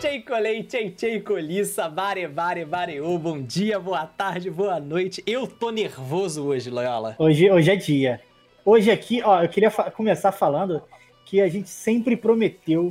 Tchei, 0.00 0.22
colei, 0.22 0.62
tchei, 0.62 0.90
tchei, 0.90 1.20
coliça, 1.20 1.88
bare, 1.88 2.26
bare, 2.26 2.64
bareô, 2.64 3.18
bom 3.18 3.40
dia, 3.40 3.78
boa 3.78 4.06
tarde, 4.06 4.50
boa 4.50 4.80
noite. 4.80 5.22
Eu 5.26 5.46
tô 5.46 5.70
nervoso 5.70 6.44
hoje, 6.44 6.70
Loyola. 6.70 7.14
Hoje, 7.18 7.50
hoje 7.50 7.70
é 7.70 7.76
dia. 7.76 8.20
Hoje 8.64 8.90
aqui, 8.90 9.22
ó, 9.22 9.42
eu 9.42 9.48
queria 9.48 9.70
fa 9.70 9.90
começar 9.90 10.32
falando 10.32 10.82
que 11.24 11.40
a 11.40 11.48
gente 11.48 11.68
sempre 11.68 12.16
prometeu 12.16 12.90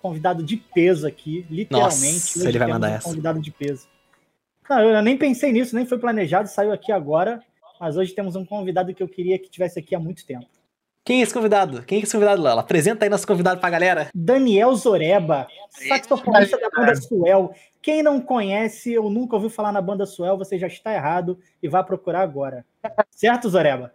convidado 0.00 0.42
de 0.42 0.56
peso 0.56 1.06
aqui, 1.06 1.46
literalmente. 1.50 2.36
Nossa, 2.36 2.48
ele 2.48 2.58
vai 2.58 2.68
mandar 2.68 2.90
um 2.90 2.94
essa. 2.94 3.08
Convidado 3.08 3.40
de 3.40 3.50
peso. 3.50 3.88
Não, 4.68 4.80
eu 4.80 5.02
nem 5.02 5.16
pensei 5.16 5.52
nisso, 5.52 5.74
nem 5.74 5.86
foi 5.86 5.98
planejado, 5.98 6.48
saiu 6.48 6.72
aqui 6.72 6.92
agora. 6.92 7.42
Mas 7.80 7.96
hoje 7.96 8.14
temos 8.14 8.36
um 8.36 8.44
convidado 8.44 8.94
que 8.94 9.02
eu 9.02 9.08
queria 9.08 9.38
que 9.38 9.50
tivesse 9.50 9.78
aqui 9.78 9.94
há 9.94 9.98
muito 9.98 10.24
tempo. 10.24 10.46
Quem 11.04 11.20
é 11.20 11.22
esse 11.22 11.34
convidado? 11.34 11.82
Quem 11.82 12.00
é 12.00 12.02
esse 12.02 12.12
convidado, 12.12 12.40
Loyola? 12.40 12.62
Apresenta 12.62 13.04
aí 13.04 13.10
nosso 13.10 13.26
convidado 13.26 13.60
pra 13.60 13.68
galera. 13.68 14.08
Daniel 14.14 14.74
Zoreba, 14.74 15.46
saxofonista 15.68 16.58
da 16.58 16.70
banda 16.70 16.96
Suel. 16.96 17.54
Quem 17.82 18.02
não 18.02 18.18
conhece 18.18 18.96
ou 18.96 19.10
nunca 19.10 19.36
ouviu 19.36 19.50
falar 19.50 19.70
na 19.70 19.82
banda 19.82 20.06
Suel, 20.06 20.38
você 20.38 20.58
já 20.58 20.66
está 20.66 20.94
errado 20.94 21.38
e 21.62 21.68
vai 21.68 21.84
procurar 21.84 22.22
agora. 22.22 22.64
Certo, 23.10 23.50
Zoreba? 23.50 23.92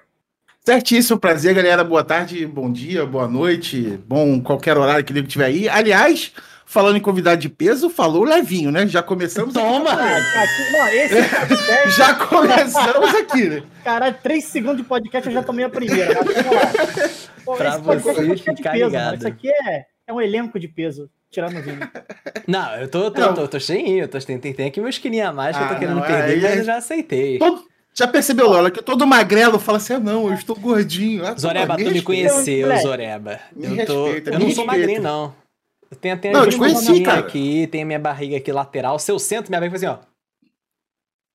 Certíssimo, 0.63 1.19
prazer, 1.19 1.55
galera. 1.55 1.83
Boa 1.83 2.03
tarde, 2.03 2.45
bom 2.45 2.71
dia, 2.71 3.07
boa 3.07 3.27
noite, 3.27 3.97
bom 4.05 4.39
qualquer 4.39 4.77
horário 4.77 5.03
que 5.03 5.11
ele 5.11 5.25
tiver 5.25 5.45
aí. 5.45 5.67
Aliás, 5.67 6.31
falando 6.69 6.97
em 6.97 7.01
convidado 7.01 7.41
de 7.41 7.49
peso, 7.49 7.89
falou 7.89 8.23
levinho, 8.23 8.71
né? 8.71 8.85
Já 8.87 9.01
começamos. 9.01 9.53
Toma! 9.55 9.89
Ah, 9.91 10.17
aqui- 10.43 10.71
não, 10.71 10.87
esse 10.87 11.29
podcast, 11.47 11.89
Já 11.97 12.13
começamos 12.13 13.15
aqui, 13.15 13.43
né? 13.49 13.63
Caralho, 13.83 14.15
três 14.21 14.45
segundos 14.45 14.77
de 14.77 14.83
podcast 14.83 15.27
eu 15.27 15.33
já 15.33 15.41
tomei 15.41 15.65
a 15.65 15.69
primeira. 15.69 16.13
Mas. 16.23 17.29
Pô, 17.43 17.55
Pra 17.55 17.69
esse 17.69 17.81
podcast 17.81 18.25
você 18.27 18.51
é 18.51 18.55
ficar 18.55 18.71
de 18.73 18.77
peso, 18.79 18.85
ligado. 18.85 19.05
mano. 19.05 19.17
Isso 19.17 19.27
aqui 19.27 19.49
é, 19.49 19.85
é 20.07 20.13
um 20.13 20.21
elenco 20.21 20.59
de 20.59 20.67
peso, 20.67 21.09
tirando 21.31 21.57
o 21.57 21.61
vinho. 21.63 21.79
Não, 22.47 22.75
eu 22.75 22.87
tô, 22.87 23.09
tô, 23.09 23.19
Não. 23.21 23.33
tô, 23.33 23.47
tô 23.47 23.59
cheinho, 23.59 24.03
eu 24.03 24.07
tô, 24.07 24.19
tem, 24.19 24.37
tem 24.39 24.67
aqui 24.67 24.79
meus 24.79 24.99
quilinhos 24.99 25.27
a 25.29 25.33
mais 25.33 25.57
que 25.57 25.63
eu 25.63 25.67
tô 25.67 25.73
Ah, 25.73 25.77
querendo 25.79 25.95
não, 25.95 26.03
perder, 26.03 26.33
aí 26.33 26.41
mas 26.41 26.51
é- 26.51 26.59
eu 26.59 26.63
já 26.63 26.75
aceitei. 26.77 27.39
Todo- 27.39 27.63
já 27.95 28.07
percebeu, 28.07 28.47
Lola, 28.47 28.69
que 28.69 28.83
todo 28.83 29.05
magrelo 29.07 29.57
fala 29.59 29.77
assim: 29.79 29.93
ah, 29.93 29.99
não, 29.99 30.27
eu 30.27 30.33
estou 30.35 30.55
gordinho. 30.55 31.25
Ah, 31.25 31.33
Zoreba, 31.35 31.75
tu 31.75 31.89
me 31.89 32.01
conheceu. 32.03 32.69
Zoreba. 32.77 33.39
Eu, 33.59 33.85
tô, 33.87 34.03
respeita, 34.05 34.29
eu 34.31 34.39
me 34.39 34.45
não 34.45 34.51
sou 34.51 34.65
magrinho, 34.65 35.01
não. 35.01 35.33
Eu 35.91 35.97
tenho 35.97 36.15
até 36.15 36.31
Não, 36.31 36.43
eu 36.43 36.49
te 36.49 36.57
conheci, 36.57 37.01
cara. 37.01 37.19
aqui, 37.19 37.67
tem 37.67 37.81
a 37.81 37.85
minha 37.85 37.99
barriga 37.99 38.37
aqui 38.37 38.51
lateral. 38.51 38.99
Se 38.99 39.11
eu 39.11 39.17
sento, 39.17 39.49
minha 39.49 39.59
barriga 39.59 39.77
faz 39.79 39.83
assim, 39.83 39.99
ó. 40.05 40.09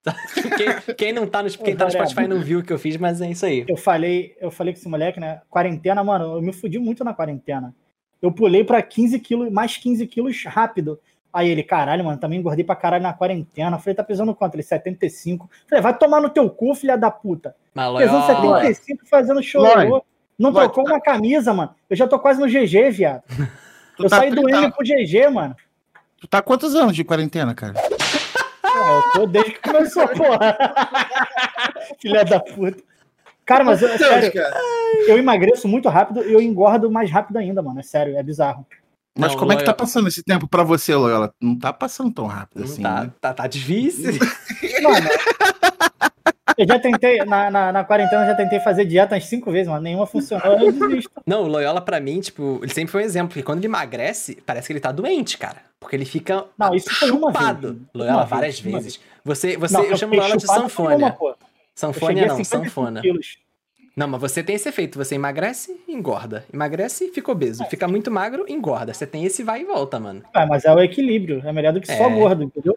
quem, 0.87 0.95
quem 0.97 1.13
não 1.13 1.27
tá 1.27 1.43
no, 1.43 1.51
quem 1.51 1.75
tá 1.75 1.87
no. 1.87 1.91
Spotify 1.91 2.29
não 2.29 2.41
viu 2.41 2.59
o 2.59 2.63
que 2.63 2.73
eu 2.73 2.79
fiz, 2.79 2.97
mas 2.97 3.21
é 3.21 3.31
isso 3.31 3.47
aí. 3.47 3.65
Eu 3.67 3.77
falei, 3.77 4.37
eu 4.39 4.51
falei 4.51 4.73
com 4.75 4.79
esse 4.79 4.89
moleque, 4.89 5.19
né? 5.19 5.41
Quarentena, 5.49 6.05
mano, 6.05 6.37
eu 6.37 6.43
me 6.43 6.53
fudi 6.53 6.79
muito 6.79 7.03
na 7.03 7.15
quarentena. 7.15 7.75
Eu 8.21 8.31
pulei 8.31 8.63
pra 8.65 8.81
15 8.83 9.19
quilos, 9.21 9.51
mais 9.51 9.77
15 9.77 10.07
quilos 10.07 10.45
rápido. 10.45 11.01
Aí 11.33 11.49
ele, 11.49 11.63
caralho, 11.65 12.05
mano, 12.05 12.19
também 12.19 12.39
engordei 12.39 12.65
pra 12.65 12.77
caralho 12.77 13.03
na 13.03 13.13
quarentena. 13.13 13.77
Eu 13.77 13.81
falei, 13.81 13.95
tá 13.95 14.05
pesando 14.05 14.35
quanto? 14.35 14.55
Ele, 14.55 14.63
75. 14.63 15.47
Eu 15.51 15.69
falei, 15.69 15.83
vai 15.83 15.99
tomar 15.99 16.21
no 16.21 16.31
teu 16.31 16.49
cu, 16.49 16.75
filha 16.75 16.97
da 16.97 17.11
puta. 17.11 17.57
Mas 17.75 17.93
Pesando 17.97 18.43
Loyola, 18.43 18.61
75, 18.63 19.07
fazendo 19.07 19.43
chororô. 19.43 19.89
Lói, 19.89 20.01
Não 20.39 20.51
Lói, 20.51 20.65
trocou 20.65 20.85
tá- 20.85 20.93
uma 20.93 21.01
camisa, 21.01 21.53
mano. 21.53 21.75
Eu 21.91 21.97
já 21.97 22.07
tô 22.07 22.19
quase 22.19 22.41
no 22.41 22.47
GG, 22.47 22.91
viado. 22.91 23.23
Tu 23.97 24.05
Eu 24.05 24.11
tá, 24.11 24.17
saí 24.19 24.31
do 24.31 24.48
M 24.48 24.73
pro 24.73 24.84
GG, 24.84 25.28
mano. 25.31 25.56
tu 26.20 26.27
tá 26.27 26.39
há 26.39 26.42
quantos 26.42 26.75
anos 26.75 26.95
de 26.97 27.05
quarentena, 27.05 27.55
cara? 27.55 27.75
Ah, 28.62 29.01
eu 29.14 29.20
tô 29.20 29.27
desde 29.27 29.53
que 29.53 29.61
começou, 29.61 30.06
porra. 30.14 30.56
Filha 32.01 32.25
da 32.25 32.41
puta. 32.41 32.83
Cara, 33.45 33.62
mas 33.62 33.83
eu, 33.83 33.89
é 33.89 33.98
sério, 33.98 34.33
cara. 34.33 34.56
eu 35.06 35.19
emagreço 35.19 35.69
muito 35.69 35.89
rápido 35.89 36.23
e 36.27 36.33
eu 36.33 36.41
engordo 36.41 36.91
mais 36.91 37.11
rápido 37.11 37.36
ainda, 37.36 37.61
mano. 37.62 37.78
É 37.81 37.83
sério, 37.83 38.17
é 38.17 38.23
bizarro. 38.23 38.67
Mas 39.17 39.33
Não, 39.33 39.39
como 39.39 39.52
é 39.52 39.57
que 39.57 39.63
tá 39.63 39.70
Loyola- 39.70 39.77
passando 39.79 40.08
esse 40.08 40.23
tempo 40.24 40.48
pra 40.48 40.64
você, 40.64 40.95
Loyola? 40.95 41.33
Não 41.40 41.57
tá 41.57 41.73
passando 41.73 42.11
tão 42.13 42.27
rápido 42.27 42.61
não 42.61 42.64
assim. 42.64 42.83
tá, 42.83 43.02
né? 43.05 43.13
tá, 43.20 43.33
tá 43.35 43.46
difícil. 43.46 44.13
Mano, 44.83 45.08
eu 46.57 46.67
já 46.67 46.79
tentei, 46.79 47.19
na, 47.25 47.51
na, 47.51 47.73
na 47.73 47.85
quarentena, 47.85 48.23
eu 48.23 48.27
já 48.29 48.35
tentei 48.35 48.61
fazer 48.61 48.85
dieta 48.85 49.15
umas 49.15 49.25
cinco 49.27 49.51
vezes, 49.51 49.69
mano. 49.69 49.83
Nenhuma 49.83 50.07
funcionou, 50.07 50.59
eu 50.59 50.73
desisto. 50.73 51.11
Não, 51.27 51.42
o 51.45 51.47
Loyola 51.47 51.81
pra 51.81 52.01
mim, 52.01 52.20
tipo, 52.20 52.61
ele 52.63 52.73
sempre 52.73 52.91
foi 52.92 53.03
um 53.03 53.05
exemplo, 53.05 53.29
porque 53.29 53.42
quando 53.42 53.59
ele 53.59 53.67
emagrece, 53.67 54.39
parece 54.47 54.67
que 54.67 54.73
ele 54.73 54.81
tá 54.81 54.93
doente, 54.93 55.37
cara. 55.39 55.59
Porque 55.81 55.97
ele 55.97 56.05
fica 56.05 56.45
Não, 56.59 56.75
isso 56.75 56.91
foi 56.95 57.11
uma 57.11 57.29
chupado. 57.33 57.75
vez. 57.75 57.83
Loyola, 57.95 58.17
Uma 58.19 58.25
várias 58.25 58.59
vez, 58.61 58.75
vezes. 58.75 59.01
Você, 59.25 59.57
você, 59.57 59.75
Não, 59.75 59.85
eu 59.85 59.97
chamo 59.97 60.13
o 60.13 60.14
fiquei 60.17 60.20
Loyola 60.20 60.37
de. 60.37 60.45
Eu 60.45 61.37
Sanfônia 61.75 62.09
cheguei 62.09 62.25
a 62.25 62.29
não, 62.29 62.37
55 62.37 62.64
sanfona. 62.64 63.01
quilos. 63.01 63.39
Não, 63.97 64.09
mas 64.09 64.20
você 64.20 64.43
tem 64.43 64.57
esse 64.57 64.69
efeito. 64.69 64.98
Você 64.98 65.14
emagrece, 65.14 65.81
engorda. 65.89 66.45
Emagrece, 66.53 67.11
fica 67.13 67.31
obeso. 67.31 67.64
Fica 67.67 67.87
muito 67.87 68.11
magro, 68.11 68.45
engorda. 68.48 68.93
Você 68.93 69.07
tem 69.07 69.25
esse 69.25 69.43
vai 69.43 69.61
e 69.61 69.64
volta, 69.64 70.01
mano. 70.01 70.23
Ah, 70.33 70.47
mas 70.47 70.64
é 70.64 70.73
o 70.73 70.81
equilíbrio. 70.81 71.43
É 71.45 71.53
melhor 71.53 71.73
do 71.73 71.81
que 71.81 71.87
só 71.87 71.93
É. 72.07 72.11
gordo, 72.11 72.43
entendeu? 72.43 72.77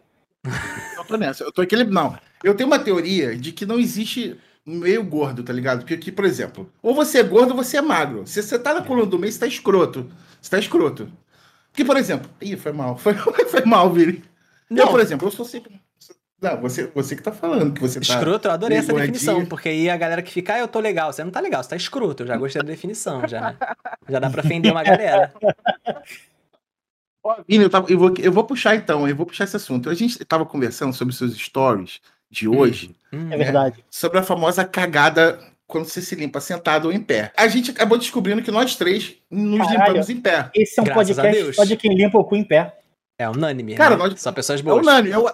Eu 0.96 1.04
tô 1.04 1.16
nessa. 1.16 1.44
Eu 1.44 1.52
tô 1.52 1.62
equilibrado. 1.62 1.94
Não. 1.94 2.18
Eu 2.42 2.54
tenho 2.54 2.68
uma 2.68 2.78
teoria 2.78 3.36
de 3.36 3.52
que 3.52 3.66
não 3.66 3.78
existe 3.78 4.38
meio 4.64 5.02
gordo, 5.02 5.42
tá 5.42 5.52
ligado? 5.52 5.80
Porque 5.80 5.94
aqui, 5.94 6.12
por 6.12 6.24
exemplo, 6.24 6.70
ou 6.82 6.94
você 6.94 7.18
é 7.18 7.22
gordo 7.22 7.50
ou 7.50 7.56
você 7.56 7.78
é 7.78 7.82
magro. 7.82 8.26
Se 8.26 8.42
você 8.42 8.58
tá 8.58 8.74
na 8.74 8.82
coluna 8.82 9.06
do 9.06 9.18
meio, 9.18 9.32
você 9.32 9.38
tá 9.38 9.46
escroto. 9.46 10.10
Você 10.40 10.50
tá 10.50 10.58
escroto. 10.58 11.10
Porque, 11.70 11.84
por 11.84 11.96
exemplo. 11.96 12.30
Ih, 12.40 12.56
foi 12.56 12.72
mal. 12.72 12.96
Foi, 12.98 13.14
foi 13.14 13.64
mal, 13.64 13.92
Vini. 13.92 14.22
Eu, 14.70 14.76
Não. 14.76 14.88
por 14.88 15.00
exemplo, 15.00 15.26
eu 15.26 15.32
sou 15.32 15.44
sempre. 15.44 15.80
Não, 16.40 16.60
você, 16.60 16.86
você 16.94 17.16
que 17.16 17.22
tá 17.22 17.32
falando 17.32 17.72
que 17.72 17.80
você 17.80 17.98
tá. 17.98 18.14
Escroto, 18.14 18.46
eu 18.46 18.52
adorei 18.52 18.78
essa 18.78 18.92
definição, 18.92 19.44
porque 19.44 19.68
aí 19.68 19.90
a 19.90 19.96
galera 19.96 20.22
que 20.22 20.30
fica, 20.30 20.54
ah, 20.54 20.58
eu 20.60 20.68
tô 20.68 20.78
legal. 20.78 21.12
Você 21.12 21.24
não 21.24 21.32
tá 21.32 21.40
legal, 21.40 21.62
você 21.62 21.70
tá 21.70 21.76
escroto. 21.76 22.22
Eu 22.22 22.26
já 22.28 22.36
gostei 22.36 22.62
da 22.62 22.68
definição, 22.68 23.26
já. 23.26 23.56
Já 24.08 24.18
dá 24.18 24.30
pra 24.30 24.42
ofender 24.42 24.70
uma 24.70 24.84
galera. 24.84 25.32
Ó, 27.28 27.36
Vini, 27.46 27.64
eu, 27.64 27.70
tava- 27.70 27.90
eu 27.90 27.98
vou, 27.98 28.14
eu 28.18 28.32
vou 28.32 28.44
puxar 28.44 28.74
então, 28.76 29.06
eu 29.08 29.14
vou 29.14 29.26
puxar 29.26 29.44
esse 29.44 29.56
assunto. 29.56 29.90
A 29.90 29.94
gente 29.94 30.24
tava 30.24 30.46
conversando 30.46 30.92
sobre 30.94 31.14
seus 31.14 31.36
stories 31.36 32.00
de 32.30 32.48
hoje, 32.48 32.94
Hum, 33.12 33.28
É 33.32 33.36
verdade. 33.36 33.84
sobre 33.90 34.18
a 34.18 34.22
famosa 34.22 34.64
cagada 34.64 35.38
quando 35.66 35.84
você 35.86 36.00
se 36.00 36.14
limpa 36.14 36.40
sentado 36.40 36.86
ou 36.86 36.92
em 36.92 37.00
pé. 37.00 37.32
A 37.36 37.46
gente 37.48 37.70
acabou 37.70 37.98
descobrindo 37.98 38.42
que 38.42 38.50
nós 38.50 38.74
três 38.76 39.14
nos 39.30 39.58
Caralho. 39.58 39.78
limpamos 39.86 40.08
em 40.10 40.20
pé. 40.20 40.50
Esse 40.54 40.78
é 40.78 40.82
um 40.82 40.86
Graças 40.86 41.16
podcast 41.16 41.52
só 41.54 41.64
de 41.64 41.76
quem 41.76 41.94
limpa 41.94 42.18
o 42.18 42.24
cu 42.24 42.36
em 42.36 42.44
pé. 42.44 42.74
É 43.18 43.28
unânime, 43.28 43.74
Cara, 43.74 43.96
né? 43.96 44.04
nós- 44.08 44.20
Só 44.20 44.30
pessoas 44.32 44.60
É 44.60 44.62
boas. 44.62 44.86
unânime. 44.86 45.14
Eu... 45.14 45.30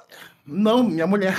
Não, 0.46 0.82
minha 0.84 1.06
mulher. 1.06 1.36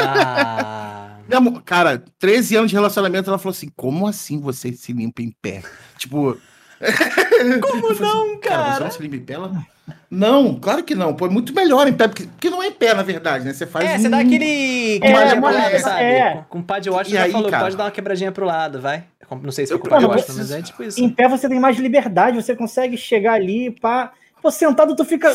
Ah, 0.00 1.18
Minha 1.28 1.60
Cara, 1.64 2.02
13 2.18 2.56
anos 2.56 2.70
de 2.70 2.76
relacionamento, 2.76 3.30
ela 3.30 3.38
falou 3.38 3.52
assim: 3.52 3.70
como 3.76 4.06
assim 4.06 4.40
você 4.40 4.72
se 4.72 4.92
limpa 4.92 5.22
em 5.22 5.30
pé? 5.40 5.62
Tipo. 5.96 6.36
como 7.62 7.86
Eu 7.88 7.94
falei 7.94 8.10
assim, 8.10 8.28
não, 8.32 8.40
Cara, 8.40 8.62
você 8.64 8.70
cara? 8.72 8.84
não 8.84 8.90
se 8.90 9.02
limpa 9.02 9.16
em 9.16 9.20
pé? 9.20 9.34
Ela... 9.34 9.66
Não, 10.10 10.54
claro 10.60 10.82
que 10.84 10.94
não. 10.94 11.14
Pô, 11.14 11.26
é 11.26 11.30
muito 11.30 11.54
melhor 11.54 11.88
em 11.88 11.92
pé, 11.92 12.06
porque, 12.06 12.24
porque 12.24 12.50
não 12.50 12.62
é 12.62 12.68
em 12.68 12.72
pé, 12.72 12.94
na 12.94 13.02
verdade, 13.02 13.44
né? 13.44 13.52
Você 13.52 13.66
faz. 13.66 13.84
É, 13.88 13.98
você 13.98 14.08
dá 14.08 14.18
um- 14.18 14.20
aquele 14.20 14.96
É, 14.96 14.98
pro 15.00 15.48
é, 15.48 15.50
lado, 15.52 15.78
sabe? 15.80 16.02
é. 16.02 16.32
Com, 16.34 16.42
com 16.44 16.58
o 16.60 16.62
Pad 16.62 16.90
Watch 16.90 17.10
E 17.10 17.14
já 17.14 17.22
aí, 17.24 17.32
falou, 17.32 17.50
cara? 17.50 17.64
pode 17.64 17.76
dar 17.76 17.84
uma 17.84 17.90
quebradinha 17.90 18.30
pro 18.32 18.46
lado, 18.46 18.80
vai. 18.80 19.04
Não 19.42 19.50
sei 19.50 19.66
se 19.66 19.72
foi 19.72 19.80
com 19.80 19.86
o 19.86 19.90
Pad 19.90 20.02
eu 20.04 20.08
Watch, 20.10 20.24
preciso- 20.24 20.52
mas 20.52 20.58
é 20.58 20.62
tipo 20.62 20.82
isso. 20.82 21.00
Em 21.02 21.08
pé 21.08 21.26
você 21.28 21.48
tem 21.48 21.58
mais 21.58 21.78
liberdade, 21.78 22.36
você 22.42 22.54
consegue 22.54 22.96
chegar 22.96 23.32
ali, 23.34 23.70
pá. 23.70 24.12
Pô, 24.40 24.50
sentado 24.50 24.94
tu 24.94 25.04
fica. 25.04 25.34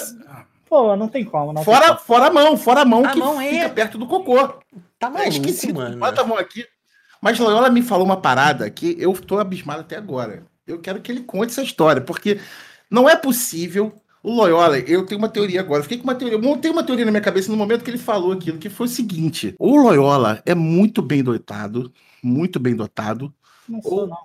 Pô, 0.69 0.95
não 0.95 1.07
tem 1.07 1.25
como. 1.25 1.47
Não 1.47 1.55
tem 1.55 1.63
Fora, 1.63 1.87
como. 1.87 1.99
fora 1.99 2.27
a 2.27 2.31
mão, 2.31 2.57
fora 2.57 2.81
a 2.81 2.85
mão 2.85 3.03
A 3.05 3.09
que 3.09 3.19
mão 3.19 3.41
é- 3.41 3.49
fica 3.49 3.69
perto 3.69 3.97
do 3.97 4.05
cocô. 4.05 4.37
Tá 4.99 5.07
É 5.07 5.09
maluco, 5.09 5.29
esquisito. 5.29 5.75
mano. 5.75 5.97
Bota 5.97 6.21
a 6.21 6.25
mão 6.25 6.37
aqui. 6.37 6.65
Mas 7.21 7.39
Loyola 7.39 7.69
me 7.69 7.81
falou 7.81 8.05
uma 8.05 8.17
parada 8.21 8.69
que 8.69 8.95
eu 8.99 9.11
tô 9.13 9.39
abismado 9.39 9.81
até 9.81 9.95
agora. 9.97 10.43
Eu 10.67 10.79
quero 10.79 11.01
que 11.01 11.11
ele 11.11 11.21
conte 11.21 11.51
essa 11.51 11.63
história, 11.63 12.01
porque 12.01 12.39
não 12.91 13.09
é 13.09 13.15
possível. 13.15 13.91
O 14.27 14.33
Loyola, 14.33 14.77
eu 14.79 15.05
tenho 15.05 15.19
uma 15.19 15.29
teoria 15.29 15.61
agora. 15.61 15.81
Fiquei 15.83 15.99
com 15.99 16.03
uma 16.03 16.13
teoria. 16.13 16.37
Eu 16.37 16.41
montei 16.41 16.69
uma 16.69 16.83
teoria 16.83 17.05
na 17.05 17.11
minha 17.11 17.23
cabeça 17.23 17.49
no 17.49 17.57
momento 17.57 17.81
que 17.81 17.89
ele 17.89 17.97
falou 17.97 18.33
aquilo, 18.33 18.57
que 18.57 18.69
foi 18.69 18.85
o 18.85 18.89
seguinte: 18.89 19.55
o 19.57 19.77
Loyola 19.77 20.43
é 20.45 20.53
muito 20.53 21.01
bem 21.01 21.23
dotado, 21.23 21.93
muito 22.21 22.59
bem 22.59 22.75
dotado, 22.75 23.33
Não 23.69 23.79
Ou- 23.85 24.07
não. 24.07 24.17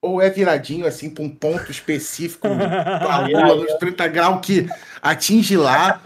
ou 0.00 0.22
é 0.22 0.30
viradinho 0.30 0.86
assim 0.86 1.10
para 1.10 1.22
um 1.22 1.28
ponto 1.28 1.70
específico 1.70 2.48
da 2.48 3.26
lua 3.26 3.56
nos 3.56 3.74
30 3.74 4.08
graus 4.08 4.40
que 4.40 4.66
atinge 5.02 5.58
lá. 5.58 6.00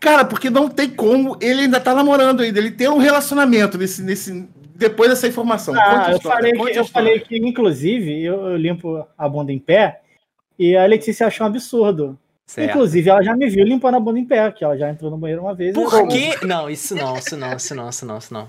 Cara, 0.00 0.24
porque 0.24 0.50
não 0.50 0.68
tem 0.68 0.90
como, 0.90 1.36
ele 1.40 1.60
ainda 1.62 1.78
tá 1.78 1.94
namorando 1.94 2.40
ainda, 2.40 2.58
ele 2.58 2.72
tem 2.72 2.88
um 2.88 2.98
relacionamento 2.98 3.78
nesse, 3.78 4.02
nesse 4.02 4.48
depois 4.74 5.08
dessa 5.08 5.28
informação. 5.28 5.72
A 5.78 6.06
Ah, 6.06 6.10
eu 6.10 6.20
falei, 6.20 6.52
que, 6.52 6.62
a 6.62 6.74
eu 6.74 6.84
falei 6.84 7.20
que, 7.20 7.36
inclusive, 7.36 8.24
eu, 8.24 8.44
eu 8.46 8.56
limpo 8.56 9.06
a 9.16 9.28
bunda 9.28 9.52
em 9.52 9.58
pé 9.60 10.00
e 10.58 10.76
a 10.76 10.84
Letícia 10.84 11.28
achou 11.28 11.46
um 11.46 11.50
absurdo. 11.50 12.18
Certo. 12.50 12.70
Inclusive, 12.70 13.08
ela 13.08 13.22
já 13.22 13.36
me 13.36 13.48
viu 13.48 13.64
limpando 13.64 13.94
a 13.94 14.00
bunda 14.00 14.18
em 14.18 14.24
pé, 14.24 14.50
que 14.50 14.64
ela 14.64 14.76
já 14.76 14.90
entrou 14.90 15.08
no 15.08 15.16
banheiro 15.16 15.40
uma 15.42 15.54
vez. 15.54 15.72
Por 15.72 16.08
quê? 16.08 16.34
Não, 16.42 16.68
isso 16.68 16.96
não, 16.96 17.16
isso 17.16 17.36
não, 17.36 17.54
isso 17.56 17.74
não, 17.76 17.88
isso 17.88 18.04
não, 18.04 18.18
isso 18.18 18.34
não. 18.34 18.48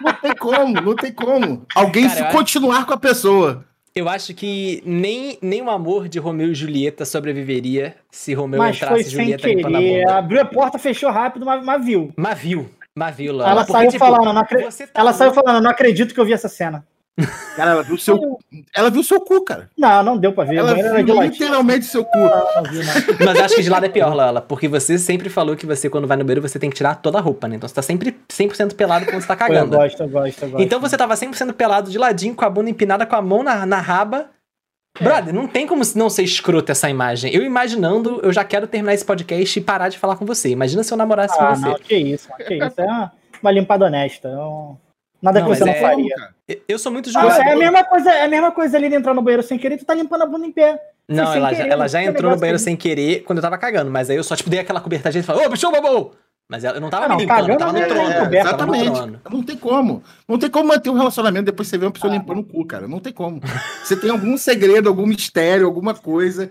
Não 0.00 0.12
tem 0.22 0.34
como, 0.36 0.80
não 0.80 0.94
tem 0.94 1.12
como. 1.12 1.66
Alguém 1.74 2.04
Cara, 2.04 2.14
se 2.14 2.20
eu 2.22 2.26
acho- 2.28 2.36
continuar 2.36 2.86
com 2.86 2.92
a 2.94 2.96
pessoa. 2.98 3.64
Eu 3.96 4.08
acho 4.08 4.32
que 4.32 4.80
nem, 4.86 5.38
nem 5.42 5.60
o 5.60 5.68
amor 5.68 6.08
de 6.08 6.20
Romeu 6.20 6.52
e 6.52 6.54
Julieta 6.54 7.04
sobreviveria 7.04 7.96
se 8.12 8.32
Romeu 8.32 8.58
Mas 8.60 8.78
foi 8.78 8.86
entrasse 8.86 9.02
e 9.02 9.10
sem 9.10 9.20
Julieta 9.24 9.46
a 9.48 9.50
querer. 9.50 9.62
bunda. 10.04 10.18
Abriu 10.18 10.40
a 10.40 10.44
porta, 10.44 10.78
fechou 10.78 11.10
rápido, 11.10 11.44
mas, 11.44 11.64
mas 11.64 11.84
viu. 11.84 12.12
Mas 12.16 12.38
viu, 12.38 12.70
mas 12.94 13.16
viu, 13.16 13.32
Lola. 13.32 13.50
Ela 13.50 13.60
Porque, 13.64 13.72
saiu 13.72 13.90
tipo, 13.90 14.04
falando, 14.04 14.32
não 14.32 14.40
acre- 14.40 14.62
tá 14.62 14.84
Ela 14.94 15.12
saiu 15.12 15.32
falando, 15.34 15.60
não 15.64 15.70
acredito 15.70 16.14
que 16.14 16.20
eu 16.20 16.24
vi 16.24 16.32
essa 16.32 16.48
cena. 16.48 16.86
Cara, 17.56 17.72
ela 17.72 17.82
viu 17.82 17.96
o 17.96 17.98
seu. 17.98 18.38
Ela 18.74 18.90
viu 18.90 19.02
seu 19.02 19.20
cu, 19.20 19.42
cara. 19.44 19.68
Não, 19.76 20.02
não 20.02 20.16
deu 20.16 20.32
pra 20.32 20.44
ver. 20.44 20.56
Ela 20.56 20.68
banheiro 20.70 20.88
era 20.90 20.98
de 20.98 21.04
viu 21.04 21.14
latinha. 21.14 21.32
literalmente 21.32 21.80
o 21.86 21.90
seu 21.90 22.04
cu. 22.04 22.18
Não, 22.18 22.28
não 22.28 22.62
vi, 22.70 22.78
não. 22.78 22.94
Mas 23.26 23.38
eu 23.38 23.44
acho 23.44 23.54
que 23.56 23.62
de 23.62 23.70
lado 23.70 23.86
é 23.86 23.88
pior, 23.88 24.14
Lola, 24.14 24.40
porque 24.40 24.68
você 24.68 24.96
sempre 24.98 25.28
falou 25.28 25.56
que 25.56 25.66
você, 25.66 25.90
quando 25.90 26.06
vai 26.06 26.16
no 26.16 26.24
banheiro, 26.24 26.40
você 26.46 26.58
tem 26.58 26.70
que 26.70 26.76
tirar 26.76 26.94
toda 26.96 27.18
a 27.18 27.20
roupa, 27.20 27.48
né? 27.48 27.56
Então 27.56 27.68
você 27.68 27.74
tá 27.74 27.82
sempre 27.82 28.16
100% 28.28 28.74
pelado 28.74 29.04
quando 29.06 29.20
você 29.20 29.26
tá 29.26 29.36
Pô, 29.36 29.44
Eu 29.44 29.48
cagando. 29.48 29.76
gosto, 29.76 30.02
eu 30.02 30.08
gosto, 30.08 30.42
eu 30.44 30.50
gosto. 30.50 30.62
Então 30.64 30.80
você 30.80 30.96
tava 30.96 31.14
100% 31.14 31.52
pelado 31.54 31.90
de 31.90 31.98
ladinho, 31.98 32.34
com 32.34 32.44
a 32.44 32.50
bunda 32.50 32.70
empinada, 32.70 33.04
com 33.04 33.16
a 33.16 33.22
mão 33.22 33.42
na, 33.42 33.66
na 33.66 33.80
raba. 33.80 34.26
É. 35.00 35.04
Brother, 35.04 35.32
não 35.34 35.46
tem 35.46 35.66
como 35.66 35.82
não 35.94 36.10
ser 36.10 36.22
escroto 36.24 36.72
essa 36.72 36.88
imagem. 36.90 37.32
Eu 37.34 37.42
imaginando, 37.44 38.20
eu 38.22 38.32
já 38.32 38.42
quero 38.44 38.66
terminar 38.66 38.94
esse 38.94 39.04
podcast 39.04 39.58
e 39.58 39.62
parar 39.62 39.88
de 39.88 39.98
falar 39.98 40.16
com 40.16 40.24
você. 40.24 40.48
Imagina 40.50 40.82
se 40.82 40.92
eu 40.92 40.96
namorasse 40.98 41.34
Ah, 41.38 41.48
com 41.48 41.54
você. 41.56 41.68
não, 41.68 41.74
que 41.76 41.96
isso, 41.96 42.28
que 42.46 42.54
isso. 42.54 42.80
É 42.80 42.84
uma, 42.84 43.12
uma 43.42 43.50
limpada 43.52 43.84
honesta. 43.86 44.28
é 44.28 44.36
um- 44.36 44.76
Nada 45.20 45.40
Não, 45.40 45.48
que 45.48 45.56
você 45.56 45.64
não 45.64 45.72
mas 45.72 45.76
é- 45.76 45.80
faria. 45.80 46.14
Eu- 46.46 46.60
Eu 46.68 46.78
sou 46.78 46.92
muito 46.92 47.08
Ah, 47.10 47.12
julgador. 47.12 47.44
é 47.46 47.52
a 47.52 47.56
mesma 47.56 47.84
coisa, 47.84 48.10
é 48.10 48.24
a 48.24 48.28
mesma 48.28 48.50
coisa 48.52 48.76
ali 48.76 48.88
de 48.88 48.94
entrar 48.94 49.12
no 49.14 49.20
banheiro 49.22 49.42
sem 49.42 49.58
querer, 49.58 49.76
tu 49.76 49.84
tá 49.84 49.94
limpando 49.94 50.22
a 50.22 50.26
bunda 50.26 50.46
em 50.46 50.52
pé. 50.52 50.80
Não, 51.08 51.26
sem 51.26 51.36
ela, 51.36 51.50
já, 51.50 51.56
querer, 51.56 51.72
ela 51.72 51.88
já 51.88 52.02
entrou 52.02 52.30
no 52.30 52.36
banheiro 52.38 52.58
aí. 52.58 52.62
sem 52.64 52.76
querer 52.76 53.22
quando 53.24 53.38
eu 53.38 53.42
tava 53.42 53.58
cagando, 53.58 53.90
mas 53.90 54.08
aí 54.10 54.16
eu 54.16 54.24
só, 54.24 54.36
tipo, 54.36 54.48
dei 54.48 54.60
aquela 54.60 54.80
cobertadinha 54.80 55.20
e 55.20 55.24
falei, 55.24 55.46
ô, 55.46 55.50
bicho, 55.50 55.70
babou! 55.70 56.14
Mas 56.50 56.64
ela- 56.64 56.76
eu 56.78 56.80
não 56.80 56.88
tava 56.88 57.04
Ah, 57.04 57.08
não, 57.08 57.16
me 57.16 57.22
limpando, 57.22 57.50
eu 57.50 57.58
cagando 57.58 57.58
tava 57.58 57.72
no 57.72 57.78
é- 57.78 57.86
trono. 57.86 58.10
é, 58.10 58.14
tava 58.14 58.26
no 58.66 58.74
exatamente. 58.74 58.92
trono. 58.94 59.20
Não 59.30 59.42
tem 59.42 59.56
como. 59.56 60.02
Não 60.26 60.38
tem 60.38 60.48
como 60.50 60.68
manter 60.68 60.88
um 60.90 60.94
relacionamento 60.96 61.44
depois 61.44 61.68
você 61.68 61.76
vê 61.76 61.84
uma 61.84 61.90
Ah. 61.90 61.92
pessoa 61.92 62.12
limpando 62.12 62.38
o 62.40 62.44
cu, 62.44 62.64
cara. 62.64 62.88
Não 62.88 63.00
tem 63.00 63.12
como. 63.12 63.40
Você 63.84 63.96
tem 63.96 64.08
algum 64.10 64.38
segredo, 64.38 64.88
algum 64.88 65.04
mistério, 65.06 65.66
alguma 65.66 65.92
coisa. 65.94 66.50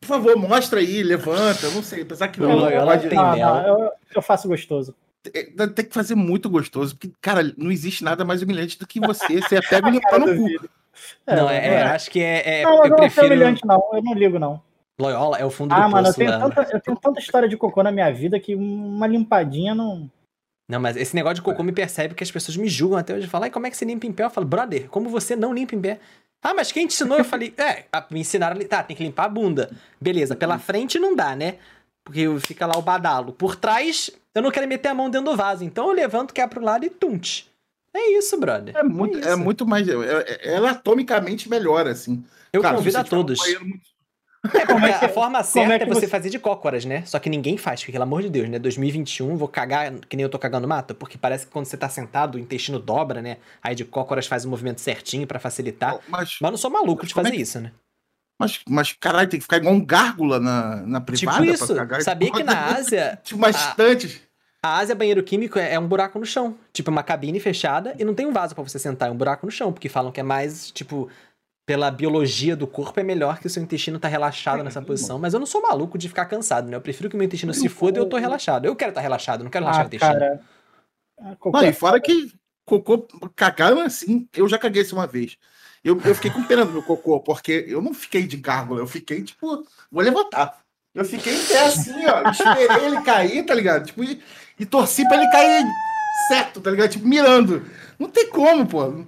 Por 0.00 0.06
favor, 0.06 0.36
mostra 0.36 0.80
aí, 0.80 1.02
levanta. 1.02 1.64
Eu 1.66 1.70
não 1.72 1.82
sei. 1.82 2.02
Apesar 2.02 2.28
que 2.28 2.38
não. 2.40 2.48
Não, 2.50 2.56
não 2.56 2.98
tem 2.98 3.14
não, 3.14 3.36
não, 3.36 3.66
eu, 3.84 3.90
eu 4.16 4.22
faço 4.22 4.46
gostoso. 4.48 4.94
É, 5.34 5.66
tem 5.68 5.84
que 5.84 5.94
fazer 5.94 6.14
muito 6.14 6.48
gostoso. 6.48 6.96
Porque, 6.96 7.12
cara, 7.20 7.52
não 7.56 7.70
existe 7.70 8.04
nada 8.04 8.24
mais 8.24 8.42
humilhante 8.42 8.78
do 8.78 8.86
que 8.86 9.00
você. 9.00 9.40
Você 9.40 9.60
pega 9.62 9.88
e 9.90 9.92
limpar 9.92 10.18
no 10.18 10.26
cu. 10.26 10.34
duvido. 10.34 10.70
não, 11.26 11.48
é, 11.50 11.56
é, 11.58 11.74
é. 11.74 11.82
acho 11.82 12.10
que 12.10 12.20
é. 12.20 12.60
é- 12.60 12.64
Não, 12.64 12.76
eu 12.76 12.76
eu 12.76 12.80
não 12.82 12.88
sou 12.88 12.96
prefiro. 12.98 13.26
humilhante, 13.26 13.66
não. 13.66 13.82
Eu 13.92 14.02
não 14.02 14.14
ligo, 14.14 14.38
não. 14.38 14.62
Loyola 15.00 15.38
é 15.38 15.44
o 15.44 15.50
fundo 15.50 15.74
do 15.74 15.80
Ah, 15.80 15.88
mano, 15.88 16.08
eu 16.08 16.14
poço, 16.14 16.18
tenho, 16.18 16.38
tanta, 16.38 16.62
eu 16.72 16.80
tenho 16.80 16.96
tanta 16.96 17.20
história 17.20 17.48
de 17.48 17.56
cocô 17.56 17.82
na 17.84 17.92
minha 17.92 18.10
vida 18.12 18.40
que 18.40 18.54
uma 18.54 19.06
limpadinha 19.06 19.72
não. 19.74 20.10
Não, 20.68 20.80
mas 20.80 20.96
esse 20.96 21.14
negócio 21.14 21.36
de 21.36 21.42
cocô 21.42 21.62
me 21.62 21.72
percebe 21.72 22.14
que 22.14 22.22
as 22.24 22.30
pessoas 22.30 22.56
me 22.56 22.68
julgam 22.68 22.98
até 22.98 23.14
hoje. 23.14 23.26
Falam, 23.28 23.44
"Ai, 23.44 23.50
como 23.50 23.66
é 23.66 23.70
que 23.70 23.76
você 23.76 23.84
limpa 23.84 24.06
em 24.06 24.12
pé? 24.12 24.24
Eu 24.24 24.30
falo, 24.30 24.46
brother, 24.46 24.88
como 24.88 25.08
você 25.08 25.36
não 25.36 25.54
limpa 25.54 25.74
em 25.76 25.80
pé? 25.80 26.00
Ah, 26.42 26.52
mas 26.52 26.70
quem 26.72 26.86
te 26.86 26.94
ensinou? 26.94 27.16
Eu 27.18 27.24
falei, 27.24 27.54
é, 27.56 27.84
me 28.10 28.20
ensinaram 28.20 28.58
Tá, 28.66 28.82
tem 28.82 28.96
que 28.96 29.02
limpar 29.04 29.24
a 29.26 29.28
bunda. 29.28 29.70
Beleza, 30.00 30.34
pela 30.36 30.58
frente 30.58 30.98
não 30.98 31.14
dá, 31.14 31.34
né? 31.36 31.56
Porque 32.04 32.26
fica 32.40 32.66
lá 32.66 32.76
o 32.76 32.82
badalo. 32.82 33.32
Por 33.32 33.54
trás, 33.56 34.10
eu 34.38 34.42
não 34.42 34.50
quero 34.50 34.66
meter 34.68 34.88
a 34.88 34.94
mão 34.94 35.10
dentro 35.10 35.30
do 35.30 35.36
vaso. 35.36 35.64
Então 35.64 35.86
eu 35.88 35.92
levanto, 35.92 36.32
que 36.34 36.40
é 36.40 36.46
pro 36.46 36.62
lado 36.64 36.84
e 36.84 36.90
tunte. 36.90 37.48
É 37.94 38.12
isso, 38.18 38.38
brother. 38.38 38.76
É 38.76 38.82
muito, 38.82 39.18
é 39.18 39.28
isso. 39.30 39.38
muito 39.38 39.66
mais. 39.66 39.88
é- 39.88 39.92
é- 39.94 40.54
Ela 40.54 40.70
atomicamente 40.70 41.48
melhora, 41.48 41.90
assim. 41.90 42.24
Eu 42.52 42.60
Claro, 42.60 42.76
convido 42.76 42.96
a 42.98 43.00
um 43.00 43.04
todos. 43.04 43.40
É 44.54 44.64
porque 44.66 44.86
é 44.86 44.92
a 45.04 45.08
forma 45.08 45.42
certa 45.42 45.72
é 45.72 45.76
é, 45.76 45.78
que 45.80 45.84
você 45.86 46.00
você- 46.02 46.06
fazer 46.06 46.30
de 46.30 46.38
cócoras, 46.38 46.84
né? 46.84 47.02
Só 47.04 47.18
que 47.18 47.28
ninguém 47.28 47.56
faz, 47.58 47.80
porque, 47.80 47.90
pelo 47.92 48.04
amor 48.04 48.22
de 48.22 48.30
Deus, 48.30 48.48
né? 48.48 48.58
2021, 48.58 49.36
vou 49.36 49.48
cagar 49.48 49.92
que 50.08 50.16
nem 50.16 50.22
eu 50.22 50.28
tô 50.30 50.38
cagando 50.38 50.66
mata, 50.68 50.94
porque 50.94 51.18
parece 51.18 51.46
que 51.46 51.52
quando 51.52 51.64
você 51.66 51.76
tá 51.76 51.88
sentado, 51.88 52.36
o 52.36 52.38
intestino 52.38 52.78
dobra, 52.78 53.20
né? 53.20 53.38
Aí 53.62 53.74
de 53.74 53.84
cócoras 53.84 54.26
faz 54.26 54.44
o 54.44 54.48
movimento 54.48 54.80
certinho 54.80 55.26
pra 55.26 55.40
facilitar. 55.40 55.94
Mas, 56.08 56.36
Mas 56.40 56.48
eu 56.48 56.50
não 56.52 56.56
sou 56.58 56.70
maluco 56.70 57.04
de 57.04 57.12
Como 57.12 57.26
é 57.26 57.30
fazer 57.30 57.36
que- 57.36 57.42
isso, 57.42 57.60
né? 57.60 57.72
mas, 58.40 58.60
mas, 58.68 58.92
caralho, 58.92 59.28
tem 59.28 59.40
que 59.40 59.44
ficar 59.44 59.56
igual 59.56 59.74
um 59.74 59.84
gárgula 59.84 60.38
na, 60.38 60.76
na 60.86 61.00
privada 61.00 61.38
tipo 61.44 61.56
pra 61.56 61.64
isso. 61.64 61.74
cagar. 61.74 62.02
Sabia 62.02 62.30
que 62.30 62.44
na 62.44 62.66
Ásia, 62.76 63.18
Tipo, 63.24 63.38
uma 63.38 63.48
a- 63.48 63.50
estante. 63.50 64.22
A 64.64 64.78
Ásia 64.78 64.94
banheiro 64.94 65.22
químico 65.22 65.58
é, 65.58 65.74
é 65.74 65.78
um 65.78 65.86
buraco 65.86 66.18
no 66.18 66.26
chão. 66.26 66.56
Tipo, 66.72 66.90
uma 66.90 67.02
cabine 67.02 67.38
fechada 67.40 67.94
e 67.98 68.04
não 68.04 68.14
tem 68.14 68.26
um 68.26 68.32
vaso 68.32 68.54
pra 68.54 68.64
você 68.64 68.78
sentar, 68.78 69.08
é 69.08 69.12
um 69.12 69.16
buraco 69.16 69.46
no 69.46 69.52
chão, 69.52 69.72
porque 69.72 69.88
falam 69.88 70.10
que 70.10 70.20
é 70.20 70.22
mais, 70.22 70.70
tipo, 70.70 71.08
pela 71.66 71.90
biologia 71.90 72.56
do 72.56 72.66
corpo 72.66 72.98
é 72.98 73.02
melhor 73.02 73.38
que 73.38 73.46
o 73.46 73.50
seu 73.50 73.62
intestino 73.62 73.98
tá 73.98 74.08
relaxado 74.08 74.64
nessa 74.64 74.80
posição. 74.82 75.18
Mas 75.18 75.34
eu 75.34 75.38
não 75.40 75.46
sou 75.46 75.62
maluco 75.62 75.98
de 75.98 76.08
ficar 76.08 76.24
cansado, 76.26 76.68
né? 76.68 76.76
Eu 76.76 76.80
prefiro 76.80 77.08
que 77.08 77.14
o 77.14 77.18
meu 77.18 77.26
intestino 77.26 77.52
se 77.52 77.68
foda 77.68 77.98
e 77.98 78.00
eu 78.00 78.06
tô 78.08 78.16
relaxado. 78.16 78.64
Eu 78.64 78.74
quero 78.74 78.90
estar 78.90 79.00
relaxado, 79.02 79.44
não 79.44 79.50
quero 79.50 79.64
relaxar 79.66 79.84
o 79.84 79.84
Ah, 79.84 79.86
intestino. 79.86 80.12
cara. 80.12 80.40
Ah, 81.20 81.36
Não, 81.44 81.60
é 81.62 81.68
e 81.68 81.72
fora 81.72 82.00
que 82.00 82.32
cocô, 82.64 83.06
cagando 83.36 83.80
assim, 83.80 84.28
eu 84.34 84.48
já 84.48 84.58
caguei 84.58 84.82
isso 84.82 84.94
uma 84.96 85.06
vez. 85.06 85.36
Eu, 85.84 86.00
eu 86.04 86.14
fiquei 86.14 86.30
com 86.30 86.42
pena 86.42 86.64
do 86.64 86.72
meu 86.72 86.82
cocô, 86.82 87.20
porque 87.20 87.64
eu 87.68 87.80
não 87.80 87.94
fiquei 87.94 88.26
de 88.26 88.36
gárgula, 88.36 88.80
eu 88.80 88.86
fiquei, 88.86 89.22
tipo, 89.22 89.64
vou 89.90 90.02
levantar. 90.02 90.58
Eu 90.94 91.04
fiquei 91.04 91.34
em 91.34 91.44
pé 91.46 91.66
assim, 91.66 92.06
ó, 92.06 92.30
esperei 92.30 92.86
ele 92.86 93.00
cair, 93.02 93.44
tá 93.44 93.54
ligado? 93.54 93.86
Tipo, 93.86 94.02
e, 94.58 94.66
torci 94.66 95.06
pra 95.08 95.16
ele 95.16 95.30
cair 95.30 95.64
certo, 96.28 96.60
tá 96.60 96.70
ligado? 96.70 96.90
Tipo, 96.90 97.06
mirando. 97.06 97.64
Não 97.98 98.08
tem 98.08 98.28
como, 98.30 98.66
pô. 98.66 99.04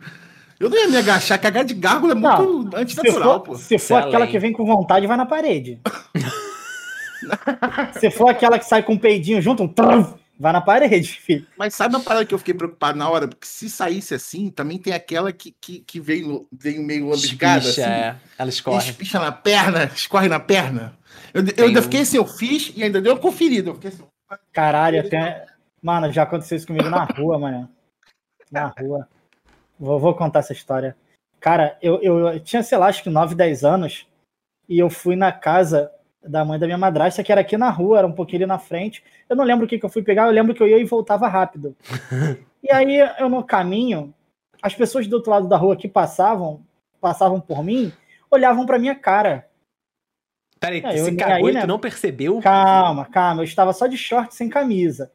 Eu 0.59 0.69
não 0.69 0.77
ia 0.77 0.89
me 0.89 0.97
agachar, 0.97 1.41
cagar 1.41 1.65
de 1.65 1.75
gárgula 1.75 2.13
é 2.13 2.15
muito 2.15 2.71
Se 2.71 2.77
antinatural, 2.77 3.39
for, 3.39 3.41
pô. 3.41 3.55
se 3.57 3.79
for 3.79 3.97
aquela 3.97 4.19
além. 4.25 4.31
que 4.31 4.39
vem 4.39 4.53
com 4.53 4.65
vontade, 4.67 5.07
vai 5.07 5.17
na 5.17 5.27
parede. 5.27 5.81
se 7.99 8.11
for 8.11 8.29
aquela 8.29 8.59
que 8.59 8.65
sai 8.67 8.83
com 8.83 8.95
um 8.95 8.99
peidinho 8.99 9.41
junto, 9.41 9.63
um 9.63 9.69
trum, 9.69 10.15
vai 10.39 10.53
na 10.53 10.61
parede, 10.61 11.09
filho. 11.09 11.47
Mas 11.57 11.75
sabe 11.75 11.95
uma 11.95 12.03
parada 12.03 12.25
que 12.27 12.35
eu 12.35 12.39
fiquei 12.39 12.55
preocupado 12.55 12.99
na 12.99 13.09
hora? 13.09 13.29
Porque 13.29 13.47
se 13.47 13.71
saísse 13.71 14.15
assim, 14.15 14.51
também 14.51 14.79
tem 14.79 14.93
aquela 14.93 15.33
que, 15.33 15.55
que, 15.61 15.81
que 15.81 16.01
veio, 16.01 16.47
veio 16.53 16.83
meio 16.83 17.07
lambiscada, 17.09 17.61
Espicha, 17.61 17.83
assim. 17.87 17.91
é. 17.93 18.17
Ela 18.39 18.51
escorre. 18.51 18.91
Espicha 18.91 19.19
na 19.19 19.33
perna, 19.33 19.91
escorre 19.95 20.29
na 20.29 20.41
perna. 20.41 20.95
Eu, 21.33 21.45
eu 21.57 21.67
ainda 21.67 21.81
um- 21.81 21.85
fiquei 21.85 22.01
assim, 22.01 22.17
eu 22.17 22.27
fiz 22.27 22.73
e 22.77 22.83
ainda 22.83 23.01
deu 23.01 23.13
uma 23.15 23.21
conferida. 23.21 23.71
Eu 23.71 23.75
fiquei 23.75 23.91
assim, 23.91 24.03
Caralho, 24.53 25.01
até. 25.01 25.47
Mano, 25.83 26.13
já 26.13 26.23
aconteceu 26.23 26.57
isso 26.57 26.67
comigo 26.67 26.89
na 26.89 27.05
rua, 27.05 27.39
mano. 27.39 27.69
Na 28.51 28.67
rua. 28.67 29.09
Vou, 29.79 29.99
vou 29.99 30.15
contar 30.15 30.41
essa 30.41 30.53
história. 30.53 30.97
Cara, 31.41 31.79
eu, 31.81 32.01
eu 32.03 32.41
tinha, 32.41 32.63
sei 32.63 32.77
lá, 32.77 32.87
acho 32.87 33.03
que 33.03 33.09
9, 33.09 33.35
10 33.35 33.65
anos. 33.65 34.07
E 34.69 34.79
eu 34.79 34.91
fui 34.91 35.17
na 35.17 35.33
casa 35.33 35.91
da 36.23 36.45
mãe 36.45 36.59
da 36.59 36.67
minha 36.67 36.79
madrasta, 36.79 37.23
que 37.25 37.33
era 37.33 37.41
aqui 37.41 37.57
na 37.57 37.71
rua, 37.71 37.99
era 37.99 38.07
um 38.07 38.13
pouquinho 38.13 38.43
ali 38.43 38.47
na 38.47 38.59
frente. 38.59 39.03
Eu 39.29 39.35
não 39.35 39.45
lembro 39.45 39.65
o 39.65 39.69
que, 39.69 39.79
que 39.79 39.85
eu 39.85 39.91
fui 39.91 40.03
pegar, 40.03 40.27
eu 40.27 40.33
lembro 40.33 40.55
que 40.55 40.63
eu 40.63 40.69
ia 40.69 40.79
e 40.79 40.85
voltava 40.85 41.27
rápido. 41.27 41.75
e 42.63 42.71
aí, 42.71 42.99
eu 43.19 43.29
no 43.29 43.43
caminho, 43.43 44.15
as 44.63 44.75
pessoas 44.75 45.07
do 45.07 45.17
outro 45.17 45.31
lado 45.31 45.49
da 45.49 45.57
rua 45.57 45.77
que 45.77 45.89
passavam, 45.89 46.63
passavam 47.01 47.41
por 47.41 47.65
mim, 47.65 47.93
olhavam 48.31 48.67
pra 48.67 48.79
minha 48.79 48.95
cara. 48.95 49.49
Peraí, 50.61 50.81
É, 50.85 51.03
nem 51.03 51.17
cagou 51.17 51.47
aí, 51.47 51.53
e 51.53 51.55
né? 51.55 51.63
tu 51.63 51.67
não 51.67 51.79
percebeu? 51.79 52.39
Calma, 52.41 53.07
calma. 53.07 53.41
Eu 53.41 53.45
estava 53.45 53.73
só 53.73 53.87
de 53.87 53.97
short 53.97 54.35
sem 54.35 54.49
camisa. 54.49 55.11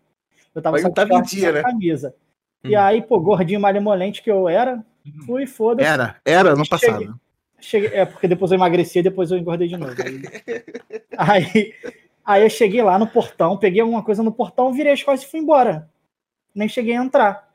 Eu 0.56 0.62
tava 0.62 0.74
Mas 0.74 0.82
só 0.82 0.90
de 0.90 1.08
short 1.08 1.30
dia, 1.30 1.44
sem 1.46 1.54
né? 1.54 1.62
camisa. 1.62 2.16
Hum. 2.64 2.70
E 2.70 2.76
aí, 2.76 3.02
pô, 3.04 3.20
gordinho 3.20 3.60
malemolente 3.60 4.24
que 4.24 4.32
eu 4.32 4.50
era, 4.50 4.84
fui 5.26 5.44
e 5.44 5.48
foda-se. 5.48 5.88
Era, 5.88 6.16
era 6.26 6.56
no 6.56 6.68
passado. 6.68 7.20
Cheguei- 7.60 7.92
é, 7.94 8.06
porque 8.06 8.28
depois 8.28 8.52
eu 8.52 8.56
emagreci 8.58 9.00
e 9.00 9.04
depois 9.04 9.30
eu 9.30 9.38
engordei 9.38 9.68
de 9.68 9.78
novo. 9.78 9.94
Aí, 9.94 10.22
aí, 11.18 11.74
aí 12.26 12.44
eu 12.44 12.50
cheguei 12.50 12.82
lá 12.82 12.98
no 12.98 13.08
portão, 13.08 13.58
peguei 13.58 13.82
alguma 13.82 14.04
coisa 14.04 14.24
no 14.24 14.32
portão, 14.32 14.74
virei 14.74 14.94
as 14.94 15.04
costas 15.04 15.28
e 15.28 15.32
fui 15.32 15.40
embora. 15.40 15.90
Nem 16.56 16.68
cheguei 16.68 16.96
a 16.96 17.04
entrar. 17.04 17.54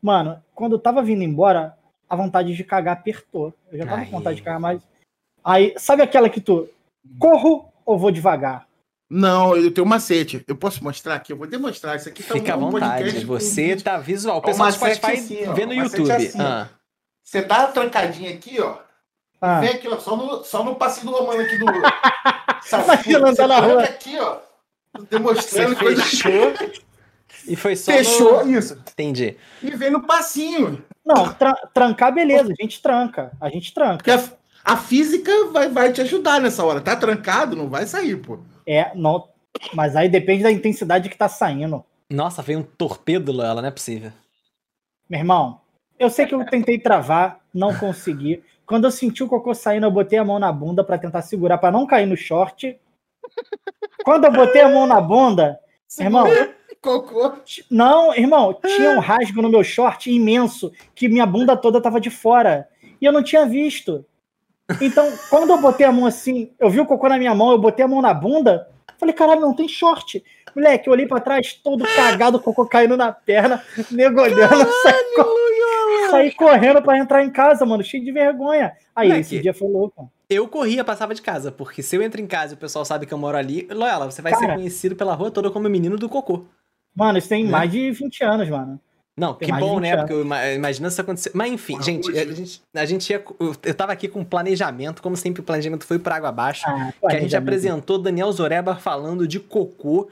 Mano, 0.00 0.42
quando 0.54 0.72
eu 0.72 0.78
tava 0.78 1.02
vindo 1.02 1.22
embora, 1.22 1.78
a 2.08 2.16
vontade 2.16 2.54
de 2.54 2.64
cagar 2.64 2.94
apertou. 2.98 3.54
Eu 3.70 3.78
já 3.78 3.86
tava 3.86 4.00
Aí. 4.02 4.06
com 4.06 4.18
vontade 4.18 4.36
de 4.36 4.42
cagar 4.42 4.60
mais. 4.60 4.82
Aí, 5.44 5.74
sabe 5.76 6.02
aquela 6.02 6.28
que 6.28 6.40
tu 6.40 6.68
corro 7.18 7.68
ou 7.84 7.98
vou 7.98 8.10
devagar? 8.10 8.66
Não, 9.10 9.54
eu 9.56 9.70
tenho 9.72 9.86
um 9.86 9.90
macete. 9.90 10.42
Eu 10.48 10.56
posso 10.56 10.82
mostrar 10.82 11.16
aqui? 11.16 11.32
Eu 11.32 11.36
vou 11.36 11.46
demonstrar. 11.46 11.96
Isso 11.96 12.08
aqui 12.08 12.22
tá 12.22 12.34
Fica 12.34 12.54
à 12.54 12.56
um 12.56 12.70
vontade. 12.70 13.02
podcast 13.04 13.26
com 13.26 13.32
Você 13.32 13.76
tá 13.76 13.98
visual. 13.98 14.38
O 14.38 14.42
pessoal 14.42 14.70
do 14.70 14.80
macete 14.80 14.96
Spotify 14.96 15.18
assim, 15.44 15.52
vê 15.54 15.66
no 15.66 15.74
YouTube. 15.74 16.10
assim. 16.10 16.40
Ah. 16.40 16.68
Você 17.22 17.42
dá 17.42 17.58
uma 17.60 17.68
trancadinha 17.68 18.30
aqui, 18.34 18.60
ó. 18.60 18.78
Ah, 19.40 19.60
Vem 19.60 19.70
aqui, 19.70 19.88
ó. 19.88 19.98
Só 19.98 20.16
no, 20.16 20.44
só 20.44 20.64
no 20.64 20.76
passinho 20.76 21.12
do 21.12 21.18
Romano 21.18 21.40
aqui 21.42 21.58
do. 21.58 21.66
Imagina 22.84 23.30
andar 23.30 23.48
na 23.48 23.58
rua. 23.60 23.82
aqui, 23.82 24.18
ó. 24.18 24.38
Você 24.96 25.06
Demonstrando 25.10 25.76
coisa. 25.76 26.02
fechou 26.02 26.52
e 27.48 27.56
foi 27.56 27.74
só 27.76 27.92
Fechou, 27.92 28.44
no... 28.44 28.58
isso. 28.58 28.74
Entendi. 28.92 29.36
E 29.62 29.70
vem 29.72 29.90
no 29.90 30.02
passinho. 30.02 30.82
Não, 31.04 31.32
tra- 31.34 31.56
trancar, 31.74 32.14
beleza, 32.14 32.52
a 32.56 32.62
gente 32.62 32.80
tranca. 32.80 33.32
A 33.40 33.48
gente 33.48 33.74
tranca. 33.74 33.96
Porque 34.18 34.34
a, 34.64 34.76
física 34.76 35.30
vai, 35.52 35.68
vai 35.68 35.92
te 35.92 36.00
ajudar 36.00 36.40
nessa 36.40 36.64
hora. 36.64 36.80
Tá 36.80 36.96
trancado, 36.96 37.56
não 37.56 37.68
vai 37.68 37.86
sair, 37.86 38.16
pô. 38.16 38.38
É, 38.66 38.92
não, 38.94 39.28
mas 39.74 39.96
aí 39.96 40.08
depende 40.08 40.42
da 40.42 40.52
intensidade 40.52 41.08
que 41.08 41.16
tá 41.16 41.28
saindo. 41.28 41.84
Nossa, 42.10 42.42
veio 42.42 42.60
um 42.60 42.62
torpedo, 42.62 43.32
Loela, 43.32 43.62
não 43.62 43.68
é 43.68 43.72
possível. 43.72 44.12
Meu 45.08 45.20
irmão, 45.20 45.60
eu 45.98 46.10
sei 46.10 46.26
que 46.26 46.34
eu 46.34 46.44
tentei 46.46 46.78
travar, 46.78 47.40
não 47.52 47.74
consegui. 47.74 48.42
Quando 48.66 48.84
eu 48.84 48.90
senti 48.90 49.22
o 49.22 49.28
cocô 49.28 49.54
saindo, 49.54 49.86
eu 49.86 49.90
botei 49.90 50.18
a 50.18 50.24
mão 50.24 50.38
na 50.38 50.52
bunda 50.52 50.84
pra 50.84 50.98
tentar 50.98 51.22
segurar, 51.22 51.58
pra 51.58 51.70
não 51.70 51.86
cair 51.86 52.06
no 52.06 52.16
short. 52.16 52.78
Quando 54.04 54.24
eu 54.24 54.32
botei 54.32 54.62
a 54.62 54.68
mão 54.68 54.86
na 54.86 55.00
bunda, 55.00 55.58
irmão, 55.98 56.26
Cocô. 56.80 57.34
não, 57.70 58.14
irmão, 58.14 58.58
tinha 58.60 58.90
um 58.90 58.98
rasgo 58.98 59.40
no 59.40 59.48
meu 59.48 59.62
short 59.62 60.10
imenso, 60.10 60.72
que 60.94 61.08
minha 61.08 61.24
bunda 61.24 61.56
toda 61.56 61.80
tava 61.80 62.00
de 62.00 62.10
fora. 62.10 62.68
E 63.00 63.04
eu 63.04 63.12
não 63.12 63.22
tinha 63.22 63.46
visto. 63.46 64.04
Então, 64.80 65.12
quando 65.30 65.50
eu 65.50 65.58
botei 65.60 65.86
a 65.86 65.92
mão 65.92 66.06
assim, 66.06 66.50
eu 66.58 66.70
vi 66.70 66.80
o 66.80 66.86
cocô 66.86 67.08
na 67.08 67.18
minha 67.18 67.34
mão, 67.34 67.52
eu 67.52 67.58
botei 67.58 67.84
a 67.84 67.88
mão 67.88 68.00
na 68.02 68.12
bunda, 68.14 68.68
falei, 68.98 69.14
caralho, 69.14 69.40
não 69.40 69.54
tem 69.54 69.68
short. 69.68 70.22
Moleque, 70.54 70.86
eu 70.88 70.92
olhei 70.92 71.06
pra 71.06 71.18
trás, 71.20 71.54
todo 71.54 71.84
cagado, 71.96 72.36
o 72.36 72.40
cocô 72.40 72.66
caindo 72.66 72.96
na 72.96 73.10
perna, 73.12 73.62
nego 73.90 74.20
olhando, 74.20 74.66
saí, 74.82 75.14
co- 75.16 75.36
saí 76.10 76.32
correndo 76.32 76.82
pra 76.82 76.98
entrar 76.98 77.24
em 77.24 77.30
casa, 77.30 77.64
mano, 77.64 77.82
cheio 77.82 78.04
de 78.04 78.12
vergonha. 78.12 78.72
Aí 78.94 79.08
Moleque. 79.08 79.20
esse 79.34 79.40
dia 79.42 79.54
foi 79.54 79.68
louco. 79.68 80.10
Eu 80.28 80.46
corria, 80.48 80.84
passava 80.84 81.14
de 81.14 81.22
casa, 81.22 81.50
porque 81.50 81.82
se 81.82 81.96
eu 81.96 82.02
entro 82.02 82.20
em 82.20 82.26
casa 82.26 82.52
e 82.52 82.56
o 82.56 82.58
pessoal 82.58 82.84
sabe 82.84 83.06
que 83.06 83.14
eu 83.14 83.18
moro 83.18 83.36
ali, 83.36 83.66
Loyola, 83.70 84.10
você 84.10 84.20
vai 84.20 84.34
ser 84.34 84.40
Cara. 84.40 84.54
conhecido 84.54 84.94
pela 84.94 85.14
rua 85.14 85.30
toda 85.30 85.50
como 85.50 85.66
o 85.68 85.70
menino 85.70 85.96
do 85.96 86.08
cocô. 86.08 86.44
Mano, 86.94 87.16
isso 87.18 87.28
tem 87.30 87.44
Né? 87.44 87.50
mais 87.50 87.70
de 87.70 87.90
20 87.90 88.22
anos, 88.22 88.48
mano. 88.50 88.78
Não, 89.18 89.34
que 89.34 89.52
bom, 89.52 89.74
20 89.78 89.82
né? 89.82 89.96
Porque 89.96 90.14
imagina 90.54 90.88
se 90.88 90.94
isso 90.94 91.00
acontecer. 91.02 91.30
Mas 91.34 91.52
enfim, 91.52 91.74
Porra, 91.74 91.84
gente, 91.84 92.18
a 92.18 92.24
gente, 92.32 92.62
a 92.74 92.84
gente 92.86 93.10
ia. 93.10 93.22
Eu 93.62 93.74
tava 93.74 93.92
aqui 93.92 94.08
com 94.08 94.20
um 94.20 94.24
planejamento, 94.24 95.02
como 95.02 95.16
sempre, 95.16 95.42
o 95.42 95.44
planejamento 95.44 95.84
foi 95.84 95.98
por 95.98 96.12
água 96.12 96.30
abaixo. 96.30 96.64
Ah, 96.66 96.92
que 97.10 97.16
a 97.16 97.20
gente 97.20 97.36
apresentou 97.36 97.98
Daniel 97.98 98.32
Zoreba 98.32 98.74
falando 98.76 99.28
de 99.28 99.38
cocô. 99.38 100.08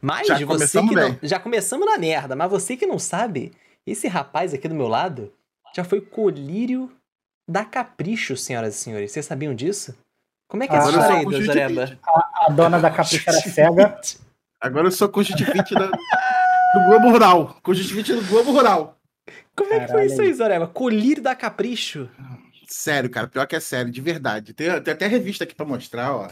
Mas 0.00 0.26
Já 0.26 0.38
você 0.44 0.80
que 0.82 0.94
não, 0.94 1.18
já 1.22 1.40
começamos 1.40 1.86
na 1.86 1.96
merda, 1.98 2.36
mas 2.36 2.50
você 2.50 2.76
que 2.76 2.86
não 2.86 2.98
sabe, 2.98 3.52
esse 3.86 4.06
rapaz 4.06 4.52
aqui 4.54 4.68
do 4.68 4.74
meu 4.74 4.86
lado 4.86 5.32
já 5.74 5.82
foi 5.82 6.00
colírio 6.00 6.92
da 7.50 7.64
Capricho, 7.64 8.36
senhoras 8.36 8.74
e 8.74 8.78
senhores. 8.78 9.10
Vocês 9.10 9.24
sabiam 9.26 9.54
disso? 9.54 9.94
Como 10.48 10.62
é 10.62 10.68
que 10.68 10.74
é 10.74 10.78
essa 10.78 10.90
história 10.90 11.22
sou 11.22 11.30
aí. 11.32 11.44
Zoreba? 11.44 11.98
A 12.46 12.50
dona 12.50 12.78
da 12.78 12.90
capricha 12.90 13.30
era 13.30 13.40
cega. 13.40 14.00
Agora 14.60 14.86
eu 14.86 14.92
sou 14.92 15.08
conjuntivite 15.08 15.74
da- 15.74 15.90
do 16.74 16.84
Globo 16.86 17.10
Rural. 17.10 17.56
Conjuntivite 17.62 18.12
do 18.12 18.22
Globo 18.26 18.52
Rural. 18.52 18.98
Como 19.56 19.72
é 19.72 19.80
que 19.80 19.92
foi 19.92 20.06
isso 20.06 20.20
aí, 20.20 20.32
Zoreba? 20.34 20.66
Colírio 20.66 21.22
da 21.22 21.34
Capricho. 21.34 22.08
Sério, 22.66 23.08
cara. 23.08 23.28
Pior 23.28 23.46
que 23.46 23.54
é 23.56 23.60
sério, 23.60 23.90
de 23.92 24.00
verdade. 24.00 24.52
Tem, 24.52 24.68
tem 24.82 24.94
até 24.94 25.06
revista 25.06 25.44
aqui 25.44 25.54
pra 25.54 25.64
mostrar, 25.66 26.14
ó. 26.14 26.28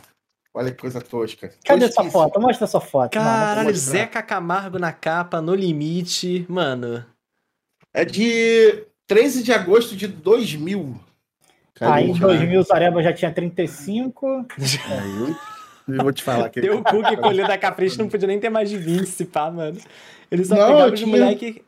Olha 0.55 0.71
que 0.71 0.77
coisa 0.79 1.01
tosca. 1.01 1.51
Cadê 1.65 1.87
sua 1.87 2.03
Tosquíssimo. 2.05 2.11
foto? 2.11 2.41
Mostra 2.41 2.67
sua 2.67 2.81
foto. 2.81 3.13
Caralho. 3.13 3.75
Zeca 3.75 4.23
Camargo 4.23 4.79
na 4.79 4.93
capa, 4.93 5.41
no 5.41 5.55
limite. 5.55 6.45
Mano, 6.49 7.05
É 7.95 8.05
de 8.05 8.85
13 9.07 9.43
de 9.43 9.53
agosto 9.53 9.97
de 9.97 10.07
2000. 10.09 11.01
Cadê? 11.75 11.93
Aí 11.93 12.05
em 12.05 12.07
Deixa 12.13 12.25
eu 12.25 12.29
ver. 12.29 12.37
2000 12.39 12.61
o 12.61 12.65
Zareba 12.65 13.03
já 13.03 13.13
tinha 13.15 13.33
35. 13.33 14.47
Aí 14.91 15.35
eu, 15.89 16.03
vou 16.03 16.13
te 16.13 16.23
falar 16.23 16.51
que 16.51 16.61
deu 16.61 16.79
o 16.79 16.85
cu 16.85 17.03
que 17.03 17.17
colírio 17.17 17.47
da 17.49 17.57
Capricho 17.57 17.99
não 17.99 18.09
podia 18.09 18.29
nem 18.29 18.39
ter 18.39 18.51
mais 18.51 18.69
de 18.69 18.77
20, 18.77 19.07
se 19.07 19.25
pá, 19.25 19.51
mano. 19.51 19.79
Ele 20.33 20.45
só 20.45 20.55
Não, 20.55 20.67
pegava 20.67 20.89
eu 20.89 20.93
os 20.95 21.01
tinha- 21.01 21.11
moleque. 21.11 21.65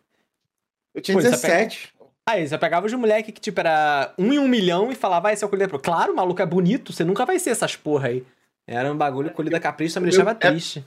eu 0.94 1.02
tinha 1.02 1.16
Pô, 1.16 1.20
você 1.22 1.30
17. 1.30 1.94
Ah, 2.26 2.38
ele 2.38 2.48
só 2.48 2.56
pegava 2.56 2.86
os 2.86 2.92
moleque 2.94 3.30
que, 3.30 3.40
tipo, 3.40 3.60
era 3.60 4.14
um 4.18 4.32
em 4.32 4.38
um 4.38 4.48
milhão 4.48 4.90
e 4.90 4.94
falava, 4.94 5.28
ah, 5.28 5.32
esse 5.34 5.44
é 5.44 5.46
o 5.46 5.50
colírio 5.50 5.70
da. 5.70 5.78
Claro, 5.78 6.14
o 6.14 6.16
maluco 6.16 6.40
é 6.40 6.46
bonito, 6.46 6.90
você 6.90 7.04
nunca 7.04 7.26
vai 7.26 7.38
ser 7.38 7.50
essas 7.50 7.76
porra 7.76 8.08
aí. 8.08 8.24
Era 8.66 8.90
um 8.90 8.96
bagulho, 8.96 9.28
o 9.28 9.32
colírio 9.34 9.52
da 9.56 9.60
Capricho 9.60 9.92
só 9.92 10.00
me 10.00 10.08
deixava 10.08 10.30
é- 10.30 10.34
triste. 10.34 10.82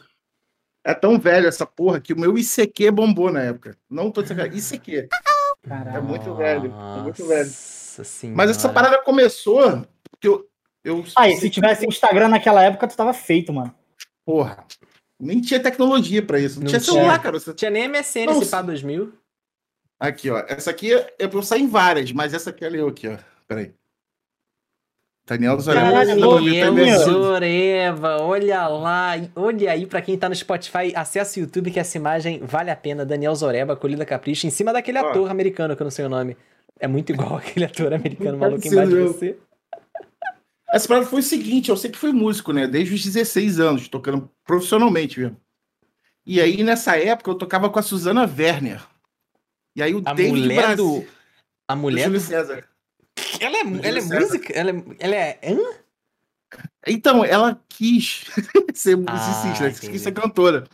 É 0.84 0.93
tão 0.96 1.19
velho 1.19 1.48
essa 1.48 1.65
porra 1.65 2.00
que 2.01 2.13
o 2.13 2.19
meu 2.19 2.36
ICQ 2.38 2.89
bombou 2.91 3.31
na 3.31 3.41
época. 3.43 3.77
Não 3.89 4.10
tô 4.10 4.22
dizendo 4.24 4.43
ICQ. 4.48 5.10
Caralho. 5.62 5.98
É 5.98 6.01
muito 6.01 6.34
velho, 6.34 6.74
é 6.74 7.01
muito 7.01 7.27
velho. 7.27 7.46
Nossa 7.46 8.03
senhora. 8.03 8.38
Mas 8.38 8.50
essa 8.51 8.69
parada 8.69 8.98
começou 9.03 9.86
porque 10.10 10.27
eu. 10.29 10.48
eu 10.84 11.03
Aí, 11.17 11.36
se 11.36 11.50
tivesse 11.50 11.86
Instagram 11.86 12.29
naquela 12.29 12.63
época, 12.63 12.88
tu 12.88 12.96
tava 12.98 13.13
feito, 13.13 13.51
mano. 13.53 13.75
Porra. 14.25 14.65
Nem 15.19 15.41
tinha 15.41 15.59
tecnologia 15.59 16.21
pra 16.21 16.39
isso. 16.39 16.57
Não, 16.57 16.63
Não 16.63 16.69
tinha 16.69 16.79
tinha. 16.79 16.93
celular, 16.93 17.21
cara. 17.21 17.39
Você- 17.39 17.50
Não 17.50 17.55
tinha 17.55 17.71
nem 17.71 17.88
MSN 17.88 18.25
Não, 18.27 18.41
esse 18.41 18.51
pá 18.51 18.62
2000. 18.62 19.13
Aqui, 20.00 20.29
ó. 20.29 20.38
Essa 20.47 20.69
aqui 20.69 20.93
é 20.93 21.27
pra 21.27 21.39
eu 21.39 21.43
sair 21.43 21.62
em 21.63 21.67
várias, 21.67 22.12
mas 22.12 22.33
essa 22.33 22.51
aqui 22.51 22.63
é 22.63 22.69
eu 22.69 22.88
aqui, 22.88 23.07
ó. 23.07 23.17
Peraí. 23.47 23.71
Daniel. 25.27 25.59
Zoreba, 25.59 25.86
olha 28.21 28.67
lá, 28.67 29.13
olha 29.36 29.71
aí 29.71 29.86
pra 29.86 30.01
quem 30.01 30.17
tá 30.17 30.29
no 30.29 30.36
Spotify, 30.36 30.93
acessa 30.95 31.39
o 31.39 31.43
YouTube 31.43 31.71
que 31.71 31.79
essa 31.79 31.97
imagem 31.97 32.39
vale 32.39 32.71
a 32.71 32.75
pena. 32.75 33.05
Daniel 33.05 33.36
Zoreba, 33.36 33.75
Colida 33.75 34.05
Capricho, 34.05 34.47
em 34.47 34.50
cima 34.50 34.71
daquele 34.71 35.00
Ó. 35.00 35.09
ator 35.09 35.29
americano 35.29 35.75
que 35.75 35.81
eu 35.81 35.86
não 35.86 35.91
sei 35.91 36.05
o 36.05 36.09
nome. 36.09 36.38
É 36.79 36.88
muito 36.88 37.12
igual 37.12 37.38
aquele 37.38 37.65
ator 37.65 37.93
americano 37.93 38.38
maluco 38.38 38.65
embaixo 38.67 38.91
de 38.91 39.01
você. 39.01 39.38
Essa 40.69 40.88
parada 40.88 41.05
foi 41.07 41.19
o 41.19 41.24
seguinte, 41.24 41.69
eu 41.69 41.77
sempre 41.77 41.97
fui 41.97 42.12
músico, 42.12 42.51
né? 42.51 42.67
Desde 42.67 42.93
os 42.93 43.03
16 43.03 43.59
anos, 43.59 43.88
tocando 43.88 44.29
profissionalmente 44.45 45.19
mesmo. 45.19 45.38
E 46.25 46.41
aí, 46.41 46.62
nessa 46.63 46.97
época, 46.97 47.31
eu 47.31 47.36
tocava 47.36 47.69
com 47.69 47.79
a 47.79 47.81
Suzana 47.81 48.21
Werner. 48.25 48.81
E 49.75 49.81
aí 49.81 49.93
o 49.95 50.01
A 50.05 50.13
David 50.13 50.41
mulher 50.41 50.55
Brasil, 50.62 50.86
do. 50.86 51.07
A 51.67 51.75
do 51.75 51.81
mulher 51.81 52.05
Júlio 52.05 52.19
do. 52.19 52.25
César. 52.25 52.65
Ela 53.39 53.57
é, 53.59 53.63
do 53.63 53.86
ela 53.86 53.97
é 53.97 54.01
música? 54.01 54.53
Ela 54.53 54.71
é. 54.71 54.83
Ela 55.00 55.15
é. 55.15 55.39
Hã? 55.43 55.57
Então, 56.86 57.24
ela 57.24 57.62
quis 57.69 58.25
ser 58.74 58.97
Ah, 59.07 59.13
musicista, 59.13 59.63
né? 59.65 59.69
entendi. 59.69 59.89
quis 59.91 60.01
ser 60.01 60.12
cantora. 60.12 60.65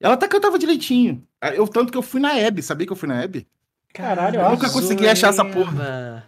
Ela 0.00 0.14
até 0.14 0.26
cantava 0.26 0.58
direitinho. 0.58 1.24
Eu, 1.54 1.68
tanto 1.68 1.92
que 1.92 1.98
eu 1.98 2.02
fui 2.02 2.20
na 2.20 2.36
Hebe, 2.36 2.62
sabia 2.62 2.86
que 2.86 2.92
eu 2.92 2.96
fui 2.96 3.08
na 3.08 3.22
Hebe? 3.22 3.46
Caralho, 3.92 4.40
Eu 4.40 4.50
nunca 4.50 4.70
consegui 4.70 5.06
achar 5.06 5.28
essa 5.28 5.42
Zoreba. 5.42 6.24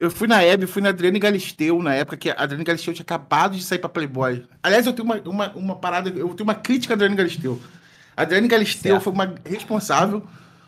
Eu 0.00 0.10
fui 0.10 0.26
na 0.26 0.42
Hebe, 0.42 0.66
fui 0.66 0.82
na 0.82 0.88
Adriane 0.88 1.18
Galisteu, 1.18 1.80
na 1.80 1.94
época 1.94 2.16
que 2.16 2.28
a 2.30 2.34
Adriane 2.36 2.64
Galisteu 2.64 2.92
tinha 2.92 3.04
acabado 3.04 3.56
de 3.56 3.62
sair 3.62 3.78
pra 3.78 3.88
Playboy. 3.88 4.44
Aliás, 4.62 4.86
eu 4.86 4.92
tenho 4.92 5.04
uma, 5.06 5.20
uma, 5.24 5.50
uma 5.54 5.76
parada, 5.76 6.08
eu 6.10 6.28
tenho 6.34 6.42
uma 6.42 6.54
crítica 6.54 6.92
à 6.92 6.96
Adriane 6.96 7.14
Galisteu. 7.14 7.60
A 8.16 8.22
Adriane 8.22 8.48
Galisteu 8.48 8.92
Certo. 8.94 9.04
foi 9.04 9.12
uma 9.12 9.34
responsável 9.44 10.22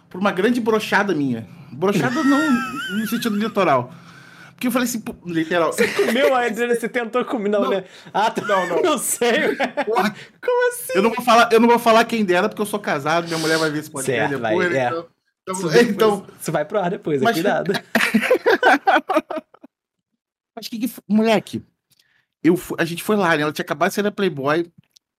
por 0.09 0.21
uma 0.21 0.30
grande 0.30 0.61
brochada 0.61 1.12
minha. 1.14 1.47
Brochada 1.73 2.23
não 2.23 2.52
no 2.99 3.06
sentido 3.09 3.37
literal. 3.37 3.92
Porque 4.54 4.68
eu 4.68 4.73
falei 4.73 4.88
assim, 4.88 5.02
literal. 5.26 5.71
Comeu 5.97 6.35
a 6.35 6.47
Adriana, 6.47 6.75
você 6.75 6.88
tentou 6.88 7.23
comer, 7.25 7.50
não, 7.50 7.62
Não. 7.62 7.71
né? 7.71 7.85
Ah, 8.14 8.30
tá. 8.30 8.40
Não, 8.42 8.66
não. 8.68 8.80
Não 8.83 8.99
sei. 8.99 9.54
Porra, 9.85 10.14
Como 10.40 10.68
assim? 10.73 10.92
eu 10.95 11.02
não 11.02 11.11
vou 11.12 11.23
falar, 11.23 11.49
eu 11.52 11.61
não 11.61 11.68
vou 11.68 11.78
falar 11.78 12.04
quem 12.04 12.25
dera, 12.25 12.49
porque 12.49 12.62
eu 12.62 12.66
sou 12.66 12.78
casado, 12.80 13.26
minha 13.26 13.38
mulher 13.38 13.59
vai 13.59 13.71
ver 13.71 13.80
esse 13.80 13.90
podcast 13.90 14.30
Certo, 14.30 14.40
depois, 14.42 14.68
vai, 14.71 14.78
é. 14.78 14.88
Então, 14.88 15.54
Isso, 15.54 15.66
então, 15.68 15.83
então, 15.90 16.26
isso 16.40 16.50
vai 16.52 16.64
pro 16.64 16.78
ar 16.80 16.90
depois, 16.90 17.21
é 17.21 17.25
Mas- 17.25 17.35
cuidado. 17.35 17.73
Mas 20.54 20.68
que 20.68 20.78
que? 20.78 20.90
Moleque, 21.08 21.62
eu 22.42 22.56
a 22.78 22.85
gente 22.85 23.02
foi 23.02 23.16
lá, 23.16 23.37
né? 23.37 23.42
Ela 23.42 23.52
tinha 23.52 23.64
acabado 23.64 23.90
de 23.90 23.94
sair 23.94 24.04
da 24.04 24.11
Playboy. 24.11 24.70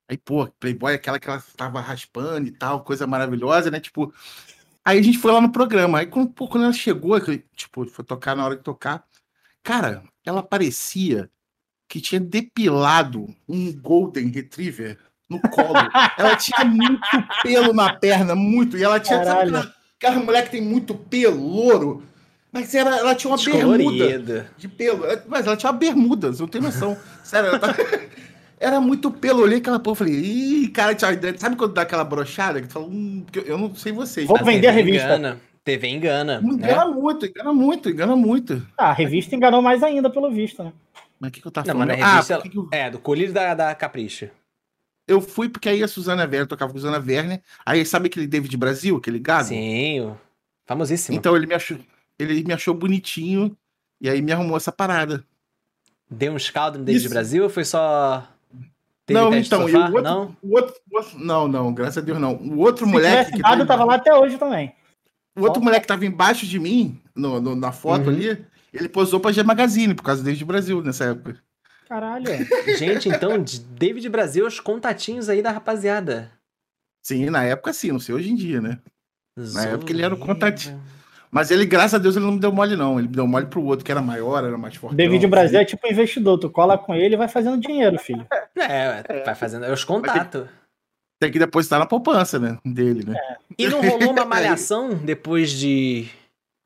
Aí, 0.10 0.18
pô, 0.18 0.48
Playboy 0.60 0.94
é 0.94 0.96
aquela 0.96 1.20
que 1.20 1.30
ela 1.30 1.44
tava 1.56 1.82
raspando 1.82 2.48
e 2.48 2.52
tal, 2.52 2.84
coisa 2.84 3.06
maravilhosa, 3.06 3.70
né? 3.70 3.80
Tipo. 3.80 4.14
Aí 4.84 5.00
a 5.00 5.02
gente 5.02 5.18
foi 5.18 5.34
lá 5.34 5.42
no 5.42 5.52
programa. 5.52 6.00
Aí 6.00 6.08
quando, 6.08 6.32
pô, 6.32 6.48
quando 6.48 6.64
ela 6.64 6.74
chegou, 6.74 7.20
tipo, 7.56 7.86
foi 7.88 8.06
tocar 8.06 8.36
na 8.36 8.46
hora 8.46 8.56
de 8.56 8.64
tocar. 8.64 9.06
Cara, 9.62 10.02
ela 10.26 10.42
parecia 10.42 11.30
que 11.90 12.00
tinha 12.00 12.22
depilado 12.22 13.28
um 13.48 13.74
Golden 13.74 14.30
Retriever 14.30 14.98
no 15.30 15.42
colo. 15.42 15.74
ela 16.18 16.36
tinha 16.38 16.66
muito 16.66 17.02
pelo 17.44 17.74
na 17.74 17.94
perna, 17.94 18.34
muito. 18.34 18.78
E 18.78 18.84
ela 18.84 19.00
tinha. 19.00 19.18
Sabe 19.18 19.30
Caralho. 19.30 19.58
aquela, 19.58 19.76
aquela 19.98 20.20
mulher 20.24 20.46
que 20.46 20.52
tem 20.52 20.62
muito 20.62 20.96
pelo, 20.96 21.46
louro? 21.46 22.04
Mas 22.52 22.74
era, 22.74 22.96
ela 22.98 23.14
tinha 23.16 23.34
uma 23.34 23.44
bermuda 23.44 24.50
de 24.58 24.68
pelo. 24.68 25.06
É, 25.06 25.22
Mas 25.28 25.46
ela 25.46 25.58
tinha 25.58 25.72
uma 25.72 25.78
bermuda, 25.78 26.32
você 26.32 26.42
não 26.42 26.48
tem 26.48 26.62
noção. 26.62 26.98
Sério, 27.24 27.50
ela 27.50 27.60
tá... 27.60 27.76
Era 28.60 28.82
muito 28.82 29.12
pelo. 29.12 29.42
Eu 29.42 29.44
olhei 29.44 29.60
aquela 29.60 29.80
porra 29.80 29.96
e 29.96 29.98
falei, 30.00 30.14
ih, 30.16 30.68
cara, 30.70 30.96
tchau. 30.96 31.10
Sabe 31.38 31.56
quando 31.56 31.74
dá 31.74 31.84
aquela 31.84 32.04
brochada? 32.04 32.60
Que 32.60 32.68
tu 32.68 32.74
fala, 32.74 32.88
hum, 32.88 33.24
eu 33.46 33.56
não 33.58 33.76
sei 33.76 33.92
vocês. 33.92 34.26
Vou 34.26 34.38
A 34.38 34.42
vender 34.42 34.68
a 34.68 34.72
revista. 34.72 35.06
Engana. 35.06 35.40
TV 35.64 35.88
engana. 35.90 36.42
né? 36.42 36.54
Engana 36.54 36.88
muito, 36.88 37.26
engana 37.26 37.54
muito, 37.54 37.90
engana 37.90 38.16
muito. 38.16 38.66
Ah, 38.78 38.90
a 38.90 38.94
revista 38.94 39.36
enganou 39.36 39.62
mais 39.62 39.84
ainda, 39.84 40.10
pelo 40.10 40.32
visto, 40.32 40.64
né? 40.64 40.74
Mas 41.20 41.30
o 41.30 41.34
que, 41.34 41.42
que 41.42 41.48
eu 41.48 41.52
tava 41.52 41.68
Não, 41.68 41.74
falando? 41.74 41.90
mas 41.90 42.00
na 42.00 42.12
revista. 42.14 42.36
ah, 42.36 42.42
por 42.42 42.50
que 42.50 42.58
eu... 42.58 42.68
É, 42.72 42.90
do 42.90 43.00
colírio 43.00 43.34
da, 43.34 43.54
da 43.54 43.76
Capricho. 43.76 44.30
eu 45.08 45.20
fui 45.22 45.50
porque 45.50 45.68
aí 45.70 45.84
a 45.84 45.88
Suzana 45.88 46.24
Werner 46.24 46.48
tocava 46.48 46.72
com 46.72 46.78
a 46.78 46.82
Suzana 46.82 47.04
Werner. 47.06 47.42
Aí 47.66 47.86
sabe 47.86 48.08
aquele 48.08 48.26
David 48.26 48.56
Brasil, 48.58 48.96
aquele 48.98 49.20
gago? 49.20 49.50
Sim, 49.50 50.00
o 50.02 50.18
famosíssimo. 50.66 51.16
Então 51.18 51.36
ele 51.36 51.46
me 51.46 51.54
achou, 51.54 51.78
ele 52.20 52.44
me 52.44 52.54
achou 52.54 52.74
bonitinho 52.74 53.56
e 54.02 54.10
aí 54.10 54.22
me 54.22 54.32
arrumou 54.32 54.58
essa 54.58 54.72
parada. 54.72 55.24
Deu 56.10 56.34
um 56.34 56.38
escaldo 56.38 56.80
no 56.80 56.86
David 56.86 57.02
Isso. 57.06 57.14
Brasil 57.14 57.44
ou 57.44 57.50
foi 57.50 57.66
só. 57.66 58.28
Teve 59.06 59.20
não, 59.20 59.34
então, 59.34 59.62
e 59.62 59.66
o 59.66 59.76
sofá? 59.76 59.86
outro, 59.88 60.02
Não? 60.02 60.38
o 60.42 60.54
outro, 60.56 60.76
o 60.92 60.98
outro- 60.98 61.20
não, 61.20 61.48
não, 61.48 61.74
graças 61.74 61.98
a 61.98 62.02
Deus 62.02 62.20
não. 62.20 62.36
O 62.36 62.58
outro 62.60 62.86
Se 62.86 62.92
moleque 62.92 63.32
que 63.34 63.42
dado, 63.42 63.54
teve- 63.58 63.66
tava 63.68 63.86
lá 63.86 63.96
até 63.96 64.14
hoje 64.14 64.38
também. 64.38 64.74
O 65.36 65.42
outro 65.44 65.62
moleque 65.62 65.82
que 65.82 65.88
tava 65.88 66.06
embaixo 66.06 66.46
de 66.46 66.60
mim, 66.60 67.00
no, 67.16 67.40
no- 67.40 67.56
na 67.56 67.72
foto 67.72 68.10
Uhum. 68.10 68.16
ali, 68.16 68.46
ele 68.74 68.90
posou 68.90 69.20
pra 69.20 69.32
G 69.32 69.44
Magazine, 69.44 69.94
por 69.94 70.04
causa 70.04 70.22
do 70.22 70.26
David 70.26 70.44
Brasil 70.44 70.82
nessa 70.82 71.06
época. 71.06 71.42
Caralho. 71.88 72.26
Gente, 72.78 73.08
então, 73.08 73.42
de 73.42 73.60
David 73.62 74.10
Brasil, 74.10 74.46
os 74.46 74.60
contatinhos 74.60 75.30
aí 75.30 75.42
da 75.42 75.52
rapaziada. 75.52 76.30
Sim, 77.02 77.30
na 77.30 77.44
época 77.46 77.72
sim, 77.72 77.92
não 77.94 78.00
sei 78.00 78.14
hoje 78.14 78.30
em 78.30 78.36
dia, 78.36 78.60
né? 78.60 78.80
Na 79.38 79.64
época 79.68 79.92
ele 79.94 80.02
era 80.02 80.14
o 80.14 80.18
contatinho. 80.18 80.82
Mas 81.30 81.52
ele, 81.52 81.66
graças 81.66 81.94
a 81.94 81.98
Deus, 81.98 82.16
ele 82.16 82.26
não 82.26 82.34
me 82.34 82.40
deu 82.40 82.52
mole, 82.52 82.76
não. 82.76 82.98
Ele 82.98 83.08
me 83.08 83.14
deu 83.14 83.28
mole 83.28 83.46
pro 83.48 83.64
outro, 83.64 83.84
que 83.84 83.92
era 83.92 84.02
maior, 84.02 84.44
era 84.44 84.58
mais 84.58 84.76
forte. 84.76 84.96
David 84.96 85.28
Brasil 85.28 85.60
é 85.60 85.66
tipo 85.66 85.88
investidor. 85.88 86.38
Tu 86.38 86.50
cola 86.50 86.78
com 86.78 86.96
ele 86.96 87.16
e 87.16 87.18
vai 87.18 87.28
fazendo 87.28 87.60
dinheiro, 87.60 88.00
filho. 88.00 88.26
É, 88.56 89.24
vai 89.24 89.36
fazendo 89.36 89.66
é 89.66 89.72
os 89.72 89.84
contatos. 89.84 90.48
Tem 91.20 91.32
que 91.32 91.40
depositar 91.40 91.80
na 91.80 91.86
poupança, 91.86 92.38
né? 92.38 92.58
Dele, 92.64 93.04
né? 93.06 93.16
E 93.58 93.68
não 93.68 93.82
rolou 93.82 94.12
uma 94.12 94.26
malhação 94.26 94.90
depois 94.90 95.52
de, 95.52 96.08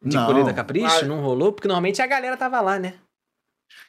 de 0.03 0.15
Não. 0.15 0.25
Colheita 0.25 0.53
Capricho? 0.53 1.05
Ah, 1.05 1.05
Não 1.05 1.21
rolou? 1.21 1.53
Porque 1.53 1.67
normalmente 1.67 2.01
a 2.01 2.07
galera 2.07 2.35
tava 2.35 2.59
lá, 2.59 2.77
né? 2.77 2.95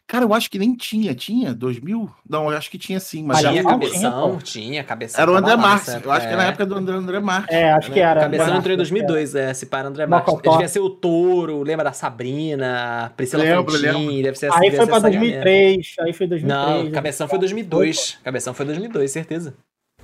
Cara, 0.06 0.24
eu 0.24 0.34
acho 0.34 0.50
que 0.50 0.58
nem 0.58 0.74
tinha. 0.74 1.14
Tinha? 1.14 1.54
2000? 1.54 2.10
Não, 2.28 2.50
eu 2.50 2.56
acho 2.56 2.70
que 2.70 2.76
tinha 2.76 3.00
sim. 3.00 3.22
Mas 3.24 3.38
Tinha 3.38 3.64
cabeção, 3.64 4.38
tinha, 4.38 4.64
tinha 4.66 4.84
cabeção. 4.84 5.22
era 5.22 5.30
o 5.30 5.34
André 5.34 5.56
Marques. 5.56 5.88
Eu 5.88 6.12
acho 6.12 6.26
que 6.26 6.32
era 6.32 6.36
na 6.36 6.44
é. 6.44 6.48
época 6.48 6.66
do 6.66 6.74
André, 6.74 6.96
André 6.96 7.20
Marques. 7.20 7.56
É, 7.56 7.72
acho 7.72 7.90
que 7.90 8.00
era. 8.00 8.20
Cabeção 8.20 8.56
entrou 8.56 8.74
em 8.74 8.76
Marques, 8.76 8.90
2002, 8.90 9.34
é, 9.34 9.54
se 9.54 9.66
para 9.66 9.88
André 9.88 10.06
Marques. 10.06 10.34
Devia 10.42 10.68
ser 10.68 10.80
o 10.80 10.90
Touro, 10.90 11.62
lembra 11.62 11.84
da 11.84 11.92
Sabrina, 11.92 13.12
Priscila 13.16 13.42
Lembro, 13.42 13.72
Fantin, 13.72 13.86
lembro. 13.86 14.22
deve 14.22 14.38
ser 14.38 14.52
Aí 14.52 14.60
devia 14.60 14.78
foi 14.78 14.86
pra 14.86 14.96
essa 14.96 15.10
galera. 15.10 15.44
2003, 15.44 15.94
aí 16.00 16.12
foi 16.12 16.26
2003. 16.26 16.84
Não, 16.84 16.90
Cabeção 16.90 17.28
foi 17.28 17.38
2002. 17.38 18.18
Cabeção 18.22 18.54
foi 18.54 18.66
2002, 18.66 19.10
certeza. 19.10 19.54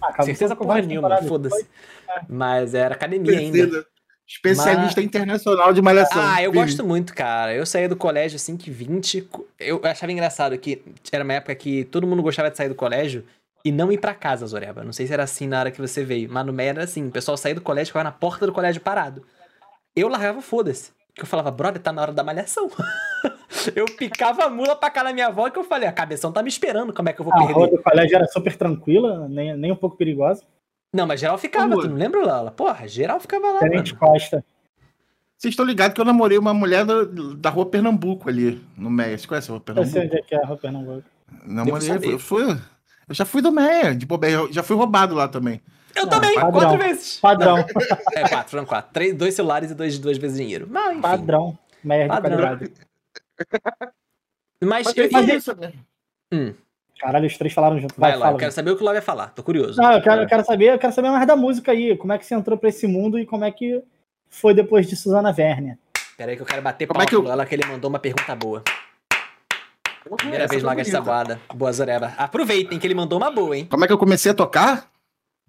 Ah, 0.01 0.23
certeza 0.23 0.57
porra 0.57 0.81
nenhuma, 0.81 1.21
foda-se. 1.23 1.57
depois. 1.57 2.27
Mas 2.29 2.73
era 2.75 2.95
academia 2.95 3.39
ainda. 3.39 3.85
Especialista 4.29 5.01
internacional 5.01 5.73
de 5.73 5.81
malhação. 5.81 6.23
Ah, 6.23 6.43
eu 6.43 6.53
Sim. 6.53 6.59
gosto 6.59 6.85
muito, 6.85 7.15
cara. 7.15 7.55
Eu 7.55 7.65
saía 7.65 7.89
do 7.89 7.97
colégio 7.97 8.37
assim 8.37 8.59
que 8.59 8.71
20. 8.71 9.27
Eu 9.59 9.81
achava 9.83 10.13
engraçado 10.13 10.57
que 10.59 10.83
era 11.11 11.25
uma 11.25 11.33
época 11.33 11.55
que 11.55 11.85
todo 11.85 12.07
mundo 12.07 12.23
gostava 12.23 12.51
de 12.51 12.57
sair 12.59 12.69
do 12.69 12.75
colégio 12.75 13.25
e 13.65 13.73
não 13.73 13.91
ir 13.91 13.97
pra 13.97 14.13
casa, 14.13 14.47
Zoreba. 14.47 14.85
Não 14.85 14.93
sei 14.93 15.07
se 15.07 15.15
era 15.15 15.23
assim 15.23 15.49
na 15.49 15.59
hora 15.59 15.71
que 15.71 15.81
você 15.81 16.05
veio, 16.05 16.31
mas 16.31 16.45
no 16.45 16.53
meio 16.53 16.69
era 16.69 16.85
assim: 16.85 17.09
o 17.09 17.11
pessoal 17.11 17.39
saía 17.39 17.55
do 17.55 17.63
colégio 17.63 17.89
e 17.89 17.93
ficava 17.93 18.05
na 18.05 18.13
porta 18.13 18.47
do 18.47 18.53
colégio 18.53 18.83
parado. 18.83 19.25
Eu 19.97 20.09
largava 20.09 20.43
foda-se. 20.43 20.93
Porque 21.09 21.23
eu 21.23 21.27
falava, 21.27 21.51
brother, 21.51 21.83
tá 21.83 21.91
na 21.91 22.03
hora 22.03 22.13
da 22.13 22.23
malhação. 22.23 22.71
eu 23.75 23.87
picava 23.87 24.45
a 24.45 24.51
mula 24.51 24.77
pra 24.77 24.91
cá 24.91 25.03
na 25.03 25.13
minha 25.13 25.29
avó 25.29 25.49
que 25.49 25.59
eu 25.59 25.65
falei, 25.65 25.89
a 25.89 25.93
cabeção 25.93 26.31
tá 26.31 26.43
me 26.43 26.49
esperando, 26.49 26.93
como 26.93 27.09
é 27.09 27.13
que 27.13 27.21
eu 27.21 27.25
vou 27.25 27.35
A 27.35 27.39
perder? 27.39 27.55
rua 27.55 27.67
do 27.67 27.83
colégio 27.83 28.15
era 28.15 28.27
super 28.27 28.55
tranquila, 28.57 29.27
nem, 29.29 29.57
nem 29.57 29.73
um 29.73 29.77
pouco 29.77 29.97
perigosa. 29.97 30.45
Não, 30.93 31.07
mas 31.07 31.21
geral 31.21 31.37
ficava, 31.39 31.75
Rua. 31.75 31.83
tu 31.85 31.91
não 31.91 31.97
lembra, 31.97 32.25
Lala? 32.25 32.51
Porra, 32.51 32.89
geral 32.89 33.21
ficava 33.21 33.53
lá, 33.53 33.61
Tenente. 33.61 33.95
Costa. 33.95 34.45
Vocês 35.37 35.53
estão 35.53 35.65
ligados 35.65 35.95
que 35.95 36.01
eu 36.01 36.05
namorei 36.05 36.37
uma 36.39 36.53
mulher 36.55 36.85
da, 36.85 37.05
da 37.37 37.51
rua 37.51 37.67
Pernambuco 37.67 38.29
ali, 38.29 38.61
no 38.77 38.91
Meia. 38.91 39.17
Você 39.17 39.27
conhece 39.27 39.51
a 39.51 39.55
rua 39.55 39.63
Eu 39.67 39.75
sei 39.75 39.85
Pernambuco? 39.95 40.07
onde 40.07 40.17
é 40.19 40.23
que 40.23 40.35
é 40.35 40.43
a 40.43 40.47
rua 40.47 40.57
Pernambuco. 40.57 41.05
Namorei, 41.45 41.89
eu 42.15 42.19
fui. 42.19 42.43
Eu 43.09 43.15
já 43.15 43.25
fui 43.25 43.41
do 43.41 43.53
Meia, 43.53 43.95
de 43.95 44.05
bobeira. 44.07 44.51
Já 44.51 44.63
fui 44.63 44.75
roubado 44.77 45.15
lá 45.15 45.29
também. 45.29 45.61
Eu 45.95 46.03
Não, 46.05 46.11
também, 46.11 46.35
padrão. 46.35 46.53
quatro 46.53 46.79
vezes. 46.79 47.21
Padrão, 47.21 47.57
É, 48.15 48.29
quatro, 48.29 48.51
foram 48.51 48.65
quatro. 48.67 48.93
Três, 48.93 49.15
dois 49.15 49.35
celulares 49.35 49.71
e 49.71 49.75
dois, 49.75 49.99
duas 49.99 50.19
vezes 50.19 50.37
dinheiro. 50.37 50.67
Mas, 50.71 50.91
enfim. 50.93 51.01
padrão. 51.03 51.59
Merda 51.85 52.17
de 52.17 52.23
Padrão. 52.23 52.59
Mas, 54.61 54.87
Mas 54.87 54.97
eu, 54.97 55.05
eu 55.05 55.37
isso 55.37 55.57
mesmo. 55.57 56.57
Caralho, 56.99 57.27
os 57.27 57.37
três 57.39 57.53
falaram 57.55 57.79
junto. 57.81 57.95
Vai 57.97 58.11
Vai, 58.11 58.19
lá, 58.19 58.25
fala. 58.27 58.35
eu 58.37 58.41
quero 58.41 58.53
saber 58.53 58.71
o 58.73 58.77
que 58.77 58.83
o 58.83 58.85
Love 58.85 58.97
vai 58.97 59.03
falar. 59.05 59.29
Tô 59.29 59.43
curioso. 59.43 59.81
Não, 59.81 59.93
eu 59.93 60.03
quero, 60.03 60.23
eu 60.23 60.27
quero 60.27 60.45
saber, 60.45 60.73
eu 60.75 60.79
quero 60.79 60.93
saber 60.93 61.11
mais 61.11 61.27
da 61.27 61.37
música 61.37 61.73
aí. 61.73 61.97
Como 61.97 62.13
é 62.13 62.19
que 62.19 62.27
você 62.27 62.35
entrou 62.35 62.59
pra 62.59 62.69
esse 62.69 62.87
mundo 62.87 63.19
e 63.19 63.25
como 63.27 63.45
é 63.45 63.51
que 63.53 63.83
foi 64.29 64.53
depois 64.55 64.87
de 64.89 64.97
Suzana 64.97 65.35
Werner? 65.37 65.79
Pera 66.17 66.33
aí 66.33 66.37
que 66.37 66.43
eu 66.43 66.47
quero 66.47 66.61
bater 66.63 66.87
Como 66.87 66.97
palma 66.99 67.05
é 67.05 67.09
que 67.09 67.15
eu- 67.15 67.21
pro 67.23 67.31
Lola 67.31 67.47
que 67.47 67.55
ele 67.55 67.65
mandou 67.67 67.89
uma 67.89 67.99
pergunta 68.01 68.35
boa. 68.35 68.63
Primeira 70.17 70.45
Essa 70.45 70.53
vez 70.53 70.63
Maga 70.63 70.83
de 70.83 70.91
bonita. 70.91 71.05
Sabuada. 71.05 71.41
Boa, 71.55 71.73
Zoreba. 71.73 72.15
Aproveitem 72.17 72.79
que 72.79 72.87
ele 72.87 72.95
mandou 72.95 73.19
uma 73.19 73.31
boa, 73.31 73.57
hein? 73.57 73.67
Como 73.71 73.85
é 73.85 73.87
que 73.87 73.93
eu 73.93 73.99
comecei 73.99 74.33
a 74.33 74.35
tocar? 74.35 74.89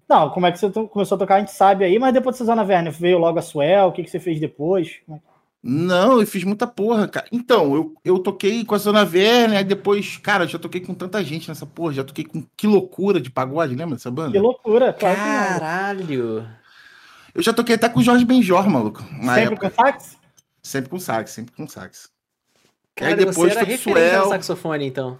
Não, 0.08 0.28
como 0.30 0.46
é 0.46 0.52
que 0.52 0.58
você 0.58 0.70
começou 0.88 1.16
a 1.16 1.18
tocar, 1.18 1.36
a 1.36 1.38
gente 1.38 1.52
sabe 1.52 1.84
aí, 1.84 1.98
mas 1.98 2.12
depois 2.12 2.34
de 2.34 2.38
Suzana 2.38 2.62
Werner, 2.62 2.92
veio 2.92 3.16
logo 3.18 3.38
a 3.38 3.42
Suel, 3.42 3.86
o 3.88 3.92
que, 3.92 4.02
que 4.02 4.10
você 4.10 4.18
fez 4.20 4.38
depois? 4.40 4.98
Como 5.06 5.16
é 5.16 5.20
que- 5.20 5.29
Não, 5.62 6.20
eu 6.20 6.26
fiz 6.26 6.42
muita 6.42 6.66
porra, 6.66 7.06
cara. 7.06 7.26
Então, 7.30 7.74
eu, 7.74 7.94
eu 8.02 8.18
toquei 8.18 8.64
com 8.64 8.74
a 8.74 8.78
Zona 8.78 9.02
Werner, 9.02 9.58
aí 9.58 9.64
depois, 9.64 10.16
cara, 10.16 10.46
já 10.46 10.58
toquei 10.58 10.80
com 10.80 10.94
tanta 10.94 11.22
gente 11.22 11.48
nessa 11.48 11.66
porra, 11.66 11.92
já 11.92 12.04
toquei 12.04 12.24
com 12.24 12.42
Que 12.56 12.66
Loucura 12.66 13.20
de 13.20 13.30
Pagode, 13.30 13.74
lembra 13.74 13.96
dessa 13.96 14.10
banda? 14.10 14.32
Que 14.32 14.38
loucura, 14.38 14.92
claro. 14.92 15.16
Caralho. 15.16 16.48
Eu 17.34 17.42
já 17.42 17.52
toquei 17.52 17.74
até 17.74 17.88
com 17.88 18.00
o 18.00 18.02
Jorge 18.02 18.24
Benjor, 18.24 18.68
maluco. 18.68 19.02
Na 19.12 19.34
Sempre 19.34 19.54
época. 19.54 19.70
com 19.70 19.76
sax? 19.84 20.16
Sempre 20.62 20.90
com 20.90 20.98
sax, 20.98 21.30
sempre 21.30 21.54
com 21.54 21.68
sax. 21.68 22.10
Cara, 22.96 23.16
depois 23.16 23.52
você 23.52 23.58
era 23.58 23.78
Suel. 23.78 24.22
ao 24.22 24.28
saxofone, 24.30 24.86
então. 24.86 25.18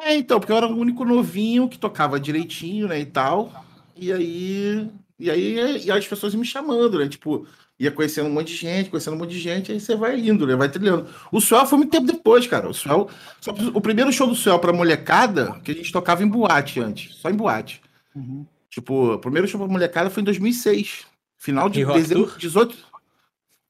É, 0.00 0.14
então, 0.14 0.38
porque 0.38 0.52
eu 0.52 0.56
era 0.56 0.66
o 0.66 0.76
único 0.76 1.04
novinho 1.04 1.68
que 1.68 1.78
tocava 1.78 2.20
direitinho, 2.20 2.88
né, 2.88 3.00
e 3.00 3.06
tal. 3.06 3.64
E 3.96 4.12
aí, 4.12 4.90
e 5.18 5.30
aí 5.30 5.84
e 5.84 5.90
as 5.90 6.06
pessoas 6.06 6.34
me 6.34 6.44
chamando, 6.44 6.98
né? 6.98 7.08
Tipo, 7.08 7.46
ia 7.78 7.90
conhecendo 7.92 8.28
um 8.28 8.32
monte 8.32 8.48
de 8.48 8.56
gente, 8.56 8.90
conhecendo 8.90 9.14
um 9.14 9.18
monte 9.18 9.30
de 9.30 9.38
gente, 9.38 9.70
aí 9.72 9.78
você 9.80 9.94
vai 9.94 10.18
indo, 10.18 10.46
né? 10.46 10.56
Vai 10.56 10.68
trilhando. 10.68 11.06
O 11.30 11.40
Suel 11.40 11.66
foi 11.66 11.78
muito 11.78 11.90
tempo 11.90 12.06
depois, 12.06 12.46
cara. 12.46 12.68
O 12.68 12.74
Suel, 12.74 13.08
só- 13.40 13.52
o 13.74 13.80
primeiro 13.80 14.12
show 14.12 14.26
do 14.26 14.34
Suel 14.34 14.58
pra 14.58 14.72
molecada, 14.72 15.60
que 15.62 15.70
a 15.70 15.74
gente 15.74 15.92
tocava 15.92 16.22
em 16.22 16.28
boate 16.28 16.80
antes, 16.80 17.14
só 17.16 17.30
em 17.30 17.34
boate. 17.34 17.80
Uhum. 18.14 18.44
Tipo, 18.70 19.14
o 19.14 19.18
primeiro 19.18 19.46
show 19.46 19.60
pra 19.60 19.68
molecada 19.68 20.10
foi 20.10 20.20
em 20.22 20.24
2006. 20.24 21.06
Final 21.38 21.68
de 21.68 21.84
dezembro 21.84 22.32
de 22.32 22.38
18. 22.38 22.76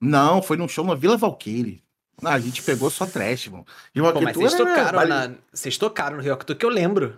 Não, 0.00 0.40
foi 0.40 0.56
num 0.56 0.68
show 0.68 0.84
na 0.84 0.94
Vila 0.94 1.16
Valqueire. 1.16 1.82
Não, 2.20 2.30
a 2.30 2.38
gente 2.38 2.62
pegou 2.62 2.90
só 2.90 3.06
trash, 3.06 3.48
mano. 3.48 3.64
Rio 3.94 4.04
Rock 4.04 4.18
Pô, 4.18 4.24
mas 4.24 4.36
vocês 4.36 4.54
era 4.54 4.64
tocaram, 4.66 4.96
baile- 4.98 5.12
na... 5.12 5.30
vocês 5.52 5.76
tocaram 5.78 6.16
no 6.16 6.22
Rio 6.22 6.36
Tour 6.36 6.56
que 6.56 6.64
eu 6.66 6.70
lembro. 6.70 7.16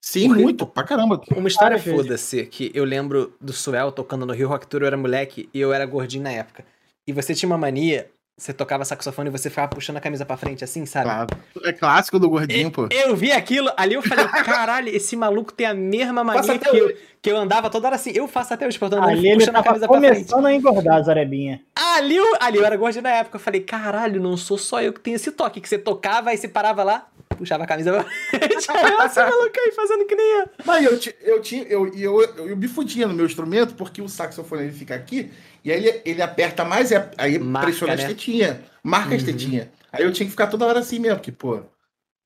Sim, 0.00 0.28
Porque- 0.28 0.42
muito, 0.42 0.66
pra 0.66 0.82
caramba. 0.82 1.20
Uma 1.36 1.48
história 1.48 1.78
foda-se, 1.78 2.46
que 2.46 2.70
eu 2.74 2.84
lembro 2.84 3.34
do 3.40 3.52
Suel 3.52 3.92
tocando 3.92 4.24
no 4.24 4.32
Rio 4.32 4.48
Rock 4.48 4.66
Tour, 4.66 4.80
eu 4.82 4.86
era 4.86 4.96
moleque 4.96 5.48
e 5.52 5.60
eu 5.60 5.72
era 5.72 5.84
gordinho 5.84 6.22
na 6.24 6.30
época. 6.32 6.64
E 7.06 7.12
você 7.12 7.34
tinha 7.34 7.46
uma 7.48 7.58
mania, 7.58 8.08
você 8.38 8.52
tocava 8.54 8.82
saxofone 8.84 9.28
e 9.28 9.32
você 9.32 9.50
ficava 9.50 9.68
puxando 9.68 9.98
a 9.98 10.00
camisa 10.00 10.24
pra 10.24 10.38
frente 10.38 10.64
assim, 10.64 10.86
sabe? 10.86 11.04
Claro. 11.04 11.28
É 11.64 11.72
clássico 11.74 12.18
do 12.18 12.30
gordinho, 12.30 12.70
pô. 12.70 12.88
Eu 12.90 13.14
vi 13.14 13.30
aquilo, 13.30 13.70
ali 13.76 13.92
eu 13.94 14.00
falei, 14.02 14.24
caralho, 14.44 14.88
esse 14.88 15.14
maluco 15.16 15.52
tem 15.52 15.66
a 15.66 15.74
mesma 15.74 16.24
mania 16.24 16.58
que 16.58 16.68
eu, 16.76 16.96
que 17.20 17.30
eu 17.30 17.36
andava 17.36 17.68
toda 17.68 17.88
hora 17.88 17.96
assim. 17.96 18.12
Eu 18.14 18.26
faço 18.26 18.54
até 18.54 18.66
hoje, 18.66 18.78
portanto, 18.78 19.02
Ali 19.06 19.28
ele 19.28 19.38
puxando 19.40 19.56
a 19.56 19.62
camisa 19.62 19.86
pra 19.86 19.98
frente. 19.98 20.14
começando 20.14 20.46
a 20.46 20.54
engordar, 20.54 21.02
Zarebinha. 21.04 21.60
Ali 21.76 22.16
eu, 22.16 22.36
ali 22.40 22.56
eu 22.56 22.64
era 22.64 22.76
gordinho 22.76 23.02
na 23.02 23.10
época. 23.10 23.36
Eu 23.36 23.40
falei, 23.40 23.60
caralho, 23.60 24.18
não 24.22 24.34
sou 24.38 24.56
só 24.56 24.80
eu 24.80 24.94
que 24.94 25.00
tenho 25.00 25.16
esse 25.16 25.30
toque. 25.30 25.60
Que 25.60 25.68
você 25.68 25.78
tocava 25.78 26.32
e 26.32 26.38
você 26.38 26.48
parava 26.48 26.82
lá, 26.82 27.06
puxava 27.40 27.64
a 27.64 27.66
camisa 27.66 27.92
pra 27.92 28.04
frente. 28.04 28.70
Aí 28.70 28.92
eu, 28.92 29.02
esse 29.06 29.18
maluco 29.20 29.52
aí 29.58 29.72
fazendo 29.72 30.04
que 30.06 30.14
nem 30.14 30.40
eu. 30.40 30.48
Mas 30.64 30.84
eu, 30.84 31.14
eu, 31.22 31.42
tinha, 31.42 31.62
eu, 31.64 31.86
eu, 31.94 32.22
eu, 32.22 32.48
eu 32.50 32.56
me 32.56 32.68
fudia 32.68 33.06
no 33.08 33.14
meu 33.14 33.26
instrumento 33.26 33.74
porque 33.74 34.00
o 34.00 34.08
saxofone 34.08 34.62
ele 34.64 34.72
fica 34.72 34.94
aqui 34.94 35.30
e 35.64 35.72
aí 35.72 35.84
ele, 35.86 36.02
ele 36.04 36.22
aperta 36.22 36.64
mais, 36.64 36.90
e 36.90 36.96
a- 36.96 37.10
aí 37.18 37.38
Marca, 37.38 37.66
pressiona 37.68 37.96
né? 37.96 38.02
as 38.02 38.08
tetinhas, 38.08 38.56
marca 38.82 39.14
as 39.14 39.22
Uhum. 39.22 39.26
tetinhas. 39.26 39.68
Aí 39.92 40.04
eu 40.04 40.12
tinha 40.12 40.24
que 40.26 40.30
ficar 40.30 40.46
toda 40.46 40.64
hora 40.66 40.78
assim 40.78 40.98
mesmo, 41.00 41.16
porque, 41.16 41.32
pô, 41.32 41.60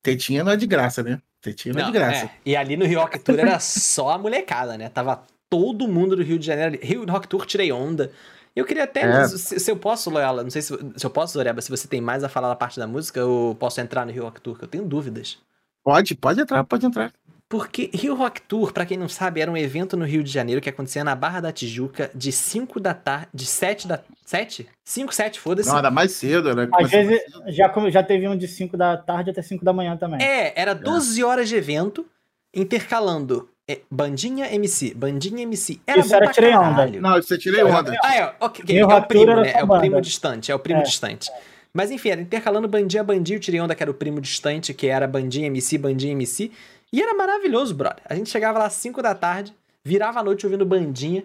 tetinha 0.02 0.44
não 0.44 0.52
é 0.52 0.56
de 0.56 0.66
graça, 0.66 1.02
né? 1.02 1.20
Tetinha 1.40 1.74
não, 1.74 1.80
é 1.82 1.84
de 1.84 1.92
graça. 1.92 2.24
é. 2.26 2.30
E 2.44 2.56
ali 2.56 2.76
no 2.76 2.84
Rio 2.86 3.00
Rock 3.00 3.18
Tour 3.18 3.38
era 3.38 3.58
só 3.60 4.10
a 4.10 4.18
molecada, 4.18 4.76
né? 4.78 4.88
Tava 4.88 5.22
todo 5.48 5.86
mundo 5.88 6.16
do 6.16 6.22
Rio 6.22 6.38
de 6.38 6.46
Janeiro. 6.46 6.74
ali. 6.74 6.80
Rio 6.84 7.04
Rock 7.06 7.28
Tour, 7.28 7.46
tirei 7.46 7.70
onda. 7.72 8.10
Eu 8.54 8.64
queria 8.64 8.84
até, 8.84 9.00
É. 9.02 9.28
se, 9.28 9.58
se 9.58 9.70
eu 9.70 9.76
posso, 9.76 10.08
Loyola, 10.10 10.42
não 10.44 10.50
sei 10.50 10.62
se, 10.62 10.76
se 10.96 11.04
eu 11.04 11.10
posso, 11.10 11.32
Zoreba, 11.32 11.60
se 11.60 11.70
você 11.70 11.88
tem 11.88 12.00
mais 12.00 12.22
a 12.22 12.28
falar 12.28 12.48
da 12.48 12.56
parte 12.56 12.78
da 12.78 12.86
música, 12.86 13.18
eu 13.18 13.56
posso 13.58 13.80
entrar 13.80 14.06
no 14.06 14.12
Rio 14.12 14.22
Rock 14.22 14.40
Tour, 14.40 14.56
que 14.56 14.64
eu 14.64 14.68
tenho 14.68 14.84
dúvidas. 14.84 15.38
Pode, 15.82 16.14
pode 16.14 16.40
entrar, 16.40 16.62
pode 16.64 16.86
entrar. 16.86 17.12
Porque 17.48 17.90
Rio 17.92 18.14
Rock 18.14 18.40
Tour, 18.42 18.72
pra 18.72 18.86
quem 18.86 18.96
não 18.96 19.08
sabe, 19.08 19.40
era 19.40 19.50
um 19.50 19.56
evento 19.56 19.96
no 19.96 20.04
Rio 20.04 20.24
de 20.24 20.30
Janeiro 20.30 20.60
que 20.60 20.68
acontecia 20.68 21.04
na 21.04 21.14
Barra 21.14 21.40
da 21.40 21.52
Tijuca 21.52 22.10
de 22.14 22.32
5 22.32 22.80
da 22.80 22.94
tarde, 22.94 23.28
de 23.34 23.44
7 23.44 23.86
da... 23.86 24.00
7? 24.24 24.66
5, 24.82 25.14
7, 25.14 25.38
foda-se. 25.40 25.68
Não, 25.68 25.78
era 25.78 25.90
mais 25.90 26.12
cedo, 26.12 26.48
era 26.48 26.68
Às 26.72 26.90
vezes 26.90 27.20
já, 27.48 27.72
já 27.90 28.02
teve 28.02 28.26
um 28.26 28.36
de 28.36 28.48
5 28.48 28.76
da 28.76 28.96
tarde 28.96 29.30
até 29.30 29.42
5 29.42 29.64
da 29.64 29.72
manhã 29.72 29.96
também. 29.96 30.24
É, 30.24 30.58
era 30.58 30.74
12 30.74 31.22
horas 31.22 31.48
de 31.48 31.54
evento, 31.56 32.06
intercalando 32.52 33.48
é, 33.48 33.53
bandinha 33.90 34.52
MC, 34.54 34.94
bandinha 34.94 35.42
MC. 35.42 35.80
Era 35.86 36.00
Isso 36.00 36.08
bom 36.10 36.16
era 36.16 36.30
tirei 36.32 36.54
onda. 36.54 36.86
Não, 36.86 37.14
você 37.14 37.38
tirei 37.38 37.62
onda. 37.64 37.96
Ah, 38.02 38.16
é, 38.16 38.34
ok, 38.40 38.64
Rio 38.66 38.82
é 38.82 38.84
o 38.84 38.88
Rock 38.88 39.08
Tour 39.08 39.24
primo, 39.24 39.40
né? 39.40 39.52
É 39.52 39.64
o 39.64 39.68
primo 39.68 39.90
banda. 39.92 40.00
distante, 40.02 40.52
é 40.52 40.54
o 40.54 40.58
primo 40.58 40.80
É. 40.80 40.82
distante. 40.82 41.30
Mas 41.72 41.90
enfim, 41.90 42.10
era 42.10 42.20
intercalando 42.20 42.68
bandinha 42.68 43.02
bandinha, 43.02 43.36
o 43.38 43.40
tirei 43.40 43.60
onda 43.60 43.74
que 43.74 43.82
era 43.82 43.90
o 43.90 43.94
primo 43.94 44.20
distante, 44.20 44.72
que 44.74 44.86
era 44.86 45.06
bandinha 45.08 45.46
MC, 45.48 45.78
bandinha 45.78 46.12
MC. 46.12 46.52
E 46.92 47.02
era 47.02 47.14
maravilhoso, 47.14 47.74
brother. 47.74 48.02
A 48.08 48.14
gente 48.14 48.30
chegava 48.30 48.58
lá 48.58 48.66
às 48.66 48.74
5 48.74 49.02
da 49.02 49.14
tarde, 49.14 49.52
virava 49.82 50.20
a 50.20 50.22
noite 50.22 50.46
ouvindo 50.46 50.64
bandinha. 50.64 51.24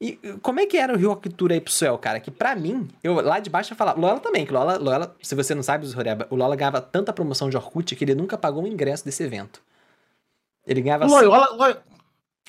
E 0.00 0.12
como 0.42 0.60
é 0.60 0.66
que 0.66 0.76
era 0.76 0.92
o 0.92 0.96
Rio 0.96 1.08
Rock 1.08 1.28
Tour 1.30 1.50
aí 1.50 1.60
pro 1.60 1.72
Suel, 1.72 1.98
cara? 1.98 2.20
Que 2.20 2.30
pra 2.30 2.54
mim, 2.54 2.86
eu 3.02 3.14
lá 3.14 3.40
de 3.40 3.50
baixo 3.50 3.72
eu 3.72 3.76
falava, 3.76 3.98
Lola 3.98 4.20
também, 4.20 4.46
que 4.46 4.52
Lola, 4.52 4.76
Lola, 4.78 5.16
se 5.20 5.34
você 5.34 5.52
não 5.56 5.62
sabe, 5.64 5.88
o 6.30 6.36
Lola 6.36 6.54
ganhava 6.54 6.80
tanta 6.80 7.12
promoção 7.12 7.50
de 7.50 7.56
Orkut 7.56 7.96
que 7.96 8.04
ele 8.04 8.14
nunca 8.14 8.38
pagou 8.38 8.62
um 8.62 8.66
ingresso 8.68 9.04
desse 9.04 9.24
evento. 9.24 9.60
Ele 10.68 10.82
ganhava 10.82 11.06
Loyola, 11.06 11.48
Loyola, 11.52 11.82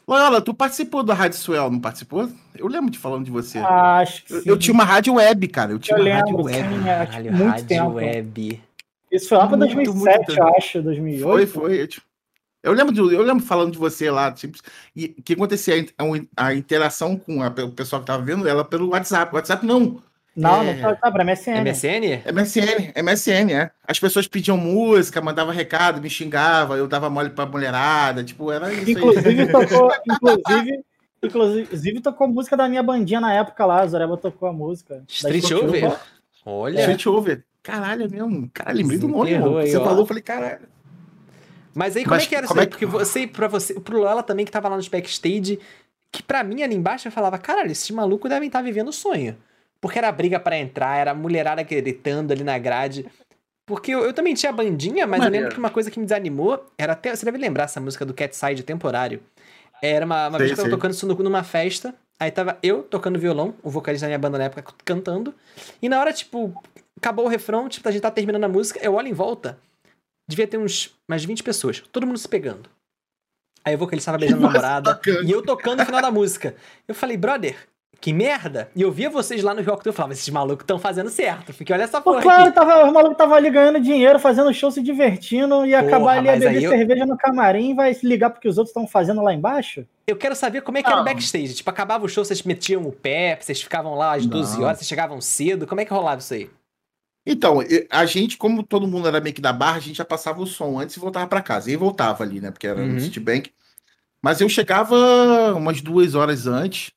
Loyola, 0.08 0.41
tu 0.41 0.53
participou 0.53 1.03
da 1.03 1.13
Rádio 1.13 1.38
Suel, 1.38 1.69
não 1.71 1.79
participou? 1.79 2.29
Eu 2.55 2.67
lembro 2.67 2.89
de 2.91 2.97
falando 2.99 3.23
de 3.25 3.32
você. 3.32 3.60
Acho 3.60 4.25
que 4.25 4.34
eu, 4.34 4.41
sim. 4.41 4.49
eu 4.49 4.58
tinha 4.58 4.73
uma 4.73 4.84
rádio 4.84 5.13
web, 5.13 5.47
cara. 5.47 5.71
Eu 5.71 5.79
tinha 5.79 5.97
Eu 5.97 6.03
uma 6.05 6.13
rádio 6.15 6.36
lembro, 6.38 6.43
web. 6.45 6.67
sim, 6.84 6.89
é, 6.89 7.05
Caralho, 7.05 7.32
muito 7.34 7.49
rádio 7.49 7.67
tempo. 7.67 7.89
web. 7.91 8.62
Isso 9.12 9.29
foi 9.29 9.38
lá 9.38 9.47
pra 9.47 9.58
Muito, 9.58 9.75
2007, 9.75 10.17
muito 10.17 10.38
eu 10.39 10.47
acho, 10.58 10.82
2008. 10.82 11.23
Foi, 11.23 11.45
foi. 11.45 11.82
Eu, 11.84 11.88
eu 12.63 12.73
lembro, 12.73 12.93
de- 12.93 12.99
eu 12.99 13.21
lembro 13.23 13.43
falando 13.45 13.71
de 13.71 13.77
você 13.77 14.12
lá, 14.12 14.32
tipo, 14.32 14.58
e 14.95 15.15
o 15.17 15.21
que 15.23 15.34
acontecia 15.34 15.86
a, 16.36 16.45
a 16.47 16.53
interação 16.55 17.15
com 17.17 17.41
a- 17.41 17.47
o 17.47 17.71
pessoal 17.71 18.01
que 18.01 18.08
tava 18.08 18.21
vendo 18.23 18.47
ela 18.47 18.65
pelo 18.65 18.89
WhatsApp. 18.89 19.34
WhatsApp 19.34 19.65
não, 19.65 20.01
Não, 20.36 20.62
É. 20.62 20.74
não 20.74 20.82
foi, 20.82 20.96
tá, 20.96 21.12
pra 21.12 21.24
MSN. 21.24 21.62
MSN? 21.63 22.22
MSN, 22.32 22.94
MSN, 22.96 23.52
é. 23.54 23.72
As 23.86 24.00
pessoas 24.00 24.28
pediam 24.28 24.56
música, 24.56 25.20
mandavam 25.22 25.54
recado, 25.54 26.02
me 26.02 26.10
xingava, 26.10 26.78
eu 26.78 26.88
dava 26.88 27.10
mole 27.10 27.30
pra 27.32 27.46
mulherada, 27.46 28.24
tipo, 28.24 28.52
era 28.52 28.72
isso 28.72 28.86
aí. 28.86 28.92
Inclusive 28.94 29.48
tocou, 29.52 29.92
inclusive, 30.08 30.84
inclusive 31.24 32.00
tocou 32.02 32.28
música 32.28 32.56
da 32.56 32.70
minha 32.70 32.82
bandinha 32.84 33.20
na 33.20 33.34
época 33.34 33.65
lá, 33.65 33.82
a 33.82 33.88
Zoreba 33.88 34.15
tocou 34.18 34.48
a 34.48 34.54
música. 34.54 35.04
Street 35.10 35.52
Over? 35.52 35.98
Olha. 36.46 36.80
Street 36.80 37.06
Over. 37.08 37.44
Caralho, 37.62 38.06
é 38.06 38.08
mesmo. 38.08 38.50
Cara, 38.54 38.72
lembrei 38.72 38.98
do 38.98 39.08
nome, 39.08 39.38
mano. 39.38 39.58
aí, 39.58 39.70
Você 39.70 39.78
ó. 39.78 39.84
falou, 39.84 40.00
eu 40.00 40.06
falei, 40.06 40.24
caralho. 40.24 40.62
Mas 41.74 41.96
aí, 41.98 42.04
como 42.04 42.15
Mas 42.15 42.24
é 42.24 42.28
que 42.28 42.36
era 42.36 42.48
como 42.48 42.60
isso 42.60 42.60
é 42.60 42.63
aí? 42.63 42.68
que- 42.68 42.72
Porque 42.72 42.86
você, 42.86 43.28
pra 43.28 43.48
você, 43.48 43.74
pro 43.80 44.00
Lola 44.00 44.24
também 44.24 44.46
que 44.46 44.52
tava 44.52 44.70
lá 44.70 44.76
nos 44.78 44.88
backstage, 44.88 45.60
que 46.12 46.24
pra 46.24 46.44
mim 46.44 46.63
ali 46.63 46.76
embaixo 46.76 47.08
eu 47.08 47.12
falava, 47.12 47.38
caralho, 47.38 47.72
esses 47.72 47.89
malucos 47.92 48.30
devem 48.30 48.48
estar 48.48 48.62
vivendo 48.62 48.88
o 48.88 48.94
sonho. 48.94 49.36
Porque 49.82 49.98
era 49.98 50.12
briga 50.12 50.39
pra 50.39 50.58
entrar, 50.58 50.98
era 50.98 51.12
a 51.12 51.15
mulherada 51.15 51.63
gritando 51.63 52.32
ali 52.32 52.44
na 52.44 52.58
grade. 52.58 53.06
Porque 53.65 53.92
eu, 53.92 54.04
eu 54.04 54.13
também 54.13 54.34
tinha 54.34 54.52
bandinha, 54.52 55.06
mas 55.06 55.20
eu 55.20 55.26
Maneiro. 55.26 55.44
lembro 55.46 55.56
que 55.56 55.60
uma 55.60 55.70
coisa 55.70 55.92
que 55.92 56.00
me 56.00 56.06
desanimou 56.06 56.65
era 56.78 56.94
até. 56.94 57.15
Você 57.15 57.24
deve 57.24 57.38
lembrar 57.38 57.65
essa 57.65 57.80
música 57.80 58.04
do 58.06 58.13
Cat 58.13 58.36
Side 58.36 58.63
temporário. 58.63 59.22
Era 59.82 60.06
uma, 60.06 60.28
uma 60.28 60.38
Sei, 60.38 60.48
vez 60.48 60.52
que 60.52 60.54
eu 60.60 60.65
tava 60.65 60.76
tocando 60.76 60.92
isso 60.92 61.08
numa 61.08 61.44
festa. 61.44 61.94
Aí 62.20 62.32
tava 62.32 62.58
eu 62.62 62.84
tocando 62.84 63.18
violão, 63.18 63.56
o 63.63 63.70
vocalista 63.70 64.06
da 64.06 64.10
minha 64.10 64.20
banda 64.20 64.38
na 64.38 64.46
época 64.46 64.74
cantando. 64.84 65.34
E 65.82 65.88
na 65.88 66.00
hora, 66.00 66.12
tipo, 66.12 66.54
acabou 66.98 67.26
o 67.26 67.30
refrão, 67.30 67.70
tipo, 67.70 67.88
a 67.88 67.92
gente 67.92 68.02
tá 68.02 68.12
terminando 68.12 68.44
a 68.44 68.50
música, 68.50 68.80
eu 68.84 68.96
olho 68.96 69.08
em 69.08 69.13
volta. 69.13 69.58
Devia 70.28 70.46
ter 70.46 70.58
uns 70.58 70.94
mais 71.08 71.24
20 71.24 71.42
pessoas, 71.44 71.82
todo 71.92 72.06
mundo 72.06 72.20
se 72.20 72.28
pegando. 72.28 72.70
Aí 73.63 73.76
o 73.76 73.78
vocalista 73.78 74.12
tava 74.12 74.20
beijando 74.20 74.46
a 74.46 74.50
namorada 74.52 75.00
e 75.24 75.32
eu 75.32 75.42
tocando 75.42 75.80
no 75.80 75.86
final 75.86 76.02
da 76.02 76.12
música. 76.12 76.56
Eu 76.88 76.94
falei, 76.94 77.15
brother, 77.15 77.56
que 78.01 78.13
merda. 78.13 78.69
E 78.75 78.81
eu 78.81 78.91
via 78.91 79.09
vocês 79.09 79.43
lá 79.43 79.53
no 79.53 79.62
Rock 79.62 79.85
eu 79.85 79.91
falava, 79.93 80.13
esses 80.13 80.29
malucos 80.29 80.63
estão 80.63 80.79
fazendo 80.79 81.09
certo. 81.09 81.51
Fiquei, 81.53 81.75
olha 81.75 81.83
essa 81.83 81.99
Pô, 82.01 82.12
porra 82.12 82.21
claro, 82.23 82.43
aqui. 82.43 82.51
tava, 82.53 82.85
os 82.85 82.93
malucos 82.93 83.12
estavam 83.13 83.35
ali 83.35 83.49
ganhando 83.49 83.79
dinheiro, 83.79 84.19
fazendo 84.19 84.53
show, 84.53 84.71
se 84.71 84.81
divertindo, 84.81 85.65
e 85.65 85.75
acabar 85.75 86.17
ali 86.17 86.29
a 86.29 86.38
beber 86.38 86.63
eu- 86.63 86.71
cerveja 86.71 87.05
no 87.05 87.17
camarim, 87.17 87.75
vai 87.75 87.93
se 87.93 88.05
ligar 88.07 88.29
porque 88.29 88.47
os 88.47 88.57
outros 88.57 88.69
estão 88.71 88.88
fazendo 88.88 89.21
lá 89.21 89.33
embaixo. 89.33 89.85
Eu 90.07 90.15
quero 90.15 90.35
saber 90.35 90.62
como 90.62 90.77
é 90.77 90.81
que 90.81 90.88
era 90.88 90.95
o 90.95 90.99
Não. 90.99 91.05
backstage. 91.05 91.53
Tipo, 91.55 91.69
acabava 91.69 92.05
o 92.05 92.09
show, 92.09 92.23
vocês 92.23 92.41
metiam 92.43 92.81
o 92.83 92.91
pé, 92.91 93.38
vocês 93.39 93.62
ficavam 93.62 93.93
lá 93.95 94.13
às 94.15 94.25
12 94.25 94.57
Não. 94.57 94.65
horas, 94.65 94.77
vocês 94.79 94.88
chegavam 94.88 95.19
cedo. 95.21 95.67
Como 95.67 95.81
é 95.81 95.85
que 95.85 95.93
rolava 95.93 96.19
isso 96.21 96.33
aí? 96.33 96.49
Então, 97.27 97.59
a 97.91 98.05
gente, 98.05 98.38
como 98.38 98.63
todo 98.63 98.88
mundo 98.88 99.07
era 99.07 99.19
meio 99.21 99.35
que 99.35 99.41
da 99.41 99.53
barra, 99.53 99.77
a 99.77 99.81
gente 99.81 99.97
já 99.97 100.05
passava 100.05 100.41
o 100.41 100.47
som 100.47 100.79
antes 100.79 100.95
e 100.95 100.99
voltava 100.99 101.27
pra 101.27 101.41
casa. 101.41 101.69
E 101.69 101.75
voltava 101.75 102.23
ali, 102.23 102.39
né? 102.41 102.49
Porque 102.49 102.65
era 102.65 102.79
Uhum. 102.79 102.93
no 102.93 102.99
Citibank. 102.99 103.51
Mas 104.21 104.41
eu 104.41 104.49
chegava 104.49 104.95
umas 105.55 105.79
duas 105.81 106.15
horas 106.15 106.47
antes. 106.47 106.91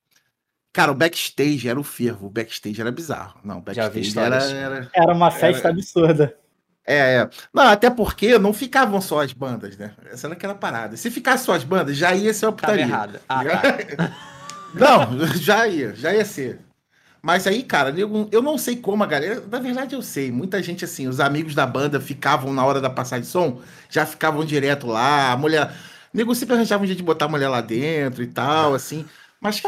Cara, 0.72 0.90
o 0.90 0.94
backstage 0.94 1.68
era 1.68 1.78
o 1.78 1.82
fervo. 1.85 2.26
O 2.26 2.30
backstage 2.30 2.80
era 2.80 2.90
bizarro. 2.90 3.38
Não, 3.44 3.58
o 3.58 3.72
Já 3.74 3.88
vi 3.88 4.00
backstage 4.00 4.54
era, 4.54 4.74
era- 4.76 4.90
Era 4.94 5.12
uma 5.12 5.30
festa 5.30 5.68
absurda. 5.68 6.35
É, 6.87 6.96
é. 7.16 7.30
Não, 7.54 7.62
até 7.64 7.88
porque 7.90 8.38
não 8.38 8.52
ficavam 8.52 9.00
só 9.00 9.20
as 9.22 9.32
bandas, 9.32 9.76
né? 9.76 9.92
Essa 10.11 10.26
era 10.26 10.35
aquela 10.35 10.54
parada. 10.54 10.96
Se 10.96 11.11
ficasse 11.11 11.44
só 11.44 11.52
as 11.54 11.62
bandas, 11.62 11.96
já 11.96 12.14
ia 12.14 12.32
ser 12.35 12.46
uma 12.46 12.52
Tava 12.52 12.72
putaria. 12.72 12.85
errado. 12.85 13.20
Ah, 13.28 13.44
Já- 13.44 13.58
tá. 13.58 14.16
Não, 14.74 15.26
já 15.37 15.68
ia, 15.68 15.94
já 15.94 16.14
ia 16.14 16.24
ser. 16.24 16.58
Mas 17.20 17.46
aí, 17.46 17.62
cara, 17.62 17.90
eu, 17.90 18.28
eu 18.32 18.40
não 18.42 18.56
sei 18.58 18.74
como 18.74 19.04
a 19.04 19.06
galera. 19.06 19.40
Na 19.48 19.58
verdade, 19.61 19.94
eu 19.94 20.00
sei. 20.02 20.32
Muita 20.32 20.61
gente, 20.62 20.85
assim, 20.85 21.06
os 21.06 21.20
amigos 21.20 21.54
da 21.54 21.66
banda 21.66 22.00
ficavam 22.00 22.52
na 22.54 22.64
hora 22.64 22.80
da 22.80 22.88
passagem 22.90 23.22
de 23.22 23.28
som, 23.28 23.61
já 23.90 24.04
ficavam 24.06 24.44
direto 24.44 24.87
lá. 24.88 25.30
A 25.32 25.37
mulher. 25.37 25.70
Nego 26.12 26.35
sempre 26.35 26.54
arranjava 26.56 26.82
um 26.82 26.87
jeito 26.87 26.98
de 26.98 27.04
botar 27.04 27.26
a 27.26 27.28
mulher 27.28 27.48
lá 27.48 27.61
dentro 27.61 28.22
e 28.22 28.26
tal, 28.26 28.74
assim. 28.74 29.04
Mas, 29.42 29.61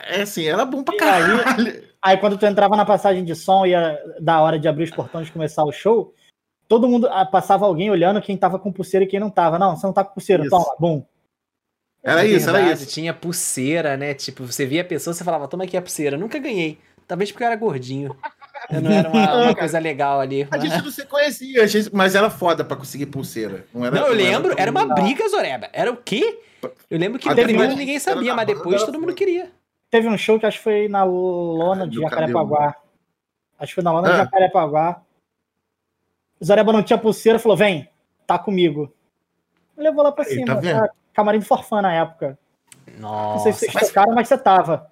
é 0.00 0.22
assim, 0.22 0.44
era 0.46 0.64
bom 0.64 0.82
pra 0.82 0.94
E 0.94 0.98
aí- 0.98 1.36
caralho. 1.42 1.90
Aí 2.02 2.16
quando 2.16 2.36
tu 2.36 2.44
entrava 2.46 2.76
na 2.76 2.84
passagem 2.84 3.24
de 3.24 3.34
som 3.36 3.64
e 3.64 3.70
ia 3.70 3.98
da 4.20 4.40
hora 4.40 4.58
de 4.58 4.66
abrir 4.66 4.84
os 4.84 4.90
portões 4.90 5.28
e 5.28 5.32
começar 5.32 5.62
o 5.64 5.70
show, 5.72 6.12
todo 6.66 6.88
mundo 6.88 7.06
ah, 7.10 7.24
passava 7.24 7.66
alguém 7.66 7.90
olhando 7.90 8.20
quem 8.22 8.36
tava 8.36 8.58
com 8.58 8.72
pulseira 8.72 9.04
e 9.04 9.08
quem 9.08 9.20
não 9.20 9.30
tava. 9.30 9.58
Não, 9.58 9.76
você 9.76 9.86
não 9.86 9.92
tá 9.92 10.02
com 10.02 10.14
pulseira, 10.14 10.42
Isso. 10.42 10.50
toma, 10.50 10.74
bum. 10.78 11.04
Era 12.02 12.24
isso, 12.24 12.48
era 12.48 12.58
Verdade, 12.58 12.82
isso. 12.82 12.92
Tinha 12.92 13.12
pulseira, 13.12 13.96
né? 13.96 14.14
Tipo, 14.14 14.44
você 14.46 14.64
via 14.64 14.80
a 14.80 14.84
pessoa, 14.84 15.12
você 15.12 15.22
falava, 15.22 15.46
toma 15.46 15.64
aqui 15.64 15.76
a 15.76 15.82
pulseira. 15.82 16.16
Nunca 16.16 16.38
ganhei. 16.38 16.78
Talvez 17.06 17.30
porque 17.30 17.44
eu 17.44 17.48
era 17.48 17.56
gordinho. 17.56 18.16
Eu 18.72 18.80
não 18.80 18.90
era 18.90 19.08
uma, 19.08 19.34
uma 19.44 19.54
coisa 19.56 19.78
legal 19.78 20.20
ali. 20.20 20.46
A 20.50 20.58
gente 20.58 20.82
não 20.82 20.90
se 20.90 21.04
conhecia, 21.06 21.62
a 21.62 21.66
gente- 21.66 21.94
mas 21.94 22.14
era 22.14 22.30
foda 22.30 22.64
pra 22.64 22.76
conseguir 22.76 23.06
pulseira. 23.06 23.66
Não, 23.74 23.84
era, 23.84 23.96
Não, 23.96 24.06
eu 24.08 24.14
não 24.14 24.16
lembro, 24.16 24.50
tão- 24.54 24.58
era 24.62 24.70
uma 24.70 24.86
briga, 24.94 25.28
Zoreba. 25.28 25.68
Era 25.72 25.90
o 25.90 25.96
quê? 25.96 26.40
Eu 26.90 26.98
lembro 26.98 27.18
que 27.18 27.28
Até 27.28 27.42
primeiro 27.44 27.74
ninguém 27.74 27.96
era 27.96 28.04
sabia, 28.04 28.34
mas 28.34 28.46
depois 28.46 28.76
era 28.76 28.86
todo 28.86 29.00
mundo 29.00 29.14
queria. 29.14 29.50
Teve 29.90 30.08
um 30.08 30.16
show 30.18 30.38
que 30.38 30.46
acho 30.46 30.58
que 30.58 30.64
foi 30.64 30.88
na 30.88 31.02
lona 31.04 31.88
de 31.88 32.00
Jacarepaguá. 32.00 32.76
Acho 33.58 33.70
que 33.70 33.74
foi 33.74 33.84
na 33.84 33.92
lona 33.92 34.08
de 34.08 34.14
Ah. 34.14 34.18
Jacarepaguá. 34.24 35.00
O 36.40 36.44
Zareba 36.44 36.72
não 36.72 36.82
tinha 36.82 36.98
pulseira, 36.98 37.38
falou: 37.38 37.56
vem, 37.56 37.88
tá 38.26 38.38
comigo. 38.38 38.92
Levou 39.76 40.04
lá 40.04 40.12
pra 40.12 40.24
Aí, 40.24 40.30
cima. 40.34 40.60
tá? 40.60 40.68
Era 40.68 40.90
camarim 41.12 41.38
do 41.38 41.44
Forfã 41.44 41.80
na 41.82 41.92
época. 41.92 42.38
Nossa. 42.98 43.34
Não 43.34 43.38
sei 43.42 43.52
se 43.52 43.58
vocês 43.60 43.72
mas- 43.74 43.88
tocaram, 43.88 44.14
mas 44.14 44.28
você 44.28 44.38
tava. 44.38 44.89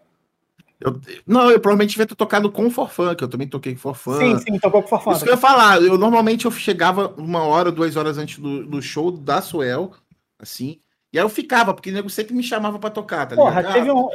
Eu- 0.81 1.01
não, 1.27 1.51
eu 1.51 1.59
provavelmente 1.61 1.91
devia 1.91 2.07
ter 2.07 2.15
tocado 2.15 2.51
com 2.53 2.67
o 2.67 2.71
Forfã, 2.71 3.15
que 3.15 3.25
eu 3.25 3.29
também 3.29 3.49
toquei 3.49 3.73
com 3.73 3.79
o 3.79 3.83
Forfã. 3.83 4.19
Sim, 4.19 4.39
sim, 4.39 4.59
tocou 4.59 4.81
com 4.83 4.87
o 4.87 4.91
Forfã. 4.91 5.13
Isso 5.13 5.25
que 5.25 5.29
eu 5.31 5.35
ia 5.35 5.39
falar, 5.39 5.83
eu 5.83 5.99
normalmente 5.99 6.45
eu 6.45 6.51
chegava 6.53 7.13
uma 7.17 7.43
hora, 7.43 7.73
duas 7.73 7.97
horas 7.97 8.17
antes 8.17 8.39
do, 8.39 8.65
do 8.65 8.81
show 8.81 9.11
da 9.11 9.43
Suel, 9.43 9.93
assim, 10.39 10.81
e 11.13 11.19
aí 11.19 11.25
eu 11.25 11.29
ficava, 11.29 11.75
porque 11.75 11.91
o 11.91 11.93
nego 11.93 12.09
sempre 12.09 12.35
me 12.35 12.43
chamava 12.43 12.79
pra 12.79 12.91
tocar, 12.91 13.27
tá 13.27 13.35
Porra, 13.35 13.57
ligado? 13.57 13.73
teve 13.75 13.91
um. 13.91 14.09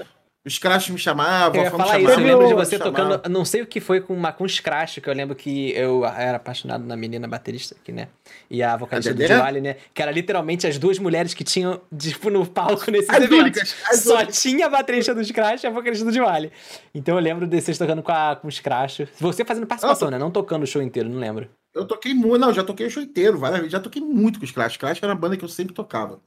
Os 0.46 0.58
crachos 0.58 0.90
me 0.90 0.98
chamavam, 0.98 1.56
Eu 1.56 1.62
a 1.62 1.64
ia 1.66 1.72
falar 1.72 2.00
isso, 2.00 2.10
chamava, 2.10 2.22
eu 2.22 2.28
lembro 2.28 2.48
de 2.48 2.54
você 2.54 2.78
tocando, 2.78 3.30
não 3.30 3.46
sei 3.46 3.62
o 3.62 3.66
que 3.66 3.80
foi 3.80 4.02
com, 4.02 4.14
uma, 4.14 4.34
com 4.34 4.44
os 4.44 4.60
crash, 4.60 5.00
que 5.02 5.10
eu 5.10 5.14
lembro 5.14 5.34
que 5.38 5.72
eu 5.72 6.04
era 6.06 6.36
apaixonado 6.36 6.84
na 6.86 6.98
menina 6.98 7.30
baterista 7.30 7.76
aqui, 7.80 7.94
né? 7.94 8.10
E 8.50 8.62
a 8.62 8.76
vocalista 8.76 9.12
A 9.12 9.14
do? 9.14 9.26
Diwali, 9.26 9.62
né? 9.62 9.78
Que 9.94 10.02
era 10.02 10.12
literalmente 10.12 10.68
as 10.68 10.78
duas 10.78 11.00
mulheres 11.00 11.34
que 11.34 11.46
tinham, 11.46 11.80
tipo, 11.98 12.30
no 12.30 12.46
palco 12.46 12.92
nesses 12.92 13.10
As 13.10 13.18
eventos. 13.24 13.40
únicas, 13.40 13.76
as 13.88 14.00
Só 14.02 14.18
únicas. 14.18 14.42
tinha 14.42 14.66
a 14.66 14.70
baterista 14.70 15.16
dos 15.16 15.32
crash 15.32 15.64
e 15.64 15.68
a 15.68 15.70
vocalista 15.70 16.04
do 16.04 16.12
Diwali. 16.12 16.52
Então 16.94 17.16
eu 17.16 17.22
lembro 17.22 17.48
de 17.48 17.62
vocês 17.62 17.78
tocando 17.78 18.04
com, 18.04 18.12
a, 18.12 18.36
com 18.36 18.50
os 18.50 18.60
crash. 18.60 19.04
Você 19.22 19.46
fazendo 19.46 19.66
participação, 19.66 20.12
né? 20.12 20.18
Não 20.18 20.30
tocando 20.30 20.64
o 20.64 20.68
show 20.68 20.82
inteiro, 20.82 21.08
não 21.08 21.20
lembro. 21.20 21.50
Eu 21.74 21.86
toquei 21.88 22.14
muito, 22.14 22.38
não, 22.40 22.54
já 22.54 22.64
toquei 22.66 22.86
o 22.86 22.90
show 22.92 23.02
inteiro, 23.02 23.38
várias 23.40 23.60
vezes, 23.60 23.72
já 23.72 23.80
toquei 23.80 24.02
muito 24.02 24.38
com 24.40 24.46
os 24.46 24.52
Crash. 24.52 24.78
Crash 24.78 25.00
era 25.02 25.12
uma 25.12 25.20
banda 25.20 25.36
que 25.36 25.44
eu 25.44 25.50
sempre 25.50 25.74
tocava. 25.74 26.20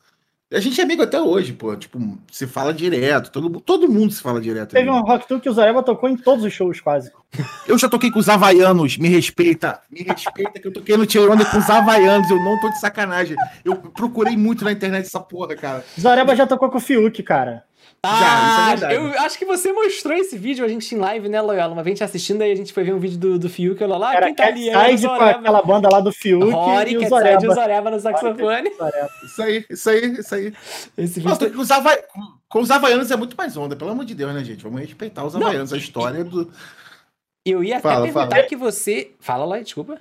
A 0.53 0.61
gente 0.61 0.81
é 0.81 0.85
amigo 0.85 1.03
até 1.03 1.21
hoje, 1.21 1.53
pô, 1.53 1.75
tipo, 1.75 1.99
se 2.31 2.47
fala 2.47 2.73
direto, 2.73 3.33
todo, 3.33 3.61
todo 3.61 3.89
mundo 3.89 4.13
se 4.13 4.23
fala 4.23 4.41
direto. 4.41 4.71
Teve 4.71 4.89
ali. 4.89 4.97
um 4.97 5.03
Rock 5.03 5.27
Tour 5.27 5.41
que 5.41 5.49
o 5.49 5.53
Zareba 5.53 5.83
tocou 5.83 6.09
em 6.09 6.17
todos 6.17 6.45
os 6.45 6.53
shows 6.53 6.81
quase. 6.81 7.11
Eu 7.67 7.77
já 7.77 7.89
toquei 7.89 8.13
com 8.13 8.21
os 8.21 8.29
Havaianos, 8.29 8.97
me 8.97 9.09
respeita, 9.09 9.81
me 9.91 10.03
respeita 10.05 10.61
que 10.61 10.69
eu 10.69 10.73
toquei 10.73 10.97
no 10.97 11.05
Tirone 11.05 11.45
com 11.47 11.59
os 11.59 11.69
Havaianos, 11.69 12.31
eu 12.31 12.39
não 12.39 12.61
tô 12.61 12.69
de 12.69 12.79
sacanagem. 12.79 13.37
Eu 13.65 13.75
procurei 13.77 14.37
muito 14.37 14.65
na 14.65 14.71
internet 14.71 15.07
essa 15.07 15.19
porra, 15.19 15.57
cara. 15.57 15.85
Zareba 16.01 16.37
já 16.37 16.47
tocou 16.47 16.71
com 16.71 16.79
o 16.79 16.81
Fiuk, 16.81 17.23
cara. 17.25 17.65
Já, 18.07 18.17
isso 18.17 18.25
é 18.25 18.27
Ah, 18.27 18.69
verdade. 18.71 18.95
eu 18.95 19.21
acho 19.21 19.39
que 19.39 19.45
você 19.45 19.73
mostrou 19.73 20.17
esse 20.17 20.37
vídeo, 20.39 20.65
a 20.65 20.69
gente 20.69 20.95
em 20.95 20.99
live, 20.99 21.29
né, 21.29 21.41
Loyola? 21.41 21.73
Uma 21.73 21.83
vez 21.83 21.93
a 21.93 21.95
gente 21.97 22.05
assistindo, 22.05 22.43
aí 22.43 22.53
a 22.53 22.55
gente 22.55 22.73
foi 22.73 22.85
ver 22.85 22.95
um 22.95 22.99
vídeo 22.99 23.19
do, 23.19 23.39
do 23.39 23.49
Fiuk, 23.49 23.81
eu 23.81 23.89
lá, 23.89 24.15
Era 24.15 24.27
quem 24.27 24.35
tá 24.35 24.47
ali? 24.47 24.69
Era 24.69 24.79
o 24.79 24.83
Catside 24.83 25.07
com 25.09 25.15
Zoreba. 25.17 25.39
aquela 25.41 25.63
banda 25.63 25.89
lá 25.91 26.01
do 26.01 26.13
Fiuk 26.13 26.51
Rory, 26.51 26.93
e 26.93 26.97
o 26.99 27.01
Catside 27.09 27.45
e 27.45 27.49
o. 27.49 27.55
Zoreba 27.55 27.91
no 27.91 28.01
saxofone. 28.01 28.71
Isso 29.25 29.43
aí, 29.43 29.65
isso 29.71 29.91
aí, 29.91 30.13
isso 30.19 30.35
aí. 30.35 30.53
Esse 30.99 31.21
Nossa, 31.21 31.41
vídeo... 31.45 31.57
com, 31.57 31.63
os 31.63 31.71
Hava- 31.71 31.99
com 32.49 32.61
os 32.61 32.71
Havaianos 32.71 33.11
é 33.11 33.17
muito 33.17 33.37
mais 33.37 33.57
onda, 33.57 33.75
pelo 33.77 33.91
amor 33.91 34.05
de 34.05 34.15
Deus, 34.15 34.33
né, 34.35 34.45
gente? 34.45 34.63
Vamos 34.63 34.81
respeitar 34.81 35.25
os 35.25 35.35
Não, 35.35 35.43
Havaianos, 35.43 35.73
a 35.73 35.77
história 35.77 36.25
do. 36.25 36.51
Eu 37.45 37.63
ia 37.63 37.77
até 37.79 37.83
Fala, 37.89 38.03
perguntar 38.05 38.29
fala. 38.37 38.43
que 38.49 38.57
você... 38.57 39.13
Fala 39.21 39.45
lá, 39.45 39.59
desculpa. 39.61 39.99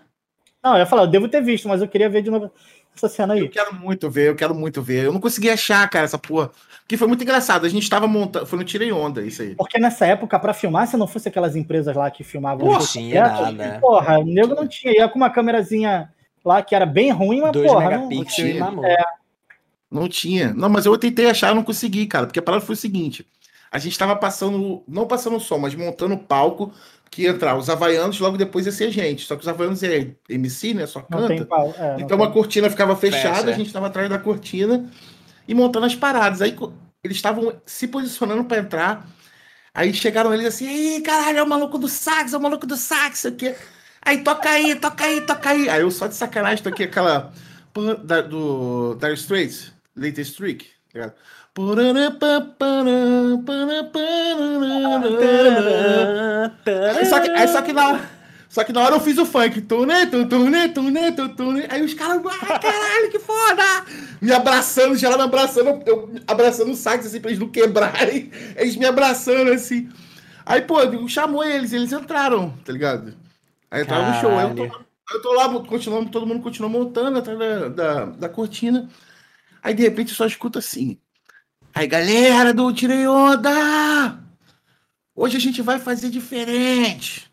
Não, 0.63 0.73
eu 0.73 0.79
ia 0.79 0.85
falar, 0.87 1.03
eu 1.03 1.07
devo 1.07 1.27
ter 1.27 1.41
visto, 1.43 1.67
mas 1.67 1.79
eu 1.79 1.87
queria 1.87 2.09
ver 2.09 2.23
de 2.23 2.31
novo 2.31 2.51
essa 2.95 3.07
cena 3.07 3.37
Eu 3.37 3.43
aí. 3.43 3.49
quero 3.49 3.75
muito 3.75 4.09
ver, 4.09 4.29
eu 4.29 4.35
quero 4.35 4.55
muito 4.55 4.81
ver. 4.81 5.03
Eu 5.05 5.13
não 5.13 5.19
consegui 5.19 5.49
achar, 5.51 5.87
cara, 5.87 6.05
essa 6.05 6.17
porra. 6.17 6.49
Porque 6.85 6.97
foi 6.97 7.07
muito 7.07 7.23
engraçado. 7.23 7.65
A 7.65 7.69
gente 7.69 7.89
tava 7.89 8.05
montando. 8.05 8.45
Foi 8.45 8.59
no 8.59 8.63
Tirei 8.63 8.91
Onda, 8.91 9.23
isso 9.25 9.41
aí. 9.41 9.55
Porque 9.55 9.79
nessa 9.79 10.05
época, 10.05 10.37
pra 10.37 10.53
filmar, 10.53 10.85
se 10.87 10.95
não 10.95 11.07
fosse 11.07 11.27
aquelas 11.27 11.55
empresas 11.55 11.95
lá 11.95 12.11
que 12.11 12.23
filmavam 12.23 12.67
Não 12.67 12.77
os 12.77 12.91
tinha 12.91 13.27
nada. 13.27 13.79
Porra, 13.81 14.19
o 14.19 14.23
nego 14.23 14.53
não 14.53 14.67
tinha. 14.67 14.93
Ia 14.93 15.09
com 15.09 15.17
uma 15.17 15.31
câmerazinha 15.31 16.13
lá 16.43 16.61
que 16.61 16.75
era 16.75 16.85
bem 16.85 17.09
ruim, 17.11 17.41
mas 17.41 17.53
2 17.53 17.65
porra, 17.71 17.97
não, 17.97 18.11
e 18.11 18.23
tinha. 18.25 18.59
mamou. 18.63 18.85
Não 19.89 20.07
tinha. 20.07 20.53
Não, 20.53 20.69
mas 20.69 20.85
eu 20.85 20.95
tentei 20.97 21.27
achar, 21.27 21.55
não 21.55 21.63
consegui, 21.63 22.05
cara. 22.05 22.27
Porque 22.27 22.37
a 22.37 22.41
parada 22.43 22.63
foi 22.63 22.73
o 22.73 22.77
seguinte: 22.77 23.25
a 23.71 23.79
gente 23.79 23.97
tava 23.97 24.15
passando, 24.15 24.83
não 24.87 25.07
passando 25.07 25.39
som, 25.39 25.57
mas 25.57 25.73
montando 25.73 26.13
o 26.13 26.19
palco 26.19 26.71
que 27.09 27.23
ia 27.23 27.29
entrar 27.29 27.57
os 27.57 27.67
Havaianos, 27.67 28.19
logo 28.19 28.37
depois 28.37 28.67
ia 28.67 28.71
ser 28.71 28.85
a 28.85 28.91
gente. 28.91 29.25
Só 29.25 29.35
que 29.35 29.41
os 29.41 29.47
Havaianos 29.47 29.81
é 29.81 30.11
MC, 30.29 30.75
né? 30.75 30.85
Só 30.85 30.99
não 31.09 31.19
canta. 31.19 31.27
tem 31.29 31.43
pau. 31.45 31.73
é, 31.79 31.93
não 31.93 31.99
Então 32.01 32.17
tem. 32.19 32.27
a 32.27 32.29
cortina 32.29 32.69
ficava 32.69 32.95
fechada, 32.95 33.37
Fecha. 33.37 33.49
a 33.49 33.53
gente 33.53 33.73
tava 33.73 33.87
atrás 33.87 34.07
da 34.07 34.19
cortina 34.19 34.87
e 35.47 35.53
montando 35.53 35.85
as 35.85 35.95
paradas. 35.95 36.41
Aí 36.41 36.55
eles 37.03 37.17
estavam 37.17 37.61
se 37.65 37.87
posicionando 37.87 38.43
pra 38.45 38.57
entrar. 38.57 39.07
Aí 39.73 39.93
chegaram 39.93 40.33
eles 40.33 40.45
assim, 40.45 40.67
Ih, 40.67 41.01
caralho, 41.01 41.39
é 41.39 41.43
o 41.43 41.47
maluco 41.47 41.77
do 41.77 41.87
sax, 41.87 42.33
é 42.33 42.37
o 42.37 42.41
maluco 42.41 42.65
do 42.65 42.77
sax, 42.77 43.19
sei 43.19 43.31
o 43.31 43.35
quê. 43.35 43.55
Aí 44.01 44.23
toca 44.23 44.49
aí, 44.49 44.75
toca 44.75 45.03
aí, 45.03 45.21
toca 45.21 45.49
aí. 45.49 45.69
Aí 45.69 45.81
eu 45.81 45.91
só 45.91 46.07
de 46.07 46.15
sacanagem 46.15 46.63
toquei 46.63 46.85
aquela 46.85 47.33
da, 48.03 48.21
do 48.21 48.95
Dire 48.95 49.13
Straits, 49.15 49.73
Latest 49.95 50.37
Trick, 50.37 50.65
tá 50.65 50.71
ligado? 50.93 51.13
Aí 56.97 57.05
só 57.05 57.19
que, 57.19 57.29
aí 57.29 57.47
só 57.47 57.61
que 57.61 57.73
na. 57.73 57.99
Só 58.49 58.63
que 58.63 58.71
na 58.71 58.81
hora 58.81 58.95
eu 58.95 58.99
fiz 58.99 59.17
o 59.17 59.25
funk. 59.25 59.61
Tune, 59.61 60.05
tu, 60.07 60.27
tune, 60.27 60.69
tune, 60.69 61.11
tu, 61.11 61.29
tune. 61.29 61.65
Aí 61.69 61.83
os 61.83 61.93
caras, 61.93 62.21
ah, 62.25 62.59
caralho, 62.59 63.11
que 63.11 63.19
foda! 63.19 63.85
Me 64.21 64.31
abraçando, 64.31 64.95
já 64.95 65.09
lá 65.09 65.17
me 65.17 65.23
abraçando, 65.23 65.83
eu 65.85 66.11
abraçando 66.25 66.71
o 66.71 66.75
sax 66.75 67.05
assim 67.05 67.19
pra 67.19 67.31
eles 67.31 67.39
não 67.39 67.49
quebrarem. 67.49 68.31
Eles 68.55 68.75
me 68.75 68.85
abraçando 68.85 69.51
assim. 69.51 69.89
Aí, 70.45 70.61
pô, 70.61 70.79
eu 70.79 71.07
chamou 71.07 71.43
eles, 71.43 71.73
eles 71.73 71.91
entraram, 71.91 72.51
tá 72.63 72.71
ligado? 72.71 73.15
Aí 73.69 73.81
entraram 73.81 74.11
no 74.11 74.21
show. 74.21 74.37
Aí 74.37 74.47
eu 74.47 74.55
tocando, 74.55 74.85
Eu 75.11 75.21
tô 75.21 75.33
lá, 75.33 75.49
continuando, 75.61 76.09
todo 76.09 76.27
mundo 76.27 76.41
continua 76.41 76.69
montando 76.69 77.17
atrás 77.17 77.37
da, 77.37 77.67
da, 77.69 78.05
da 78.05 78.29
cortina. 78.29 78.87
Aí 79.61 79.73
de 79.73 79.81
repente 79.81 80.09
eu 80.09 80.15
só 80.15 80.25
escuto 80.25 80.59
assim. 80.59 80.99
Aí 81.73 81.87
galera 81.87 82.53
do 82.53 82.71
Tirei 82.71 83.07
Onda! 83.07 84.19
Hoje 85.15 85.37
a 85.37 85.39
gente 85.39 85.61
vai 85.61 85.79
fazer 85.79 86.09
diferente. 86.09 87.29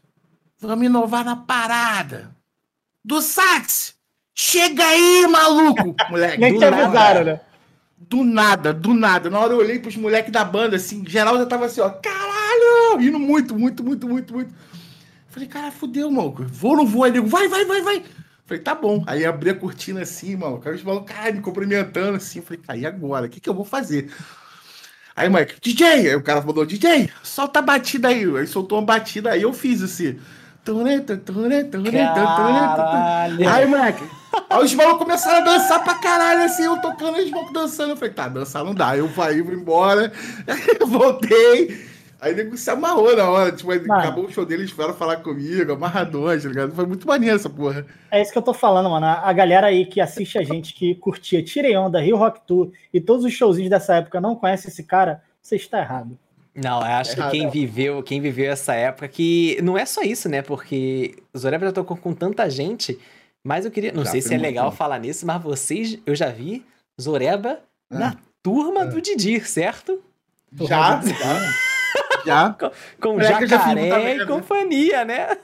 Vamos 0.63 0.87
inovar 0.87 1.25
na 1.25 1.35
parada. 1.35 2.31
Do 3.05 3.21
sax! 3.21 3.97
Chega 4.33 4.85
aí, 4.85 5.27
maluco! 5.27 5.95
Moleque, 6.09 6.39
Nem 6.39 6.53
do 6.53 6.59
te 6.61 6.71
nada. 6.71 6.85
avisaram, 6.85 7.25
né? 7.25 7.41
Do 7.99 8.23
nada, 8.23 8.73
do 8.73 8.95
nada. 8.95 9.29
Na 9.29 9.41
hora 9.41 9.55
eu 9.55 9.59
olhei 9.59 9.81
pros 9.81 9.97
moleques 9.97 10.31
da 10.31 10.45
banda, 10.45 10.77
assim, 10.77 11.05
geral 11.05 11.37
já 11.37 11.47
tava 11.47 11.67
assim, 11.67 11.81
ó, 11.81 11.91
caralho! 11.91 13.01
Indo 13.01 13.19
muito, 13.19 13.59
muito, 13.59 13.83
muito, 13.83 14.09
muito, 14.09 14.33
muito. 14.35 14.55
Falei, 15.29 15.49
cara, 15.49 15.73
fudeu, 15.73 16.09
maluco. 16.13 16.45
Vou 16.45 16.73
ou 16.73 16.77
não 16.77 16.87
vou? 16.87 17.03
Aí 17.03 17.11
nego, 17.11 17.27
vai, 17.27 17.49
vai, 17.49 17.65
vai, 17.65 17.83
vai. 17.83 18.05
Falei, 18.47 18.63
tá 18.63 18.75
bom. 18.75 19.03
Aí 19.07 19.25
abri 19.25 19.51
a 19.51 19.55
cortina 19.57 20.03
assim, 20.03 20.37
maluco. 20.37 20.69
Aí 20.69 20.77
os 20.77 20.85
malucos, 20.85 21.13
caralho, 21.13 21.37
me 21.37 21.43
cumprimentando 21.43 22.17
assim. 22.17 22.41
Falei, 22.41 22.63
cara, 22.65 22.79
e 22.79 22.87
agora? 22.87 23.27
O 23.27 23.29
que, 23.29 23.41
que 23.41 23.49
eu 23.49 23.55
vou 23.55 23.65
fazer? 23.65 24.13
Aí, 25.17 25.29
Mike, 25.29 25.57
DJ! 25.61 25.87
Aí 26.11 26.15
o 26.15 26.23
cara 26.23 26.41
falou, 26.41 26.65
DJ, 26.65 27.11
solta 27.23 27.59
a 27.59 27.63
batida 27.63 28.09
aí. 28.09 28.25
Aí 28.37 28.47
soltou 28.47 28.79
uma 28.79 28.85
batida, 28.85 29.33
aí 29.33 29.43
eu 29.43 29.53
fiz 29.53 29.83
assim. 29.83 30.19
Caralho. 32.77 33.49
Aí, 33.49 33.67
moleque. 33.67 34.05
Aí 34.49 34.65
os 34.65 34.75
malucos 34.75 34.99
começaram 34.99 35.39
a 35.39 35.53
dançar 35.53 35.83
pra 35.83 35.95
caralho, 35.95 36.45
assim, 36.45 36.65
eu 36.65 36.81
tocando, 36.81 37.19
os 37.19 37.31
malucos 37.31 37.53
dançando. 37.53 37.91
Eu 37.91 37.97
falei, 37.97 38.15
tá, 38.15 38.29
dançar 38.29 38.65
não 38.65 38.75
dá. 38.75 38.91
Aí 38.91 39.01
eu 39.01 39.09
fui, 39.09 39.45
fui 39.45 39.55
embora, 39.55 40.13
voltei. 40.87 41.93
Aí 42.23 42.33
o 42.33 42.37
nego 42.37 42.57
se 42.57 42.71
amarrou 42.71 43.17
na 43.17 43.29
hora. 43.29 43.51
Tipo, 43.51 43.73
aí 43.73 43.81
Mano. 43.85 44.01
acabou 44.01 44.25
o 44.27 44.31
show 44.31 44.47
deles, 44.47 44.71
vieram 44.71 44.95
falar 44.95 45.17
comigo, 45.17 45.73
amarradões, 45.73 46.45
tá 46.45 46.49
ligado? 46.49 46.73
Foi 46.73 46.87
muito 46.87 47.05
maneiro 47.05 47.35
essa 47.35 47.51
porra. 47.51 47.85
É 48.13 48.23
isso 48.23 48.31
que 48.31 48.39
eu 48.39 48.43
tô 48.43 48.55
falando, 48.55 48.89
mano. 48.89 49.05
A 49.05 49.29
a 49.29 49.33
galera 49.33 49.67
aí 49.67 49.85
que 49.85 50.01
assiste 50.01 50.39
a 50.39 50.43
gente, 50.43 50.73
que 50.73 50.95
curtia 50.95 51.43
Tirei 51.43 51.77
Onda, 51.77 52.01
Rio 52.01 52.17
Rock 52.17 52.41
Tour 52.47 52.71
e 52.95 53.01
todos 53.01 53.25
os 53.25 53.33
showzinhos 53.33 53.71
dessa 53.71 53.97
época 53.97 54.21
não 54.21 54.37
conhece 54.37 54.69
esse 54.69 54.85
cara, 54.85 55.21
você 55.43 55.57
está 55.57 55.81
errado. 55.81 56.17
Não, 56.55 56.81
eu 56.81 56.87
acho 56.87 57.15
que 57.15 57.21
Errado. 57.21 57.31
quem 57.33 57.49
viveu, 57.49 58.03
quem 58.03 58.21
viveu 58.21 58.53
essa 58.53 58.75
época 58.75 59.09
que 59.09 59.59
não 59.63 59.77
é 59.79 59.87
só 59.87 60.03
isso, 60.03 60.29
né? 60.29 60.43
Porque 60.43 61.15
o 61.33 61.39
Zoreba 61.39 61.65
já 61.67 61.73
tocou 61.73 61.97
com 61.97 62.13
tanta 62.13 62.49
gente, 62.51 62.99
mas 63.43 63.65
eu 63.65 63.71
queria, 63.71 63.91
não 63.93 64.05
Já, 64.05 64.11
sei 64.13 64.21
se 64.21 64.35
é 64.35 64.39
legal 64.39 64.71
bom. 64.71 64.77
falar 64.77 64.99
nisso, 64.99 65.27
mas 65.27 65.43
vocês, 65.43 65.99
eu 66.05 66.15
já 66.15 66.29
vi 66.29 66.65
Zoreba 67.01 67.61
Ah. 67.91 67.99
na 67.99 68.17
turma 68.43 68.83
Ah. 68.83 68.85
do 68.85 69.01
Didi, 69.01 69.41
certo? 69.41 70.03
Já, 70.61 71.01
já. 71.01 71.53
Já. 72.27 72.57
Com 73.01 73.19
É 73.19 73.25
que 73.25 73.29
já 73.31 73.39
fiz 73.39 73.49
Jacaré 73.51 73.81
muita 74.17 74.23
e 74.25 74.27
companhia, 74.27 75.05
né? 75.07 75.39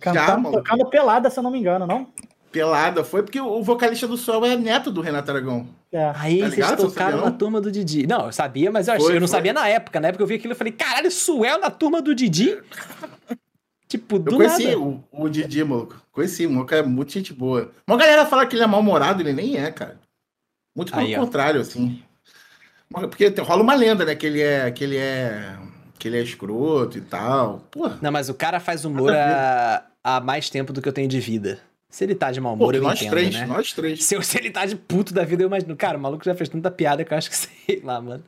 Cantando, 0.00 0.42
maluco. 0.42 0.62
tocando 0.64 0.86
pelada, 0.90 1.30
se 1.30 1.38
eu 1.38 1.42
não 1.42 1.50
me 1.50 1.58
engano, 1.58 1.86
não? 1.86 2.08
Pelada. 2.56 3.04
Foi 3.04 3.22
porque 3.22 3.40
o 3.40 3.62
vocalista 3.62 4.06
do 4.08 4.16
Sol 4.16 4.44
é 4.46 4.56
neto 4.56 4.90
do 4.90 5.00
Renato 5.00 5.30
Aragão. 5.30 5.68
É. 5.92 6.12
Aí 6.16 6.40
Tá 6.40 6.48
vocês 6.48 6.76
tocaram 6.76 7.20
na 7.24 7.30
turma 7.30 7.60
do 7.60 7.70
Didi. 7.70 8.06
Não, 8.06 8.26
eu 8.26 8.32
sabia, 8.32 8.70
mas 8.70 8.88
eu, 8.88 8.94
achei, 8.94 9.06
Foi, 9.06 9.16
eu 9.16 9.20
não 9.20 9.28
foi. 9.28 9.36
sabia 9.36 9.52
na 9.52 9.68
época. 9.68 10.00
Na 10.00 10.08
época 10.08 10.22
eu 10.22 10.26
vi 10.26 10.34
aquilo 10.36 10.52
e 10.52 10.56
falei, 10.56 10.72
caralho, 10.72 11.10
Suel 11.10 11.60
na 11.60 11.70
turma 11.70 12.00
do 12.00 12.14
Didi? 12.14 12.58
tipo, 13.88 14.16
Eu 14.16 14.20
do 14.20 14.36
conheci 14.36 14.64
nada. 14.68 14.78
o, 14.78 15.04
o 15.12 15.28
Didi, 15.28 15.62
maluco. 15.64 16.00
Conheci, 16.12 16.46
o 16.46 16.50
maluco 16.50 16.74
é 16.74 16.82
muito 16.82 17.12
gente 17.12 17.32
boa. 17.32 17.70
Uma 17.86 17.96
galera 17.96 18.24
fala 18.26 18.46
que 18.46 18.56
ele 18.56 18.62
é 18.62 18.66
mal-humorado, 18.66 19.22
ele 19.22 19.32
nem 19.32 19.56
é, 19.58 19.70
cara. 19.70 19.98
Muito 20.74 20.92
pelo 20.92 21.04
Aí, 21.06 21.16
ó. 21.16 21.20
contrário, 21.20 21.60
assim. 21.60 22.02
Porque 22.90 23.30
tem- 23.30 23.44
rola 23.44 23.62
uma 23.62 23.74
lenda, 23.74 24.04
né? 24.04 24.14
Que 24.14 24.26
ele 24.26 24.40
é. 24.42 24.70
Que 24.70 24.84
ele 24.84 24.96
é. 24.96 25.56
Que 25.98 26.08
ele 26.08 26.18
é 26.18 26.22
escroto 26.22 26.98
e 26.98 27.00
tal. 27.00 27.60
Porra. 27.70 27.98
Não, 28.02 28.12
mas 28.12 28.28
o 28.28 28.34
cara 28.34 28.60
faz 28.60 28.84
humor 28.84 29.10
há 29.12 30.20
mais 30.20 30.48
tempo 30.50 30.72
do 30.72 30.80
que 30.82 30.88
eu 30.88 30.92
tenho 30.92 31.08
de 31.08 31.18
vida. 31.18 31.58
Se 31.88 32.04
ele 32.04 32.14
tá 32.14 32.30
de 32.30 32.40
mau 32.40 32.54
humor, 32.54 32.72
Pô, 32.72 32.78
eu 32.78 32.82
nós 32.82 32.98
entendo, 33.00 33.10
três, 33.10 33.34
né? 33.34 33.46
nós 33.46 33.72
três. 33.72 34.04
Se, 34.04 34.20
se 34.22 34.38
ele 34.38 34.50
tá 34.50 34.66
de 34.66 34.76
puto 34.76 35.14
da 35.14 35.24
vida, 35.24 35.42
eu 35.42 35.46
imagino. 35.46 35.74
Cara, 35.76 35.96
o 35.96 36.00
maluco 36.00 36.24
já 36.24 36.34
fez 36.34 36.48
tanta 36.48 36.70
piada 36.70 37.04
que 37.04 37.12
eu 37.12 37.16
acho 37.18 37.30
que 37.30 37.36
sei 37.36 37.80
lá, 37.82 38.00
mano. 38.00 38.24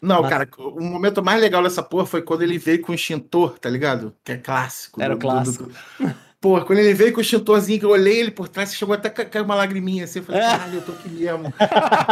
Não, 0.00 0.22
Mas- 0.22 0.30
cara, 0.30 0.48
o 0.58 0.80
momento 0.80 1.22
mais 1.22 1.40
legal 1.40 1.62
dessa 1.62 1.82
porra 1.82 2.06
foi 2.06 2.22
quando 2.22 2.42
ele 2.42 2.56
veio 2.58 2.80
com 2.80 2.92
o 2.92 2.94
extintor, 2.94 3.58
tá 3.58 3.68
ligado? 3.68 4.14
Que 4.24 4.32
é 4.32 4.36
clássico. 4.38 5.02
Era 5.02 5.14
o 5.14 5.18
clássico. 5.18 5.64
do- 5.64 5.70
do- 6.06 6.14
Porra, 6.40 6.64
quando 6.64 6.78
ele 6.78 6.94
veio 6.94 7.12
com 7.12 7.18
o 7.18 7.20
extintorzinho, 7.20 7.80
que 7.80 7.84
eu 7.84 7.90
olhei 7.90 8.20
ele 8.20 8.30
por 8.30 8.48
trás, 8.48 8.72
chegou 8.72 8.94
até 8.94 9.08
a 9.08 9.10
ca- 9.10 9.24
cair 9.24 9.42
uma 9.42 9.56
lagriminha 9.56 10.04
assim. 10.04 10.20
Eu 10.20 10.24
falei, 10.24 10.40
É. 10.40 10.44
caralho, 10.46 10.74
eu 10.76 10.82
tô 10.82 10.92
aqui 10.92 11.08
mesmo. 11.08 11.52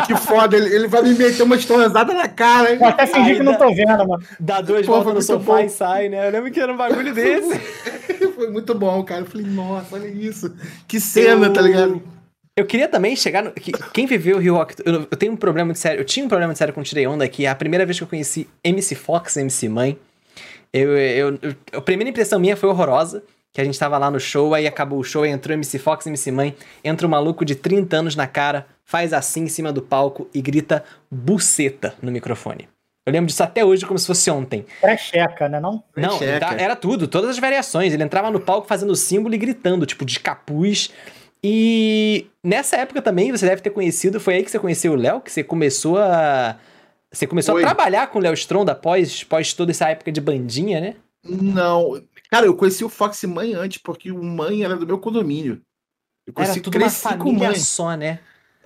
que 0.07 0.17
foda, 0.17 0.57
ele, 0.57 0.75
ele 0.75 0.89
vai 0.89 1.03
me 1.03 1.15
meter 1.15 1.43
uma 1.45 1.55
estonzada 1.55 2.13
na 2.13 2.27
cara. 2.29 2.73
hein? 2.73 2.79
Vou 2.79 2.89
até 2.89 3.07
fingir 3.07 3.37
que 3.37 3.43
não 3.45 3.55
tô 3.57 3.73
vendo, 3.73 4.07
mano. 4.09 4.21
Dá 4.41 4.61
dois 4.61 4.85
Pô, 4.85 4.95
voltas 4.95 5.15
no 5.15 5.23
sofá 5.23 5.53
bom. 5.53 5.59
e 5.61 5.69
sai, 5.69 6.09
né? 6.09 6.27
Eu 6.27 6.33
lembro 6.33 6.51
que 6.51 6.59
era 6.59 6.73
um 6.73 6.77
bagulho 6.77 7.15
desse. 7.15 7.57
Foi 8.35 8.51
muito 8.51 8.75
bom, 8.75 9.03
cara. 9.05 9.21
Eu 9.21 9.27
falei, 9.27 9.47
nossa, 9.47 9.95
olha 9.95 10.09
isso. 10.09 10.53
Que 10.89 10.99
cena, 10.99 11.47
Eu- 11.47 11.53
tá 11.53 11.61
ligado? 11.63 12.03
Eu 12.59 12.65
queria 12.67 12.89
também 12.89 13.15
chegar 13.15 13.45
no. 13.45 13.53
que- 13.53 13.71
Quem 13.93 14.07
viveu 14.07 14.39
o 14.39 14.41
Rio 14.41 14.55
Rock. 14.55 14.75
Eu, 14.85 15.07
eu 15.09 15.17
tenho 15.17 15.33
um 15.33 15.37
problema 15.37 15.67
muito 15.67 15.79
sério. 15.79 16.01
Eu 16.01 16.05
tinha 16.05 16.25
um 16.27 16.29
problema 16.29 16.49
muito 16.49 16.59
sério 16.59 16.75
com 16.75 16.81
o 16.81 16.85
Tirei 16.85 17.07
Onda, 17.07 17.29
que 17.29 17.45
é 17.47 17.49
a 17.49 17.55
primeira 17.55 17.85
vez 17.87 17.97
que 17.99 18.03
eu 18.03 18.09
conheci 18.09 18.49
MC 18.65 18.95
Fox, 18.97 19.37
MC 19.37 19.69
Mãe. 19.69 19.97
Eu, 20.73 20.97
eu, 20.99 21.39
eu- 21.43 21.55
a 21.75 21.81
primeira 21.81 22.11
impressão 22.11 22.41
minha 22.41 22.57
foi 22.57 22.69
horrorosa. 22.69 23.23
Que 23.57 23.63
a 23.63 23.65
gente 23.65 23.79
tava 23.79 23.97
lá 23.97 24.11
no 24.11 24.21
show, 24.21 24.53
aí 24.53 24.67
acabou 24.67 24.99
o 24.99 25.03
show, 25.03 25.23
aí 25.23 25.31
entrou 25.31 25.55
MC 25.55 25.79
Fox, 25.79 26.07
MC 26.07 26.31
Mãe, 26.31 26.55
entra 26.85 27.07
um 27.07 27.11
maluco 27.11 27.43
de 27.43 27.55
30 27.55 27.97
anos 27.97 28.15
na 28.15 28.27
cara, 28.27 28.67
faz 28.85 29.15
assim 29.15 29.45
em 29.45 29.49
cima 29.49 29.73
do 29.73 29.81
palco 29.81 30.29
e 30.35 30.43
grita 30.43 30.85
buceta 31.11 31.95
no 32.03 32.13
microfone. 32.13 32.69
Eu 33.07 33.15
lembro 33.15 33.29
disso 33.29 33.43
até 33.43 33.65
hoje 33.65 33.87
como 33.87 33.99
se 33.99 34.07
fosse 34.07 34.31
ontem. 34.31 34.67
Pré-checa, 34.79 35.49
né? 35.49 35.59
Não? 35.59 35.83
Não, 35.97 36.19
Checa. 36.19 36.39
tá- 36.39 36.55
era 36.59 36.77
tudo, 36.77 37.09
todas 37.09 37.31
as 37.31 37.39
variações. 37.39 37.95
Ele 37.95 38.03
entrava 38.03 38.31
no 38.31 38.41
palco 38.41 38.69
fazendo 38.69 38.95
símbolo 38.95 39.35
e 39.35 39.39
gritando, 39.39 39.87
tipo, 39.87 40.05
de 40.05 40.21
capuz. 40.21 40.91
E 41.43 42.27
nessa 42.45 42.77
época 42.77 43.01
também 43.01 43.33
você 43.33 43.47
deve 43.47 43.63
ter 43.63 43.71
conhecido, 43.71 44.21
foi 44.21 44.35
aí 44.35 44.45
que 44.45 44.51
você 44.51 44.59
conheceu 44.59 44.93
o 44.93 44.97
Léo, 44.97 45.23
que 45.23 45.33
você 45.33 45.43
começou 45.43 45.97
a. 45.97 46.57
Você 47.11 47.27
começou 47.27 47.55
Foi. 47.55 47.63
a 47.63 47.67
trabalhar 47.69 48.09
com 48.09 48.19
o 48.19 48.23
Léo 48.23 48.35
Stronda 48.35 48.73
após, 48.73 49.23
após 49.27 49.55
toda 49.55 49.71
essa 49.71 49.89
época 49.89 50.13
de 50.13 50.21
bandinha, 50.21 50.79
né? 50.79 50.97
Não. 51.25 52.03
Cara, 52.31 52.47
eu 52.47 52.55
conheci 52.57 52.85
o 52.85 52.89
Fox 52.89 53.23
Mãe 53.25 53.55
antes, 53.55 53.79
porque 53.79 54.11
o 54.11 54.23
Mãe 54.23 54.63
era 54.65 54.77
do 54.77 54.87
meu 54.87 54.99
condomínio. 54.99 55.61
Eu 56.27 56.33
Era 56.37 56.47
conheci, 56.47 56.61
tudo 56.61 56.77
uma 56.79 56.91
família 56.91 57.49
Mãe. 57.51 57.59
só, 57.59 57.95
né? 57.97 58.19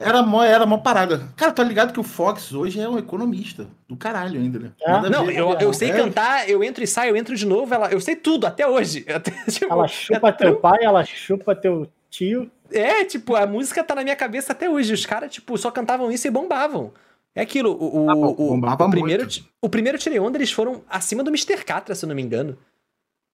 Era 0.03 0.23
mó, 0.23 0.43
era 0.43 0.65
mó 0.65 0.79
parada. 0.79 1.29
Cara, 1.37 1.53
tá 1.53 1.63
ligado 1.63 1.93
que 1.93 2.01
o 2.01 2.03
Fox 2.03 2.55
hoje 2.55 2.81
é 2.81 2.89
um 2.89 2.97
economista. 2.99 3.67
Do 3.87 3.95
caralho 3.99 4.41
ainda, 4.41 4.59
né? 4.59 4.73
É? 4.81 5.11
Não, 5.11 5.27
ver. 5.27 5.37
eu, 5.37 5.51
eu 5.61 5.75
sei 5.75 5.91
É. 5.91 5.95
cantar, 5.95 6.49
eu 6.49 6.65
entro 6.65 6.83
e 6.83 6.87
saio, 6.87 7.11
eu 7.11 7.17
entro 7.17 7.37
de 7.37 7.45
novo, 7.45 7.75
ela, 7.75 7.91
eu 7.93 8.01
sei 8.01 8.17
tudo, 8.17 8.47
até 8.47 8.67
hoje. 8.67 9.05
Até, 9.15 9.31
tipo, 9.51 9.71
Ela 9.71 9.87
chupa 9.87 10.29
é 10.29 10.33
teu 10.33 10.57
pai, 10.57 10.79
ela 10.83 11.05
chupa 11.05 11.55
teu 11.55 11.87
tio. 12.09 12.51
É, 12.73 13.05
tipo, 13.05 13.37
a 13.37 13.47
música 13.47 13.85
tá 13.85 13.95
na 13.95 14.03
minha 14.03 14.17
cabeça 14.17 14.53
até 14.53 14.71
hoje. 14.71 14.95
Os 14.95 15.05
caras, 15.05 15.31
tipo, 15.31 15.59
só 15.59 15.71
cantavam 15.71 16.11
isso 16.11 16.27
e 16.27 16.31
bombavam. 16.31 16.93
É 17.35 17.43
aquilo, 17.43 17.73
o, 17.73 18.05
o, 18.07 18.11
Ah, 18.11 18.15
bom, 18.15 18.31
o- 18.39 18.49
bombava 18.49 18.87
o 18.87 18.91
primeiro, 18.91 19.25
muito. 19.25 19.45
o 19.61 19.69
primeiro 19.69 19.99
Tirei 19.99 20.19
Onda, 20.19 20.39
eles 20.39 20.51
foram 20.51 20.83
acima 20.89 21.23
do 21.23 21.29
Mr. 21.29 21.63
Catra, 21.63 21.95
se 21.95 22.07
eu 22.07 22.09
não 22.09 22.17
me 22.17 22.23
engano. 22.23 22.57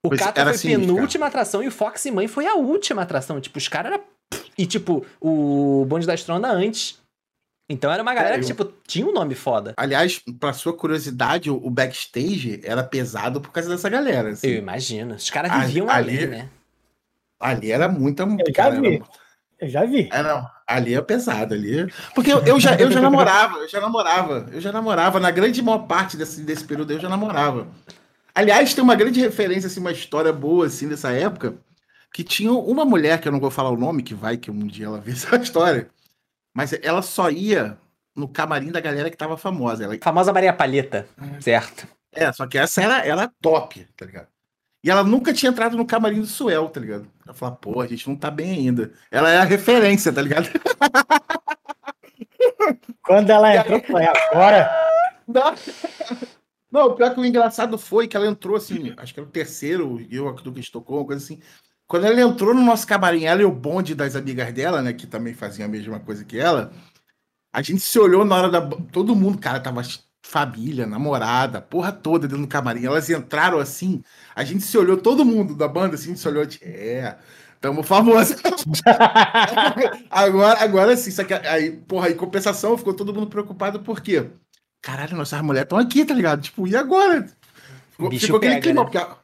O 0.07 0.17
Catra 0.17 0.41
era 0.41 0.49
foi 0.51 0.57
sinistro, 0.59 0.93
penúltima 0.95 1.25
atração 1.27 1.61
e 1.63 1.67
o 1.67 1.71
Fox 1.71 2.05
e 2.05 2.11
Mãe 2.11 2.27
foi 2.27 2.45
a 2.47 2.55
última 2.55 3.01
atração. 3.01 3.39
Tipo, 3.41 3.57
os 3.57 3.67
caras 3.67 3.93
eram... 3.93 4.03
E, 4.57 4.65
tipo, 4.65 5.05
o 5.21 5.85
Bonde 5.87 6.05
da 6.07 6.13
Estronda 6.13 6.49
antes. 6.49 6.99
Então 7.69 7.91
era 7.91 8.01
uma 8.01 8.13
galera 8.13 8.35
É, 8.35 8.39
que, 8.39 8.45
eu- 8.45 8.47
tipo, 8.55 8.65
tinha 8.87 9.05
um 9.05 9.11
nome 9.13 9.35
foda. 9.35 9.73
Aliás, 9.77 10.21
pra 10.39 10.53
sua 10.53 10.73
curiosidade, 10.75 11.51
o, 11.51 11.69
backstage 11.69 12.61
era 12.63 12.81
pesado 12.83 13.41
por 13.41 13.51
causa 13.51 13.69
dessa 13.69 13.89
galera. 13.89 14.29
assim. 14.29 14.47
Eu 14.47 14.57
imagino. 14.57 15.15
Os 15.15 15.29
caras 15.29 15.51
viviam 15.65 15.89
ali- 15.89 16.17
ali, 16.17 16.27
né? 16.27 16.49
Ali 17.39 17.71
era 17.71 17.87
muita. 17.87 18.25
já 18.25 18.53
cara, 18.53 18.79
vi. 18.81 18.95
era- 18.95 19.05
Eu 19.59 19.67
já 19.69 19.85
vi. 19.85 20.09
É, 20.11 20.23
não. 20.23 20.47
Ali 20.65 20.93
é 20.95 21.01
pesado, 21.01 21.53
ali. 21.53 21.91
Porque 22.15 22.31
eu, 22.31 22.39
eu 22.45 22.59
já, 22.59 22.75
eu 22.75 22.91
já 22.91 22.99
namorava, 23.01 23.57
eu 23.59 23.67
já 23.67 23.79
namorava, 23.81 24.47
eu 24.51 24.61
já 24.61 24.71
namorava. 24.71 25.19
Na 25.19 25.31
grande 25.31 25.61
maior 25.61 25.79
parte 25.87 26.15
desse, 26.17 26.41
desse 26.41 26.63
período 26.63 26.93
eu 26.93 26.99
já 26.99 27.09
namorava. 27.09 27.67
Aliás, 28.37 28.71
tem 28.71 28.83
uma 28.83 28.93
grande 28.93 29.19
referência, 29.19 29.65
assim, 29.65 29.79
uma 29.79 29.91
história 29.91 30.31
boa, 30.31 30.67
assim, 30.67 30.87
dessa 30.87 31.09
época, 31.11 31.55
que 32.13 32.23
tinha 32.23 32.51
uma 32.51 32.85
mulher, 32.85 33.19
que 33.19 33.27
eu 33.27 33.31
não 33.31 33.39
vou 33.39 33.49
falar 33.49 33.71
o 33.71 33.77
nome, 33.77 34.03
que 34.03 34.13
vai 34.13 34.37
que 34.37 34.51
um 34.51 34.67
dia 34.67 34.85
ela 34.85 35.01
vê 35.01 35.13
essa 35.13 35.35
história, 35.37 35.89
mas 36.55 36.71
ela 36.83 37.01
só 37.01 37.31
ia 37.31 37.79
no 38.15 38.27
camarim 38.27 38.71
da 38.71 38.79
galera 38.79 39.09
que 39.09 39.17
tava 39.17 39.37
famosa. 39.37 39.85
Ela, 39.85 39.97
Famosa 39.99 40.31
Maria 40.31 40.53
Palheta, 40.53 41.07
certo? 41.39 41.87
é, 42.13 42.31
só 42.31 42.45
que 42.45 42.59
essa 42.59 42.79
era, 42.79 43.03
era 43.03 43.33
top, 43.41 43.87
tá 43.97 44.05
ligado? 44.05 44.27
E 44.83 44.91
ela 44.91 45.03
nunca 45.03 45.33
tinha 45.33 45.49
entrado 45.49 45.75
no 45.75 45.83
camarim 45.83 46.21
do 46.21 46.27
Suel, 46.27 46.69
tá 46.69 46.79
ligado? 46.79 47.07
Ela 47.25 47.33
falou, 47.33 47.55
pô, 47.55 47.81
a 47.81 47.87
gente 47.87 48.07
não 48.07 48.15
tá 48.15 48.29
bem 48.29 48.51
ainda. 48.51 48.91
Ela 49.09 49.31
é 49.31 49.37
a 49.37 49.45
referência, 49.45 50.13
tá 50.13 50.21
ligado? 50.21 50.47
Quando 53.01 53.31
ela 53.31 53.55
entrou, 53.55 53.81
falei, 53.81 54.07
agora. 54.07 54.69
Não. 55.27 55.55
Não, 56.77 56.89
o 56.89 56.95
pior 56.95 57.11
que 57.11 57.19
o 57.19 57.25
engraçado 57.25 57.75
foi 57.75 58.07
que 58.07 58.15
ela 58.15 58.27
entrou 58.27 58.55
assim, 58.55 58.93
acho 58.97 59.11
que 59.11 59.19
era 59.19 59.27
o 59.27 59.31
terceiro, 59.31 59.99
eu 60.11 60.31
do 60.35 60.53
que 60.53 60.71
tocou, 60.71 60.99
uma 60.99 61.07
coisa 61.07 61.23
assim. 61.23 61.39
Quando 61.87 62.05
ela 62.05 62.21
entrou 62.21 62.53
no 62.53 62.61
nosso 62.61 62.85
camarim, 62.85 63.23
ela 63.23 63.41
e 63.41 63.45
o 63.45 63.51
bonde 63.51 63.95
das 63.95 64.15
amigas 64.15 64.53
dela, 64.53 64.79
né, 64.83 64.93
que 64.93 65.07
também 65.07 65.33
faziam 65.33 65.65
a 65.65 65.69
mesma 65.69 65.99
coisa 65.99 66.23
que 66.23 66.37
ela, 66.37 66.71
a 67.51 67.63
gente 67.63 67.79
se 67.79 67.97
olhou 67.97 68.23
na 68.23 68.35
hora 68.35 68.49
da. 68.49 68.61
Todo 68.91 69.15
mundo, 69.15 69.39
cara, 69.39 69.59
tava 69.59 69.81
família, 70.23 70.85
namorada, 70.85 71.61
porra 71.61 71.91
toda 71.91 72.27
dentro 72.27 72.43
do 72.43 72.47
camarim. 72.47 72.85
Elas 72.85 73.09
entraram 73.09 73.59
assim, 73.59 74.03
a 74.35 74.43
gente 74.43 74.63
se 74.63 74.77
olhou, 74.77 74.97
todo 74.97 75.25
mundo 75.25 75.55
da 75.55 75.67
banda 75.67 75.95
assim, 75.95 76.15
se 76.15 76.27
olhou, 76.27 76.45
de, 76.45 76.63
é. 76.63 77.17
Tamo 77.59 77.81
famoso. 77.81 78.35
agora, 80.11 80.59
agora 80.63 80.95
sim, 80.95 81.09
só 81.09 81.23
que 81.23 81.33
aí, 81.33 81.71
porra, 81.71 82.11
em 82.11 82.15
compensação, 82.15 82.77
ficou 82.77 82.93
todo 82.93 83.13
mundo 83.13 83.27
preocupado 83.27 83.79
por 83.79 83.99
quê? 83.99 84.29
Caralho, 84.87 85.17
nossas 85.17 85.41
mulheres 85.41 85.65
estão 85.65 85.77
aqui, 85.77 86.05
tá 86.05 86.13
ligado? 86.13 86.41
Tipo, 86.41 86.65
e 86.65 86.73
agora? 86.75 87.27
Ficou, 87.91 88.09
Bicho 88.09 88.25
ficou 88.27 88.37
aquele 88.37 88.53
pega, 88.53 88.63
clima, 88.63 88.81
né? 88.81 88.85
porque. 88.85 88.97
a- 88.97 89.17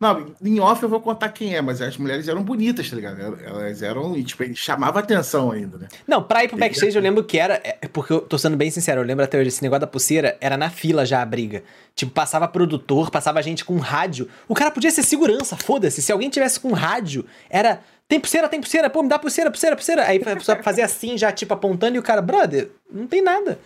Não, 0.00 0.34
em 0.42 0.58
off 0.60 0.82
eu 0.82 0.88
vou 0.88 0.98
contar 1.00 1.28
quem 1.28 1.54
é, 1.54 1.60
mas 1.60 1.82
as 1.82 1.96
mulheres 1.98 2.26
eram 2.26 2.42
bonitas, 2.42 2.88
tá 2.88 2.96
ligado? 2.96 3.38
Elas 3.44 3.82
eram, 3.82 4.16
e, 4.16 4.24
tipo, 4.24 4.42
chamava 4.54 5.00
atenção 5.00 5.50
ainda, 5.50 5.76
né? 5.76 5.88
Não, 6.06 6.22
pra 6.22 6.42
ir 6.42 6.48
pro 6.48 6.56
backstage 6.58 6.96
eu 6.96 7.02
lembro 7.02 7.22
que 7.22 7.38
era. 7.38 7.60
é, 7.62 7.86
Porque 7.92 8.12
eu 8.14 8.20
tô 8.22 8.38
sendo 8.38 8.56
bem 8.56 8.70
sincero, 8.70 9.02
eu 9.02 9.04
lembro 9.04 9.22
até 9.24 9.38
hoje, 9.38 9.48
esse 9.48 9.62
negócio 9.62 9.82
da 9.82 9.86
pulseira 9.86 10.38
era 10.40 10.56
na 10.56 10.70
fila 10.70 11.04
já 11.04 11.20
a 11.20 11.26
briga. 11.26 11.62
Tipo, 11.94 12.10
passava 12.12 12.48
produtor, 12.48 13.10
passava 13.10 13.42
gente 13.42 13.62
com 13.62 13.76
rádio. 13.78 14.26
O 14.48 14.54
cara 14.54 14.70
podia 14.70 14.90
ser 14.90 15.02
segurança, 15.02 15.54
foda-se. 15.56 16.00
Se 16.00 16.10
alguém 16.12 16.30
tivesse 16.30 16.58
com 16.58 16.72
rádio, 16.72 17.26
era. 17.50 17.80
Tem 18.08 18.18
pulseira, 18.20 18.48
tem 18.48 18.60
pulseira, 18.60 18.88
pô, 18.90 19.02
me 19.02 19.08
dá 19.08 19.18
pulseira, 19.18 19.50
pulseira, 19.50 19.76
pulseira. 19.76 20.04
Aí 20.06 20.18
a 20.18 20.36
pessoa 20.36 20.62
fazia 20.62 20.84
assim, 20.84 21.16
já, 21.18 21.30
tipo, 21.32 21.52
apontando, 21.54 21.96
e 21.96 21.98
o 21.98 22.02
cara, 22.02 22.20
brother, 22.22 22.70
não 22.90 23.06
tem 23.06 23.22
nada. 23.22 23.58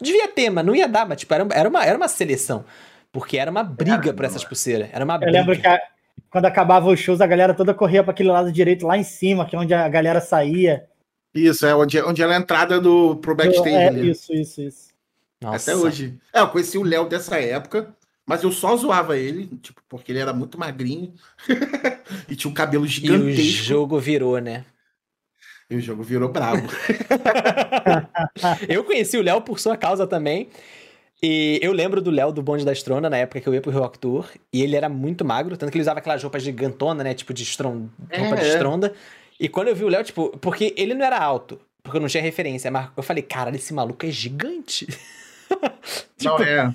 Devia 0.00 0.28
ter, 0.28 0.50
mas 0.50 0.64
não 0.64 0.74
ia 0.74 0.88
dar, 0.88 1.06
mas, 1.06 1.18
tipo, 1.18 1.32
era, 1.32 1.46
era, 1.52 1.68
uma, 1.68 1.84
era 1.84 1.96
uma 1.96 2.08
seleção. 2.08 2.64
Porque 3.12 3.38
era 3.38 3.50
uma 3.50 3.62
briga 3.62 4.12
por 4.12 4.24
essas 4.24 4.44
pulseiras. 4.44 4.88
Era 4.92 5.04
uma 5.04 5.14
Eu 5.14 5.20
briga. 5.20 5.38
lembro 5.38 5.58
que 5.60 5.66
a- 5.66 5.80
quando 6.30 6.46
acabava 6.46 6.88
os 6.90 6.98
shows, 6.98 7.20
a 7.20 7.26
galera 7.26 7.54
toda 7.54 7.72
corria 7.72 8.02
para 8.02 8.12
aquele 8.12 8.28
lado 8.28 8.50
direito 8.50 8.86
lá 8.86 8.98
em 8.98 9.04
cima, 9.04 9.46
que 9.46 9.54
é 9.54 9.58
onde 9.58 9.72
a 9.72 9.88
galera 9.88 10.20
saía. 10.20 10.84
Isso, 11.32 11.64
é 11.64 11.74
onde, 11.74 12.00
onde 12.02 12.22
era 12.22 12.34
a 12.34 12.38
entrada 12.38 12.80
do, 12.80 13.16
pro 13.16 13.34
backstage 13.36 13.68
é, 13.76 13.86
ali. 13.88 14.10
isso, 14.10 14.32
isso, 14.32 14.60
isso. 14.62 14.88
Nossa. 15.40 15.72
Até 15.72 15.80
hoje. 15.80 16.18
É, 16.32 16.40
eu 16.40 16.48
conheci 16.48 16.76
o 16.78 16.82
Léo 16.82 17.08
dessa 17.08 17.38
época, 17.40 17.94
mas 18.26 18.42
eu 18.42 18.50
só 18.50 18.76
zoava 18.76 19.16
ele, 19.16 19.46
tipo, 19.62 19.80
porque 19.88 20.10
ele 20.10 20.18
era 20.20 20.32
muito 20.32 20.58
magrinho 20.58 21.12
e 22.28 22.34
tinha 22.34 22.50
um 22.50 22.54
cabelo 22.54 22.84
E 22.84 22.86
o 22.86 22.90
gigantesco. 22.90 23.42
jogo 23.64 23.98
virou, 24.00 24.38
né? 24.40 24.64
E 25.70 25.76
o 25.76 25.80
jogo 25.80 26.02
virou 26.02 26.28
brabo. 26.28 26.68
Eu 28.68 28.84
conheci 28.84 29.16
o 29.16 29.22
Léo 29.22 29.40
por 29.40 29.58
sua 29.58 29.76
causa 29.76 30.06
também. 30.06 30.48
E 31.22 31.58
eu 31.62 31.72
lembro 31.72 32.02
do 32.02 32.10
Léo 32.10 32.30
do 32.30 32.42
Bonde 32.42 32.66
da 32.66 32.72
Estronda 32.72 33.08
na 33.08 33.16
época 33.16 33.40
que 33.40 33.48
eu 33.48 33.54
ia 33.54 33.60
pro 33.62 33.70
Rock 33.70 33.98
Tour. 33.98 34.28
E 34.52 34.62
ele 34.62 34.76
era 34.76 34.90
muito 34.90 35.24
magro, 35.24 35.56
tanto 35.56 35.70
que 35.70 35.78
ele 35.78 35.82
usava 35.82 36.00
aquelas 36.00 36.22
roupas 36.22 36.42
gigantona, 36.42 37.02
né? 37.02 37.14
Tipo 37.14 37.32
de 37.32 37.42
estron... 37.44 37.88
É, 38.10 38.18
roupa 38.18 38.36
de 38.36 38.44
é. 38.44 38.48
estronda. 38.48 38.92
E 39.40 39.48
quando 39.48 39.68
eu 39.68 39.74
vi 39.74 39.84
o 39.84 39.88
Léo, 39.88 40.04
tipo, 40.04 40.36
porque 40.38 40.74
ele 40.76 40.92
não 40.92 41.04
era 41.04 41.18
alto, 41.18 41.58
porque 41.82 41.96
eu 41.96 42.00
não 42.00 42.08
tinha 42.08 42.22
referência, 42.22 42.70
mas 42.70 42.90
eu 42.94 43.02
falei, 43.02 43.22
cara, 43.22 43.54
esse 43.54 43.72
maluco 43.72 44.04
é 44.04 44.10
gigante. 44.10 44.86
Não, 46.22 46.38
é. 46.38 46.74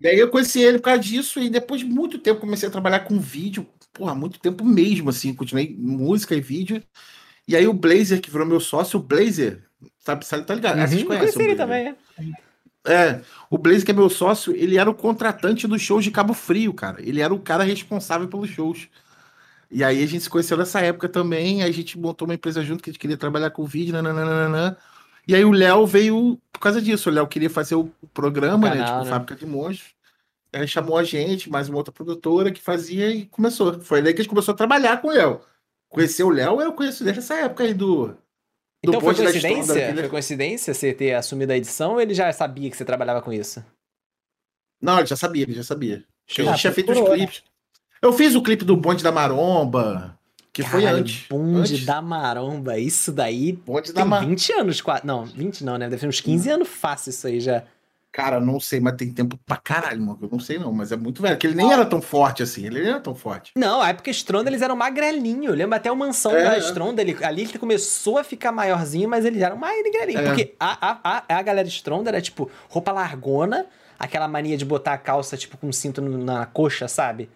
E 0.00 0.08
aí 0.08 0.18
eu 0.18 0.30
conheci 0.30 0.62
ele 0.62 0.78
por 0.78 0.84
causa 0.84 1.00
disso, 1.00 1.38
e 1.38 1.50
depois 1.50 1.82
de 1.82 1.86
muito 1.86 2.18
tempo 2.18 2.40
comecei 2.40 2.68
a 2.68 2.72
trabalhar 2.72 3.00
com 3.00 3.18
vídeo, 3.18 3.66
porra, 3.92 4.14
muito 4.14 4.40
tempo 4.40 4.64
mesmo, 4.64 5.10
assim, 5.10 5.34
continuei 5.34 5.76
música 5.78 6.34
e 6.34 6.40
vídeo. 6.40 6.82
E 7.50 7.56
aí 7.56 7.66
o 7.66 7.72
Blazer, 7.74 8.20
que 8.20 8.30
virou 8.30 8.46
meu 8.46 8.60
sócio, 8.60 8.98
o 9.00 9.02
Blazer, 9.02 9.62
sabe, 9.98 10.24
sabe 10.26 10.44
tá 10.46 10.54
ligado? 10.54 10.80
Ah, 10.80 10.86
Vocês 10.86 11.02
Uhum, 11.02 11.08
conhecem 11.08 11.26
conheci 11.26 11.38
o 11.38 11.42
ele 11.42 11.56
Blazer. 11.56 11.56
também, 11.56 11.88
é. 11.88 11.96
É, 12.86 13.20
o 13.50 13.58
Blaze, 13.58 13.84
que 13.84 13.90
é 13.90 13.94
meu 13.94 14.08
sócio, 14.08 14.54
ele 14.56 14.78
era 14.78 14.88
o 14.90 14.94
contratante 14.94 15.66
dos 15.68 15.82
shows 15.82 16.02
de 16.02 16.10
Cabo 16.10 16.32
Frio, 16.32 16.72
cara. 16.72 17.00
Ele 17.02 17.20
era 17.20 17.32
o 17.34 17.38
cara 17.40 17.62
responsável 17.62 18.26
pelos 18.28 18.48
shows. 18.50 18.88
E 19.70 19.84
aí 19.84 20.02
a 20.02 20.06
gente 20.06 20.22
se 20.24 20.30
conheceu 20.30 20.56
nessa 20.56 20.80
época 20.80 21.08
também, 21.08 21.62
aí 21.62 21.70
a 21.70 21.72
gente 21.72 21.98
montou 21.98 22.26
uma 22.28 22.34
empresa 22.34 22.62
junto 22.64 22.82
que 22.82 22.90
a 22.90 22.92
gente 22.92 23.00
queria 23.00 23.16
trabalhar 23.18 23.50
com 23.50 23.64
vídeo, 23.66 23.92
nananana. 23.94 24.76
E 25.28 25.34
aí 25.34 25.44
o 25.44 25.52
Léo 25.52 25.86
veio 25.86 26.40
por 26.52 26.60
causa 26.60 26.82
disso. 26.82 27.10
O 27.10 27.12
Léo 27.12 27.28
queria 27.28 27.50
fazer 27.50 27.76
o 27.76 27.86
programa, 28.14 28.68
O 28.68 28.70
né? 28.70 28.76
canal, 28.76 28.84
Tipo, 28.84 29.04
né? 29.04 29.10
Fábrica 29.10 29.36
de 29.36 29.46
Monstros. 29.46 29.94
Aí 30.52 30.68
chamou 30.68 30.98
a 30.98 31.04
gente, 31.04 31.50
mais 31.50 31.68
uma 31.68 31.78
outra 31.78 31.92
produtora 31.92 32.52
que 32.52 32.60
fazia 32.62 33.10
e 33.10 33.26
começou. 33.26 33.80
Foi 33.82 34.02
daí 34.02 34.14
que 34.14 34.20
a 34.20 34.24
gente 34.24 34.30
começou 34.30 34.54
a 34.54 34.56
trabalhar 34.56 35.00
com 35.02 35.08
o 35.08 35.12
Léo. 35.12 35.40
Conhecer 35.90 36.22
o 36.22 36.30
Léo, 36.30 36.60
eu 36.60 36.72
conheço 36.72 37.02
desde 37.04 37.20
essa 37.20 37.34
época 37.34 37.64
aí 37.64 37.74
do. 37.74 38.06
do 38.06 38.16
Então 38.84 39.00
foi 39.00 39.12
bonde 39.12 39.18
da 39.24 39.30
coincidência? 39.30 39.74
aquele- 39.86 40.00
Foi 40.02 40.08
coincidência 40.08 40.72
você 40.74 40.94
ter 40.94 41.14
assumido 41.14 41.52
a 41.52 41.56
edição 41.56 41.92
ou 41.92 42.00
ele 42.00 42.14
já 42.14 42.32
sabia 42.32 42.70
que 42.70 42.76
você 42.76 42.84
trabalhava 42.84 43.20
com 43.20 43.32
isso? 43.32 43.62
Não, 44.80 44.98
ele 44.98 45.06
já 45.06 45.16
sabia, 45.16 45.42
ele 45.42 45.52
já 45.52 45.64
sabia. 45.64 46.04
Show. 46.26 46.44
A 46.44 46.46
gente 46.48 46.54
Ah, 46.54 46.58
tinha 46.58 46.72
feito 46.72 46.92
os 46.92 46.98
né? 47.00 47.04
clipes. 47.16 47.42
Eu 48.00 48.12
fiz 48.12 48.34
o 48.34 48.42
clipe 48.42 48.64
do 48.64 48.76
Bonde 48.76 49.02
da 49.02 49.12
Maromba, 49.12 50.18
que 50.52 50.62
foi 50.62 50.80
Caralho, 50.82 50.98
antes. 51.00 51.26
Bonde 51.28 51.58
antes. 51.74 51.84
da 51.84 52.00
maromba, 52.00 52.78
isso 52.78 53.12
daí 53.12 53.52
Bonde 53.52 53.92
da 53.92 54.00
tem 54.00 54.08
Maromba. 54.08 54.30
20 54.30 54.52
anos, 54.52 54.80
quase. 54.80 55.04
Não, 55.06 55.26
20 55.26 55.62
não, 55.64 55.76
né? 55.76 55.88
Deve 55.88 56.00
ter 56.00 56.06
uns 56.08 56.20
15 56.20 56.48
anos 56.48 56.68
fácil 56.68 57.10
isso 57.10 57.26
aí 57.26 57.40
já. 57.40 57.64
Cara, 58.12 58.40
não 58.40 58.58
sei, 58.58 58.80
mas 58.80 58.94
tem 58.96 59.12
tempo 59.12 59.38
pra 59.46 59.56
caralho, 59.56 60.00
mano. 60.02 60.18
Eu 60.20 60.28
não 60.32 60.40
sei 60.40 60.58
não, 60.58 60.72
mas 60.72 60.90
é 60.90 60.96
muito 60.96 61.22
velho. 61.22 61.36
Porque 61.36 61.46
ele 61.46 61.54
nem 61.54 61.72
era 61.72 61.86
tão 61.86 62.02
forte 62.02 62.42
assim. 62.42 62.66
Ele 62.66 62.80
nem 62.80 62.90
era 62.90 63.00
tão 63.00 63.14
forte. 63.14 63.52
Não, 63.54 63.80
a 63.80 63.90
época 63.90 64.10
Stronda 64.10 64.50
eles 64.50 64.62
eram 64.62 64.74
magrelinho. 64.74 65.50
Eu 65.50 65.54
lembro 65.54 65.76
até 65.76 65.92
o 65.92 65.96
mansão 65.96 66.32
É, 66.34 66.42
da. 66.42 66.58
Stronda. 66.58 67.00
Ele, 67.02 67.16
ali 67.24 67.42
ele 67.42 67.58
começou 67.58 68.18
a 68.18 68.24
ficar 68.24 68.50
maiorzinho, 68.50 69.08
mas 69.08 69.24
eles 69.24 69.40
eram 69.40 69.56
magrelinho. 69.56 70.18
É. 70.18 70.24
Porque 70.24 70.54
a, 70.58 70.90
a, 70.90 70.98
a, 71.28 71.38
a 71.38 71.42
galera 71.42 71.68
Stronda 71.68 72.10
era 72.10 72.20
tipo 72.20 72.50
roupa 72.68 72.90
largona, 72.90 73.66
aquela 73.96 74.26
mania 74.26 74.56
de 74.56 74.64
botar 74.64 74.94
a 74.94 74.98
calça 74.98 75.36
tipo 75.36 75.56
com 75.56 75.72
cinto 75.72 76.02
na 76.02 76.46
coxa, 76.46 76.88
sabe? 76.88 77.30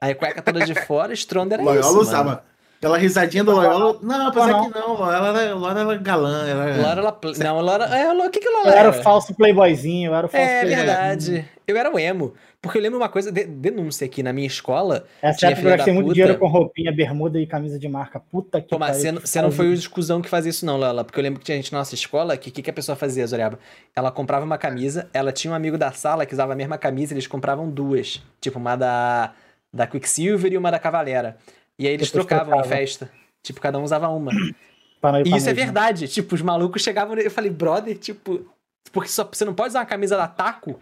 Aí 0.00 0.10
a 0.10 0.14
cueca 0.16 0.42
toda 0.42 0.64
de 0.66 0.74
fora, 0.74 1.12
Stronda 1.14 1.54
era 1.54 1.62
Loyola 1.62 2.02
isso. 2.02 2.12
mano. 2.12 2.40
Aquela 2.86 2.98
risadinha 2.98 3.42
do 3.44 3.52
Loyola. 3.52 3.98
Não, 4.02 4.28
apesar 4.28 4.46
Não. 4.48 4.70
que 4.70 4.78
não. 4.78 4.94
Loyola 4.94 5.40
era, 5.42 5.54
Loyola 5.54 5.80
era 5.80 5.96
galã. 5.98 6.46
Era... 6.48 6.82
Laura, 6.82 7.00
ela, 7.00 7.18
não, 7.38 7.60
Laura, 7.60 7.84
é, 7.86 8.12
o 8.12 8.30
que 8.30 8.40
que 8.40 8.48
Laura 8.48 8.68
Eu 8.70 8.72
era 8.78 8.90
o 8.90 8.92
era? 8.94 9.02
falso 9.02 9.34
playboyzinho, 9.34 10.10
eu 10.10 10.14
era 10.14 10.26
o 10.26 10.28
falso 10.30 10.44
É 10.46 10.60
playboyzinho. 10.60 10.86
verdade. 10.86 11.44
Eu 11.66 11.76
era 11.76 11.92
o 11.92 11.98
emo. 11.98 12.32
Porque 12.62 12.78
eu 12.78 12.82
lembro 12.82 12.98
uma 12.98 13.08
coisa, 13.08 13.30
de- 13.32 13.44
denúncia 13.44 14.04
aqui 14.06 14.22
na 14.22 14.32
minha 14.32 14.46
escola. 14.46 15.04
Essa 15.20 15.38
Tinha 15.38 15.50
época 15.50 15.60
filha 15.62 15.72
eu 15.72 15.76
gastei 15.76 15.94
muito 15.94 16.12
dinheiro 16.14 16.38
com 16.38 16.46
roupinha, 16.46 16.92
bermuda 16.92 17.38
e 17.40 17.46
camisa 17.46 17.78
de 17.78 17.88
marca. 17.88 18.20
Puta 18.20 18.60
que 18.60 18.68
Pô, 18.68 18.78
mas 18.78 18.88
pariu, 18.98 19.02
você 19.02 19.12
não- 19.12 19.20
você 19.20 19.42
não 19.42 19.50
foi 19.50 19.68
o 19.68 19.72
exclusão 19.72 20.22
que 20.22 20.28
fazia 20.28 20.50
isso, 20.50 20.64
não, 20.64 20.76
Lala. 20.76 21.04
Porque 21.04 21.18
eu 21.18 21.22
lembro 21.22 21.40
que 21.40 21.44
tinha 21.46 21.56
gente 21.56 21.72
na 21.72 21.78
nossa 21.78 21.94
escola 21.94 22.36
que 22.36 22.50
o 22.50 22.52
que, 22.52 22.62
que 22.62 22.70
a 22.70 22.72
pessoa 22.72 22.94
fazia, 22.94 23.26
Zoreba? 23.26 23.58
Ela 23.94 24.10
comprava 24.12 24.44
uma 24.44 24.58
camisa, 24.58 25.08
ela 25.12 25.32
tinha 25.32 25.52
um 25.52 25.54
amigo 25.56 25.76
da 25.76 25.90
sala 25.92 26.24
que 26.24 26.32
usava 26.34 26.52
a 26.52 26.56
mesma 26.56 26.78
camisa, 26.78 27.12
eles 27.14 27.26
compravam 27.26 27.68
duas. 27.68 28.22
Tipo, 28.40 28.58
uma 28.60 28.76
da, 28.76 29.32
da 29.72 29.86
Quicksilver 29.86 30.52
e 30.52 30.56
uma 30.56 30.70
da 30.70 30.78
Cavalera. 30.78 31.36
E 31.78 31.86
aí 31.86 31.94
eles 31.94 32.10
Depois 32.10 32.26
trocavam 32.26 32.58
em 32.60 32.64
festa. 32.64 33.10
Tipo, 33.42 33.60
cada 33.60 33.78
um 33.78 33.82
usava 33.84 34.08
uma. 34.08 34.32
Não 35.02 35.20
E 35.24 35.36
isso 35.36 35.48
é 35.48 35.52
verdade. 35.54 36.08
Tipo, 36.08 36.34
os 36.34 36.42
malucos 36.42 36.82
chegavam. 36.82 37.16
Eu 37.16 37.30
falei, 37.30 37.50
brother, 37.50 37.96
tipo. 37.96 38.44
Porque 38.92 39.08
só, 39.08 39.24
você 39.24 39.44
não 39.44 39.54
pode 39.54 39.68
usar 39.70 39.80
uma 39.80 39.86
camisa 39.86 40.16
da 40.16 40.26
Taco. 40.26 40.80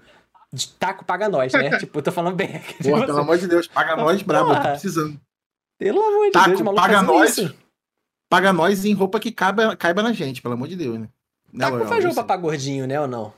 De 0.53 0.69
Taco 0.69 1.05
paga 1.05 1.29
nós, 1.29 1.53
né? 1.53 1.77
tipo, 1.79 1.99
eu 1.99 2.03
tô 2.03 2.13
falando 2.13 2.37
bem 2.37 2.61
você. 2.81 2.91
pelo 3.07 3.19
amor 3.19 3.39
de 3.39 3.49
Deus, 3.49 3.67
paga 3.67 3.97
nós 3.97 4.23
brabo, 4.23 4.53
eu 4.53 4.57
tô 4.63 4.69
precisando. 4.69 5.21
Pelo 5.79 6.01
amor 6.01 6.27
de 6.27 6.33
Taco, 6.33 6.49
Deus, 6.51 6.61
maluco 6.61 6.83
paga 6.83 7.03
nós. 7.03 7.37
isso. 7.39 7.55
Paga 8.31 8.53
nós 8.53 8.85
em 8.85 8.93
roupa 8.95 9.19
que 9.19 9.33
caiba, 9.33 9.75
caiba 9.77 10.03
na 10.03 10.13
gente, 10.13 10.41
pelo 10.41 10.55
amor 10.55 10.69
de 10.69 10.77
Deus, 10.77 10.99
né? 10.99 11.09
Taco 11.59 11.73
Loyola? 11.73 11.89
faz 11.89 12.05
roupa 12.05 12.25
pra 12.25 12.37
gordinho, 12.37 12.87
né, 12.87 13.01
ou 13.01 13.09
não? 13.09 13.33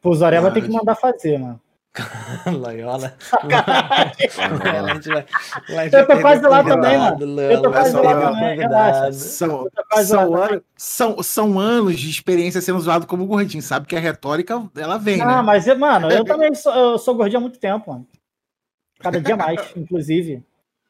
Pô, 0.00 0.10
o 0.10 0.14
Zoreba 0.14 0.50
tem 0.50 0.62
que 0.62 0.68
Mas- 0.68 0.78
mandar 0.78 0.94
fazer, 0.94 1.38
mano. 1.38 1.60
Loyola. 2.46 3.14
Loyola, 4.62 4.90
a 4.90 4.94
gente 4.94 5.08
vai- 5.08 5.26
a 5.76 5.84
gente 5.84 5.94
Eu 5.96 6.06
tô 6.06 6.20
quase 6.20 6.42
lá 6.42 6.62
também, 6.62 6.98
mano. 6.98 7.26
Loyola, 7.26 7.52
Eu 7.54 7.62
tô 7.62 7.70
quase 7.72 7.96
lá 7.96 8.20
também. 8.20 9.12
São, 9.12 9.68
são, 10.04 10.34
anos, 10.36 10.62
são, 10.76 11.22
são 11.22 11.58
anos 11.58 11.98
de 11.98 12.10
experiência 12.10 12.60
sendo 12.60 12.78
zoado 12.80 13.06
como 13.06 13.26
gordinho, 13.26 13.62
sabe 13.62 13.86
que 13.86 13.96
a 13.96 14.00
retórica, 14.00 14.62
ela 14.76 14.98
vem, 14.98 15.20
Ah, 15.20 15.36
né? 15.36 15.42
mas, 15.42 15.66
mano, 15.76 16.10
eu 16.10 16.24
também 16.24 16.54
sou, 16.54 16.72
eu 16.74 16.98
sou 16.98 17.14
gordinho 17.14 17.38
há 17.38 17.42
muito 17.42 17.58
tempo, 17.58 17.90
mano. 17.92 18.06
Cada 19.00 19.20
dia 19.20 19.36
mais, 19.36 19.60
inclusive. 19.76 20.42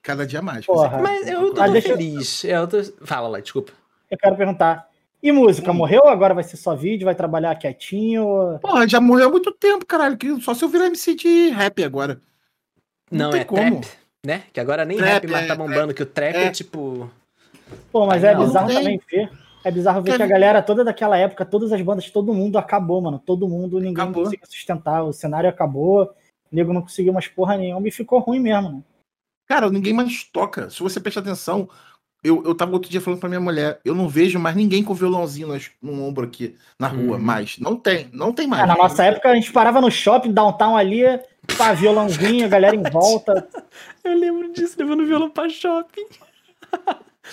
Cada 0.03 0.27
dia 0.27 0.41
mais. 0.41 0.65
Porra. 0.65 0.99
Mas 0.99 1.29
eu 1.29 1.53
tô 1.55 1.61
Mas 1.61 1.73
deixa 1.73 1.89
eu- 1.89 1.97
feliz. 1.97 2.45
Eu 2.45 2.67
tô... 2.67 2.79
Fala 3.05 3.29
lá, 3.29 3.41
desculpa. 3.41 3.73
Eu 4.11 4.17
quero 4.17 4.37
perguntar. 4.37 4.88
E 5.22 5.33
música, 5.33 5.72
morreu 5.72 6.02
ou 6.04 6.09
agora 6.09 6.33
vai 6.33 6.44
ser 6.44 6.57
só 6.57 6.76
vídeo? 6.76 7.04
Vai 7.04 7.14
trabalhar 7.14 7.54
quietinho? 7.57 8.59
Porra, 8.61 8.87
já 8.87 9.00
morreu 9.00 9.28
há 9.28 9.31
muito 9.31 9.50
tempo, 9.52 9.85
caralho. 9.85 10.16
Que 10.16 10.40
só 10.40 10.54
se 10.54 10.64
eu 10.64 10.68
virar 10.68 10.87
MC 10.87 11.14
de 11.14 11.48
rap 11.50 11.83
agora. 11.83 12.20
Não 13.11 13.26
Não, 13.26 13.31
tem 13.31 13.40
é 13.40 13.44
como. 13.44 13.81
trap, 13.81 13.87
né? 14.24 14.42
Que 14.52 14.61
agora 14.61 14.85
nem 14.85 14.96
Trap, 14.96 15.12
rap 15.12 15.26
mais 15.28 15.48
tá 15.48 15.54
é, 15.54 15.57
bombando, 15.57 15.94
que 15.94 16.02
o 16.02 16.07
trap 16.07 16.37
é, 16.37 16.44
é. 16.44 16.50
tipo... 16.50 17.11
Pô, 17.90 18.07
mas 18.07 18.22
Ai, 18.22 18.33
é 18.33 18.35
não, 18.35 18.46
bizarro 18.46 18.68
não 18.68 18.74
também 18.74 19.00
ver. 19.11 19.31
É 19.64 19.70
bizarro 19.70 20.02
ver 20.02 20.16
que 20.16 20.22
a 20.22 20.26
galera 20.26 20.62
toda 20.62 20.85
daquela 20.85 21.18
época, 21.18 21.44
todas 21.44 21.72
as 21.72 21.83
bandas, 21.83 22.10
todo 22.10 22.33
mundo 22.33 22.56
acabou, 22.56 23.02
mano. 23.02 23.19
Todo 23.19 23.48
mundo, 23.48 23.79
ninguém 23.81 24.04
Acabou. 24.04 24.25
conseguiu 24.25 24.46
sustentar. 24.46 25.02
O 25.02 25.12
cenário 25.12 25.50
acabou, 25.50 26.04
o 26.04 26.08
nego 26.50 26.73
não 26.73 26.83
conseguiu 26.83 27.12
mais 27.12 27.27
porra 27.27 27.56
nenhuma 27.56 27.87
e 27.88 27.90
ficou 27.90 28.21
ruim 28.21 28.38
mesmo, 28.38 28.71
né? 28.71 28.83
Cara, 29.46 29.71
ninguém 29.71 29.92
mais 29.92 30.25
toca. 30.25 30.71
Se 30.71 30.81
você 30.81 31.00
prestar 31.00 31.21
atenção, 31.23 31.69
eu, 32.23 32.42
eu 32.44 32.54
tava 32.54 32.73
outro 32.73 32.90
dia 32.90 33.00
falando 33.00 33.21
pra 33.21 33.29
minha 33.29 33.40
mulher, 33.40 33.81
eu 33.85 33.94
não 33.94 34.08
vejo 34.08 34.38
mais 34.38 34.56
ninguém 34.56 34.83
com 34.83 34.92
violãozinho 34.94 35.48
nas- 35.48 35.71
no 35.81 36.02
ombro 36.04 36.25
aqui 36.27 36.56
na 36.79 36.88
rua, 36.88 37.16
Uhum. 37.16 37.23
mais. 37.23 37.58
Não 37.58 37.77
tem, 37.77 38.08
não 38.12 38.33
tem 38.33 38.46
mais. 38.46 38.62
Ah, 38.64 38.66
na 38.66 38.77
nossa 38.77 39.04
época, 39.04 39.29
a 39.31 39.35
gente 39.35 39.52
parava 39.52 39.81
no 39.81 39.90
shopping, 39.90 40.33
downtown 40.33 40.77
ali, 40.77 41.02
pá, 41.56 41.73
violãozinho, 41.73 42.44
a 42.44 42.48
galera 42.48 42.75
em 42.77 42.83
volta. 42.83 43.48
Eu 44.04 44.14
lembro 44.19 44.52
disso, 44.52 44.75
levando 44.79 45.06
violão 45.06 45.31
pra 45.31 45.48
shopping. 45.48 46.06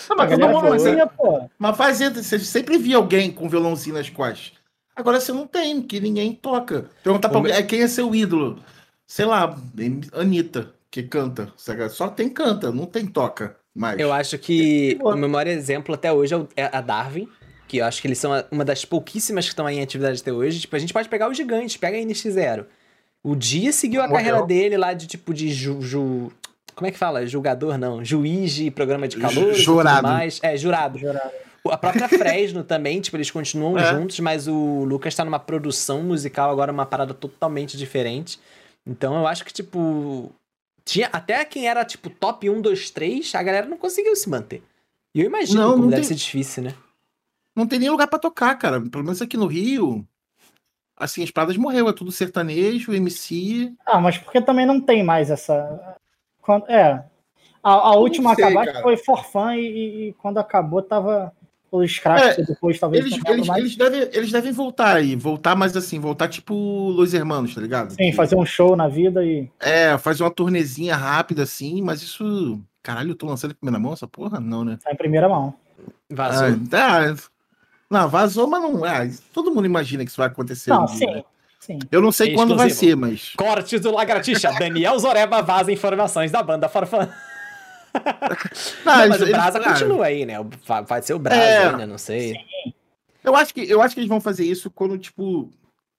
Não, 0.09 0.17
mas, 0.17 0.29
todo 0.29 0.39
galera 0.39 0.47
mundo- 0.53 0.67
fazia, 0.69 1.07
pô. 1.07 1.49
mas 1.57 1.77
fazia, 1.77 2.09
você 2.13 2.37
sempre 2.39 2.77
via 2.77 2.97
alguém 2.97 3.31
com 3.31 3.47
violãozinho 3.49 3.95
nas 3.95 4.09
costas. 4.09 4.53
Agora 4.95 5.19
você 5.19 5.31
não 5.31 5.45
tem, 5.47 5.81
que 5.81 5.99
ninguém 5.99 6.33
toca. 6.33 6.89
Perguntar 7.03 7.29
pra 7.29 7.37
alguém, 7.37 7.53
"É, 7.53 7.63
quem 7.63 7.81
é 7.81 7.87
seu 7.87 8.13
ídolo? 8.15 8.59
Sei 9.07 9.25
lá, 9.25 9.55
Anitta. 10.13 10.73
que 10.91 11.03
canta. 11.03 11.51
Só 11.89 12.07
tem 12.07 12.29
canta, 12.29 12.71
não 12.71 12.85
tem 12.85 13.05
toca 13.05 13.57
mais. 13.75 13.99
Eu 13.99 14.13
acho 14.13 14.37
que 14.37 14.97
o 15.01 15.15
meu 15.15 15.27
maior 15.27 15.47
exemplo 15.47 15.93
até 15.93 16.11
hoje 16.11 16.33
é, 16.55 16.63
é 16.63 16.69
a 16.71 16.81
Darwin, 16.81 17.27
que 17.67 17.77
eu 17.77 17.85
acho 17.85 18.01
que 18.01 18.07
eles 18.07 18.17
são 18.17 18.31
uma 18.49 18.63
das 18.63 18.85
pouquíssimas 18.85 19.45
que 19.45 19.51
estão 19.51 19.65
aí 19.65 19.77
em 19.77 19.83
atividade 19.83 20.21
até 20.21 20.31
hoje. 20.31 20.61
Tipo, 20.61 20.75
a 20.75 20.79
gente 20.79 20.93
pode 20.93 21.09
pegar 21.09 21.27
o 21.27 21.33
gigante, 21.33 21.77
pega 21.77 21.97
a 21.97 22.01
NX0. 22.01 22.65
O 23.23 23.35
Dia 23.35 23.71
seguiu 23.71 24.01
a 24.01 24.07
carreira 24.07 24.43
dele 24.43 24.77
lá 24.77 24.93
de 24.93 25.07
tipo 25.07 25.33
de 25.33 25.51
ju, 25.51 25.81
ju, 25.81 26.31
como 26.75 26.87
é 26.87 26.91
que 26.91 26.97
fala? 26.97 27.25
Julgador, 27.25 27.77
não. 27.77 28.03
Juiz 28.03 28.51
de 28.53 28.69
programa 28.69 29.07
de 29.07 29.17
calor. 29.17 29.53
Jurado. 29.53 30.03
Mais. 30.03 30.39
É, 30.43 30.57
jurado. 30.57 30.99
jurado. 30.99 31.31
A 31.71 31.77
própria 31.77 32.07
Fresno 32.09 32.63
também, 32.63 32.99
tipo, 32.99 33.15
eles 33.17 33.31
continuam 33.31 33.77
é. 33.79 33.95
juntos, 33.95 34.19
mas 34.19 34.47
o 34.47 34.83
Lucas 34.83 35.15
tá 35.15 35.23
numa 35.23 35.39
produção 35.39 36.03
musical 36.03 36.51
agora, 36.51 36.71
uma 36.71 36.85
parada 36.85 37.13
totalmente 37.13 37.77
diferente. 37.77 38.39
Então 38.85 39.15
eu 39.15 39.25
acho 39.25 39.45
que, 39.45 39.53
tipo. 39.53 40.31
Tinha, 40.85 41.09
até 41.11 41.43
quem 41.43 41.67
era, 41.67 41.83
tipo, 41.83 42.09
top 42.11 42.47
1, 42.47 42.61
2, 42.61 42.91
3, 42.91 43.35
a 43.35 43.41
galera 43.43 43.67
não 43.67 43.77
conseguiu 43.77 44.15
se 44.15 44.29
manter. 44.29 44.63
E 45.13 45.21
eu 45.21 45.25
imagino 45.25 45.61
não, 45.61 45.71
como 45.71 45.83
não 45.83 45.89
deve 45.89 46.03
tem... 46.03 46.09
ser 46.09 46.15
difícil, 46.15 46.63
né? 46.63 46.75
Não 47.55 47.65
tem 47.65 47.79
nem 47.79 47.89
lugar 47.89 48.07
para 48.07 48.19
tocar, 48.19 48.53
cara. 48.55 48.79
Pelo 48.79 49.03
menos 49.03 49.21
aqui 49.21 49.35
no 49.35 49.47
Rio. 49.47 50.05
Assim, 50.95 51.23
as 51.23 51.31
paradas 51.31 51.57
morreu, 51.57 51.89
é 51.89 51.93
tudo 51.93 52.11
sertanejo, 52.11 52.93
MC. 52.93 53.73
Ah, 53.85 53.99
mas 53.99 54.17
porque 54.17 54.39
também 54.39 54.65
não 54.65 54.79
tem 54.79 55.03
mais 55.03 55.31
essa. 55.31 55.97
É. 56.67 57.03
A, 57.63 57.71
a 57.73 57.95
última 57.95 58.35
sei, 58.35 58.43
acabar 58.43 58.81
foi 58.81 58.95
forfã 58.95 59.55
e, 59.55 60.09
e, 60.09 60.13
quando 60.13 60.37
acabou 60.37 60.81
tava 60.81 61.33
os 61.71 61.91
scratch 61.91 62.39
é, 62.39 62.43
depois 62.43 62.79
talvez 62.79 63.05
eles, 63.05 63.19
eles, 63.27 63.47
mais... 63.47 63.59
eles, 63.59 63.75
devem, 63.75 64.01
eles 64.13 64.31
devem 64.31 64.51
voltar 64.51 64.95
aí, 64.95 65.15
voltar, 65.15 65.55
mas 65.55 65.75
assim, 65.75 65.99
voltar 65.99 66.27
tipo 66.27 66.53
Los 66.53 67.13
Hermanos, 67.13 67.53
tá 67.53 67.61
ligado? 67.61 67.91
Sim, 67.93 68.11
fazer 68.13 68.35
um 68.35 68.45
show 68.45 68.75
na 68.75 68.87
vida 68.87 69.23
e. 69.23 69.49
É, 69.59 69.97
fazer 69.97 70.23
uma 70.23 70.31
turnezinha 70.31 70.95
rápida 70.95 71.43
assim, 71.43 71.81
mas 71.81 72.01
isso. 72.01 72.61
Caralho, 72.81 73.11
eu 73.11 73.15
tô 73.15 73.25
lançando 73.25 73.51
em 73.51 73.55
primeira 73.55 73.79
mão 73.79 73.93
essa 73.93 74.07
porra? 74.07 74.39
Não, 74.39 74.63
né? 74.63 74.77
Tá 74.83 74.91
em 74.91 74.95
primeira 74.95 75.27
mão. 75.27 75.53
Vazou. 76.09 76.47
Ah, 76.47 76.69
tá. 76.69 77.15
Não, 77.89 78.07
vazou, 78.09 78.47
mas 78.47 78.61
não. 78.61 78.83
Ah, 78.83 79.07
todo 79.33 79.53
mundo 79.53 79.65
imagina 79.65 80.03
que 80.03 80.09
isso 80.09 80.17
vai 80.17 80.27
acontecer. 80.27 80.69
Não, 80.69 80.83
um 80.83 80.87
sim. 80.87 81.05
Né? 81.05 81.23
Sim. 81.59 81.79
Eu 81.91 81.99
não 81.99 82.11
sei 82.11 82.35
quando 82.35 82.55
vai 82.55 82.69
ser, 82.69 82.95
mas. 82.95 83.33
Cortes 83.35 83.81
do 83.81 83.91
Lagartixa. 83.91 84.51
Daniel 84.53 84.97
Zoreba 84.99 85.41
vaza 85.41 85.71
informações 85.71 86.31
da 86.31 86.43
banda 86.43 86.69
Farfã. 86.69 87.09
Não, 88.85 88.97
não, 88.97 89.07
mas 89.09 89.21
eles, 89.21 89.29
o 89.29 89.31
Brasa 89.31 89.57
eles, 89.57 89.67
continua 89.67 90.05
aí, 90.05 90.25
né? 90.25 90.35
Vai 90.87 91.01
ser 91.01 91.13
o 91.13 91.19
Brasa 91.19 91.41
é, 91.41 91.67
ainda, 91.69 91.87
não 91.87 91.97
sei. 91.97 92.33
Sim. 92.33 92.73
Eu 93.23 93.35
acho, 93.35 93.53
que, 93.53 93.61
eu 93.61 93.81
acho 93.81 93.95
que 93.95 94.01
eles 94.01 94.09
vão 94.09 94.21
fazer 94.21 94.45
isso 94.45 94.69
quando, 94.69 94.97
tipo, 94.97 95.51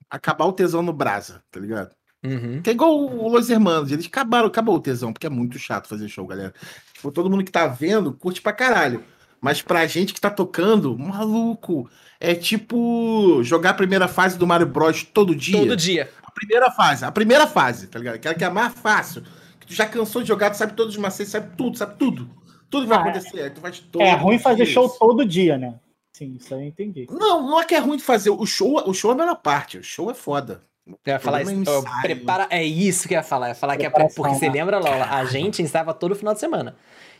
acabar 0.09 0.45
o 0.45 0.53
tesão 0.53 0.81
no 0.81 0.93
Brasa, 0.93 1.43
tá 1.51 1.59
ligado? 1.59 1.91
Uhum. 2.23 2.61
Que 2.61 2.69
é 2.69 2.73
igual 2.73 2.97
o 2.97 3.27
Los 3.27 3.49
Hermanos, 3.49 3.91
eles 3.91 4.07
acabaram, 4.07 4.47
acabou 4.47 4.75
o 4.75 4.81
tesão, 4.81 5.13
porque 5.13 5.27
é 5.27 5.29
muito 5.29 5.59
chato 5.59 5.87
fazer 5.87 6.07
show, 6.07 6.25
galera. 6.25 6.53
Tipo, 6.93 7.11
todo 7.11 7.29
mundo 7.29 7.43
que 7.43 7.51
tá 7.51 7.67
vendo 7.67 8.13
curte 8.13 8.41
pra 8.41 8.53
caralho. 8.53 9.03
Mas 9.39 9.61
pra 9.61 9.85
gente 9.85 10.13
que 10.13 10.21
tá 10.21 10.31
tocando, 10.31 10.97
maluco, 10.97 11.89
é 12.19 12.33
tipo 12.33 13.41
jogar 13.43 13.71
a 13.71 13.75
primeira 13.75 14.07
fase 14.07 14.37
do 14.37 14.47
Mario 14.47 14.65
Bros 14.65 15.03
todo 15.03 15.35
dia. 15.35 15.59
Todo 15.59 15.75
dia. 15.75 16.09
A 16.23 16.31
primeira 16.31 16.71
fase, 16.71 17.05
a 17.05 17.11
primeira 17.11 17.45
fase, 17.45 17.87
tá 17.87 17.99
ligado? 17.99 18.15
Aquela 18.15 18.33
que 18.33 18.43
é 18.43 18.47
a 18.47 18.51
mais 18.51 18.73
fácil 18.73 19.23
tu 19.67 19.73
já 19.73 19.85
cansou 19.85 20.21
de 20.21 20.27
jogar, 20.27 20.49
tu 20.49 20.57
sabe 20.57 20.73
todos 20.73 20.95
os 20.95 20.99
macetes, 20.99 21.31
sabe 21.31 21.55
tudo, 21.55 21.77
sabe 21.77 21.95
tudo. 21.97 22.29
Tudo 22.69 22.83
que 22.83 22.89
vai 22.89 22.97
ah, 22.97 23.01
acontecer. 23.01 23.39
É, 23.39 23.49
tu 23.49 23.61
faz 23.61 23.83
é 23.99 24.13
ruim 24.13 24.39
fazer 24.39 24.65
show 24.65 24.87
isso. 24.87 24.97
todo 24.97 25.25
dia, 25.25 25.57
né? 25.57 25.75
Sim, 26.11 26.35
isso 26.39 26.53
eu 26.53 26.61
entendi. 26.61 27.07
Não, 27.09 27.43
não 27.43 27.61
é 27.61 27.65
que 27.65 27.75
é 27.75 27.79
ruim 27.79 27.97
de 27.97 28.03
fazer. 28.03 28.29
O 28.29 28.45
show, 28.45 28.81
o 28.89 28.93
show 28.93 29.11
é 29.11 29.13
a 29.13 29.17
melhor 29.17 29.35
parte. 29.35 29.77
O 29.77 29.83
show 29.83 30.09
é 30.09 30.13
foda. 30.13 30.63
Eu 31.05 31.13
ia 31.13 31.19
falar 31.19 31.43
isso. 31.43 31.51
É 31.51 32.01
prepara, 32.01 32.47
é 32.49 32.63
isso 32.63 33.07
que 33.07 33.13
eu 33.13 33.17
ia 33.17 33.23
falar. 33.23 33.47
Eu 33.47 33.49
ia 33.49 33.55
falar 33.55 33.77
que 33.77 33.85
é 33.85 33.89
porque 33.89 34.13
você 34.13 34.49
lembra, 34.49 34.79
Lola, 34.79 35.05
a 35.05 35.25
gente 35.25 35.61
ensaiava 35.61 35.93
todo 35.93 36.15
final 36.15 36.33
de 36.33 36.39
semana. 36.39 36.75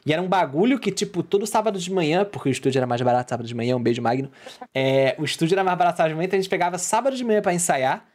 E 0.06 0.14
era 0.14 0.22
um 0.22 0.28
bagulho 0.28 0.80
que, 0.80 0.90
tipo, 0.90 1.22
todo 1.22 1.46
sábado 1.46 1.78
de 1.78 1.92
manhã, 1.92 2.24
porque 2.24 2.48
o 2.48 2.52
estúdio 2.52 2.80
era 2.80 2.88
mais 2.88 3.02
barato 3.02 3.30
sábado 3.30 3.46
de 3.46 3.54
manhã, 3.54 3.76
um 3.76 3.84
beijo, 3.84 4.02
Magno. 4.02 4.32
É, 4.74 5.16
o 5.20 5.26
estúdio 5.26 5.54
era 5.54 5.64
mais 5.64 5.78
barato 5.78 5.98
sábado 5.98 6.12
de 6.12 6.16
manhã, 6.16 6.28
então 6.28 6.40
a 6.40 6.42
gente 6.42 6.50
pegava 6.50 6.78
sábado 6.78 7.16
de 7.16 7.24
manhã 7.26 7.42
para 7.42 7.54
ensaiar 7.54 8.06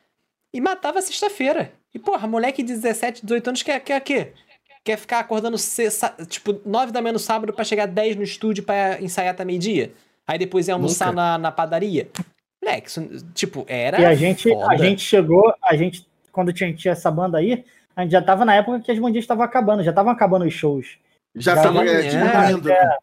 e 0.52 0.60
matava 0.60 1.00
sexta-feira. 1.02 1.72
E, 1.94 1.98
porra, 1.98 2.26
moleque 2.26 2.62
de 2.62 2.72
17, 2.72 3.22
18 3.22 3.48
anos 3.48 3.62
quer, 3.62 3.80
quer 3.80 4.00
o 4.00 4.04
quê? 4.04 4.32
quer 4.84 4.96
ficar 4.98 5.20
acordando, 5.20 5.56
tipo, 6.28 6.60
9 6.66 6.92
da 6.92 7.00
manhã 7.00 7.12
no 7.12 7.18
sábado 7.18 7.52
para 7.52 7.64
chegar 7.64 7.86
10 7.86 8.16
no 8.16 8.22
estúdio 8.22 8.64
para 8.64 9.00
ensaiar 9.00 9.32
até 9.32 9.44
meio-dia. 9.44 9.92
Aí 10.26 10.38
depois 10.38 10.68
ia 10.68 10.74
almoçar 10.74 11.12
na, 11.12 11.38
na 11.38 11.52
padaria. 11.52 12.08
Moleque, 12.62 12.88
isso, 12.88 13.06
tipo, 13.34 13.64
era. 13.68 14.00
E 14.00 14.04
a 14.04 14.14
gente, 14.14 14.52
a 14.52 14.76
gente 14.76 15.02
chegou, 15.02 15.52
a 15.62 15.76
gente, 15.76 16.06
quando 16.30 16.52
tinha, 16.52 16.72
tinha 16.74 16.92
essa 16.92 17.10
banda 17.10 17.38
aí, 17.38 17.64
a 17.94 18.02
gente 18.02 18.12
já 18.12 18.22
tava 18.22 18.44
na 18.44 18.54
época 18.54 18.80
que 18.80 18.90
as 18.90 18.98
bandinhas 18.98 19.24
estavam 19.24 19.44
acabando, 19.44 19.82
já 19.82 19.90
estavam 19.90 20.12
acabando 20.12 20.44
os 20.44 20.54
shows. 20.54 20.98
Já, 21.34 21.56
já 21.56 21.62
tava 21.62 21.84
é, 21.84 22.02
diminuindo. 22.02 22.70
É, 22.70 22.96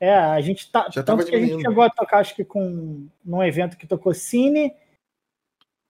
é, 0.00 0.14
a 0.14 0.40
gente 0.40 0.70
tá. 0.70 0.88
Já 0.90 1.02
tanto 1.02 1.26
que 1.26 1.34
a 1.34 1.40
gente 1.40 1.60
chegou 1.60 1.84
a 1.84 1.90
tocar, 1.90 2.18
acho 2.18 2.34
que 2.34 2.44
com 2.44 3.06
num 3.24 3.42
evento 3.42 3.76
que 3.76 3.86
tocou 3.86 4.14
Cine. 4.14 4.72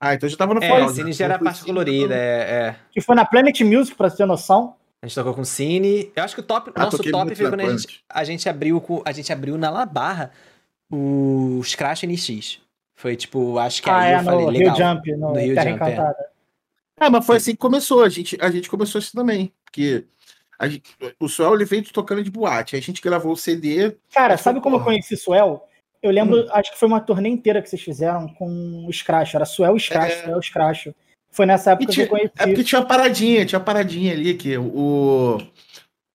Ah, 0.04 0.14
então 0.14 0.28
já 0.28 0.36
tava 0.36 0.52
no 0.52 0.60
é, 0.60 0.66
final. 0.66 0.88
Cine 0.88 1.12
já 1.12 1.26
era 1.26 1.38
parte 1.38 1.64
colorida, 1.64 2.12
é, 2.12 2.18
é. 2.18 2.76
Que 2.90 3.00
foi 3.00 3.14
na 3.14 3.24
Planet 3.24 3.60
Music, 3.60 3.96
pra 3.96 4.10
ter 4.10 4.26
noção. 4.26 4.74
A 5.00 5.06
gente 5.06 5.14
tocou 5.14 5.32
com 5.32 5.42
o 5.42 5.44
Cine. 5.44 6.10
Eu 6.16 6.24
acho 6.24 6.34
que 6.34 6.40
o 6.40 6.44
top, 6.44 6.72
ah, 6.74 6.84
nosso 6.86 7.08
top 7.08 7.36
foi 7.36 7.48
quando 7.48 7.60
a 7.60 7.70
gente, 7.70 8.04
a 8.08 8.24
gente 8.24 8.48
abriu 8.48 8.80
com, 8.80 9.00
a 9.04 9.12
gente 9.12 9.32
abriu 9.32 9.56
na 9.56 9.70
La 9.70 9.86
Barra 9.86 10.32
os 10.90 11.76
Crash 11.76 12.02
NX. 12.02 12.58
Foi 12.96 13.14
tipo, 13.14 13.58
acho 13.58 13.80
que 13.80 13.88
ah, 13.88 13.98
aí 13.98 14.12
é, 14.12 14.18
eu 14.18 14.24
falei, 14.24 14.46
legal. 14.46 14.74
Rio 14.74 14.86
Jump, 14.86 15.12
no, 15.12 15.18
no 15.34 15.38
Rio 15.38 15.54
Terra 15.54 15.70
Jump, 15.70 15.84
é. 15.84 15.92
Encantada. 15.92 16.18
É. 16.98 17.04
é. 17.04 17.08
mas 17.08 17.24
foi 17.24 17.36
assim 17.36 17.52
que 17.52 17.58
começou. 17.58 18.02
A 18.02 18.08
gente, 18.08 18.36
a 18.40 18.50
gente 18.50 18.68
começou 18.68 18.98
isso 18.98 19.12
também. 19.12 19.52
Porque 19.64 20.04
gente, 20.64 20.96
o 21.20 21.28
Suel 21.28 21.54
ele 21.54 21.64
veio 21.64 21.84
tocando 21.92 22.24
de 22.24 22.30
boate. 22.30 22.74
Aí 22.74 22.80
a 22.80 22.84
gente 22.84 23.00
gravou 23.00 23.34
o 23.34 23.36
CD. 23.36 23.96
Cara, 24.12 24.36
sabe 24.36 24.60
como 24.60 24.78
eu 24.78 24.82
conheci 24.82 25.14
o 25.14 25.18
Suel? 25.18 25.68
Eu 26.02 26.10
lembro, 26.10 26.40
hum. 26.40 26.48
acho 26.50 26.72
que 26.72 26.78
foi 26.78 26.88
uma 26.88 27.00
turnê 27.00 27.28
inteira 27.28 27.62
que 27.62 27.70
vocês 27.70 27.80
fizeram 27.80 28.28
com 28.28 28.86
o 28.86 28.92
Scratch. 28.92 29.34
Era 29.34 29.44
Suel 29.44 29.78
Scratch, 29.78 30.12
é... 30.12 30.24
Suel 30.24 30.42
Scratch. 30.42 30.86
Foi 31.30 31.46
nessa 31.46 31.70
época 31.70 31.92
tinha, 31.92 32.06
que 32.06 32.12
eu 32.12 32.18
conheci. 32.18 32.34
É 32.38 32.46
porque 32.46 32.64
tinha 32.64 32.80
uma 32.80 32.86
paradinha, 32.86 33.46
tinha 33.46 33.58
uma 33.58 33.64
paradinha 33.64 34.12
ali 34.12 34.34
que 34.34 34.58
o, 34.58 35.38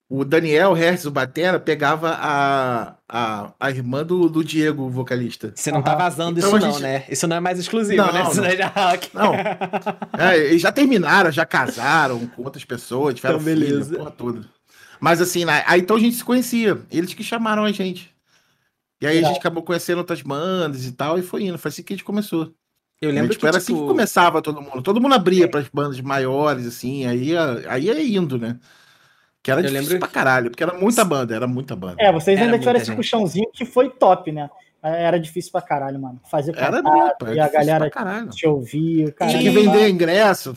o 0.08 0.24
Daniel 0.24 0.74
Hertz, 0.74 1.06
o 1.06 1.12
Batera, 1.12 1.60
pegava 1.60 2.12
a, 2.12 2.96
a, 3.10 3.54
a 3.60 3.72
irmã 3.72 4.06
do, 4.06 4.30
do 4.30 4.44
Diego, 4.44 4.84
o 4.84 4.90
vocalista. 4.92 5.52
Você 5.56 5.72
não 5.72 5.82
tá 5.82 5.96
vazando 5.96 6.38
então, 6.38 6.56
isso, 6.56 6.60
gente... 6.60 6.74
não, 6.74 6.80
né? 6.82 7.04
Isso 7.10 7.28
não 7.28 7.38
é 7.38 7.40
mais 7.40 7.58
exclusivo, 7.58 8.06
não, 8.06 8.14
né? 8.14 8.24
Não. 8.24 8.34
Já... 8.34 8.74
não. 9.14 9.34
É, 10.20 10.38
eles 10.38 10.62
já 10.62 10.72
terminaram, 10.72 11.32
já 11.32 11.46
casaram 11.46 12.28
com 12.28 12.44
outras 12.44 12.64
pessoas, 12.64 13.16
tiveram 13.16 13.36
então, 13.36 13.46
beleza. 13.46 13.86
filho, 13.86 13.98
porra 13.98 14.12
toda. 14.12 14.42
Mas 15.00 15.20
assim, 15.22 15.46
aí 15.66 15.80
então 15.80 15.96
a 15.96 16.00
gente 16.00 16.16
se 16.16 16.24
conhecia. 16.24 16.80
Eles 16.92 17.14
que 17.14 17.24
chamaram 17.24 17.64
a 17.64 17.72
gente. 17.72 18.17
E 19.00 19.06
aí 19.06 19.16
Legal. 19.16 19.30
a 19.30 19.34
gente 19.34 19.40
acabou 19.40 19.64
conhecendo 19.64 20.00
outras 20.00 20.22
bandas 20.22 20.86
e 20.86 20.92
tal, 20.92 21.20
e 21.20 21.22
foi 21.22 21.44
indo. 21.44 21.58
Foi 21.58 21.70
assim 21.70 21.84
que 21.84 21.94
a 21.94 21.96
gente 21.96 22.04
começou. 22.04 22.54
Eu 23.00 23.12
lembro 23.12 23.30
tipo, 23.30 23.42
que 23.42 23.48
era 23.48 23.60
tipo... 23.60 23.74
assim 23.74 23.82
que 23.82 23.88
começava 23.88 24.42
todo 24.42 24.62
mundo. 24.62 24.82
Todo 24.82 25.00
mundo 25.00 25.14
abria 25.14 25.46
é. 25.46 25.48
para 25.48 25.60
as 25.60 25.68
bandas 25.70 26.02
maiores, 26.02 26.66
assim, 26.66 27.06
aí, 27.06 27.32
aí 27.38 27.86
ia 27.86 28.18
indo, 28.18 28.40
né? 28.40 28.60
Que 29.44 29.52
era 29.52 29.62
eu 29.62 29.66
difícil 29.66 29.94
lembro... 29.94 30.00
pra 30.00 30.08
caralho, 30.08 30.50
porque 30.50 30.64
era 30.64 30.74
muita 30.74 31.06
banda, 31.06 31.36
era 31.36 31.48
muita 31.48 31.76
banda. 31.76 31.96
É, 32.00 32.12
vocês 32.12 32.42
ainda 32.42 32.58
tiveram 32.58 32.80
esse 32.80 32.94
puxãozinho 32.96 33.50
que 33.54 33.66
foi 33.66 33.90
top, 33.90 34.32
né? 34.32 34.50
É, 34.82 35.04
era 35.04 35.20
difícil 35.20 35.52
pra 35.52 35.62
caralho, 35.62 36.00
mano. 36.00 36.20
Fazer 36.30 36.56
era 36.58 36.82
muito, 36.82 37.34
e 37.34 37.40
a 37.40 37.50
galera 37.50 37.90
te 38.32 38.48
ouvir. 38.48 39.14
Tinha 39.16 39.40
que 39.40 39.50
vender 39.50 39.90
ingresso. 39.90 40.54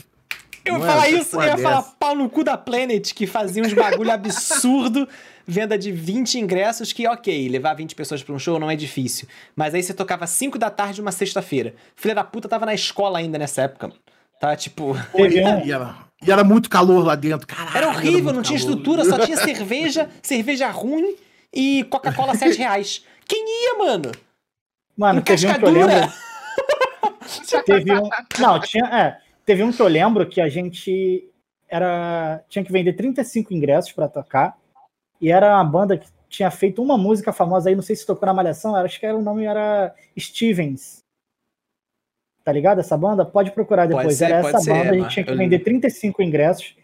Eu 0.65 0.79
ia 0.79 0.87
falar 0.87 1.09
isso, 1.09 1.37
eu 1.37 1.43
ia 1.43 1.57
dessa. 1.57 1.63
falar 1.63 1.83
pau 1.99 2.15
no 2.15 2.29
cu 2.29 2.45
da 2.45 2.57
Planet, 2.57 3.15
que 3.15 3.27
fazia 3.27 3.63
uns 3.63 3.73
bagulho 3.73 4.11
absurdo 4.13 5.09
venda 5.47 5.77
de 5.77 5.91
20 5.91 6.39
ingressos, 6.39 6.93
que 6.93 7.09
ok, 7.09 7.49
levar 7.49 7.75
20 7.75 7.95
pessoas 7.95 8.23
para 8.23 8.35
um 8.35 8.39
show 8.39 8.59
não 8.59 8.71
é 8.71 8.77
difícil. 8.77 9.27
Mas 9.57 9.75
aí 9.75 9.83
você 9.83 9.93
tocava 9.93 10.27
5 10.27 10.59
da 10.59 10.71
tarde 10.71 11.01
uma 11.01 11.11
sexta-feira. 11.11 11.75
Filha 11.97 12.15
da 12.15 12.23
puta 12.23 12.49
tava 12.49 12.67
na 12.67 12.75
escola 12.75 13.19
ainda 13.19 13.39
nessa 13.39 13.63
época. 13.63 13.91
Tá, 14.41 14.55
tipo. 14.55 14.97
e, 15.19 15.71
era, 15.71 15.97
e 16.25 16.31
era 16.31 16.45
muito 16.45 16.71
calor 16.71 17.05
lá 17.05 17.15
dentro. 17.15 17.47
Caralho, 17.47 17.77
era 17.77 17.89
horrível, 17.89 18.29
era 18.29 18.33
não 18.33 18.43
tinha 18.43 18.59
calor. 18.59 18.71
estrutura, 18.71 19.05
só 19.05 19.19
tinha 19.19 19.37
cerveja, 19.43 20.09
cerveja 20.23 20.71
ruim 20.71 21.17
e 21.53 21.85
Coca-Cola 21.91 22.35
7 22.35 22.57
reais. 22.57 23.05
Quem 23.27 23.45
ia, 23.45 23.79
mano? 23.79 24.13
Mano, 24.97 25.23
teve 25.23 25.47
um 25.47 25.55
que 25.55 25.65
eu 25.65 25.71
lembro. 25.71 26.13
teve 27.65 27.93
um. 27.93 28.09
Não, 28.39 28.61
tinha. 28.61 28.85
É, 28.85 29.30
teve 29.45 29.62
um 29.62 29.72
que 29.72 29.80
eu 29.80 29.88
lembro 29.88 30.28
que 30.28 30.41
a 30.41 30.49
gente 30.49 31.28
era. 31.68 32.43
Tinha 32.49 32.64
que 32.64 32.72
vender 32.72 32.95
35 32.95 33.55
ingressos 33.55 33.93
para 33.93 34.09
tocar. 34.09 34.57
E 35.20 35.30
era 35.30 35.55
uma 35.55 35.64
banda 35.64 35.99
que 35.99 36.09
tinha 36.28 36.51
feito 36.51 36.82
uma 36.82 36.97
música 36.97 37.32
famosa 37.32 37.68
aí, 37.68 37.74
não 37.74 37.82
sei 37.82 37.97
se 37.97 38.07
tocou 38.07 38.24
na 38.24 38.32
Malhação, 38.32 38.74
acho 38.76 38.99
que 38.99 39.05
era, 39.05 39.16
o 39.16 39.22
nome 39.22 39.45
era 39.45 39.95
Stevens. 40.18 41.05
Tá 42.43 42.53
ligado 42.53 42.78
essa 42.78 42.97
banda? 42.97 43.26
Pode 43.26 43.51
procurar 43.51 43.86
depois. 43.86 44.16
Ser, 44.16 44.26
era 44.26 44.49
essa 44.49 44.61
ser, 44.61 44.72
banda, 44.72 44.91
a 44.91 44.95
gente 44.95 45.11
tinha 45.11 45.26
que 45.26 45.34
vender 45.34 45.59
35 45.59 46.22
ingressos. 46.22 46.74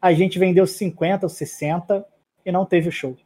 A 0.00 0.12
gente 0.12 0.38
vendeu 0.38 0.66
50 0.66 1.26
ou 1.26 1.30
60 1.30 2.06
e 2.46 2.52
não 2.52 2.64
teve 2.64 2.88
o 2.88 2.92
show. 2.92 3.16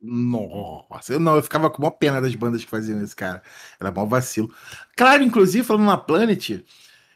Nossa, 0.00 1.12
eu 1.12 1.20
não, 1.20 1.36
eu 1.36 1.42
ficava 1.42 1.68
com 1.68 1.82
uma 1.82 1.90
pena 1.90 2.22
das 2.22 2.34
bandas 2.34 2.64
que 2.64 2.70
faziam 2.70 3.02
isso, 3.02 3.14
cara. 3.14 3.42
Era 3.78 3.90
mó 3.90 4.06
vacilo. 4.06 4.50
Claro, 4.96 5.22
inclusive, 5.22 5.62
falando 5.62 5.84
na 5.84 5.98
Planet, 5.98 6.62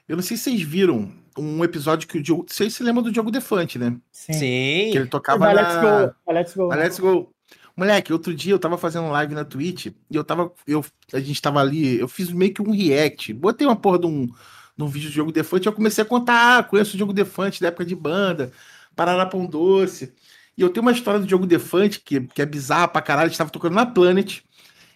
eu 0.08 0.16
não 0.16 0.22
sei 0.22 0.36
se 0.36 0.44
vocês 0.44 0.62
viram, 0.62 1.12
um 1.38 1.64
episódio 1.64 2.06
que 2.06 2.18
o 2.18 2.22
Diogo. 2.22 2.46
Vocês 2.48 2.74
se 2.74 2.82
lembram 2.82 3.02
do 3.02 3.12
Diogo 3.12 3.30
Defante, 3.30 3.78
né? 3.78 3.96
Sim. 4.10 4.32
Sim. 4.32 4.90
Que 4.92 4.98
ele 4.98 5.06
tocava 5.06 5.46
Da 5.46 5.54
na... 5.54 5.60
Let's 5.60 5.74
Go. 5.74 6.14
da 6.26 6.32
Let's 6.32 6.54
Go. 6.54 6.68
Let's 6.68 6.98
Go. 7.00 7.34
Moleque, 7.76 8.12
outro 8.12 8.32
dia 8.32 8.52
eu 8.52 8.58
tava 8.58 8.78
fazendo 8.78 9.08
live 9.08 9.34
na 9.34 9.44
Twitch 9.44 9.86
e 9.86 9.94
eu 10.10 10.22
tava. 10.22 10.52
Eu, 10.66 10.84
a 11.12 11.18
gente 11.18 11.42
tava 11.42 11.60
ali, 11.60 11.98
eu 11.98 12.06
fiz 12.06 12.30
meio 12.30 12.54
que 12.54 12.62
um 12.62 12.70
react. 12.70 13.32
Botei 13.32 13.66
uma 13.66 13.74
porra 13.74 13.98
de 13.98 14.06
um, 14.06 14.26
de 14.26 14.84
um 14.84 14.86
vídeo 14.86 15.08
do 15.10 15.12
Diogo 15.12 15.32
Defante 15.32 15.66
e 15.66 15.68
eu 15.68 15.72
comecei 15.72 16.02
a 16.02 16.06
contar. 16.06 16.58
Ah, 16.58 16.62
conheço 16.62 16.94
o 16.94 16.96
Diogo 16.96 17.12
Defante 17.12 17.60
da 17.60 17.68
época 17.68 17.84
de 17.84 17.96
banda, 17.96 18.52
Paraná 18.94 19.26
Pão 19.26 19.44
Doce. 19.44 20.14
E 20.56 20.62
eu 20.62 20.68
tenho 20.70 20.82
uma 20.82 20.92
história 20.92 21.18
do 21.18 21.26
Diogo 21.26 21.46
Defante 21.46 21.98
que, 21.98 22.20
que 22.20 22.40
é 22.40 22.46
bizarra 22.46 22.86
pra 22.86 23.02
caralho. 23.02 23.26
A 23.26 23.28
gente 23.28 23.38
tava 23.38 23.50
tocando 23.50 23.74
na 23.74 23.84
Planet. 23.84 24.40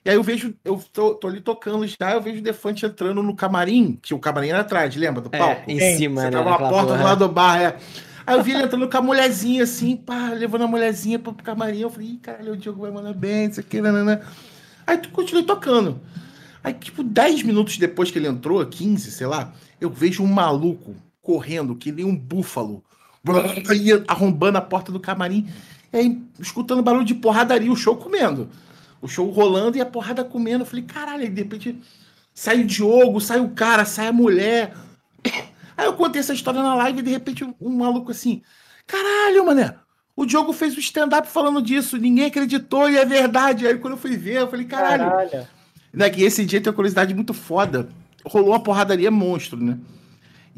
E 0.08 0.10
aí 0.10 0.16
eu 0.16 0.22
vejo, 0.22 0.54
eu 0.64 0.82
tô, 0.90 1.14
tô 1.16 1.28
ali 1.28 1.38
tocando 1.38 1.86
já, 1.86 2.14
eu 2.14 2.22
vejo 2.22 2.38
o 2.38 2.42
Defante 2.42 2.86
entrando 2.86 3.22
no 3.22 3.36
camarim, 3.36 3.98
que 4.00 4.14
o 4.14 4.18
camarim 4.18 4.48
era 4.48 4.60
atrás, 4.60 4.96
lembra? 4.96 5.20
Do 5.20 5.28
palco. 5.28 5.70
É, 5.70 5.70
em 5.70 5.78
Sim, 5.78 5.96
cima, 5.98 6.22
Você 6.22 6.30
né? 6.30 6.32
tava 6.38 6.48
na 6.48 6.56
porta 6.56 6.86
porra. 6.86 6.96
do 6.96 7.04
lado 7.04 7.28
do 7.28 7.30
bar, 7.30 7.60
é. 7.60 7.76
Aí 8.26 8.34
eu 8.34 8.42
vi 8.42 8.52
ele 8.52 8.62
entrando 8.62 8.88
com 8.88 8.96
a 8.96 9.02
mulherzinha 9.02 9.64
assim, 9.64 9.96
pá, 9.96 10.30
levando 10.30 10.64
a 10.64 10.66
mulherzinha 10.66 11.18
pro 11.18 11.34
camarim. 11.34 11.80
Eu 11.80 11.90
falei, 11.90 12.08
Ih, 12.08 12.16
caralho, 12.22 12.54
o 12.54 12.56
Diogo 12.56 12.80
vai 12.80 12.90
mandar 12.90 13.12
bem, 13.12 13.50
isso 13.50 13.60
aqui, 13.60 13.82
nanana. 13.82 14.22
Aí 14.86 14.96
tu 14.96 15.10
continuei 15.10 15.44
tocando. 15.44 16.00
Aí, 16.64 16.72
tipo, 16.72 17.02
10 17.02 17.42
minutos 17.42 17.76
depois 17.76 18.10
que 18.10 18.18
ele 18.18 18.28
entrou, 18.28 18.64
15, 18.64 19.10
sei 19.10 19.26
lá, 19.26 19.52
eu 19.78 19.90
vejo 19.90 20.22
um 20.22 20.26
maluco 20.26 20.96
correndo, 21.20 21.76
que 21.76 21.92
nem 21.92 22.06
um 22.06 22.16
búfalo, 22.16 22.82
arrombando 24.08 24.56
a 24.56 24.62
porta 24.62 24.90
do 24.90 25.00
camarim, 25.00 25.46
aí, 25.92 26.18
escutando 26.40 26.82
barulho 26.82 27.04
de 27.04 27.14
porradaria, 27.14 27.70
o 27.70 27.76
show 27.76 27.94
comendo. 27.94 28.48
O 29.00 29.08
show 29.08 29.28
rolando 29.30 29.76
e 29.76 29.80
a 29.80 29.86
porrada 29.86 30.24
comendo. 30.24 30.62
Eu 30.62 30.66
falei, 30.66 30.84
caralho, 30.84 31.22
aí 31.22 31.28
de 31.28 31.42
repente 31.42 31.78
sai 32.34 32.60
o 32.60 32.66
Diogo, 32.66 33.20
sai 33.20 33.40
o 33.40 33.50
cara, 33.50 33.84
sai 33.84 34.08
a 34.08 34.12
mulher. 34.12 34.74
Aí 35.76 35.86
eu 35.86 35.92
contei 35.94 36.20
essa 36.20 36.34
história 36.34 36.62
na 36.62 36.74
live 36.74 36.98
e 36.98 37.02
de 37.02 37.10
repente 37.10 37.44
um, 37.44 37.54
um 37.60 37.70
maluco 37.70 38.10
assim, 38.10 38.42
caralho, 38.86 39.46
mané, 39.46 39.76
o 40.16 40.26
Diogo 40.26 40.52
fez 40.52 40.76
um 40.76 40.80
stand-up 40.80 41.28
falando 41.28 41.62
disso, 41.62 41.96
ninguém 41.96 42.26
acreditou 42.26 42.90
e 42.90 42.96
é 42.96 43.04
verdade. 43.04 43.68
Aí 43.68 43.78
quando 43.78 43.92
eu 43.92 43.98
fui 43.98 44.16
ver, 44.16 44.40
eu 44.40 44.50
falei, 44.50 44.66
caralho. 44.66 45.04
Caralho. 45.08 45.48
Né, 45.92 46.10
que 46.10 46.24
esse 46.24 46.44
dia 46.44 46.60
tem 46.60 46.68
uma 46.68 46.74
curiosidade 46.74 47.14
muito 47.14 47.32
foda. 47.32 47.88
Rolou 48.26 48.50
uma 48.50 48.60
porradaria 48.60 49.12
monstro, 49.12 49.62
né? 49.62 49.78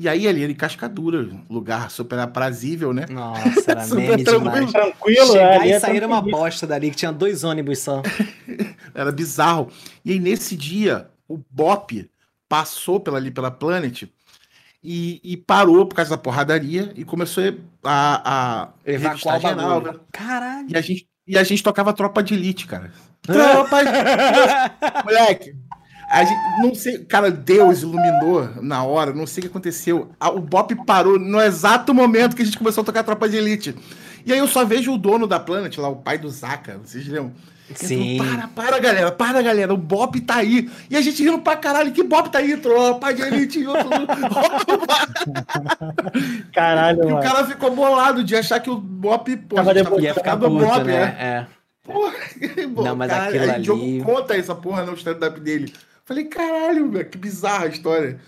E 0.00 0.08
aí 0.08 0.26
ali 0.26 0.42
era 0.42 0.50
em 0.50 0.54
Cascadura, 0.54 1.28
lugar 1.50 1.90
super 1.90 2.18
aprazível, 2.18 2.90
né? 2.94 3.04
Nossa, 3.10 3.70
era 3.70 3.84
Super 3.84 4.08
meme 4.08 4.24
tranquilo. 4.24 4.50
demais. 4.50 4.72
Tranquilo, 4.72 5.26
Chegar 5.26 5.60
ali 5.60 5.68
e 5.68 5.72
é 5.72 5.78
sair 5.78 5.98
era 5.98 6.06
uma 6.06 6.22
bosta 6.22 6.66
dali, 6.66 6.90
que 6.90 6.96
tinha 6.96 7.12
dois 7.12 7.44
ônibus 7.44 7.80
só. 7.80 8.00
Era 8.94 9.12
bizarro. 9.12 9.70
E 10.02 10.12
aí, 10.12 10.18
nesse 10.18 10.56
dia, 10.56 11.10
o 11.28 11.38
Bop 11.50 12.10
passou 12.48 12.98
pela, 12.98 13.18
ali 13.18 13.30
pela 13.30 13.50
Planet 13.50 14.04
e, 14.82 15.20
e 15.22 15.36
parou 15.36 15.84
por 15.84 15.94
causa 15.94 16.10
da 16.12 16.16
porradaria 16.18 16.92
e 16.96 17.04
começou 17.04 17.44
a, 17.84 18.22
a 18.24 18.68
Evacuar 18.86 19.36
o 19.36 19.38
revistar 19.38 19.40
geral, 19.40 19.82
né? 19.82 19.94
Caralho. 20.10 20.66
E 20.70 20.76
a, 20.78 20.80
gente, 20.80 21.06
e 21.26 21.36
a 21.36 21.44
gente 21.44 21.62
tocava 21.62 21.92
Tropa 21.92 22.22
de 22.22 22.32
Elite, 22.32 22.66
cara. 22.66 22.90
Tropa 23.20 23.84
de 23.84 25.04
Moleque, 25.04 25.54
a 25.70 25.79
gente, 26.24 26.40
não 26.60 26.74
sei, 26.74 26.98
cara, 27.04 27.30
Deus 27.30 27.82
iluminou 27.82 28.48
na 28.60 28.82
hora, 28.82 29.12
não 29.12 29.26
sei 29.26 29.40
o 29.40 29.42
que 29.42 29.48
aconteceu. 29.48 30.10
A- 30.18 30.30
o 30.30 30.40
Bop 30.40 30.74
parou 30.84 31.18
no 31.18 31.40
exato 31.40 31.94
momento 31.94 32.34
que 32.34 32.42
a 32.42 32.44
gente 32.44 32.58
começou 32.58 32.82
a 32.82 32.84
tocar 32.84 33.04
Tropa 33.04 33.28
de 33.28 33.36
Elite. 33.36 33.74
E 34.26 34.32
aí 34.32 34.38
eu 34.38 34.48
só 34.48 34.64
vejo 34.64 34.92
o 34.92 34.98
dono 34.98 35.26
da 35.26 35.38
Planet 35.40 35.76
lá, 35.78 35.88
o 35.88 35.96
pai 35.96 36.18
do 36.18 36.28
Zaka, 36.28 36.78
vocês 36.84 37.06
lembram? 37.06 37.32
Sim. 37.72 38.18
falou, 38.18 38.34
para, 38.34 38.48
para, 38.48 38.78
galera, 38.80 39.12
para, 39.12 39.42
galera, 39.42 39.72
o 39.72 39.76
Bop 39.76 40.20
tá 40.22 40.36
aí. 40.38 40.68
E 40.90 40.96
a 40.96 41.00
gente 41.00 41.22
rindo 41.22 41.38
pra 41.38 41.54
caralho, 41.56 41.92
que 41.92 42.02
Bop 42.02 42.28
tá 42.28 42.40
aí, 42.40 42.56
tropa 42.56 43.14
de 43.14 43.22
Elite. 43.22 43.60
E 43.60 43.66
outro- 43.68 43.88
Caralho, 46.52 47.08
e 47.08 47.12
o 47.12 47.20
cara 47.20 47.44
ficou 47.46 47.74
bolado 47.74 48.22
de 48.24 48.36
achar 48.36 48.60
que 48.60 48.70
o 48.70 48.76
Bop, 48.76 49.34
pô, 49.36 49.56
Tava 49.56 49.70
a 49.70 49.74
tava 49.84 50.00
Ia 50.00 50.14
ficar 50.14 50.36
puto, 50.36 50.50
Bop, 50.50 50.84
né? 50.84 50.92
né? 50.92 51.16
É. 51.20 51.46
Porra, 51.92 52.12
Não, 52.88 52.96
mas 52.96 53.10
cara, 53.10 53.24
aquilo 53.26 53.44
ali- 53.44 53.58
o 53.58 53.62
Diogo 53.62 54.04
conta 54.04 54.36
essa 54.36 54.54
porra 54.54 54.84
no 54.84 54.94
stand-up 54.94 55.40
dele. 55.40 55.72
Falei, 56.10 56.24
caralho, 56.24 56.90
velho, 56.90 57.08
que 57.08 57.16
bizarra 57.16 57.66
a 57.66 57.68
história. 57.68 58.20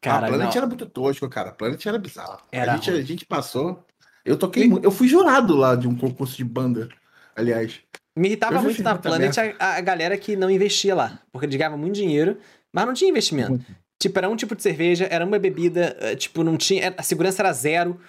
Cara, 0.00 0.26
a 0.26 0.28
Planet 0.28 0.54
não. 0.54 0.56
era 0.56 0.66
muito 0.68 0.86
tosco, 0.86 1.28
cara. 1.28 1.48
A 1.48 1.52
Planet 1.52 1.84
era 1.84 1.98
bizarro. 1.98 2.38
Era 2.52 2.74
a, 2.74 2.76
gente, 2.76 2.90
a 2.90 3.02
gente 3.02 3.26
passou. 3.26 3.84
Eu 4.24 4.36
toquei 4.36 4.68
muito. 4.68 4.84
Eu 4.84 4.92
fui 4.92 5.08
jurado 5.08 5.56
lá 5.56 5.74
de 5.74 5.88
um 5.88 5.96
concurso 5.96 6.36
de 6.36 6.44
banda, 6.44 6.88
aliás. 7.34 7.80
Me 8.16 8.28
irritava 8.28 8.62
muito 8.62 8.80
na 8.84 8.92
muita 8.92 9.08
Planet 9.08 9.36
a, 9.58 9.78
a 9.78 9.80
galera 9.80 10.16
que 10.16 10.36
não 10.36 10.48
investia 10.48 10.94
lá. 10.94 11.18
Porque 11.32 11.46
eles 11.46 11.56
ganhavam 11.56 11.76
muito 11.76 11.96
dinheiro, 11.96 12.38
mas 12.72 12.86
não 12.86 12.94
tinha 12.94 13.10
investimento. 13.10 13.50
Muito. 13.50 13.76
Tipo, 14.00 14.16
era 14.20 14.28
um 14.28 14.36
tipo 14.36 14.54
de 14.54 14.62
cerveja, 14.62 15.08
era 15.10 15.26
uma 15.26 15.40
bebida, 15.40 15.96
eh, 15.98 16.14
tipo, 16.14 16.44
não 16.44 16.56
tinha. 16.56 16.94
A 16.96 17.02
segurança 17.02 17.42
era 17.42 17.52
zero. 17.52 18.00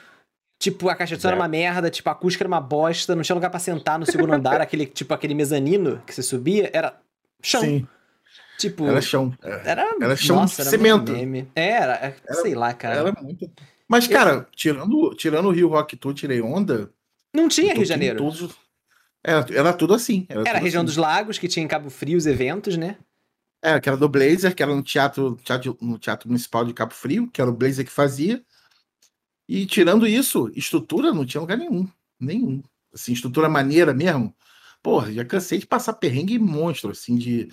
Tipo, 0.62 0.88
a 0.88 0.96
caixa 0.96 1.16
de 1.16 1.22
som 1.24 1.30
era 1.30 1.36
Zero. 1.36 1.42
uma 1.42 1.48
merda, 1.50 1.90
tipo, 1.90 2.08
a 2.10 2.12
acústica 2.12 2.44
era 2.44 2.48
uma 2.48 2.62
bosta, 2.62 3.16
não 3.16 3.24
tinha 3.24 3.34
lugar 3.34 3.50
pra 3.50 3.60
sentar 3.60 3.98
no 3.98 4.06
segundo 4.06 4.34
andar, 4.34 4.60
aquele, 4.62 4.86
tipo, 4.86 5.12
aquele 5.16 5.34
mezanino 5.34 6.00
que 6.06 6.14
você 6.14 6.22
subia, 6.22 6.70
era 6.72 7.00
chão. 7.42 7.62
Sim, 7.62 7.88
Tipo, 8.60 8.86
era 8.88 9.02
chão. 9.02 9.34
É, 9.42 9.62
era. 9.72 9.96
era 10.02 10.16
chão 10.18 10.46
de 10.46 10.54
era 10.60 10.70
cemento. 10.70 10.98
muito 10.98 11.14
meme. 11.14 11.50
É, 11.56 11.70
Era, 11.70 11.94
é, 11.96 12.16
Era- 12.28 12.42
sei 12.42 12.54
lá, 12.54 12.74
cara. 12.74 12.96
Era 12.96 13.22
muito. 13.22 13.50
Mas, 13.88 14.06
cara, 14.06 14.46
tirando, 14.56 15.16
tirando 15.16 15.48
o 15.48 15.52
Rio 15.52 15.70
Rock 15.70 15.96
Tour, 15.96 16.14
tirei 16.14 16.42
onda. 16.42 16.92
Não 17.34 17.48
tinha 17.48 17.72
eu 17.72 17.76
Rio 17.76 17.84
de 17.84 17.90
Janeiro. 17.90 18.18
todos 18.18 18.42
os- 18.42 18.56
Era, 19.24 19.46
era 19.52 19.74
tudo 19.74 19.94
assim. 19.94 20.26
Era, 20.28 20.42
Era 20.42 20.50
a 20.50 20.54
tudo 20.56 20.64
região 20.64 20.82
assim. 20.82 20.86
dos 20.88 20.98
lagos, 20.98 21.38
que 21.40 21.48
tinha 21.48 21.64
em 21.64 21.68
Cabo 21.68 21.90
Frio 21.90 22.18
os 22.18 22.26
eventos, 22.26 22.76
né? 22.78 22.98
É, 23.62 23.80
que 23.80 23.90
era 23.90 23.98
do 23.98 24.08
Blazer, 24.10 24.54
que 24.56 24.62
era 24.64 24.74
no 24.76 24.84
teatro, 24.84 25.38
teatro, 25.44 25.78
no 25.82 25.98
Teatro 25.98 26.28
Municipal 26.30 26.64
de 26.66 26.74
Cabo 26.74 26.94
Frio, 26.94 27.30
que 27.32 27.42
era 27.42 27.50
o 27.50 27.54
Blazer 27.54 27.86
que 27.86 27.92
fazia. 27.92 28.42
E 29.48 29.66
tirando 29.66 30.06
isso, 30.08 30.52
estrutura 30.56 31.12
não 31.12 31.26
tinha 31.26 31.42
lugar 31.42 31.58
nenhum. 31.58 31.88
Nenhum. 32.20 32.62
Assim, 32.94 33.14
estrutura 33.14 33.50
maneira 33.50 33.94
mesmo. 33.94 34.34
Porra, 34.82 35.12
já 35.12 35.26
cansei 35.26 35.58
de 35.60 35.66
passar 35.68 35.94
perrengue 35.94 36.40
monstro, 36.40 36.92
assim, 36.92 37.16
de 37.18 37.50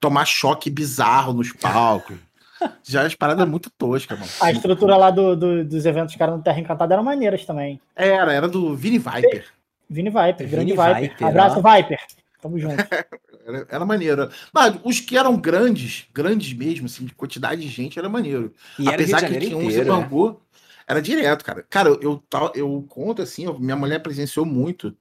tomar 0.00 0.24
choque 0.24 0.70
bizarro 0.70 1.32
nos 1.32 1.52
palcos. 1.52 2.16
já 2.82 3.02
as 3.02 3.14
paradas 3.14 3.48
muito 3.48 3.70
toscas, 3.70 4.18
mano. 4.18 4.30
A 4.40 4.50
estrutura 4.50 4.96
lá 4.96 5.10
do, 5.10 5.36
do- 5.36 5.64
dos 5.64 5.86
eventos 5.86 6.14
caras 6.16 6.36
no 6.36 6.42
Terra 6.42 6.60
Encantada 6.60 6.94
eram 6.94 7.04
maneiras 7.04 7.44
também. 7.44 7.80
Era, 7.94 8.32
era 8.32 8.48
do 8.48 8.74
Vini 8.74 8.98
Viper. 8.98 9.46
Vini 9.88 10.10
Viper, 10.10 10.48
grande 10.48 10.72
Vini 10.72 10.72
Viper. 10.72 11.00
Viper, 11.10 11.26
Abraço, 11.26 11.62
Viper. 11.62 11.98
Tamo 12.40 12.58
junto. 12.58 12.76
Era, 13.46 13.66
era 13.70 13.84
maneiro. 13.86 14.30
Mas 14.52 14.78
os 14.84 15.00
que 15.00 15.16
eram 15.16 15.34
grandes, 15.36 16.06
grandes 16.12 16.52
mesmo, 16.52 16.86
assim, 16.86 17.06
de 17.06 17.14
quantidade 17.14 17.62
de 17.62 17.68
gente, 17.68 17.98
era 17.98 18.08
maneiro. 18.08 18.54
E 18.78 18.86
Apesar 18.86 19.26
que 19.26 19.40
tinha 19.40 19.56
uns 19.56 19.74
né? 19.74 19.82
Bangu, 19.82 20.40
era 20.86 21.00
direto, 21.00 21.42
cara. 21.44 21.64
Cara, 21.68 21.88
eu, 21.88 22.00
eu, 22.02 22.22
eu 22.54 22.86
conto 22.88 23.22
assim, 23.22 23.50
minha 23.58 23.74
mulher 23.74 24.00
presenciou 24.00 24.44
muito. 24.44 24.94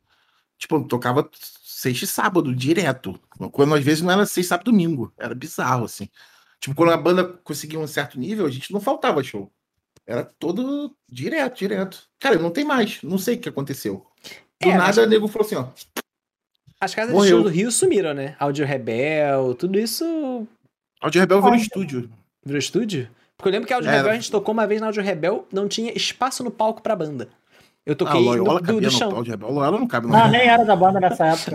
Tipo, 0.57 0.81
tocava 0.85 1.29
sexta 1.79 2.03
e 2.03 2.07
sábado, 2.07 2.53
direto. 2.53 3.17
Quando 3.51 3.73
às 3.73 3.83
vezes 3.83 4.01
não 4.01 4.11
era 4.11 4.25
sexta, 4.25 4.55
sábado, 4.55 4.71
domingo. 4.71 5.13
Era 5.17 5.33
bizarro, 5.33 5.85
assim. 5.85 6.09
Tipo, 6.59 6.75
quando 6.75 6.91
a 6.91 6.97
banda 6.97 7.23
conseguia 7.23 7.79
um 7.79 7.87
certo 7.87 8.19
nível, 8.19 8.45
a 8.45 8.51
gente 8.51 8.73
não 8.73 8.81
faltava 8.81 9.23
show. 9.23 9.49
Era 10.05 10.25
todo 10.25 10.93
direto, 11.07 11.59
direto. 11.59 12.03
Cara, 12.19 12.37
não 12.37 12.51
tem 12.51 12.65
mais. 12.65 13.01
Não 13.01 13.17
sei 13.17 13.35
o 13.35 13.39
que 13.39 13.47
aconteceu. 13.47 14.05
Do 14.61 14.69
É, 14.69 14.75
nada, 14.75 15.03
o 15.03 15.05
nego 15.05 15.27
falou 15.29 15.45
assim, 15.45 15.55
ó. 15.55 15.67
As 16.81 16.93
casas 16.93 17.13
Morreu. 17.13 17.23
de 17.23 17.29
show 17.29 17.43
do 17.43 17.49
Rio 17.49 17.71
sumiram, 17.71 18.13
né? 18.13 18.35
Audio 18.39 18.65
Rebel, 18.65 19.53
tudo 19.55 19.79
isso 19.79 20.47
Audio 21.01 21.21
Rebel 21.21 21.37
virou 21.37 21.53
Olha. 21.53 21.61
estúdio. 21.61 22.09
virou 22.43 22.59
estúdio. 22.59 23.09
Porque 23.37 23.47
eu 23.47 23.51
lembro 23.53 23.67
que 23.67 23.73
a 23.73 23.77
Audio 23.77 23.89
Era. 23.89 23.97
Rebel 23.99 24.11
a 24.11 24.15
gente 24.15 24.31
tocou 24.31 24.51
uma 24.53 24.67
vez 24.67 24.81
na 24.81 24.87
Audio 24.87 25.03
Rebel, 25.03 25.47
não 25.51 25.67
tinha 25.67 25.93
espaço 25.95 26.43
no 26.43 26.51
palco 26.51 26.81
pra 26.81 26.95
banda. 26.95 27.29
Eu 27.85 27.93
Ah, 27.93 27.95
toquei 27.95 28.21
Loyola 28.21 28.61
do, 28.61 28.65
do, 28.67 28.73
do 28.75 28.81
no 28.81 28.91
chão. 28.91 29.21
Rebel. 29.21 29.51
Loyola 29.51 29.79
não 29.79 29.87
cabe 29.87 30.07
no 30.07 30.13
Não, 30.13 30.27
nem 30.27 30.41
era 30.47 30.63
da 30.63 30.75
banda 30.75 30.99
nessa 30.99 31.27
época. 31.27 31.51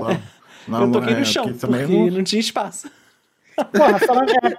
Não, 0.66 0.80
não, 0.80 0.86
eu 0.86 0.92
toquei 0.92 1.14
é, 1.14 1.18
no 1.18 1.24
chão, 1.24 1.52
porque 1.52 1.66
não... 1.86 2.10
não- 2.10 2.24
tinha 2.24 2.40
espaço. 2.40 2.90
Porra, 3.56 3.98
falando 3.98 4.30
é, 4.30 4.56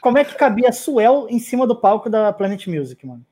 como 0.00 0.18
é 0.18 0.24
que 0.24 0.34
cabia 0.34 0.72
Suel 0.72 1.26
em 1.30 1.38
cima 1.38 1.66
do 1.66 1.76
palco 1.76 2.10
da 2.10 2.32
Planet 2.32 2.66
Music, 2.66 3.06
mano? 3.06 3.24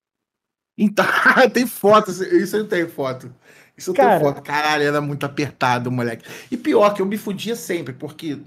Então, 0.77 1.05
tem 1.53 1.67
foto, 1.67 2.11
isso 2.11 2.57
eu 2.57 2.67
tenho 2.67 2.89
foto. 2.89 3.33
Isso 3.77 3.91
eu 3.91 3.95
Cara. 3.95 4.19
tenho 4.21 4.35
foto. 4.35 4.43
Caralho, 4.43 4.85
era 4.85 5.01
muito 5.01 5.27
apertado, 5.27 5.91
moleque. 5.91 6.25
E 6.51 6.57
pior, 6.57 6.95
que 6.95 7.03
eu 7.03 7.07
me 7.07 7.19
fudia 7.19 7.57
sempre, 7.57 7.93
porque 7.93 8.41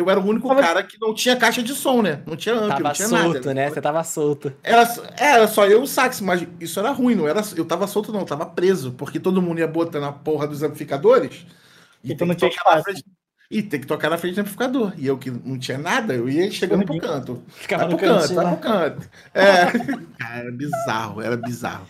eu 0.00 0.10
era 0.10 0.18
o 0.18 0.24
único 0.26 0.48
Tava- 0.48 0.60
cara 0.62 0.82
que 0.82 0.98
não 1.00 1.14
tinha 1.14 1.36
caixa 1.36 1.62
de 1.62 1.74
som, 1.74 2.02
né? 2.02 2.22
Não 2.26 2.36
tinha 2.36 2.54
amp, 2.54 2.62
não 2.62 2.68
Tava 2.78 2.92
tinha 2.92 3.08
solto, 3.08 3.34
nada. 3.34 3.54
né? 3.54 3.68
Você 3.70 3.80
tava 3.80 4.02
solto. 4.04 4.52
Era, 4.62 5.12
era 5.16 5.46
só 5.48 5.66
eu 5.66 5.80
e 5.80 5.82
o 5.82 5.86
sax, 5.86 6.20
mas 6.20 6.46
isso 6.60 6.78
era 6.80 6.90
ruim, 6.90 7.14
não 7.14 7.28
era, 7.28 7.42
eu 7.56 7.64
tava 7.64 7.86
solto 7.86 8.12
não, 8.12 8.20
eu 8.20 8.26
tava 8.26 8.46
preso, 8.46 8.92
porque 8.92 9.20
todo 9.20 9.40
mundo 9.42 9.58
ia 9.60 9.68
botando 9.68 10.04
a 10.04 10.12
porra 10.12 10.46
dos 10.46 10.62
amplificadores 10.62 11.46
E 12.02 12.14
tu 12.14 12.18
tem 12.18 12.28
não 12.28 12.34
que 12.34 12.40
tinha 12.40 12.50
tocar 12.50 12.76
na 12.76 12.82
frente- 12.82 13.04
E 13.50 13.62
tem 13.62 13.80
que 13.80 13.86
tocar 13.86 14.08
na 14.10 14.16
frente 14.18 14.34
do 14.36 14.40
amplificador. 14.42 14.92
E 14.96 15.06
eu 15.06 15.18
que 15.18 15.30
não 15.30 15.58
tinha 15.58 15.76
nada, 15.76 16.14
eu 16.14 16.28
ia 16.28 16.50
chegando 16.50 16.84
pro 16.86 16.98
canto. 16.98 17.42
Ficava 17.48 17.82
Vai 17.84 17.92
no 17.92 17.98
pro 17.98 18.06
canto, 18.08 18.34
vai 18.34 18.46
pro 18.46 18.56
canto. 18.58 19.10
É. 19.34 19.64
Cara, 20.18 20.36
era 20.36 20.52
bizarro, 20.52 21.20
era 21.20 21.36
bizarro. 21.36 21.86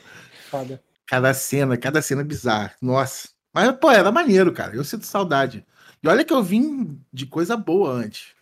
Foda. 0.50 0.80
Cada 1.06 1.34
cena, 1.34 1.76
cada 1.76 2.00
cena 2.00 2.24
bizarra. 2.24 2.72
Nossa. 2.80 3.28
Mas, 3.52 3.70
pô, 3.72 3.90
era 3.90 4.11
maneiro, 4.12 4.52
cara. 4.52 4.74
Eu 4.74 4.84
sinto 4.84 5.04
saudade. 5.04 5.64
E 6.03 6.09
olha 6.09 6.24
que 6.24 6.32
eu 6.32 6.42
vim 6.42 6.98
de 7.12 7.26
coisa 7.26 7.57
boa 7.57 7.90
antes. 7.90 8.34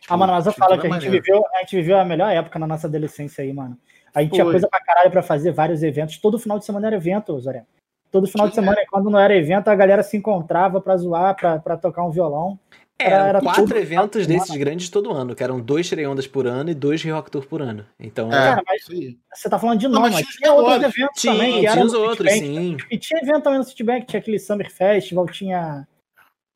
Tipo, 0.00 0.14
Ah, 0.14 0.16
mano, 0.16 0.32
mas 0.32 0.46
eu 0.46 0.52
falo 0.52 0.78
que 0.80 0.86
a 0.86 0.90
gente, 0.90 1.08
viveu, 1.10 1.42
a 1.54 1.58
gente 1.60 1.76
viveu 1.76 1.98
a 1.98 2.04
melhor 2.04 2.30
época 2.32 2.58
na 2.58 2.66
nossa 2.66 2.86
adolescência 2.86 3.42
aí, 3.42 3.52
mano. 3.52 3.78
A 4.14 4.20
gente 4.22 4.32
tinha 4.32 4.44
Foi. 4.44 4.52
coisa 4.54 4.68
pra 4.68 4.80
caralho 4.84 5.10
pra 5.10 5.22
fazer, 5.22 5.52
vários 5.52 5.82
eventos. 5.82 6.18
Todo 6.18 6.38
final 6.38 6.58
de 6.58 6.64
semana 6.64 6.86
era 6.88 6.96
evento, 6.96 7.38
Zoré. 7.40 7.64
Todo 8.10 8.26
final 8.26 8.46
de 8.46 8.52
Tinha. 8.52 8.62
semana, 8.64 8.82
quando 8.90 9.08
não 9.08 9.18
era 9.18 9.34
evento, 9.34 9.68
a 9.68 9.74
galera 9.74 10.02
se 10.02 10.16
encontrava 10.18 10.80
pra 10.82 10.96
zoar, 10.98 11.34
pra, 11.34 11.58
pra 11.58 11.76
tocar 11.78 12.04
um 12.04 12.10
violão. 12.10 12.58
É, 12.98 13.06
Era- 13.06 13.26
era 13.28 13.40
quatro 13.40 13.62
tudo- 13.64 13.76
eventos 13.78 14.26
desses 14.26 14.54
grandes 14.54 14.90
todo 14.90 15.10
ano, 15.12 15.34
que 15.34 15.42
eram 15.42 15.58
dois 15.58 15.88
Treondas 15.88 16.26
por 16.26 16.46
ano 16.46 16.68
e 16.70 16.74
dois 16.74 17.02
Rock 17.02 17.30
Tour 17.30 17.46
por 17.46 17.62
ano. 17.62 17.86
Então, 17.98 18.28
É, 18.28 18.30
Cara, 18.32 18.62
mas- 18.66 18.82
isso 18.82 18.92
aí. 18.92 19.18
Você 19.34 19.48
tá 19.48 19.58
falando 19.58 19.78
de 19.80 19.88
Não, 19.88 20.00
mas 20.02 20.12
mas 20.12 20.20
tinha 20.20 20.28
os 20.30 20.36
tinha 20.36 20.52
outros 20.52 20.76
eventos 20.82 21.20
tinha, 21.22 21.32
também, 21.32 21.60
tinha 21.60 21.84
os 21.84 21.94
outros, 21.94 22.32
sim. 22.32 22.76
E 22.90 22.98
tinha 22.98 23.20
evento 23.22 23.42
também 23.42 23.58
no 23.58 23.64
Citibank, 23.64 24.06
tinha 24.06 24.20
aquele 24.20 24.38
Summer 24.38 24.70
Festival, 24.70 25.26
tinha 25.26 25.88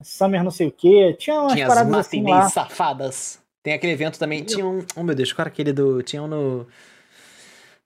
Summer 0.02 0.44
não 0.44 0.50
sei 0.50 0.68
o 0.68 0.72
quê, 0.72 1.14
tinha 1.18 1.40
umas 1.40 1.52
Tinha 1.54 1.66
as 1.66 1.74
paradas 1.74 1.94
assim 2.06 2.20
matinês 2.22 2.44
lá. 2.44 2.50
safadas. 2.50 3.40
Tem 3.62 3.72
aquele 3.74 3.92
evento 3.94 4.18
também. 4.18 4.44
Tinha 4.44 4.64
um. 4.66 4.84
Oh 4.94 5.02
meu 5.02 5.14
Deus, 5.14 5.32
qual 5.32 5.44
era 5.44 5.48
aquele 5.48 5.72
do. 5.72 6.02
Tinha 6.02 6.22
um 6.22 6.28
no. 6.28 6.66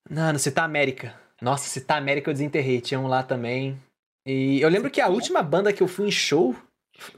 Não, 0.08 0.32
no 0.32 0.38
Citar 0.38 0.64
América. 0.64 1.14
Nossa, 1.40 1.68
Citar 1.68 1.96
América 1.98 2.28
eu 2.30 2.34
desenterrei. 2.34 2.80
Tinha 2.80 2.98
um 3.00 3.06
lá 3.06 3.22
também. 3.22 3.78
E 4.26 4.60
eu 4.60 4.68
lembro 4.68 4.90
que 4.90 5.00
a 5.00 5.08
última 5.08 5.42
banda 5.42 5.72
que 5.72 5.82
eu 5.82 5.88
fui 5.88 6.08
em 6.08 6.10
show. 6.10 6.54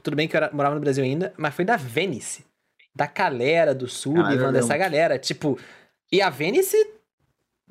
Tudo 0.01 0.15
bem 0.15 0.27
que 0.29 0.35
eu 0.35 0.41
era- 0.43 0.53
morava 0.53 0.75
no 0.75 0.81
Brasil 0.81 1.03
ainda, 1.03 1.33
mas 1.37 1.53
foi 1.53 1.65
da 1.65 1.75
Venice. 1.75 2.45
Da 2.95 3.05
Calera, 3.07 3.73
do 3.75 3.87
Caralho, 3.87 4.41
eu 4.41 4.51
dessa 4.53 4.77
galera. 4.77 5.17
Tipo. 5.19 5.59
E 6.11 6.21
a 6.21 6.29
Venice 6.29 6.77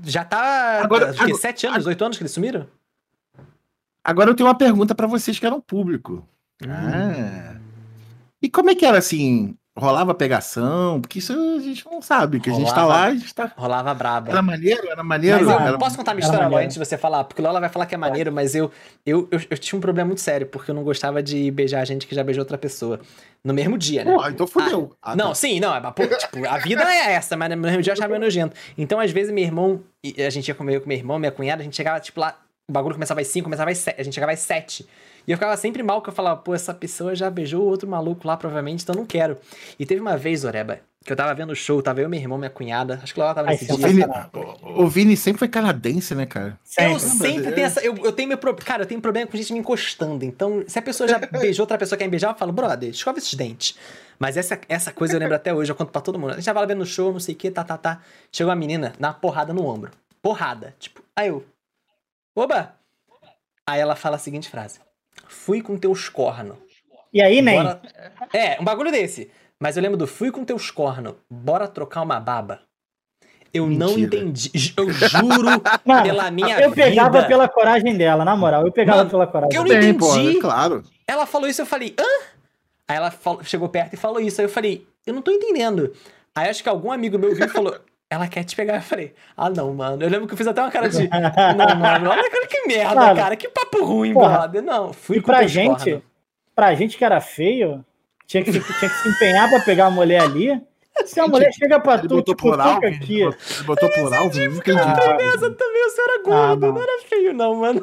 já 0.04 0.24
tá. 0.24 0.82
Agora- 0.82 1.08
acho 1.10 1.18
que 1.18 1.24
agora- 1.24 1.38
sete 1.40 1.66
anos, 1.66 1.86
oito 1.86 2.04
anos 2.04 2.18
que 2.18 2.22
eles 2.22 2.32
sumiram? 2.32 2.68
Agora 4.04 4.30
eu 4.30 4.34
tenho 4.34 4.48
uma 4.48 4.58
pergunta 4.58 4.94
pra 4.94 5.06
vocês 5.06 5.38
que 5.38 5.46
eram 5.46 5.60
público. 5.60 6.26
Ah. 6.68 7.56
E 8.40 8.48
como 8.48 8.70
é 8.70 8.74
que 8.74 8.84
era 8.84 8.98
assim? 8.98 9.56
Rolava 9.74 10.12
pegação? 10.14 11.00
Porque 11.00 11.18
isso 11.18 11.32
a 11.32 11.58
gente 11.62 11.86
não 11.86 12.02
sabe, 12.02 12.40
que 12.40 12.50
a 12.50 12.52
gente 12.52 12.74
tá 12.74 12.84
lá, 12.84 13.04
a 13.04 13.14
gente 13.14 13.34
tá. 13.34 13.50
Rolava 13.56 13.94
braba. 13.94 14.30
Era 14.30 14.42
maneiro? 14.42 14.86
Era 14.86 15.02
maneiro? 15.02 15.46
Mas 15.46 15.48
eu 15.48 15.66
Era- 15.68 15.78
posso 15.78 15.96
contar 15.96 16.12
minha 16.12 16.26
era 16.26 16.34
história 16.34 16.58
antes 16.58 16.74
de 16.74 16.78
você 16.78 16.98
falar? 16.98 17.24
Porque 17.24 17.40
o 17.40 17.44
Lola 17.44 17.58
vai 17.58 17.70
falar 17.70 17.86
que 17.86 17.94
é 17.94 17.98
maneiro, 17.98 18.30
mas 18.30 18.54
eu, 18.54 18.70
eu, 19.06 19.26
eu, 19.30 19.40
eu 19.48 19.56
tinha 19.56 19.78
um 19.78 19.80
problema 19.80 20.08
muito 20.08 20.20
sério, 20.20 20.46
porque 20.46 20.70
eu 20.70 20.74
não 20.74 20.84
gostava 20.84 21.22
de 21.22 21.50
beijar 21.50 21.86
gente 21.86 22.06
que 22.06 22.14
já 22.14 22.22
beijou 22.22 22.42
outra 22.42 22.58
pessoa. 22.58 23.00
No 23.42 23.54
mesmo 23.54 23.78
dia, 23.78 24.04
né? 24.04 24.12
Pô, 24.12 24.28
então 24.28 24.46
fudeu. 24.46 24.94
Ah, 25.00 25.16
não, 25.16 25.28
tá. 25.28 25.34
sim, 25.36 25.58
não, 25.58 25.72
pô, 25.92 26.06
tipo, 26.06 26.46
a 26.46 26.58
vida 26.58 26.82
é 26.82 27.12
essa, 27.14 27.34
mas 27.34 27.48
no 27.48 27.56
mesmo 27.56 27.80
dia 27.80 27.92
eu 27.92 27.94
achava 27.94 28.08
meio 28.10 28.20
nojento. 28.20 28.54
Então, 28.76 29.00
às 29.00 29.10
vezes, 29.10 29.32
meu 29.32 29.42
irmão, 29.42 29.80
e 30.04 30.22
a 30.22 30.28
gente 30.28 30.48
ia 30.48 30.54
comer 30.54 30.80
com 30.82 30.88
meu 30.88 30.98
irmão, 30.98 31.18
minha 31.18 31.32
cunhada, 31.32 31.62
a 31.62 31.64
gente 31.64 31.76
chegava, 31.76 31.98
tipo, 31.98 32.20
lá, 32.20 32.36
o 32.68 32.72
bagulho 32.72 32.94
começava 32.94 33.22
às 33.22 33.26
5, 33.28 33.44
começava 33.44 33.70
às 33.70 33.78
7, 33.78 33.98
a 33.98 34.04
gente 34.04 34.12
chegava 34.12 34.32
às 34.32 34.40
7. 34.40 34.86
E 35.26 35.30
eu 35.32 35.36
ficava 35.36 35.56
sempre 35.56 35.82
mal, 35.82 36.02
que 36.02 36.08
eu 36.08 36.12
falava, 36.12 36.40
pô, 36.40 36.54
essa 36.54 36.74
pessoa 36.74 37.14
já 37.14 37.30
beijou 37.30 37.64
outro 37.64 37.88
maluco 37.88 38.26
lá, 38.26 38.36
provavelmente, 38.36 38.82
então 38.82 38.94
eu 38.94 38.98
não 39.00 39.06
quero. 39.06 39.38
E 39.78 39.86
teve 39.86 40.00
uma 40.00 40.16
vez, 40.16 40.44
Oreba, 40.44 40.80
que 41.04 41.12
eu 41.12 41.16
tava 41.16 41.32
vendo 41.34 41.50
o 41.50 41.54
show, 41.56 41.80
tava 41.82 42.00
eu, 42.00 42.08
meu 42.08 42.18
irmão, 42.18 42.36
minha 42.38 42.50
cunhada, 42.50 42.98
acho 43.02 43.14
que 43.14 43.20
o 43.20 43.22
Lola 43.22 43.34
tava 43.34 43.48
Ai, 43.48 43.54
nesse 43.54 43.72
O 43.72 43.76
dia. 43.76 43.86
Vini, 43.86 44.04
o, 44.62 44.82
o 44.82 44.88
Vini 44.88 45.16
sempre 45.16 45.38
foi 45.38 45.48
canadense, 45.48 46.14
né, 46.14 46.26
cara? 46.26 46.58
Eu 46.78 46.98
Sempre. 46.98 47.00
sempre 47.00 47.52
tenho 47.52 47.66
essa. 47.66 47.80
Eu, 47.80 47.96
eu 47.98 48.12
tenho 48.12 48.28
meu 48.28 48.38
pro- 48.38 48.54
Cara, 48.56 48.82
eu 48.82 48.86
tenho 48.86 49.00
problema 49.00 49.26
com 49.28 49.36
gente 49.36 49.52
me 49.52 49.58
encostando. 49.60 50.24
Então, 50.24 50.64
se 50.66 50.78
a 50.78 50.82
pessoa 50.82 51.08
já 51.08 51.18
beijou 51.40 51.62
outra 51.64 51.78
pessoa 51.78 51.96
que 51.96 52.02
quer 52.02 52.08
me 52.08 52.10
beijar, 52.12 52.30
eu 52.30 52.34
falo, 52.36 52.52
brother, 52.52 52.90
escova 52.90 53.18
esses 53.18 53.34
dentes. 53.34 53.76
Mas 54.18 54.36
essa, 54.36 54.58
essa 54.68 54.92
coisa 54.92 55.14
eu 55.14 55.18
lembro 55.20 55.34
até 55.34 55.52
hoje, 55.54 55.70
eu 55.70 55.76
conto 55.76 55.90
pra 55.90 56.00
todo 56.00 56.18
mundo. 56.18 56.30
A 56.32 56.34
gente 56.36 56.44
tava 56.44 56.64
vendo 56.66 56.78
no 56.78 56.86
show, 56.86 57.12
não 57.12 57.20
sei 57.20 57.34
o 57.34 57.38
que, 57.38 57.50
tá, 57.50 57.62
tá, 57.64 57.76
tá. 57.76 58.00
Chegou 58.30 58.50
uma 58.50 58.56
menina, 58.56 58.92
uma 58.98 59.12
porrada 59.12 59.52
no 59.52 59.64
ombro. 59.66 59.90
Porrada. 60.20 60.74
Tipo, 60.78 61.02
aí 61.16 61.28
eu. 61.28 61.44
Oba! 62.36 62.74
Aí 63.66 63.80
ela 63.80 63.94
fala 63.96 64.16
a 64.16 64.18
seguinte 64.18 64.48
frase: 64.48 64.78
Fui 65.28 65.60
com 65.62 65.76
teus 65.76 66.08
cornos. 66.08 66.56
E 67.12 67.20
aí, 67.22 67.42
nem. 67.42 67.56
Bora... 67.62 67.80
É, 68.32 68.60
um 68.60 68.64
bagulho 68.64 68.90
desse. 68.90 69.30
Mas 69.60 69.76
eu 69.76 69.82
lembro 69.82 69.96
do 69.98 70.06
fui 70.06 70.30
com 70.30 70.44
teus 70.44 70.70
cornos, 70.70 71.14
bora 71.30 71.68
trocar 71.68 72.02
uma 72.02 72.18
baba. 72.18 72.60
Eu 73.54 73.66
não 73.66 73.88
Mentira. 73.94 74.16
entendi. 74.16 74.50
Ju- 74.54 74.72
Eu 74.78 74.90
juro 74.90 75.46
Mano, 75.84 76.02
pela 76.02 76.30
minha 76.30 76.58
eu 76.58 76.72
pegava 76.72 77.10
vida. 77.18 77.26
pela 77.28 77.48
coragem 77.48 77.96
dela, 77.96 78.24
na 78.24 78.34
moral. 78.34 78.64
Eu 78.66 78.72
pegava 78.72 78.98
Mano, 78.98 79.10
pela 79.10 79.26
coragem 79.26 79.54
eu 79.56 79.64
não 79.64 79.70
entendi. 79.90 80.38
é 80.38 80.40
claro. 80.40 80.82
Ela 81.06 81.26
falou 81.26 81.48
isso, 81.48 81.60
eu 81.60 81.66
falei, 81.66 81.94
hã? 81.98 82.24
Aí 82.88 82.96
ela 82.96 83.10
falou- 83.10 83.44
chegou 83.44 83.68
perto 83.68 83.92
e 83.92 83.96
falou 83.96 84.20
isso. 84.20 84.40
Aí 84.40 84.46
eu 84.46 84.50
falei, 84.50 84.86
eu 85.06 85.12
não 85.12 85.20
tô 85.22 85.30
entendendo. 85.30 85.92
Aí 86.34 86.48
acho 86.48 86.62
que 86.62 86.68
algum 86.68 86.90
amigo 86.90 87.18
meu 87.18 87.34
viu 87.34 87.44
e 87.44 87.48
falou, 87.50 87.76
ela 88.12 88.28
quer 88.28 88.44
te 88.44 88.54
pegar. 88.54 88.76
Eu 88.76 88.82
falei, 88.82 89.14
ah, 89.36 89.48
não, 89.50 89.72
mano. 89.74 90.02
Eu 90.02 90.08
lembro 90.08 90.26
que 90.26 90.34
eu 90.34 90.36
fiz 90.38 90.46
até 90.46 90.60
uma 90.62 90.70
cara 90.70 90.88
de, 90.88 91.08
não, 91.56 91.76
mano, 91.76 92.10
olha 92.10 92.30
cara, 92.30 92.46
que 92.46 92.66
merda, 92.66 92.94
Mano, 92.94 93.16
cara. 93.16 93.36
Que 93.36 93.48
papo 93.48 93.84
ruim, 93.84 94.12
porra. 94.12 94.38
brother. 94.40 94.62
Não, 94.62 94.92
fui 94.92 95.18
E 95.18 95.22
pra 95.22 95.46
gente, 95.46 95.84
cornos. 95.90 96.02
pra 96.54 96.74
gente 96.74 96.96
que 96.98 97.04
era 97.04 97.20
feio, 97.20 97.84
tinha 98.26 98.42
que, 98.42 98.52
se- 98.52 98.60
tinha 98.60 98.90
que 98.90 98.96
se 98.96 99.08
empenhar 99.08 99.48
pra 99.48 99.60
pegar 99.60 99.86
a 99.86 99.90
mulher 99.90 100.20
ali. 100.22 100.60
Se 101.06 101.18
a 101.18 101.26
mulher 101.26 101.50
chega 101.54 101.80
pra 101.80 101.94
Ele 101.94 102.02
tu, 102.02 102.16
botou 102.16 102.34
tipo, 102.34 102.48
plural, 102.48 102.76
aqui. 102.84 103.22
Ele 103.22 103.34
botou 103.64 103.88
plural? 103.90 104.24
Não 104.24 104.26
entendi. 104.28 104.78
Ah, 104.78 104.94
também, 104.94 105.32
você 105.88 106.00
era 106.02 106.14
Ah, 106.14 106.22
gordo, 106.22 106.66
não. 106.66 106.72
não 106.74 106.82
era 106.82 107.02
feio, 107.08 107.32
não, 107.32 107.54
mano. 107.54 107.82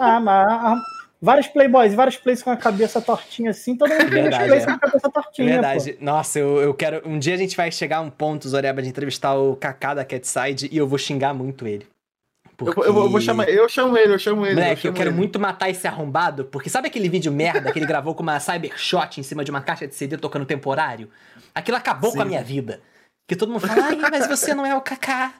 ah, 0.00 0.18
mas 0.20 0.46
ah, 0.50 0.76
vários 1.20 1.46
playboys, 1.48 1.94
vários 1.94 2.16
plays 2.16 2.42
com 2.42 2.50
a 2.50 2.56
cabeça 2.56 3.00
tortinha 3.00 3.50
assim, 3.50 3.76
todo 3.76 3.88
mundo 3.90 3.98
tem 3.98 4.06
uns 4.08 4.12
Verdade, 4.22 4.48
plays 4.48 4.62
é. 4.62 4.66
com 4.66 4.72
a 4.72 4.78
cabeça 4.78 5.06
É 5.06 5.10
tortinha, 5.10 5.48
verdade. 5.48 5.98
Nossa, 6.00 6.38
eu, 6.38 6.58
eu 6.60 6.74
quero. 6.74 7.02
Um 7.08 7.18
dia 7.18 7.34
a 7.34 7.38
gente 7.38 7.56
vai 7.56 7.70
chegar 7.72 7.98
a 7.98 8.00
um 8.00 8.10
ponto, 8.10 8.48
Zoreba, 8.48 8.82
de 8.82 8.88
entrevistar 8.88 9.34
o 9.34 9.56
Kaká 9.56 9.94
da 9.94 10.04
Catside 10.04 10.68
e 10.70 10.76
eu 10.76 10.86
vou 10.86 10.98
xingar 10.98 11.32
muito 11.34 11.66
ele. 11.66 11.86
Eu, 12.58 12.66
eu 12.68 12.74
vou- 12.74 13.04
eu 13.04 13.10
vou 13.10 13.20
chamar, 13.20 13.48
eu 13.50 13.68
chamo 13.68 13.98
ele, 13.98 14.14
eu 14.14 14.18
chamo 14.18 14.46
ele. 14.46 14.54
Moleque, 14.54 14.72
eu 14.86 14.90
chamo 14.90 14.94
quero 14.96 15.10
ele. 15.10 15.16
muito 15.16 15.38
matar 15.38 15.68
esse 15.68 15.86
arrombado, 15.86 16.46
porque 16.46 16.70
sabe 16.70 16.88
aquele 16.88 17.06
vídeo 17.08 17.30
merda 17.30 17.70
que 17.70 17.78
ele 17.78 17.84
gravou 17.86 18.14
com 18.14 18.22
uma 18.22 18.40
Cybershot 18.40 19.20
em 19.20 19.22
cima 19.22 19.44
de 19.44 19.50
uma 19.50 19.60
caixa 19.60 19.86
de 19.86 19.94
CD 19.94 20.16
tocando 20.16 20.46
temporário? 20.46 21.10
Aquilo 21.54 21.76
acabou 21.76 22.12
com 22.12 22.20
a 22.20 22.22
Sim. 22.22 22.28
minha 22.30 22.42
vida. 22.42 22.80
Que 23.28 23.36
todo 23.36 23.52
mundo 23.52 23.66
fala, 23.66 23.86
ai, 23.88 23.96
mas 24.10 24.26
você 24.26 24.54
não 24.54 24.64
é 24.64 24.74
o 24.74 24.80
Kaká. 24.80 25.34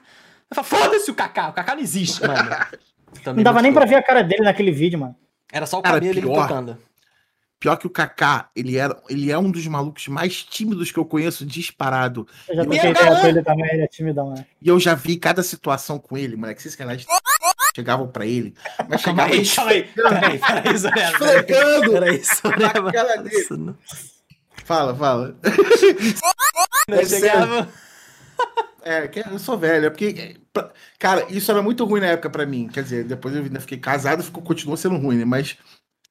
Eu 0.49 0.55
falo, 0.63 0.67
foda-se 0.67 1.09
o 1.09 1.15
Kaká, 1.15 1.49
o 1.49 1.53
Kaká 1.53 1.73
não 1.75 1.81
existe, 1.81 2.21
mano. 2.25 2.49
Não 3.35 3.41
dava 3.41 3.61
nem 3.61 3.73
pra 3.73 3.85
ver 3.85 3.95
a 3.95 4.03
cara 4.03 4.21
dele 4.21 4.43
naquele 4.43 4.71
vídeo, 4.71 4.99
mano. 4.99 5.15
Era 5.51 5.65
só 5.65 5.79
o 5.79 5.81
Cara, 5.81 5.95
cabelo 5.95 6.13
dele 6.13 6.25
pior. 6.27 6.47
tocando. 6.47 6.77
Pior 7.59 7.75
que 7.77 7.87
o 7.87 7.89
Kaká, 7.89 8.49
ele, 8.55 8.77
era, 8.77 8.95
ele 9.09 9.31
é 9.31 9.37
um 9.37 9.49
dos 9.49 9.65
malucos 9.65 10.07
mais 10.07 10.43
tímidos 10.43 10.91
que 10.91 10.99
eu 10.99 11.05
conheço 11.05 11.43
disparado. 11.43 12.27
Eu 12.47 12.55
já 12.55 12.61
E 12.63 12.93
galã. 12.93 13.19
com 13.21 13.27
ele 13.27 13.41
também, 13.43 13.65
ele 13.73 13.81
é 13.81 13.87
timidão, 13.87 14.31
né? 14.33 14.45
E 14.61 14.67
eu 14.69 14.79
já 14.79 14.93
vi 14.93 15.17
cada 15.17 15.41
situação 15.41 15.97
com 15.97 16.15
ele, 16.15 16.35
moleque. 16.35 16.59
Esses 16.59 16.75
canais 16.75 17.03
chegavam 17.75 18.07
pra 18.07 18.27
ele. 18.27 18.53
Mas 18.87 19.01
Calma 19.01 19.27
chegavam 19.27 19.69
aí, 19.69 19.83
calma 19.93 20.19
aí. 20.27 20.37
Peraí, 20.37 20.39
peraí, 20.39 20.77
Zoreba. 20.77 21.09
Esfregando 21.09 21.91
Peraí, 21.91 22.21
Zoreba. 22.23 22.91
Nossa, 23.23 23.57
não- 23.57 23.77
Fala, 24.65 24.95
fala. 24.95 25.35
não 26.89 26.97
É 26.99 27.05
chegava. 27.05 27.69
É, 28.87 29.07
que 29.07 29.19
eu 29.19 29.37
sou 29.39 29.57
velho, 29.57 29.87
é 29.87 29.89
porque. 29.89 30.37
pra- 30.53 30.71
Cara, 30.97 31.25
isso 31.29 31.51
era 31.51 31.61
muito 31.61 31.83
ruim 31.85 31.99
na 32.01 32.07
época 32.07 32.29
pra 32.29 32.45
mim. 32.45 32.67
Quer 32.67 32.83
dizer, 32.83 33.03
depois 33.03 33.35
eu 33.35 33.43
ainda 33.43 33.59
fiquei 33.59 33.77
casado, 33.77 34.23
ficou, 34.23 34.41
continuou 34.41 34.77
sendo 34.77 34.95
ruim, 34.97 35.17
né? 35.17 35.25
Mas 35.25 35.57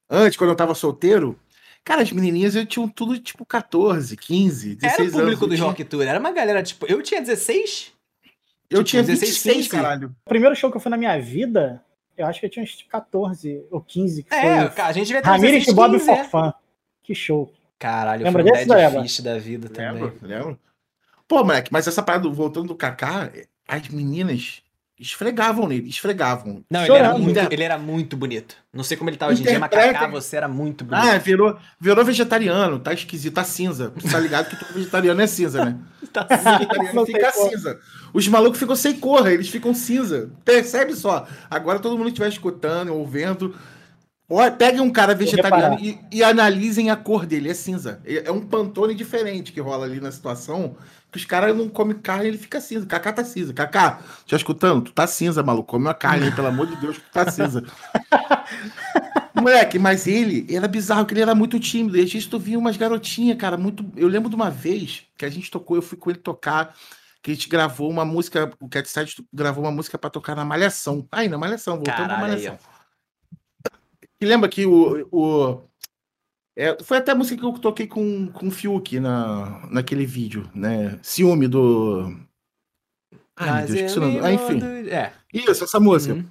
antes, 0.09 0.37
quando 0.37 0.51
eu 0.51 0.55
tava 0.55 0.75
solteiro, 0.75 1.37
cara, 1.83 2.01
as 2.03 2.11
menininhas 2.11 2.55
eu 2.55 2.65
tinham 2.65 2.87
tudo 2.87 3.17
tipo 3.19 3.45
14, 3.45 4.15
15, 4.15 4.75
16 4.75 4.99
Era 4.99 5.03
o 5.09 5.11
público 5.21 5.45
anos. 5.45 5.49
do 5.49 5.55
tinha- 5.55 5.67
Rock 5.67 5.83
Tour. 5.85 6.03
Era 6.03 6.19
uma 6.19 6.31
galera, 6.31 6.61
tipo, 6.61 6.85
eu 6.85 7.01
tinha 7.01 7.19
16? 7.21 7.91
Eu 8.69 8.83
tinha 8.83 9.01
16, 9.01 9.31
26, 9.31 9.55
15. 9.57 9.69
caralho. 9.69 10.15
O 10.25 10.29
primeiro 10.29 10.55
show 10.55 10.69
que 10.69 10.77
eu 10.77 10.81
fui 10.81 10.89
na 10.91 10.97
minha 10.97 11.17
vida, 11.19 11.81
eu 12.17 12.27
acho 12.27 12.39
que 12.39 12.45
eu 12.45 12.49
tinha 12.49 12.63
uns 12.63 12.85
14 12.89 13.63
ou 13.71 13.81
15. 13.81 14.23
Que 14.23 14.33
É, 14.35 14.41
foi 14.67 14.69
cara, 14.75 14.89
a 14.89 14.91
gente 14.93 15.07
devia 15.07 15.21
ter 15.21 15.27
Ramirez 15.29 15.65
16, 15.65 15.67
e 15.71 15.75
Bob 15.75 15.91
15, 15.97 16.09
é. 16.11 16.15
Forfã. 16.23 16.53
Que 17.03 17.15
show. 17.15 17.51
Caralho, 17.79 18.23
Lembra 18.23 18.43
foi 18.43 18.51
um 18.51 18.67
dead 18.67 19.01
fish 19.03 19.19
da 19.21 19.37
vida 19.37 19.69
também. 19.69 20.03
Lembro, 20.03 20.17
lembro. 20.21 20.59
Pô, 21.27 21.43
moleque, 21.43 21.71
mas 21.71 21.87
essa 21.87 22.01
parada, 22.01 22.27
voltando 22.29 22.67
do 22.69 22.75
Kaká, 22.75 23.29
as 23.67 23.87
meninas 23.89 24.61
esfregavam 24.99 25.67
nele, 25.67 25.89
esfregavam. 25.89 26.63
Não, 26.71 26.83
ele 26.83 26.93
era, 26.95 27.13
muito, 27.17 27.29
Inter- 27.29 27.47
ele 27.51 27.63
era 27.63 27.77
muito 27.77 28.17
bonito. 28.17 28.55
Não 28.73 28.83
sei 28.83 28.97
como 28.97 29.09
ele 29.09 29.17
tá 29.17 29.27
hoje 29.27 29.41
em 29.43 29.45
dia, 29.45 29.59
mas 29.59 29.69
Kaká, 29.69 30.07
você 30.07 30.37
era 30.37 30.47
muito 30.47 30.83
bonito. 30.83 31.05
Ah, 31.05 31.17
virou, 31.19 31.55
virou 31.79 32.03
vegetariano, 32.03 32.79
tá 32.79 32.93
esquisito, 32.93 33.35
tá 33.35 33.43
cinza. 33.43 33.93
Tá 34.11 34.19
ligado 34.19 34.49
que 34.49 34.55
todo 34.55 34.73
vegetariano 34.73 35.21
é 35.21 35.27
cinza, 35.27 35.63
né? 35.65 35.77
Tá 36.11 36.23
vegetariano 36.23 36.93
Não 36.95 37.05
fica 37.05 37.31
cinza. 37.31 37.79
Os 38.13 38.27
malucos 38.27 38.57
ficam 38.57 38.75
sem 38.75 38.97
cor, 38.99 39.27
eles 39.27 39.49
ficam 39.49 39.73
cinza. 39.73 40.31
Percebe 40.43 40.95
só. 40.95 41.27
Agora 41.49 41.77
todo 41.79 41.91
mundo 41.95 42.05
que 42.05 42.11
estiver 42.13 42.29
escutando, 42.29 42.93
ouvindo. 42.95 43.53
Olha, 44.29 44.51
peguem 44.51 44.81
um 44.81 44.89
cara 44.91 45.13
vegetariano 45.13 45.77
e, 45.79 45.99
e 46.11 46.23
analisem 46.23 46.89
a 46.89 46.95
cor 46.95 47.25
dele. 47.25 47.49
É 47.49 47.53
cinza. 47.53 48.01
É 48.05 48.27
é 48.27 48.31
um 48.31 48.41
pantone 48.41 48.95
diferente 48.95 49.51
que 49.53 49.61
rola 49.61 49.85
ali 49.85 49.99
na 50.01 50.11
situação. 50.11 50.75
Os 51.17 51.25
caras 51.25 51.55
não 51.55 51.67
comem 51.67 51.97
carne, 51.97 52.27
ele 52.27 52.37
fica 52.37 52.61
cinza. 52.61 52.85
Cacá 52.85 53.11
tá 53.11 53.23
cinza. 53.23 53.53
Cacá, 53.53 53.99
já 54.25 54.37
escutando? 54.37 54.83
Tu 54.83 54.91
tá 54.93 55.07
cinza, 55.07 55.41
maluco. 55.41 55.71
Come 55.71 55.85
uma 55.85 55.93
carne, 55.93 56.31
pelo 56.31 56.47
amor 56.47 56.67
de 56.67 56.75
Deus, 56.75 56.97
tu 56.97 57.11
tá 57.11 57.29
cinza. 57.31 57.63
Moleque, 59.33 59.77
mas 59.77 60.07
ele 60.07 60.47
era 60.53 60.67
bizarro, 60.67 61.05
que 61.05 61.13
ele 61.13 61.21
era 61.21 61.35
muito 61.35 61.59
tímido. 61.59 61.97
E 61.97 62.03
às 62.03 62.11
vezes 62.11 62.27
tu 62.27 62.39
via 62.39 62.57
umas 62.57 62.77
garotinhas, 62.77 63.37
cara, 63.37 63.57
muito. 63.57 63.85
Eu 63.95 64.07
lembro 64.07 64.29
de 64.29 64.35
uma 64.35 64.49
vez 64.49 65.03
que 65.17 65.25
a 65.25 65.29
gente 65.29 65.49
tocou, 65.49 65.75
eu 65.75 65.81
fui 65.81 65.97
com 65.97 66.09
ele 66.09 66.19
tocar, 66.19 66.75
que 67.21 67.31
a 67.31 67.33
gente 67.33 67.49
gravou 67.49 67.89
uma 67.89 68.05
música, 68.05 68.51
o 68.59 68.69
Cat 68.69 68.87
Side 68.87 69.15
gravou 69.33 69.63
uma 69.63 69.71
música 69.71 69.97
pra 69.97 70.09
tocar 70.09 70.35
na 70.35 70.45
Malhação. 70.45 71.07
Aí, 71.11 71.27
na 71.27 71.37
Malhação, 71.37 71.75
voltando 71.75 71.95
Caralho, 71.97 72.21
Malhação. 72.21 72.57
E 74.19 74.25
lembra 74.25 74.49
que 74.49 74.65
o. 74.65 75.07
o 75.11 75.67
é, 76.57 76.77
foi 76.83 76.97
até 76.97 77.11
a 77.11 77.15
música 77.15 77.39
que 77.39 77.45
eu 77.45 77.53
toquei 77.53 77.87
com, 77.87 78.27
com 78.27 78.47
o 78.47 78.51
Fiuk 78.51 78.99
na, 78.99 79.67
naquele 79.71 80.05
vídeo, 80.05 80.49
né? 80.55 80.99
Ciúme 81.03 81.47
do. 81.47 82.13
Ai, 83.35 83.65
Deus, 83.67 83.95
o 83.95 83.99
nome. 84.01 84.13
me 84.13 84.19
Ah, 84.25 84.33
enfim. 84.33 84.53
mando- 84.59 84.89
É. 84.89 85.13
Isso, 85.33 85.63
essa 85.63 85.79
música. 85.79 86.15
Uhum. 86.15 86.25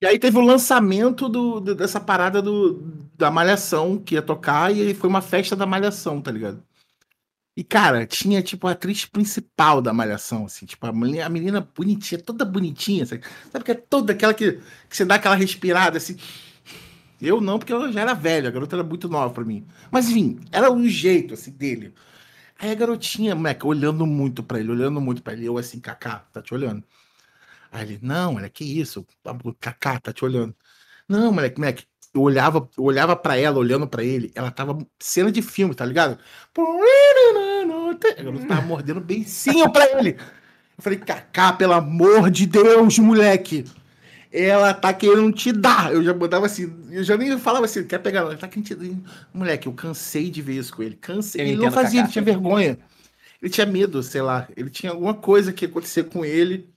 E 0.00 0.06
aí 0.06 0.18
teve 0.18 0.36
o 0.38 0.42
lançamento 0.42 1.28
do, 1.28 1.60
do- 1.60 1.74
dessa 1.74 1.98
parada 1.98 2.40
do, 2.40 2.82
da 3.16 3.30
Malhação 3.30 3.98
que 3.98 4.14
ia 4.14 4.22
tocar, 4.22 4.72
e 4.74 4.94
foi 4.94 5.08
uma 5.08 5.20
festa 5.22 5.56
da 5.56 5.66
Malhação, 5.66 6.20
tá 6.20 6.30
ligado? 6.30 6.62
E, 7.56 7.62
cara, 7.64 8.04
tinha, 8.04 8.42
tipo, 8.42 8.66
a 8.66 8.72
atriz 8.72 9.04
principal 9.04 9.80
da 9.80 9.92
Malhação, 9.92 10.44
assim, 10.46 10.66
tipo, 10.66 10.84
a 10.86 10.92
menina, 10.92 11.24
a 11.24 11.28
menina 11.28 11.68
bonitinha, 11.76 12.20
toda 12.20 12.44
bonitinha, 12.44 13.06
sabe? 13.06 13.22
Sabe 13.50 13.64
que 13.64 13.70
é 13.70 13.74
toda 13.74 14.12
aquela 14.12 14.34
que, 14.34 14.54
que 14.88 14.96
você 14.96 15.04
dá 15.04 15.14
aquela 15.14 15.36
respirada, 15.36 15.96
assim. 15.98 16.16
Eu 17.26 17.40
não, 17.40 17.58
porque 17.58 17.72
eu 17.72 17.92
já 17.92 18.00
era 18.02 18.14
velho, 18.14 18.48
a 18.48 18.50
garota 18.50 18.76
era 18.76 18.84
muito 18.84 19.08
nova 19.08 19.32
pra 19.32 19.44
mim. 19.44 19.66
Mas, 19.90 20.08
enfim, 20.08 20.38
era 20.52 20.72
o 20.72 20.86
jeito, 20.88 21.34
assim, 21.34 21.50
dele. 21.50 21.94
Aí 22.58 22.70
a 22.70 22.74
garotinha, 22.74 23.34
moleque, 23.34 23.66
olhando 23.66 24.06
muito 24.06 24.42
pra 24.42 24.60
ele, 24.60 24.70
olhando 24.70 25.00
muito 25.00 25.22
pra 25.22 25.32
ele, 25.32 25.46
eu 25.46 25.58
assim, 25.58 25.80
Kaká, 25.80 26.24
tá 26.32 26.40
te 26.40 26.54
olhando. 26.54 26.84
Aí 27.72 27.82
ele, 27.84 27.98
não, 28.00 28.34
moleque, 28.34 28.64
que 28.64 28.80
isso? 28.80 29.06
Kaká, 29.60 29.98
tá 29.98 30.12
te 30.12 30.24
olhando. 30.24 30.54
Não, 31.08 31.32
moleque, 31.32 31.58
moleque, 31.58 31.84
eu 32.14 32.22
olhava, 32.22 32.68
eu 32.78 32.84
olhava 32.84 33.16
pra 33.16 33.36
ela, 33.36 33.58
olhando 33.58 33.88
pra 33.88 34.04
ele, 34.04 34.30
ela 34.34 34.50
tava 34.50 34.78
cena 35.00 35.32
de 35.32 35.42
filme, 35.42 35.74
tá 35.74 35.84
ligado? 35.84 36.18
Garota 38.16 38.46
tava 38.46 38.62
mordendo 38.62 39.00
beicinho 39.00 39.70
pra 39.72 39.98
ele. 39.98 40.16
Eu 40.76 40.82
falei, 40.82 40.98
Kaká, 40.98 41.52
pelo 41.52 41.72
amor 41.72 42.30
de 42.30 42.46
Deus, 42.46 42.98
moleque. 42.98 43.64
Ela 44.36 44.74
tá 44.74 44.92
querendo 44.92 45.32
te 45.32 45.52
dar. 45.52 45.92
Eu 45.92 46.02
já 46.02 46.12
mandava 46.12 46.46
assim, 46.46 46.74
eu 46.90 47.04
já 47.04 47.16
nem 47.16 47.38
falava 47.38 47.66
assim, 47.66 47.84
quer 47.86 47.98
pegar 47.98 48.20
ela? 48.20 48.36
Tá 48.36 48.48
querendo 48.48 48.66
te 48.66 48.74
dar. 48.74 48.86
Moleque, 49.32 49.68
eu 49.68 49.72
cansei 49.72 50.28
de 50.28 50.42
ver 50.42 50.54
isso 50.58 50.74
com 50.74 50.82
ele. 50.82 50.96
Cansei. 50.96 51.40
Eu 51.42 51.46
ele 51.46 51.56
não 51.56 51.70
fazia, 51.70 52.00
ele 52.00 52.08
tinha 52.08 52.24
vergonha. 52.24 52.76
Ele 53.40 53.50
tinha 53.50 53.64
medo, 53.66 54.02
sei 54.02 54.22
lá. 54.22 54.48
Ele 54.56 54.70
tinha 54.70 54.90
alguma 54.90 55.14
coisa 55.14 55.52
que 55.52 55.64
ia 55.64 55.68
acontecer 55.68 56.04
com 56.04 56.24
ele 56.24 56.68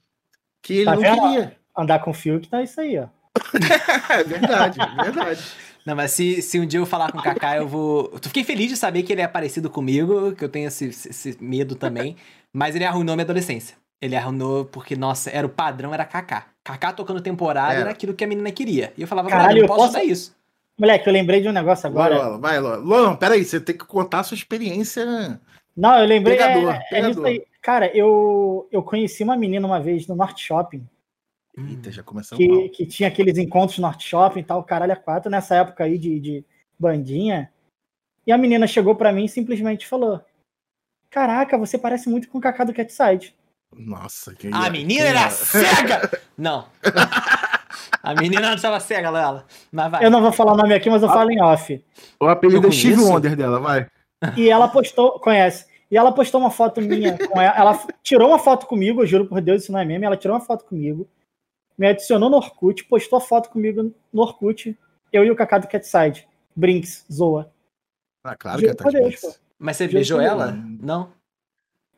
que 0.62 0.74
ele 0.74 0.84
Tá 0.84 0.94
não 0.94 1.02
vendo? 1.02 1.20
queria. 1.20 1.56
Andar 1.76 1.98
com 1.98 2.12
fio 2.14 2.38
que 2.38 2.48
tá 2.48 2.62
isso 2.62 2.80
aí, 2.80 2.96
ó. 2.98 3.08
É 4.10 4.22
verdade, 4.22 4.78
é 4.80 5.02
verdade. 5.04 5.42
Não, 5.84 5.96
mas 5.96 6.10
se, 6.12 6.42
se 6.42 6.60
um 6.60 6.66
dia 6.66 6.78
eu 6.78 6.86
falar 6.86 7.10
com 7.10 7.18
o 7.18 7.22
Kaká, 7.22 7.56
eu 7.56 7.66
vou. 7.66 8.10
Eu 8.12 8.18
fiquei 8.22 8.44
feliz 8.44 8.68
de 8.68 8.76
saber 8.76 9.02
que 9.02 9.12
ele 9.12 9.22
é 9.22 9.26
parecido 9.28 9.70
comigo, 9.70 10.32
que 10.32 10.44
eu 10.44 10.48
tenho 10.48 10.68
esse, 10.68 10.86
esse 10.86 11.36
medo 11.40 11.74
também. 11.74 12.14
Mas 12.52 12.76
ele 12.76 12.84
arruinou 12.84 13.16
minha 13.16 13.24
adolescência. 13.24 13.76
Ele 14.00 14.14
arruinou 14.14 14.64
porque, 14.66 14.94
nossa, 14.94 15.30
era 15.30 15.46
o 15.46 15.50
padrão, 15.50 15.92
era 15.94 16.04
Kaká. 16.04 16.46
Kaká 16.68 16.92
tocando 16.92 17.22
temporada 17.22 17.72
Era. 17.72 17.80
era 17.80 17.90
aquilo 17.92 18.12
que 18.12 18.22
a 18.22 18.26
menina 18.26 18.52
queria. 18.52 18.92
E 18.96 19.00
eu 19.00 19.08
falava, 19.08 19.30
Caralho, 19.30 19.62
eu 19.62 19.66
posso 19.66 19.80
posso- 19.80 19.92
dar 19.94 20.04
isso. 20.04 20.36
Moleque, 20.78 21.08
eu 21.08 21.12
lembrei 21.14 21.40
de 21.40 21.48
um 21.48 21.52
negócio 21.52 21.90
Vai, 21.90 22.06
agora. 22.12 22.22
Lola, 22.28 22.38
vai, 22.38 22.60
Lola. 22.60 22.76
Lola, 22.76 23.16
peraí, 23.16 23.42
você 23.44 23.58
tem 23.58 23.76
que 23.76 23.86
contar 23.86 24.20
a 24.20 24.22
sua 24.22 24.34
experiência. 24.34 25.40
Não, 25.74 25.98
eu 25.98 26.06
lembrei. 26.06 26.36
é- 26.36 26.46
Pegador, 26.46 26.74
é, 26.74 26.78
pegador. 26.90 27.26
aí. 27.26 27.44
Cara, 27.62 27.96
eu, 27.96 28.68
eu 28.70 28.82
conheci 28.82 29.24
uma 29.24 29.34
menina 29.36 29.66
uma 29.66 29.80
vez 29.80 30.06
no 30.06 30.14
Norte 30.14 30.44
Shopping, 30.44 30.86
Eita, 31.56 31.90
já 31.90 32.02
começou 32.02 32.36
que, 32.38 32.46
mal. 32.46 32.68
que 32.68 32.86
tinha 32.86 33.08
aqueles 33.08 33.36
encontros 33.38 33.78
Norte 33.78 34.06
Shopping 34.06 34.40
e 34.40 34.44
tal, 34.44 34.62
caralho, 34.62 34.92
a 34.92 34.96
quatro, 34.96 35.30
nessa 35.30 35.56
época 35.56 35.84
aí 35.84 35.96
de, 35.98 36.20
de 36.20 36.44
bandinha. 36.78 37.50
E 38.26 38.30
a 38.30 38.36
menina 38.38 38.66
chegou 38.66 38.94
pra 38.94 39.10
mim 39.12 39.24
e 39.24 39.28
simplesmente 39.28 39.86
falou: 39.86 40.20
Caraca, 41.10 41.56
você 41.56 41.78
parece 41.78 42.08
muito 42.10 42.28
com 42.28 42.36
o 42.38 42.40
Kaká 42.40 42.62
do 42.64 42.74
Catside. 42.74 43.34
Nossa, 43.76 44.34
quem 44.34 44.50
A 44.52 44.70
menina 44.70 45.02
quem 45.02 45.10
era 45.10 45.30
cega! 45.30 46.20
Não. 46.36 46.66
A 48.02 48.14
menina 48.14 48.48
não 48.48 48.54
estava 48.54 48.80
cega, 48.80 49.10
Lela. 49.10 49.46
Mas 49.70 49.90
vai. 49.90 50.04
Eu 50.04 50.10
não 50.10 50.22
vou 50.22 50.32
falar 50.32 50.52
o 50.52 50.56
nome 50.56 50.72
aqui, 50.72 50.88
mas 50.88 51.02
eu 51.02 51.08
falo 51.08 51.30
em 51.30 51.42
off. 51.42 51.84
O 52.18 52.26
apelido 52.26 52.66
é 52.66 52.70
Steve. 52.70 53.00
Wonder 53.00 53.36
dela, 53.36 53.60
vai. 53.60 53.86
E 54.36 54.48
ela 54.48 54.68
postou, 54.68 55.18
conhece. 55.20 55.66
E 55.90 55.96
ela 55.96 56.12
postou 56.12 56.40
uma 56.40 56.50
foto 56.50 56.80
minha 56.80 57.18
com 57.18 57.40
ela. 57.40 57.56
Ela 57.56 57.86
tirou 58.02 58.28
uma 58.28 58.38
foto 58.38 58.66
comigo, 58.66 59.02
eu 59.02 59.06
juro 59.06 59.26
por 59.26 59.40
Deus, 59.40 59.62
isso 59.62 59.72
não 59.72 59.80
é 59.80 59.84
meme. 59.84 60.06
Ela 60.06 60.16
tirou 60.16 60.36
uma 60.36 60.44
foto 60.44 60.64
comigo, 60.64 61.08
me 61.76 61.86
adicionou 61.88 62.30
no 62.30 62.36
Orkut, 62.36 62.84
postou 62.84 63.18
a 63.18 63.20
foto 63.20 63.50
comigo 63.50 63.94
no 64.12 64.22
Orkut. 64.22 64.76
Eu 65.12 65.24
e 65.24 65.30
o 65.30 65.36
Kaká 65.36 65.58
do 65.58 65.68
Catside. 65.68 66.26
Brinks, 66.54 67.04
zoa. 67.12 67.50
Ah, 68.24 68.36
claro 68.36 68.60
Juro 68.60 68.74
que 68.74 68.80
é 68.80 68.84
por 68.84 68.92
Deus. 68.92 69.40
Mas 69.58 69.76
você 69.76 69.84
Juro 69.84 69.94
beijou 69.94 70.20
ela? 70.20 70.52
Não? 70.80 71.12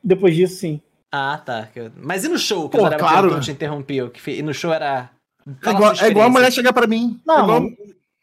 Depois 0.03 0.35
disso, 0.35 0.55
sim. 0.55 0.81
Ah, 1.11 1.37
tá. 1.43 1.67
Mas 1.97 2.23
e 2.23 2.29
no 2.29 2.37
show 2.37 2.69
que 2.69 2.77
Pô, 2.77 2.83
o 2.83 2.85
Zareba 2.85 2.99
claro. 2.99 3.15
perguntou, 3.23 3.41
te 3.41 3.51
interrompeu? 3.51 4.09
Que 4.09 4.31
E 4.31 4.41
no 4.41 4.53
show 4.53 4.71
era. 4.71 5.09
É 5.45 5.51
Fala 5.63 5.75
igual, 5.77 5.93
é 6.01 6.07
igual 6.09 6.25
a 6.27 6.29
mulher 6.29 6.51
chegar 6.51 6.71
pra 6.71 6.87
mim. 6.87 7.19
Não, 7.25 7.39
é 7.39 7.43
igual... 7.43 7.59
não. 7.61 7.69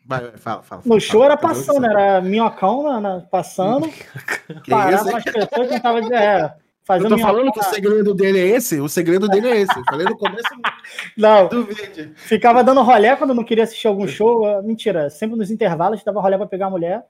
Vai, 0.06 0.20
vai, 0.22 0.36
fala, 0.38 0.62
fala. 0.62 0.82
No 0.84 0.88
fala, 0.88 1.00
show 1.00 1.24
era 1.24 1.36
fala, 1.36 1.54
passando, 1.54 1.82
fala. 1.86 2.00
era 2.00 2.20
minhocão 2.22 2.82
na, 2.84 3.00
na- 3.00 3.20
passando, 3.20 3.88
Que 4.64 4.70
parava 4.70 5.10
nas 5.12 5.24
pessoas 5.24 5.68
que 5.68 5.80
tava 5.80 5.98
é, 6.14 6.44
Eu 6.44 6.50
fazendo 6.82 7.10
tô 7.10 7.18
falando 7.18 7.52
que 7.52 7.60
o 7.60 7.64
segredo 7.64 8.14
dele 8.14 8.38
é 8.38 8.46
esse. 8.46 8.80
O 8.80 8.88
segredo 8.88 9.28
dele 9.28 9.48
é 9.48 9.60
esse. 9.60 9.78
Eu 9.78 9.84
falei 9.84 10.06
no 10.06 10.16
começo 10.16 10.48
Não, 11.14 11.46
do 11.48 11.64
vídeo. 11.66 12.12
ficava 12.16 12.64
dando 12.64 12.80
rolé 12.82 13.14
quando 13.16 13.34
não 13.34 13.44
queria 13.44 13.64
assistir 13.64 13.86
algum 13.86 14.08
show. 14.08 14.46
ah, 14.46 14.62
Mentira, 14.62 15.10
sempre 15.10 15.36
nos 15.36 15.50
intervalos 15.50 16.02
dava 16.02 16.20
rolé 16.22 16.38
pra 16.38 16.46
pegar 16.46 16.68
a 16.68 16.70
mulher. 16.70 17.04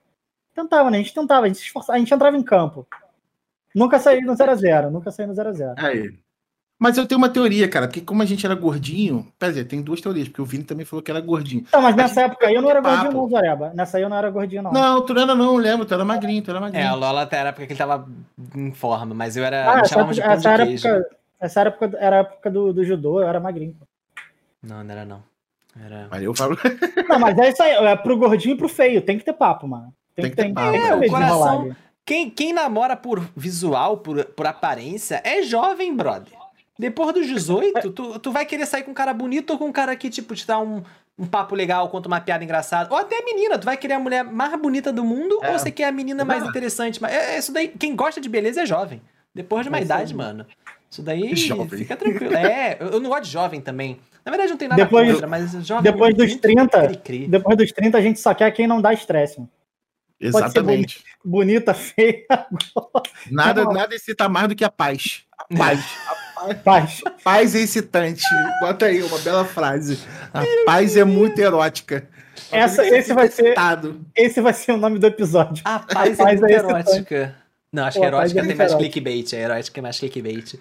Tentava, 0.53 0.91
né? 0.91 0.99
A 0.99 1.01
gente 1.03 1.15
tentava, 1.15 1.45
a 1.45 1.47
gente 1.49 1.59
se 1.61 1.67
esforçava, 1.67 1.97
a 1.97 2.01
gente 2.01 2.13
entrava 2.13 2.37
em 2.37 2.43
campo. 2.43 2.85
Nunca 3.79 3.99
saí 3.99 4.21
no 4.21 4.35
0x0, 4.35 4.91
nunca 4.91 5.11
saí 5.11 5.27
no 5.27 5.35
0x0. 5.35 5.75
Aí. 5.77 6.19
Mas 6.79 6.97
eu 6.97 7.07
tenho 7.07 7.19
uma 7.19 7.29
teoria, 7.29 7.69
cara, 7.69 7.89
porque 7.89 8.01
como 8.01 8.23
a 8.23 8.25
gente 8.25 8.47
era 8.47 8.55
gordinho, 8.55 9.27
quer 9.39 9.49
dizer, 9.49 9.65
tem 9.65 9.83
duas 9.83 10.01
teorias, 10.01 10.29
porque 10.29 10.41
o 10.41 10.45
Vini 10.45 10.63
também 10.63 10.87
falou 10.87 11.03
que 11.03 11.11
era 11.11 11.21
gordinho. 11.21 11.65
Então, 11.67 11.83
mas 11.83 11.97
nessa 11.97 12.23
época 12.23 12.47
aí 12.47 12.55
eu 12.55 12.63
não 12.63 12.71
era 12.71 12.81
papo. 12.81 12.97
gordinho, 12.97 13.23
não, 13.23 13.29
Zoreba. 13.29 13.73
Nessa 13.75 13.97
aí 13.97 14.05
eu 14.05 14.09
não 14.09 14.17
era 14.17 14.31
gordinho, 14.31 14.63
não. 14.63 14.73
Não, 14.73 15.05
tu 15.05 15.13
não 15.13 15.23
era 15.23 15.35
não, 15.35 15.57
lembro, 15.57 15.85
tu 15.85 15.95
era 15.95 16.05
magrinho, 16.05 16.41
tu 16.41 16.51
era 16.53 16.61
magrinho. 16.61 16.85
É, 16.85 16.93
o 16.93 16.97
Lola 16.97 17.23
até 17.23 17.39
era 17.39 17.49
época 17.49 17.67
que 17.67 17.73
ele 17.73 17.79
tava 17.79 18.09
em 18.55 18.73
forma, 18.73 19.13
mas 19.13 19.37
eu 19.37 19.45
era. 19.45 19.73
Ah, 19.73 19.75
me 19.77 19.81
essa, 19.83 20.05
de 20.05 20.21
essa, 20.21 20.57
de 20.57 20.87
época, 20.87 21.17
essa 21.41 21.61
era 21.61 21.69
época, 21.71 21.99
era 21.99 22.17
a 22.17 22.21
época 22.21 22.49
do, 22.49 22.73
do 22.73 22.85
judô, 22.85 23.21
eu 23.21 23.29
era 23.29 23.41
magrinho. 23.41 23.77
Não, 24.63 24.85
não 24.85 24.93
era 24.93 25.05
não. 25.05 25.23
Era. 25.85 26.07
Aí 26.13 26.25
eu 26.25 26.35
falo, 26.35 26.57
Não, 27.09 27.19
mas 27.19 27.37
é 27.39 27.49
isso 27.49 27.63
aí, 27.63 27.73
é 27.73 27.97
pro 27.97 28.17
gordinho 28.17 28.55
e 28.55 28.59
pro 28.59 28.69
feio, 28.69 29.03
tem 29.03 29.19
que 29.19 29.25
ter 29.25 29.33
papo, 29.33 29.67
mano. 29.67 29.93
Tem, 30.15 30.25
Tem 30.25 30.31
que 30.31 30.37
ter 30.37 30.53
papo. 30.55 30.77
É, 30.77 30.99
ter 31.01 31.07
o 31.07 31.11
coração-. 31.11 31.77
Quem, 32.09 32.31
quem 32.31 32.55
namora 32.55 32.97
por 32.97 33.21
visual, 33.37 33.99
por, 33.99 34.25
por 34.25 34.47
aparência, 34.47 35.21
é 35.23 35.43
jovem, 35.43 35.95
brother. 35.95 36.33
Depois 36.79 37.13
dos 37.13 37.27
18, 37.27 37.91
tu, 37.91 38.19
tu 38.19 38.33
vai 38.33 38.47
querer 38.47 38.65
sair 38.65 38.83
com 38.83 38.93
um 38.93 38.95
cara 38.95 39.13
bonito 39.13 39.51
ou 39.51 39.59
com 39.59 39.67
um 39.67 39.73
cara 39.73 39.95
que, 39.95 40.09
tipo, 40.09 40.35
te 40.35 40.47
dá 40.47 40.59
um, 40.59 40.83
um 41.19 41.27
papo 41.27 41.55
legal, 41.55 41.87
conta 41.91 42.09
uma 42.09 42.19
piada 42.19 42.43
engraçada. 42.43 42.89
Ou 42.91 42.99
até 42.99 43.19
a 43.19 43.25
menina, 43.27 43.59
tu 43.59 43.67
vai 43.67 43.77
querer 43.77 43.93
a 43.93 43.99
mulher 43.99 44.25
mais 44.25 44.59
bonita 44.59 44.91
do 44.91 45.05
mundo 45.05 45.39
É. 45.43 45.51
ou 45.53 45.59
você 45.59 45.71
quer 45.71 45.85
a 45.85 45.93
menina 45.93 46.25
mais 46.25 46.43
Não. 46.43 46.49
interessante? 46.49 46.99
Mas 47.03 47.13
é, 47.13 47.35
é 47.35 47.39
isso 47.41 47.53
daí, 47.53 47.69
quem 47.69 47.95
gosta 47.95 48.23
de 48.23 48.29
beleza 48.31 48.63
é 48.63 48.65
jovem. 48.65 49.03
Depois 49.35 49.65
de 49.65 49.69
uma 49.69 49.77
É 49.77 49.81
isso 49.83 49.87
idade, 49.93 50.15
mano. 50.15 50.47
Isso 50.91 51.03
daí 51.03 51.37
Jovem. 51.37 51.69
fica 51.69 51.95
tranquilo. 51.95 52.35
É, 52.35 52.79
eu, 52.81 53.01
não 53.01 53.11
gosto 53.11 53.25
de 53.25 53.31
jovem 53.33 53.61
também. 53.61 54.01
Na 54.25 54.31
verdade, 54.31 54.49
não 54.51 54.57
tem 54.57 54.67
nada 54.69 54.83
Depois- 54.83 55.11
contra, 55.13 55.27
mas 55.27 55.51
jovem. 55.67 55.83
depois 55.93 56.15
dos 56.15 56.27
muito 56.29 56.41
30, 56.41 56.87
cri-cri. 56.87 57.29
Depois 57.29 57.55
dos 57.59 57.71
30, 57.71 57.99
a 57.99 58.01
gente 58.01 58.19
só 58.19 58.33
quer 58.33 58.51
quem 58.53 58.67
não 58.67 58.81
dá 58.81 58.95
estresse. 58.95 59.39
Mano. 59.39 59.51
Exatamente. 60.21 61.05
Bonita, 61.25 61.75
feia, 61.75 62.25
Nada, 63.31 63.65
Não. 63.65 63.73
nada 63.73 63.95
excita 63.95 64.29
mais 64.29 64.49
do 64.49 64.55
que 64.57 64.65
a 64.65 64.71
paz. 64.71 65.23
A 65.39 65.57
paz. 65.57 65.81
paz. 66.65 67.01
A 67.05 67.11
paz 67.11 67.55
é 67.55 67.61
excitante. 67.61 68.23
Bota 68.61 68.87
aí 68.87 69.03
uma 69.03 69.19
bela 69.19 69.45
frase. 69.45 69.99
A 70.33 70.43
paz 70.65 70.97
é 70.97 71.05
muito 71.05 71.39
erótica. 71.41 72.09
Essa- 72.53 72.87
esse 72.87 73.13
vai 73.13 73.29
ser-. 73.29 73.55
Esse 74.17 74.41
vai 74.41 74.53
ser 74.53 74.73
o 74.73 74.77
nome 74.77 74.99
do 74.99 75.07
episódio. 75.07 75.63
A 75.65 75.81
paz 75.81 76.19
A 76.19 76.23
é 76.23 76.25
paz 76.25 76.41
muito 76.41 76.53
é 76.53 76.57
erótica. 76.57 77.37
Não, 77.71 77.85
acho 77.85 77.97
Pô, 77.99 78.01
que 78.01 78.07
a 78.07 78.11
paz 78.13 78.31
erótica 78.33 78.41
é 78.41 78.47
tem 78.49 78.57
mais 78.57 78.71
erótica. 78.73 78.91
clickbait. 78.91 79.33
É 79.35 79.41
erótica 79.43 79.81
é 79.81 79.83
mais 79.83 79.99
clickbait. 79.99 80.55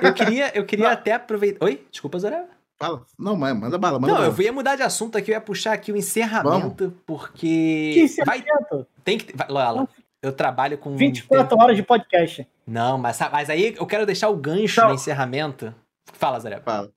Eu 0.00 0.14
queria, 0.14 0.52
eu 0.54 0.64
queria 0.64 0.90
até 0.90 1.12
aproveitar. 1.12 1.64
Oi? 1.64 1.84
Desculpa, 1.90 2.18
Zoré. 2.18 2.42
Fala. 2.86 3.02
Não, 3.18 3.36
mas 3.36 3.56
manda 3.56 3.78
bala, 3.78 3.98
manda 3.98 4.12
Não, 4.12 4.20
bala. 4.20 4.34
eu 4.36 4.42
ia 4.42 4.52
mudar 4.52 4.76
de 4.76 4.82
assunto 4.82 5.16
aqui, 5.18 5.30
eu 5.30 5.34
ia 5.34 5.40
puxar 5.40 5.72
aqui 5.72 5.90
o 5.92 5.96
encerramento, 5.96 6.90
Que 6.90 6.96
porque. 7.06 7.94
Vai, 8.26 8.38
encerramento. 8.38 8.86
tem 9.04 9.18
que. 9.18 9.36
Vai, 9.36 9.48
Lola, 9.48 9.88
eu 10.22 10.32
trabalho 10.32 10.76
com. 10.78 10.96
24 10.96 11.56
horas 11.58 11.76
de 11.76 11.82
podcast. 11.82 12.46
Não, 12.66 12.96
mas, 12.98 13.18
mas 13.30 13.50
aí 13.50 13.74
eu 13.78 13.86
quero 13.86 14.06
deixar 14.06 14.28
o 14.28 14.36
gancho 14.36 14.80
Não. 14.80 14.88
no 14.88 14.94
encerramento. 14.94 15.74
Fala, 16.12 16.38
Zoré. 16.40 16.60
Fala. 16.60 16.90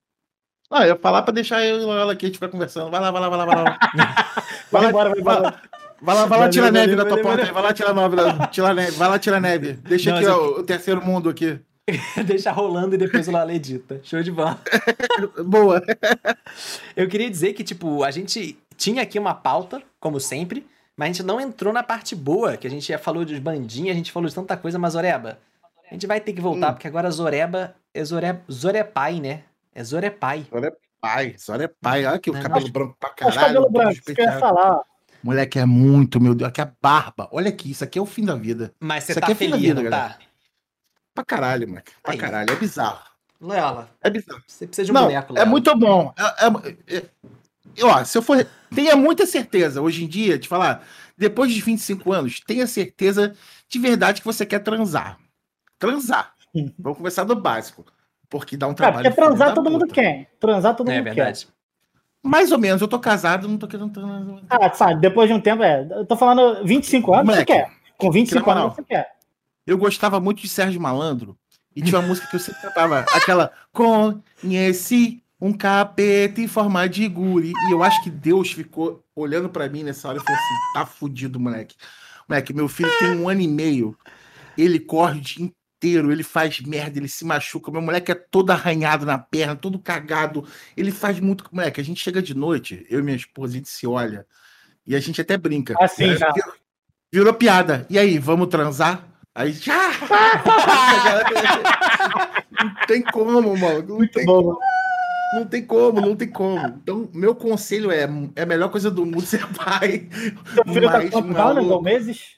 Não, 0.70 0.82
eu 0.82 0.88
ia 0.88 0.96
falar 0.98 1.22
pra 1.22 1.34
deixar 1.34 1.64
eu 1.66 1.80
e 1.80 1.84
ela 1.90 2.12
aqui, 2.12 2.26
a 2.26 2.30
gente 2.30 2.40
vai 2.40 2.50
conversando. 2.50 2.92
Vai 2.92 3.00
lá, 3.00 3.10
vai 3.10 3.22
lá, 3.22 3.30
vai 3.30 3.38
lá, 3.38 3.46
vai 3.46 3.56
lá. 3.64 3.78
Vai 4.70 4.82
lá, 4.82 4.90
embora, 4.90 5.10
vai 5.10 5.22
vai 5.22 5.36
embora. 5.38 5.62
Vai 6.02 6.14
lá, 6.16 6.26
vai 6.26 6.38
lá 6.38 6.46
Valeu, 6.46 6.50
tirar 6.52 6.72
neve 6.74 6.94
valeu, 6.94 6.98
da 6.98 7.04
tua 7.04 7.10
valeu, 7.10 7.24
porta 7.24 7.38
valeu. 7.38 7.46
aí. 7.48 7.54
Vai 7.54 7.64
lá 7.64 7.74
tirar 8.54 8.74
neve. 8.74 8.92
Vai 8.98 9.10
lá 9.10 9.20
tirar 9.20 9.40
neve. 9.40 9.74
Deixa 9.74 10.12
Não, 10.12 10.18
aqui 10.18 10.28
ó, 10.28 10.30
eu- 10.36 10.60
o 10.60 10.64
terceiro 10.64 11.02
mundo 11.04 11.30
aqui. 11.30 11.58
Deixa 12.26 12.52
rolando 12.52 12.96
e 12.96 12.98
depois 12.98 13.28
o 13.28 13.32
Lola 13.32 13.54
edita. 13.54 14.00
Show 14.04 14.22
de 14.22 14.32
bola. 14.32 14.60
Boa. 15.46 15.82
Eu 16.96 17.08
queria 17.08 17.30
dizer 17.30 17.54
que, 17.54 17.64
tipo, 17.64 18.04
a 18.04 18.12
gente 18.12 18.58
tinha 18.76 19.02
aqui 19.04 19.18
uma 19.18 19.34
pauta, 19.34 19.82
como 20.00 20.20
sempre, 20.20 20.66
mas 20.96 21.10
a 21.10 21.14
gente 21.14 21.24
não 21.26 21.40
entrou 21.40 21.72
na 21.74 21.84
parte 21.84 22.16
boa, 22.16 22.58
que 22.58 22.68
a 22.68 22.70
gente 22.70 22.88
já 22.88 22.98
falou 23.00 23.24
de 23.24 23.40
bandinha, 23.40 23.92
a 23.92 23.96
gente 23.96 24.12
falou 24.12 24.28
de 24.28 24.36
tanta 24.36 24.58
coisa, 24.58 24.78
mas 24.78 24.94
Zoreba, 24.94 25.40
a 25.90 25.94
gente 25.94 26.06
vai 26.08 26.20
ter 26.20 26.34
que 26.34 26.42
voltar, 26.42 26.70
Hum. 26.72 26.74
porque 26.74 26.88
agora 26.88 27.10
Zoreba 27.10 27.76
é 27.94 28.04
Zore... 28.04 28.40
Zorepai, 28.52 29.20
né? 29.20 29.44
É 29.74 29.84
Zorepai. 29.84 30.46
Agora 30.52 30.68
é 30.68 30.72
pai, 31.00 31.36
agora 31.48 31.64
é 31.64 31.68
pai. 31.82 32.06
Olha 32.06 32.16
aqui 32.16 32.30
o 32.30 32.34
Não, 32.34 32.42
cabelo 32.42 32.70
branco 32.72 32.98
pra 33.00 33.10
Os 33.10 33.16
caralho. 33.16 33.40
cabelo 33.40 33.66
tudo 33.66 33.74
branco, 33.78 34.02
que 34.16 34.22
ia 34.22 34.40
falar. 34.40 34.82
Moleque, 35.24 35.60
é 35.60 35.66
muito, 35.66 36.20
meu 36.22 36.34
Deus. 36.36 36.50
Aqui 36.50 36.62
a 36.62 36.72
barba. 36.82 37.28
Olha 37.32 37.50
aqui, 37.50 37.72
isso 37.72 37.84
aqui 37.84 37.98
é 37.98 38.02
o 38.02 38.06
fim 38.06 38.24
da 38.26 38.36
vida. 38.36 38.74
Mas 38.80 39.04
você 39.04 39.16
tá 39.20 39.32
é 39.32 39.36
feliz, 39.36 39.60
vida, 39.60 39.76
não 39.76 39.84
galera. 39.90 40.14
tá? 40.14 40.20
Pra 41.18 41.26
caralho, 41.26 41.68
moleque. 41.68 41.92
Pra 42.04 42.14
Aí. 42.14 42.18
caralho. 42.20 42.52
É 42.52 42.56
bizarro. 42.56 43.00
Loyola, 43.42 43.90
É 44.04 44.10
bizarro. 44.10 44.42
você 44.48 44.68
precisa 44.68 44.86
de 44.86 44.92
um 44.92 44.94
Não, 44.94 45.04
boneco, 45.06 45.38
é 45.38 45.46
muito 45.46 45.76
bom. 45.76 46.14
É, 46.18 46.46
é- 46.94 46.98
é- 46.98 47.04
ó, 47.84 48.04
se 48.04 48.16
eu 48.18 48.22
for. 48.22 48.46
Tenha 48.74 48.96
muita 48.96 49.26
certeza, 49.26 49.82
hoje 49.82 50.04
em 50.04 50.08
dia, 50.08 50.38
de 50.38 50.48
falar, 50.48 50.84
depois 51.18 51.52
de 51.52 51.60
25 51.62 52.12
anos, 52.14 52.40
tenha 52.42 52.68
certeza 52.68 53.34
de 53.70 53.80
verdade 53.80 54.22
que 54.22 54.28
você 54.28 54.46
quer 54.46 54.60
transar. 54.60 55.18
Transar. 55.80 56.34
Vamos 56.78 56.98
começar 56.98 57.24
do 57.24 57.36
básico. 57.36 57.84
Porque 58.30 58.56
dá 58.58 58.68
um 58.68 58.72
É, 58.72 58.76
trabalho. 58.76 59.04
porque 59.10 59.22
transar 59.22 59.54
todo 59.54 59.72
mundo 59.72 59.88
quer. 59.88 60.30
Transar 60.40 60.76
todo 60.76 60.92
É 60.92 60.96
mundo 60.98 61.04
quer. 61.06 61.14
verdade. 61.16 61.48
Mais 62.22 62.52
ou 62.52 62.60
menos, 62.60 62.82
eu 62.82 62.88
tô 62.88 63.00
casado, 63.00 63.48
não 63.48 63.58
tô 63.58 63.68
querendo 63.68 63.90
transar. 63.92 64.42
Ah, 64.50 64.72
sabe, 64.74 65.00
depois 65.00 65.30
de 65.30 65.34
um 65.34 65.40
tempo, 65.42 65.64
é. 65.64 65.88
Eu 65.90 66.06
tô 66.06 66.16
falando 66.18 66.64
25 66.66 67.14
anos, 67.14 67.26
Moleque, 67.26 67.52
você 67.54 67.60
quer. 67.60 67.72
Com 67.98 68.12
25 68.12 68.44
que 68.44 68.48
na 68.50 68.54
moral, 68.54 68.66
anos, 68.66 68.76
você 68.76 68.84
quer. 68.84 69.17
Eu 69.68 69.78
gostava 69.78 70.20
muito 70.20 70.42
de 70.42 70.48
Sérgio 70.48 70.80
Malandro. 70.82 71.38
E 71.76 71.82
tinha 71.82 72.00
uma 72.00 72.08
música 72.08 72.28
que 72.28 72.36
eu 72.36 72.40
sempre 72.40 72.62
cantava, 72.62 73.02
aquela 73.14 73.52
Conheci 73.72 75.22
um 75.40 75.54
capeta 75.54 76.42
em 76.42 76.48
forma 76.48 76.90
de 76.90 77.08
guri. 77.08 77.54
E 77.68 77.72
eu 77.72 77.84
acho 77.84 78.02
que 78.04 78.10
Deus 78.10 78.52
ficou 78.52 79.04
olhando 79.16 79.50
pra 79.50 79.70
mim 79.70 79.84
nessa 79.84 80.08
hora 80.08 80.18
e 80.18 80.24
falou 80.24 80.40
assim: 80.40 80.74
tá 80.74 80.86
fudido, 80.86 81.40
moleque. 81.40 81.76
Moleque, 82.28 82.54
meu 82.54 82.68
filho 82.68 82.90
tem 82.98 83.12
um 83.12 83.30
ano 83.30 83.42
e 83.42 83.48
meio. 83.48 83.96
Ele 84.58 84.80
corre 84.80 85.20
o 85.20 85.22
dia 85.22 85.46
inteiro, 85.46 86.12
ele 86.12 86.24
faz 86.24 86.60
merda, 86.62 86.98
ele 86.98 87.08
se 87.08 87.24
machuca. 87.24 87.72
Meu 87.72 87.82
moleque 87.82 88.12
é 88.12 88.16
todo 88.16 88.50
arranhado 88.50 89.06
na 89.06 89.20
perna, 89.20 89.56
todo 89.56 89.78
cagado. 89.78 90.44
Ele 90.76 90.92
faz 90.92 91.20
muito. 91.20 91.48
Moleque, 91.52 91.80
a 91.80 91.84
gente 91.84 92.02
chega 92.02 92.22
de 92.22 92.34
noite, 92.34 92.86
eu 92.90 93.00
e 93.00 93.04
minha 93.04 93.16
esposa, 93.16 93.54
a 93.54 93.58
gente 93.58 93.70
se 93.70 93.86
olha. 93.86 94.26
E 94.86 94.96
a 94.96 95.00
gente 95.00 95.22
até 95.22 95.38
brinca. 95.38 95.76
Assim, 95.80 96.16
já. 96.18 96.32
Virou, 96.32 96.54
virou 97.14 97.34
piada. 97.36 97.86
E 97.88 98.00
aí, 98.00 98.18
vamos 98.18 98.48
transar? 98.48 99.07
Aí 99.38 99.52
já. 99.62 99.90
não 102.64 102.76
tem 102.88 103.04
como, 103.04 103.56
mano. 103.56 103.84
Não 103.88 103.96
Muito 103.98 104.14
tem, 104.14 104.26
bom. 104.26 104.58
não 105.36 105.46
tem 105.46 105.64
como, 105.66 106.02
não 106.02 106.16
tem 106.16 106.28
como. 106.28 106.68
Então, 106.68 107.08
meu 107.14 107.36
conselho 107.36 107.92
é: 107.92 108.08
é 108.36 108.42
a 108.42 108.46
melhor 108.46 108.70
coisa 108.70 108.90
do 108.90 109.06
mundo 109.06 109.22
ser 109.22 109.46
pai. 109.54 110.10
Seu 110.56 110.64
filho 110.66 110.90
tá 110.90 110.98
Mas, 110.98 111.10
com 111.12 111.34
quantos 111.34 111.82
meses? 111.84 112.36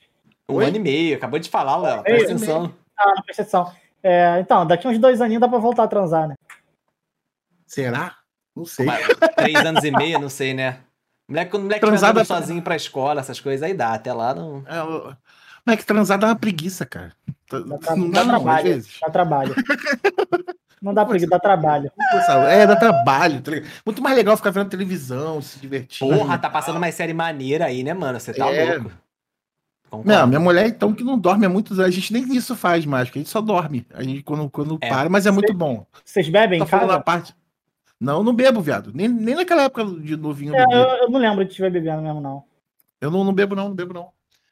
Um 0.49 0.55
Oi? 0.55 0.65
ano 0.65 0.75
e 0.75 0.79
meio, 0.79 1.15
acabou 1.15 1.39
de 1.39 1.49
falar, 1.49 1.77
Léo. 1.77 2.03
Presta 2.03 2.33
atenção. 2.33 2.73
Ah, 2.97 3.21
presta 3.23 3.43
atenção. 3.43 3.73
É, 4.03 4.39
então, 4.41 4.65
daqui 4.65 4.87
uns 4.87 4.97
dois 4.97 5.21
aninhos 5.21 5.39
dá 5.41 5.47
pra 5.47 5.57
voltar 5.59 5.83
a 5.83 5.87
transar, 5.87 6.27
né? 6.27 6.35
Será? 7.65 8.15
Não 8.55 8.65
sei. 8.65 8.85
Mas, 8.85 9.05
Três 9.37 9.55
anos 9.65 9.83
e 9.83 9.91
meio, 9.91 10.19
não 10.19 10.29
sei, 10.29 10.53
né? 10.53 10.79
Moleque, 11.29 11.51
quando 11.51 11.61
o 11.61 11.65
moleque 11.65 11.81
vai 11.85 11.91
Transada- 11.91 12.25
sozinho 12.25 12.61
pra 12.61 12.75
escola, 12.75 13.21
essas 13.21 13.39
coisas, 13.39 13.61
aí 13.61 13.73
dá. 13.73 13.93
Até 13.93 14.11
lá 14.11 14.33
não. 14.33 14.63
É, 14.67 14.81
o- 14.83 15.15
Mas 15.69 15.73
é 15.75 15.77
que 15.77 15.85
transar 15.85 16.17
dá 16.17 16.27
uma 16.27 16.35
preguiça, 16.35 16.83
cara. 16.85 17.11
Tá- 17.47 17.59
Dá, 17.59 17.77
tra- 17.77 17.95
Não 17.95 18.09
dá 18.09 18.19
dá, 18.21 18.25
não, 18.25 18.35
trabalho. 18.39 18.63
vezes. 18.63 18.97
Dá 18.99 19.09
trabalho. 19.11 19.55
Não 20.81 20.93
dá 20.93 21.05
preguiça, 21.05 21.29
dá 21.29 21.37
trabalho. 21.39 21.91
É, 22.49 22.65
dá 22.65 22.73
trabalho. 22.75 23.41
tá 23.41 23.51
ligado? 23.51 23.69
Muito 23.85 24.01
mais 24.01 24.15
legal 24.15 24.37
ficar 24.37 24.49
vendo 24.49 24.69
televisão, 24.69 25.41
se 25.41 25.59
divertindo. 25.59 26.15
Porra, 26.17 26.37
tá 26.37 26.49
passando 26.49 26.79
mais 26.79 26.95
série 26.95 27.13
maneira 27.13 27.65
aí, 27.65 27.83
né, 27.83 27.93
mano? 27.93 28.17
Você 28.17 28.33
tá 28.33 28.49
É. 28.49 28.75
louco. 28.77 28.91
Concordo. 29.89 30.09
Não, 30.09 30.25
minha 30.27 30.39
mulher, 30.39 30.67
então, 30.67 30.93
que 30.93 31.03
não 31.03 31.19
dorme 31.19 31.45
há 31.45 31.49
muitos 31.49 31.79
anos. 31.79 31.89
A 31.91 31.95
gente 31.99 32.13
nem 32.13 32.23
isso 32.33 32.55
faz 32.55 32.85
mais, 32.85 33.09
porque 33.09 33.19
a 33.19 33.21
gente 33.21 33.29
só 33.29 33.41
dorme. 33.41 33.85
A 33.93 34.01
gente 34.01 34.23
quando, 34.23 34.49
quando 34.49 34.77
É. 34.81 34.87
para, 34.87 35.09
mas 35.09 35.25
é 35.25 35.31
muito 35.31 35.53
bom. 35.53 35.85
Vocês 36.05 36.29
bebem 36.29 36.59
Tá 36.59 36.65
em 36.65 36.67
falando 36.67 36.91
a 36.91 36.93
casa? 36.93 37.03
parte. 37.03 37.35
Não, 37.99 38.19
eu 38.19 38.23
não 38.23 38.33
bebo, 38.33 38.61
viado. 38.61 38.91
Nem, 38.93 39.09
nem 39.09 39.35
naquela 39.35 39.63
época 39.63 39.83
de 39.83 40.15
novinho 40.15 40.55
eu 40.55 40.59
É, 40.61 40.63
eu, 40.73 40.87
eu 41.03 41.09
não 41.09 41.19
lembro 41.19 41.43
de 41.43 41.49
estiver 41.51 41.69
bebendo 41.69 42.01
mesmo, 42.01 42.21
não. 42.21 42.41
Eu 43.01 43.11
não, 43.11 43.23
não 43.25 43.33
bebo, 43.33 43.53
não, 43.53 43.67
não 43.67 43.75
bebo, 43.75 43.93
não. 43.93 44.09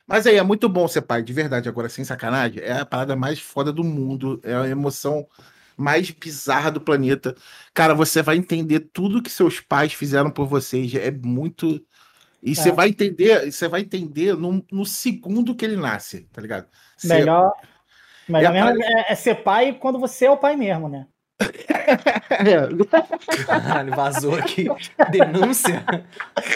Mas 0.07 0.25
aí, 0.25 0.37
é 0.37 0.43
muito 0.43 0.69
bom 0.69 0.87
ser 0.87 1.01
pai, 1.01 1.21
de 1.21 1.33
verdade, 1.33 1.67
agora, 1.67 1.89
sem 1.89 2.03
sacanagem. 2.05 2.61
É 2.63 2.79
a 2.79 2.85
parada 2.85 3.15
mais 3.15 3.39
foda 3.39 3.71
do 3.73 3.83
mundo. 3.83 4.39
É 4.43 4.55
a 4.55 4.67
emoção 4.67 5.27
mais 5.75 6.09
bizarra 6.11 6.71
do 6.71 6.81
planeta. 6.81 7.35
Cara, 7.73 7.93
você 7.93 8.21
vai 8.23 8.37
entender 8.37 8.79
tudo 8.93 9.21
que 9.21 9.29
seus 9.29 9.59
pais 9.59 9.93
fizeram 9.93 10.31
por 10.31 10.47
vocês. 10.47 10.93
É 10.95 11.11
muito. 11.11 11.85
E 12.41 12.55
você 12.55 12.69
É. 12.69 12.71
vai 12.71 12.89
entender, 12.89 13.51
você 13.51 13.67
vai 13.67 13.81
entender 13.81 14.35
no, 14.37 14.65
no 14.71 14.85
segundo 14.85 15.55
que 15.55 15.65
ele 15.65 15.75
nasce, 15.75 16.21
tá 16.31 16.41
ligado? 16.41 16.67
Você- 16.95 17.07
Melhor, 17.07 17.51
melhor 18.29 18.55
É 18.55 18.61
a 18.61 19.09
é, 19.09 19.11
é 19.13 19.15
ser 19.15 19.35
pai 19.43 19.73
quando 19.73 19.99
você 19.99 20.25
é 20.25 20.31
o 20.31 20.37
pai 20.37 20.55
mesmo, 20.55 20.87
né? 20.87 21.07
É, 21.39 22.67
Caralho, 23.45 23.95
vazou 23.95 24.35
aqui. 24.35 24.67
Denúncia. 25.11 25.83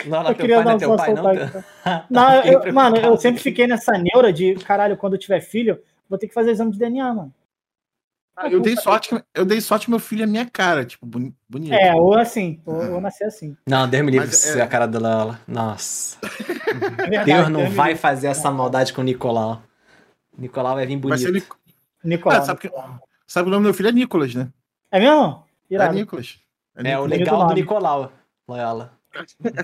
Não, 0.06 0.20
Eu 0.20 0.26
teu 0.26 0.36
queria 0.36 0.56
pai 0.64 0.66
não 0.66 0.72
dar 0.72 0.76
é 0.76 0.80
teu 0.80 0.96
pai, 0.98 1.14
não? 1.14 1.24
tá? 1.24 1.32
aqui. 1.32 2.06
Não, 2.10 2.42
Fiquei 2.42 2.70
eu- 2.70 2.74
mano, 2.74 2.98
eu 2.98 3.18
sempre 3.18 3.42
fiquei 3.42 3.68
nessa 3.68 3.94
neura 3.98 4.34
de, 4.34 4.56
caralho, 4.56 4.98
quando 4.98 5.14
eu 5.14 5.20
tiver 5.20 5.40
filho, 5.42 5.80
vou 6.10 6.18
ter 6.20 6.28
que 6.28 6.34
fazer 6.34 6.52
exame 6.52 6.72
de 6.72 6.80
DNA, 6.80 7.14
mano. 7.14 7.34
eu 8.52 8.60
dei 8.60 8.76
sorte, 8.76 9.10
que- 9.10 9.24
eu 9.36 9.46
dei 9.46 9.62
sorte 9.62 9.86
que 9.86 9.92
meu 9.92 10.00
filho 10.00 10.24
é 10.24 10.26
minha 10.26 10.46
cara, 10.50 10.84
tipo, 10.84 11.06
boni- 11.06 11.34
bonito. 11.48 11.74
É, 11.74 11.94
ou 11.96 12.16
assim, 12.18 12.60
ou, 12.66 12.94
ou 12.94 13.02
nascer 13.02 13.26
assim. 13.26 13.56
Não, 13.68 13.88
Deus 13.88 14.04
me 14.04 14.12
livre 14.12 14.28
Mas, 14.28 14.56
é. 14.56 14.62
a 14.62 14.68
cara 14.68 14.88
da 14.88 15.00
Lola. 15.00 15.40
Nossa. 15.48 16.18
É 16.72 16.74
verdade, 17.10 17.26
Deus 17.26 17.50
não 17.50 17.64
Deus 17.64 17.74
vai 17.74 17.96
fazer 17.96 18.28
essa 18.28 18.50
maldade 18.50 18.94
com 18.94 19.02
o 19.02 19.04
Nicolau. 19.04 19.62
Nicolau 20.38 20.76
vai 20.76 20.86
vir 20.88 20.98
Vai 21.02 21.18
ser 21.18 21.28
bonito. 21.28 21.44
Nic- 21.44 21.76
Nicolau. 22.04 22.40
Ah, 22.40 22.42
sabe, 22.46 22.60
que- 22.62 22.72
sabe 23.28 23.50
o 23.50 23.52
nome 23.52 23.64
do 23.64 23.66
meu 23.66 23.74
filho 23.74 23.90
é 23.90 23.92
Nicolas, 23.92 24.34
né? 24.34 24.48
É 24.92 25.00
mesmo? 25.00 25.44
É 25.70 25.74
Irado. 25.74 25.94
Nicolas. 25.96 26.40
É 26.76 26.98
o 26.98 27.02
Bonito 27.04 27.20
legal 27.20 27.38
do 27.38 27.44
nome. 27.44 27.56
Nicolau, 27.56 28.12
Loyola. 28.48 28.94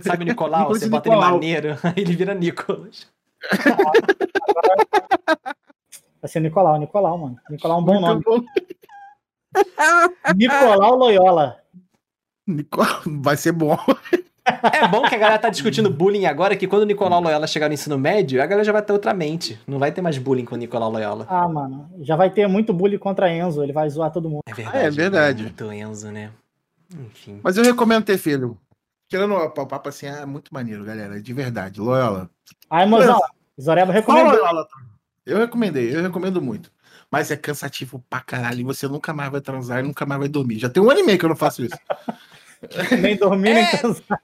Sabe 0.02 0.24
o 0.24 0.28
Nicolau? 0.28 0.62
Nicolas 0.62 0.80
Você 0.82 0.90
bota 0.90 1.10
ele 1.10 1.16
Nicolau. 1.16 1.34
maneiro, 1.34 1.78
aí 1.84 1.94
ele 1.98 2.16
vira 2.16 2.34
Nicolas. 2.34 3.08
Vai 6.22 6.30
ser 6.30 6.40
Nicolau, 6.40 6.78
Nicolau, 6.80 7.18
mano. 7.18 7.38
Nicolau 7.50 7.78
é 7.78 7.82
um 7.82 7.86
bom 7.86 8.00
nome. 8.00 8.24
Muito 8.26 8.42
bom. 8.42 8.46
Nicolau 10.36 10.96
Loyola. 10.96 11.62
Nicolau, 12.48 13.02
vai 13.06 13.36
ser 13.38 13.52
bom. 13.52 13.78
É 14.74 14.88
bom 14.88 15.02
que 15.04 15.16
a 15.16 15.18
galera 15.18 15.39
tá 15.39 15.50
discutindo 15.50 15.89
bullying 15.89 16.26
agora, 16.26 16.56
que 16.56 16.68
quando 16.68 16.84
o 16.84 16.86
Nicolau 16.86 17.22
Loyola 17.22 17.45
chegar 17.48 17.68
no 17.68 17.74
ensino 17.74 17.98
médio, 17.98 18.41
a 18.41 18.45
galera 18.45 18.64
já 18.64 18.72
vai 18.72 18.82
ter 18.82 18.93
outra 18.93 19.14
mente. 19.14 19.60
Não 19.68 19.78
vai 19.78 19.91
ter 19.91 20.02
mais 20.02 20.18
bullying 20.18 20.45
com 20.45 20.56
o 20.56 20.58
Nicolau 20.58 20.89
Loyola. 20.91 21.26
Ah, 21.30 21.48
mano, 21.48 21.89
já 22.02 22.16
vai 22.16 22.30
ter 22.30 22.48
muito 22.48 22.74
bullying 22.74 22.98
contra 22.98 23.32
Enzo, 23.32 23.62
ele 23.64 23.74
vai 23.74 23.89
zoar 23.89 24.12
todo 24.12 24.30
mundo. 24.30 24.41
É 24.48 24.54
verdade. 24.54 24.78
Ah, 24.78 24.84
é 24.86 24.89
verdade. 24.89 25.43
Muito 25.43 25.72
Enzo, 25.72 26.12
né? 26.12 26.32
Enfim. 26.98 27.39
Mas 27.43 27.58
eu 27.58 27.64
recomendo 27.64 28.04
ter 28.06 28.18
filho. 28.18 28.58
Tirando 29.10 29.34
o 29.36 29.50
papo 29.66 29.89
assim, 29.89 30.06
é 30.08 30.26
muito 30.26 30.54
maneiro, 30.54 30.84
galera. 30.84 31.22
De 31.22 31.34
verdade. 31.34 31.80
Loyola. 31.80 32.30
Aí, 32.70 32.86
mozão, 32.88 33.20
Zoreba 33.62 33.91
recomendou. 33.91 34.32
Loyola? 34.34 34.68
Eu 35.26 35.38
recomendei, 35.39 35.95
eu 35.95 36.02
recomendo 36.02 36.41
muito. 36.41 36.72
Mas 37.12 37.32
é 37.32 37.38
cansativo 37.38 38.04
pra 38.10 38.20
caralho. 38.20 38.60
E 38.60 38.64
você 38.64 38.88
nunca 38.88 39.14
mais 39.14 39.32
vai 39.32 39.39
transar 39.41 39.80
e 39.80 39.84
nunca 39.84 40.06
mais 40.06 40.20
vai 40.20 40.28
dormir. 40.30 40.60
Já 40.60 40.70
tem 40.70 40.84
um 40.84 40.89
ano 40.89 41.00
e 41.00 41.04
meio 41.04 41.18
que 41.18 41.24
eu 41.26 41.30
não 41.30 41.36
faço 41.38 41.64
isso. 41.64 41.78
Nem 43.00 43.16
dormir, 43.16 43.54
nem 43.54 43.64
É. 43.64 43.78
transar. 43.78 44.20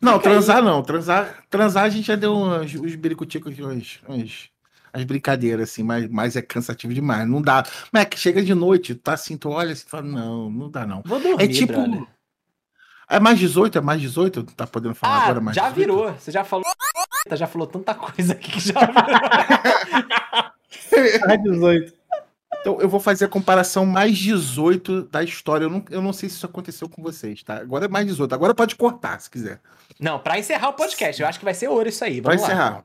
Não, 0.00 0.18
transar 0.18 0.62
não. 0.62 0.82
Transar, 0.82 1.42
transar 1.50 1.84
a 1.84 1.88
gente 1.88 2.06
já 2.06 2.16
deu 2.16 2.34
uns, 2.34 2.74
uns 2.74 2.94
biricuticos 2.94 3.52
aqui, 3.52 3.62
uns, 3.64 4.00
uns, 4.08 4.50
as 4.92 5.04
brincadeiras, 5.04 5.70
assim, 5.70 5.82
mas, 5.82 6.08
mas 6.08 6.36
é 6.36 6.42
cansativo 6.42 6.94
demais. 6.94 7.28
Não 7.28 7.42
dá. 7.42 7.64
Mas 7.92 8.02
é 8.02 8.06
que 8.06 8.18
chega 8.18 8.42
de 8.42 8.54
noite, 8.54 8.94
tá 8.94 9.14
assim, 9.14 9.36
tu 9.36 9.50
olha 9.50 9.72
assim 9.72 9.84
e 9.86 9.90
fala, 9.90 10.04
não, 10.04 10.50
não 10.50 10.70
dá 10.70 10.86
não. 10.86 11.02
Vou 11.04 11.20
dormir, 11.20 11.44
É 11.44 11.48
tipo. 11.48 11.72
brother. 11.72 12.04
É 13.10 13.18
mais 13.18 13.38
18? 13.38 13.78
É 13.78 13.80
mais 13.80 14.00
18? 14.00 14.44
Tá 14.44 14.66
podendo 14.66 14.94
falar 14.94 15.16
Ah, 15.16 15.22
agora 15.24 15.40
mais 15.40 15.56
já 15.56 15.70
18? 15.70 15.76
virou. 15.78 16.12
Você 16.12 16.30
já 16.30 16.44
falou. 16.44 16.64
Já 17.30 17.46
falou 17.46 17.66
tanta 17.66 17.94
coisa 17.94 18.32
aqui 18.32 18.52
que 18.52 18.60
já 18.60 18.80
virou. 18.80 18.94
Ah, 21.28 21.36
18. 21.36 21.92
Então 22.60 22.80
eu 22.80 22.88
vou 22.88 23.00
fazer 23.00 23.24
a 23.24 23.28
comparação 23.28 23.86
mais 23.86 24.18
18 24.18 25.04
da 25.04 25.22
história. 25.22 25.64
Eu 25.64 25.70
não, 25.70 25.84
eu 25.90 26.02
não 26.02 26.12
sei 26.12 26.28
se 26.28 26.36
isso 26.36 26.46
aconteceu 26.46 26.88
com 26.88 27.02
vocês, 27.02 27.42
tá? 27.42 27.56
Agora 27.58 27.84
é 27.86 27.88
mais 27.88 28.06
18. 28.06 28.34
Agora 28.34 28.54
pode 28.54 28.74
cortar, 28.76 29.20
se 29.20 29.30
quiser. 29.30 29.60
Não, 29.98 30.18
pra 30.18 30.38
encerrar 30.38 30.68
o 30.70 30.74
podcast, 30.74 31.20
eu 31.22 31.28
acho 31.28 31.38
que 31.38 31.44
vai 31.44 31.54
ser 31.54 31.68
ouro 31.68 31.88
isso 31.88 32.04
aí. 32.04 32.20
Pra 32.20 32.32
Vamos 32.32 32.42
lá. 32.46 32.54
encerrar. 32.54 32.84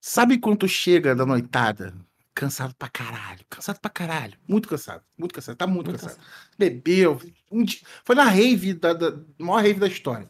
Sabe 0.00 0.38
quando 0.38 0.58
tu 0.58 0.68
chega 0.68 1.14
da 1.14 1.24
noitada? 1.24 1.94
Cansado 2.34 2.74
pra 2.76 2.88
caralho. 2.88 3.40
Cansado 3.48 3.78
pra 3.78 3.90
caralho. 3.90 4.34
Muito 4.48 4.68
cansado. 4.68 5.02
Muito 5.18 5.34
cansado. 5.34 5.56
Tá 5.56 5.66
muito, 5.66 5.90
Muito 5.90 6.00
cansado. 6.02 6.20
Bebeu. 6.58 7.20
Um 7.50 7.62
dia- 7.62 7.80
foi 8.04 8.16
na 8.16 8.24
rave, 8.24 8.74
da, 8.74 8.92
da 8.94 9.12
maior 9.38 9.62
rave 9.62 9.78
da 9.78 9.86
história. 9.86 10.28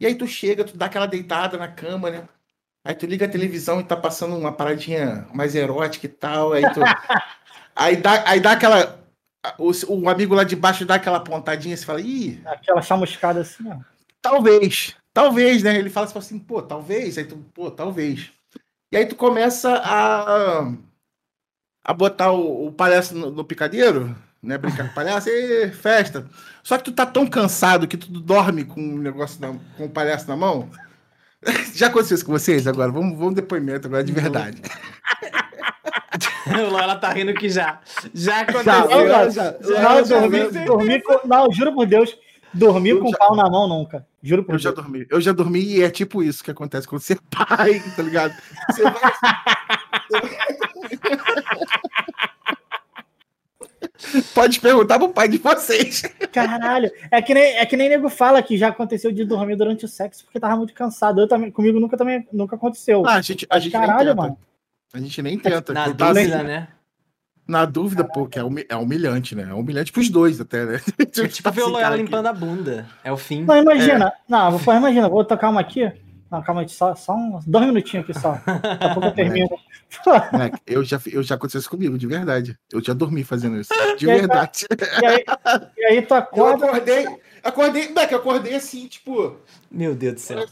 E 0.00 0.06
aí 0.06 0.14
tu 0.14 0.26
chega, 0.26 0.64
tu 0.64 0.76
dá 0.76 0.86
aquela 0.86 1.06
deitada 1.06 1.56
na 1.56 1.68
cama, 1.68 2.10
né? 2.10 2.28
Aí 2.84 2.94
tu 2.94 3.06
liga 3.06 3.26
a 3.26 3.28
televisão 3.28 3.80
e 3.80 3.84
tá 3.84 3.96
passando 3.96 4.36
uma 4.36 4.52
paradinha 4.52 5.26
mais 5.32 5.54
erótica 5.54 6.06
e 6.06 6.08
tal. 6.08 6.52
Aí 6.52 6.62
tu. 6.72 6.80
aí, 7.78 7.96
dá, 7.96 8.24
aí 8.28 8.40
dá 8.40 8.52
aquela. 8.52 8.98
O, 9.56 9.70
o 9.94 10.08
amigo 10.08 10.34
lá 10.34 10.44
de 10.44 10.56
baixo 10.56 10.84
dá 10.84 10.96
aquela 10.96 11.20
pontadinha 11.20 11.74
e 11.74 11.76
você 11.78 11.84
fala, 11.86 12.00
ih, 12.00 12.42
Aquela 12.44 12.82
chamuscada 12.82 13.40
assim, 13.40 13.66
ó. 13.70 13.76
Talvez, 14.20 14.94
talvez, 15.14 15.62
né? 15.62 15.78
Ele 15.78 15.88
fala 15.88 16.06
assim, 16.12 16.38
pô, 16.38 16.60
talvez, 16.60 17.16
aí 17.16 17.24
tu, 17.24 17.36
pô, 17.54 17.70
talvez. 17.70 18.30
E 18.92 18.96
aí 18.96 19.06
tu 19.06 19.14
começa 19.14 19.74
a, 19.76 20.72
a 21.84 21.94
botar 21.94 22.32
o, 22.32 22.66
o 22.66 22.72
palhaço 22.72 23.14
no, 23.14 23.30
no 23.30 23.44
picadeiro, 23.44 24.14
né? 24.42 24.58
Brincar 24.58 24.84
com 24.86 24.90
o 24.90 24.94
palhaço, 24.94 25.28
e 25.30 25.70
festa. 25.70 26.28
Só 26.62 26.76
que 26.76 26.84
tu 26.84 26.92
tá 26.92 27.06
tão 27.06 27.26
cansado 27.26 27.86
que 27.86 27.96
tu 27.96 28.10
dorme 28.20 28.64
com 28.64 28.80
o 28.80 28.98
negócio 28.98 29.40
na- 29.40 29.58
com 29.76 29.84
o 29.84 29.90
palhaço 29.90 30.28
na 30.28 30.36
mão. 30.36 30.68
Já 31.74 31.86
aconteceu 31.86 32.16
isso 32.16 32.26
com 32.26 32.32
vocês 32.32 32.66
agora? 32.66 32.90
Vamos, 32.90 33.16
vamos 33.16 33.34
depoimento 33.34 33.86
agora 33.86 34.02
de 34.02 34.12
verdade. 34.12 34.60
o 36.66 36.70
Loyola 36.70 36.96
tá 36.96 37.10
rindo 37.10 37.34
que 37.34 37.48
já. 37.48 37.80
Já 38.14 38.36
Não, 38.36 38.42
aconteceu. 38.42 38.88
não, 38.88 39.30
já- 39.30 39.52
não, 39.60 40.04
já- 40.04 40.20
dormi, 40.20 40.38
já- 40.52 40.64
dormi 40.64 41.02
com, 41.02 41.20
não, 41.28 41.52
juro 41.52 41.74
por 41.74 41.86
Deus, 41.86 42.16
dormi 42.54 42.90
Eu 42.90 43.00
com 43.00 43.10
já- 43.10 43.18
pau 43.18 43.36
na 43.36 43.48
mão 43.50 43.68
nunca. 43.68 44.06
Juro 44.22 44.42
por 44.44 44.54
Eu 44.54 44.58
já 44.58 44.70
Deus. 44.70 44.82
dormi. 44.84 45.06
Eu 45.10 45.20
já 45.20 45.32
dormi 45.32 45.60
e 45.60 45.82
é 45.82 45.90
tipo 45.90 46.22
isso 46.22 46.42
que 46.42 46.50
acontece 46.50 46.86
quando 46.88 47.02
você 47.02 47.14
é 47.14 47.18
pai, 47.30 47.82
tá 47.96 48.02
ligado? 48.02 48.34
Você 48.70 48.82
vai... 48.82 48.94
Pode 54.34 54.60
perguntar 54.60 54.98
pro 54.98 55.08
pai 55.08 55.28
de 55.28 55.38
vocês. 55.38 56.02
Caralho, 56.32 56.90
é 57.10 57.20
que, 57.20 57.34
nem, 57.34 57.56
é 57.58 57.66
que 57.66 57.76
nem 57.76 57.88
nego 57.88 58.08
fala 58.08 58.42
que 58.42 58.56
já 58.56 58.68
aconteceu 58.68 59.10
de 59.12 59.24
dormir 59.24 59.56
durante 59.56 59.84
o 59.84 59.88
sexo 59.88 60.24
porque 60.24 60.38
tava 60.40 60.56
muito 60.56 60.72
cansado. 60.72 61.20
Eu 61.20 61.28
também, 61.28 61.50
comigo 61.50 61.78
nunca, 61.80 61.96
também, 61.96 62.26
nunca 62.32 62.56
aconteceu. 62.56 63.04
Ah, 63.06 63.16
a 63.16 63.20
gente, 63.20 63.46
a 63.50 63.58
gente 63.58 63.72
Caralho, 63.72 64.16
mano. 64.16 64.38
A 64.92 64.98
gente 65.00 65.20
nem 65.22 65.38
tenta. 65.38 65.72
Na 65.72 65.86
Eu 65.86 65.94
dúvida, 65.94 66.20
assim, 66.36 66.44
né? 66.46 66.68
Na 67.46 67.64
dúvida, 67.64 68.04
pô, 68.04 68.26
que 68.26 68.38
é, 68.38 68.44
humi- 68.44 68.66
é 68.68 68.76
humilhante, 68.76 69.34
né? 69.34 69.44
É 69.50 69.54
humilhante 69.54 69.90
pros 69.90 70.10
dois 70.10 70.40
até, 70.40 70.64
né? 70.66 70.80
É 71.18 71.28
tipo 71.28 71.50
ver 71.50 71.62
o 71.62 71.68
Loyola 71.68 71.96
limpando 71.96 72.26
a 72.26 72.32
bunda. 72.32 72.86
É 73.02 73.10
o 73.10 73.16
fim. 73.16 73.44
Não, 73.44 73.56
imagina. 73.56 74.12
Não, 74.28 74.58
pô, 74.58 74.72
imagina, 74.72 75.08
vou 75.08 75.24
tocar 75.24 75.48
uma 75.48 75.60
aqui. 75.60 75.90
Não, 76.30 76.42
calma 76.42 76.60
aí, 76.60 76.68
só, 76.68 76.94
só 76.94 77.14
uns 77.14 77.46
dois 77.46 77.66
minutinhos 77.66 78.04
aqui 78.04 78.18
só. 78.18 78.32
Daqui 78.44 78.84
a 78.84 78.92
pouco 78.92 79.08
eu 79.08 79.14
termino. 79.14 79.48
Moleque, 80.30 80.58
eu 80.66 80.84
já, 80.84 81.00
eu 81.10 81.22
já 81.22 81.36
aconteceu 81.36 81.60
isso 81.60 81.70
comigo, 81.70 81.96
de 81.96 82.06
verdade. 82.06 82.54
Eu 82.70 82.84
já 82.84 82.92
dormi 82.92 83.24
fazendo 83.24 83.58
isso. 83.58 83.72
De 83.96 84.06
E 84.06 84.10
aí, 84.10 84.18
verdade. 84.20 84.66
E 85.00 85.06
aí, 85.06 85.24
e 85.78 85.84
aí 85.86 86.02
tu 86.02 86.12
Eu 86.12 86.18
acorda. 86.18 86.66
acordei, 86.66 87.06
acordei, 87.42 87.88
moleque, 87.88 88.12
eu 88.12 88.18
acordei 88.18 88.54
assim, 88.54 88.86
tipo, 88.86 89.38
Meu 89.70 89.94
Deus 89.94 90.14
do 90.16 90.20
céu. 90.20 90.44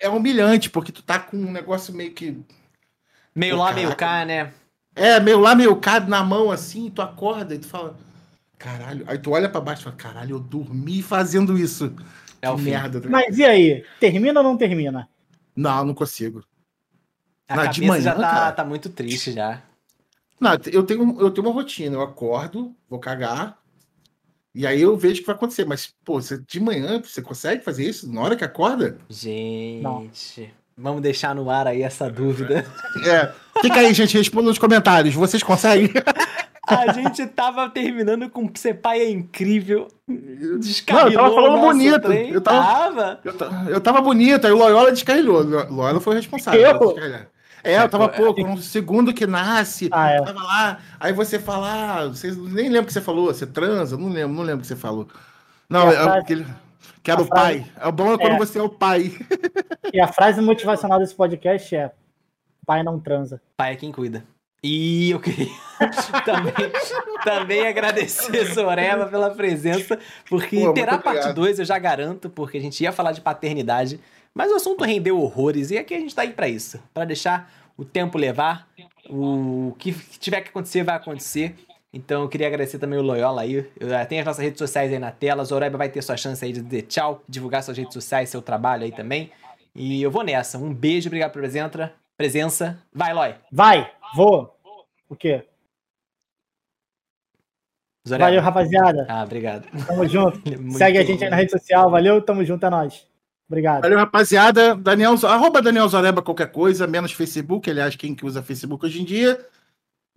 é 0.00 0.08
humilhante, 0.08 0.70
porque 0.70 0.92
tu 0.92 1.02
tá 1.02 1.18
com 1.18 1.36
um 1.36 1.50
negócio 1.50 1.92
meio 1.92 2.12
que. 2.12 2.40
Meio 3.34 3.56
Pô, 3.56 3.62
lá, 3.62 3.72
meio 3.72 3.96
cá, 3.96 4.24
né? 4.24 4.52
É, 4.94 5.20
meio 5.20 5.38
lá, 5.38 5.54
meio 5.54 5.76
cá 5.76 6.00
na 6.00 6.24
mão, 6.24 6.50
assim, 6.50 6.90
tu 6.90 7.00
acorda 7.00 7.54
e 7.54 7.58
tu 7.58 7.66
fala. 7.68 7.96
Caralho. 8.58 9.04
Aí 9.06 9.18
tu 9.18 9.30
olha 9.30 9.48
pra 9.48 9.60
baixo 9.60 9.82
e 9.82 9.84
fala, 9.84 9.96
caralho, 9.96 10.36
eu 10.36 10.40
dormi 10.40 11.00
fazendo 11.02 11.56
isso. 11.56 11.94
É 12.42 12.50
o 12.50 12.56
que 12.56 12.64
fim. 12.64 12.70
merda. 12.70 13.00
né? 13.00 13.06
Mas 13.08 13.38
e 13.38 13.44
aí? 13.44 13.84
Termina 14.00 14.40
ou 14.40 14.44
não 14.44 14.56
termina? 14.56 15.08
Não, 15.54 15.84
não 15.84 15.94
consigo. 15.94 16.44
A 17.48 17.56
Não, 17.56 17.62
cabeça 17.62 17.80
de 17.80 17.86
manhã, 17.86 18.02
já 18.02 18.14
tá, 18.14 18.20
cara. 18.20 18.52
tá 18.52 18.64
muito 18.64 18.90
triste 18.90 19.32
já. 19.32 19.62
Não, 20.40 20.52
eu 20.72 20.84
tenho, 20.84 21.20
eu 21.20 21.30
tenho 21.30 21.46
uma 21.46 21.52
rotina. 21.54 21.96
Eu 21.96 22.02
acordo, 22.02 22.74
vou 22.88 22.98
cagar. 22.98 23.58
E 24.54 24.66
aí 24.66 24.80
eu 24.80 24.96
vejo 24.96 25.16
o 25.16 25.20
que 25.20 25.26
vai 25.26 25.36
acontecer. 25.36 25.64
Mas, 25.64 25.94
pô, 26.04 26.20
você, 26.20 26.38
de 26.38 26.60
manhã, 26.60 27.00
você 27.00 27.22
consegue 27.22 27.62
fazer 27.64 27.88
isso 27.88 28.12
na 28.12 28.20
hora 28.20 28.36
que 28.36 28.44
acorda? 28.44 28.98
Gente, 29.08 30.52
vamos 30.78 31.02
deixar 31.02 31.34
no 31.34 31.50
ar 31.50 31.66
aí 31.66 31.82
essa 31.82 32.08
dúvida. 32.10 32.64
É. 33.04 33.30
Fica 33.60 33.80
aí, 33.80 33.92
gente, 33.92 34.16
responda 34.16 34.48
nos 34.48 34.58
comentários. 34.58 35.14
Vocês 35.14 35.42
conseguem? 35.42 35.90
A 36.68 36.92
gente 36.92 37.26
tava 37.28 37.66
terminando 37.70 38.28
com 38.28 38.46
ser 38.54 38.74
pai 38.74 39.00
é 39.00 39.08
incrível. 39.10 39.88
Não, 40.06 40.58
Descarrilou 40.58 41.12
eu 41.12 41.18
tava 41.18 41.34
falando 41.34 41.60
bonito. 41.62 42.00
trem. 42.00 42.30
Eu 42.30 42.40
tava- 42.42 42.66
tava. 42.66 43.20
Eu, 43.24 43.32
ta- 43.32 43.64
eu 43.68 43.80
tava 43.80 44.00
bonito, 44.02 44.46
aí 44.46 44.52
o 44.52 44.58
Loyola 44.58 44.92
descarrilhou. 44.92 45.40
O 45.44 45.74
Loyola 45.74 45.98
foi 45.98 46.12
o 46.12 46.16
responsável. 46.16 46.60
Eu? 46.60 46.94
É, 47.64 47.82
eu 47.82 47.88
tava, 47.88 48.10
com 48.10 48.42
um 48.44 48.58
segundo 48.58 49.14
que 49.14 49.26
nasce, 49.26 49.88
Ah, 49.90 50.10
é. 50.10 50.20
tava 50.22 50.42
lá, 50.42 50.78
aí 51.00 51.12
você 51.12 51.38
fala, 51.38 52.02
ah, 52.02 52.06
vocês 52.08 52.36
nem 52.36 52.68
lembro 52.68 52.82
o 52.82 52.86
que 52.86 52.92
você 52.92 53.00
falou, 53.00 53.26
você 53.26 53.46
transa, 53.46 53.96
não 53.96 54.10
lembro, 54.10 54.36
não 54.36 54.42
lembro 54.42 54.58
o 54.58 54.60
que 54.60 54.66
você 54.68 54.76
falou. 54.76 55.08
Não, 55.70 55.88
a 55.88 55.92
é 55.92 55.96
frase- 55.96 56.18
aquele, 56.18 56.46
que 57.02 57.10
era 57.10 57.20
a 57.20 57.24
o 57.24 57.28
pai. 57.28 57.60
frase- 57.64 57.88
É 57.88 57.92
bom 57.92 58.18
quando 58.18 58.32
É. 58.34 58.38
você 58.38 58.58
é 58.58 58.62
o 58.62 58.68
pai. 58.68 59.12
E 59.92 60.00
a 60.00 60.08
frase 60.08 60.40
motivacional 60.42 60.98
desse 60.98 61.14
podcast 61.14 61.74
é: 61.74 61.90
pai 62.66 62.82
não 62.82 63.00
transa. 63.00 63.40
Pai 63.56 63.72
é 63.72 63.76
quem 63.76 63.90
cuida. 63.90 64.22
E 64.62 65.10
eu 65.12 65.20
queria 65.20 65.46
também, 66.26 66.52
também 67.24 67.66
agradecer 67.68 68.44
Zoreba 68.52 69.06
pela 69.06 69.30
presença, 69.30 69.98
porque 70.28 70.60
Pô, 70.60 70.72
terá 70.74 70.98
parte 70.98 71.18
obrigado. 71.20 71.34
2, 71.36 71.58
eu 71.60 71.64
já 71.64 71.78
garanto, 71.78 72.28
porque 72.28 72.58
a 72.58 72.60
gente 72.60 72.82
ia 72.82 72.90
falar 72.92 73.12
de 73.12 73.20
paternidade, 73.20 74.00
mas 74.34 74.50
o 74.50 74.56
assunto 74.56 74.82
rendeu 74.84 75.18
horrores, 75.20 75.70
e 75.70 75.78
aqui 75.78 75.94
a 75.94 75.98
gente 76.00 76.12
tá 76.14 76.22
aí 76.22 76.32
pra 76.32 76.48
isso, 76.48 76.82
pra 76.92 77.04
deixar 77.04 77.50
o 77.76 77.84
tempo 77.84 78.18
levar, 78.18 78.66
o 79.08 79.74
que 79.78 79.92
tiver 80.18 80.40
que 80.40 80.48
acontecer 80.48 80.82
vai 80.82 80.96
acontecer. 80.96 81.54
Então 81.92 82.22
eu 82.22 82.28
queria 82.28 82.46
agradecer 82.46 82.78
também 82.78 82.98
o 82.98 83.02
Loyola 83.02 83.42
aí. 83.42 83.66
Eu, 83.78 83.92
eh, 83.92 84.04
Tem 84.04 84.20
as 84.20 84.26
nossas 84.26 84.44
redes 84.44 84.58
sociais 84.58 84.92
aí 84.92 84.98
na 84.98 85.10
tela. 85.10 85.44
Zoreba 85.44 85.78
vai 85.78 85.88
ter 85.88 86.02
sua 86.02 86.16
chance 86.16 86.44
aí 86.44 86.52
de 86.52 86.60
dizer 86.60 86.82
tchau, 86.82 87.22
divulgar 87.28 87.62
suas 87.62 87.78
redes 87.78 87.94
sociais, 87.94 88.28
seu 88.28 88.42
trabalho 88.42 88.84
aí 88.84 88.92
também. 88.92 89.30
E 89.74 90.02
eu 90.02 90.10
vou 90.10 90.22
nessa. 90.22 90.58
Um 90.58 90.74
beijo, 90.74 91.08
obrigado 91.08 91.32
pela 91.32 91.42
presença. 91.42 91.92
Presença. 92.16 92.78
Vai, 92.92 93.14
Loy. 93.14 93.34
Vai, 93.50 93.90
vou. 94.14 94.54
O 95.08 95.16
quê? 95.16 95.44
Zoreba. 98.06 98.26
Valeu, 98.26 98.42
rapaziada. 98.42 99.06
Ah, 99.08 99.22
obrigado. 99.22 99.66
Tamo 99.86 100.06
junto. 100.06 100.40
Muito 100.60 100.78
Segue 100.78 100.98
a 100.98 101.04
gente 101.04 101.22
aí 101.24 101.30
na 101.30 101.36
rede 101.36 101.52
social. 101.52 101.90
Valeu, 101.90 102.20
tamo 102.20 102.44
junto, 102.44 102.64
é 102.66 102.70
nóis. 102.70 103.06
Obrigado. 103.48 103.82
Valeu, 103.82 103.98
rapaziada. 103.98 104.74
Daniel, 104.74 105.14
arroba 105.26 105.62
Daniel 105.62 105.88
Zoreba 105.88 106.20
qualquer 106.20 106.50
coisa, 106.52 106.86
menos 106.86 107.12
Facebook, 107.12 107.70
aliás, 107.70 107.96
quem 107.96 108.14
que 108.14 108.26
usa 108.26 108.42
Facebook 108.42 108.84
hoje 108.84 109.00
em 109.00 109.04
dia. 109.04 109.38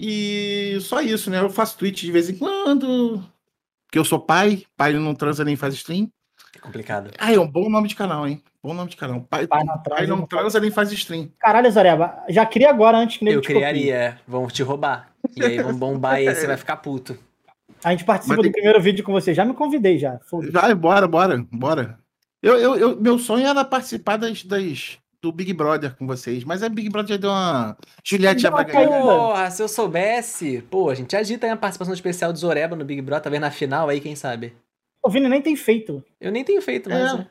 E 0.03 0.79
só 0.81 0.99
isso, 0.99 1.29
né? 1.29 1.39
Eu 1.39 1.49
faço 1.49 1.77
tweet 1.77 2.03
de 2.05 2.11
vez 2.11 2.27
em 2.27 2.35
quando. 2.35 3.21
Porque 3.85 3.99
eu 3.99 4.05
sou 4.05 4.19
pai, 4.19 4.63
pai 4.75 4.93
não 4.93 5.13
transa 5.13 5.45
nem 5.45 5.55
faz 5.55 5.75
stream. 5.75 6.09
É 6.55 6.59
complicado. 6.59 7.11
Ah, 7.19 7.31
é 7.31 7.39
um 7.39 7.47
bom 7.47 7.69
nome 7.69 7.87
de 7.87 7.95
canal, 7.95 8.27
hein? 8.27 8.41
Bom 8.63 8.73
nome 8.73 8.89
de 8.89 8.97
canal. 8.97 9.21
Pai, 9.21 9.45
Pai 9.47 9.63
não 9.63 9.73
pai 9.75 9.83
transa, 9.83 10.07
não 10.07 10.17
não 10.17 10.25
transa 10.25 10.59
nem 10.59 10.71
faz 10.71 10.91
stream. 10.91 11.29
Caralho, 11.39 11.71
Zoreba, 11.71 12.23
já 12.29 12.45
cria 12.45 12.69
agora 12.71 12.97
antes 12.97 13.17
que 13.17 13.25
nego 13.25 13.37
Eu 13.37 13.41
te 13.41 13.47
copie. 13.47 13.59
criaria. 13.59 14.19
Vão 14.27 14.47
te 14.47 14.63
roubar. 14.63 15.11
E 15.35 15.43
aí 15.43 15.61
vão 15.61 15.75
bombar 15.77 16.21
e 16.21 16.27
aí 16.27 16.35
você 16.35 16.45
vai 16.47 16.57
ficar 16.57 16.77
puto. 16.77 17.17
A 17.83 17.91
gente 17.91 18.03
participa 18.03 18.35
Mas 18.35 18.41
tem- 18.43 18.51
do 18.51 18.53
primeiro 18.55 18.81
vídeo 18.81 19.03
com 19.03 19.11
você. 19.11 19.33
Já 19.35 19.45
me 19.45 19.53
convidei 19.53 19.97
já. 19.99 20.19
Vai, 20.51 20.73
bora, 20.73 21.07
bora, 21.07 21.45
bora. 21.51 21.99
Eu, 22.41 22.57
eu, 22.57 22.75
eu- 22.75 23.01
meu 23.01 23.19
sonho 23.19 23.45
era 23.47 23.63
participar 23.63 24.17
das, 24.17 24.43
das, 24.43 24.97
do 25.21 25.31
Big 25.31 25.53
Brother 25.53 25.95
com 25.95 26.07
vocês, 26.07 26.43
mas 26.43 26.63
a 26.63 26.69
Big 26.69 26.89
Brother 26.89 27.11
já 27.15 27.17
deu 27.17 27.29
uma. 27.29 27.77
Juliette 28.03 28.41
já 28.41 28.49
vai 28.49 28.65
ganhar. 28.65 28.89
caída. 28.89 29.01
Porra, 29.01 29.51
se 29.51 29.61
eu 29.61 29.67
soubesse. 29.67 30.63
Pô, 30.69 30.89
a 30.89 30.95
gente 30.95 31.15
agita 31.15 31.45
aí 31.45 31.51
a 31.51 31.57
participação 31.57 31.93
especial 31.93 32.33
do 32.33 32.39
Zoreba 32.39 32.75
no 32.75 32.83
Big 32.85 33.01
Brother, 33.01 33.23
talvez 33.23 33.41
na 33.41 33.51
final 33.51 33.87
aí, 33.89 33.99
quem 34.01 34.15
sabe. 34.15 34.55
O 35.03 35.09
Vini 35.09 35.27
nem 35.29 35.41
tem 35.41 35.55
feito. 35.55 36.03
Eu 36.19 36.31
nem 36.31 36.43
tenho 36.43 36.61
feito 36.61 36.89
mais, 36.89 37.13
É. 37.13 37.17
né? 37.17 37.27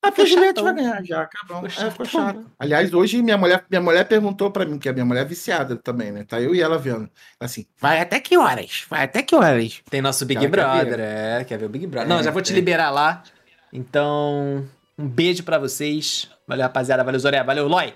Ah, 0.00 0.10
porque 0.12 0.22
a 0.22 0.24
Juliette 0.26 0.62
vai 0.62 0.74
ganhar 0.74 1.04
já, 1.04 1.22
acabou. 1.22 1.68
Ficou 1.68 1.86
É, 1.86 1.90
ficou 1.90 2.06
chatão, 2.06 2.42
chato. 2.42 2.50
Aliás, 2.58 2.94
hoje 2.94 3.20
minha 3.20 3.36
mulher, 3.36 3.64
minha 3.68 3.80
mulher 3.82 4.04
perguntou 4.06 4.48
pra 4.50 4.64
mim, 4.64 4.78
que 4.78 4.88
a 4.88 4.92
minha 4.92 5.04
mulher 5.04 5.22
é 5.22 5.24
viciada 5.24 5.74
também, 5.76 6.12
né? 6.12 6.24
Tá 6.24 6.40
eu 6.40 6.54
e 6.54 6.60
ela 6.62 6.78
vendo. 6.78 7.10
Assim, 7.40 7.66
vai 7.80 8.00
até 8.00 8.20
que 8.20 8.38
horas? 8.38 8.84
Vai 8.88 9.02
até 9.04 9.22
que 9.24 9.34
horas? 9.34 9.82
Tem 9.90 10.00
nosso 10.00 10.24
Big 10.24 10.38
Ela 10.38 10.46
quer 10.46 10.50
Brother, 10.52 11.00
é, 11.00 11.44
quer 11.44 11.58
ver 11.58 11.66
o 11.66 11.68
Big 11.68 11.84
Brother. 11.86 12.08
Não, 12.08 12.20
É, 12.20 12.22
já 12.22 12.30
vou 12.30 12.40
te 12.40 12.52
é. 12.52 12.54
liberar 12.54 12.90
lá. 12.90 13.24
Então, 13.72 14.64
um 14.96 15.08
beijo 15.08 15.42
pra 15.42 15.58
vocês. 15.58 16.30
Valeu, 16.48 16.62
rapaziada. 16.64 17.04
Valeu, 17.04 17.20
Zoreba. 17.20 17.44
Valeu, 17.44 17.68
Loy. 17.68 17.92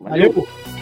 Valeu. 0.00 0.79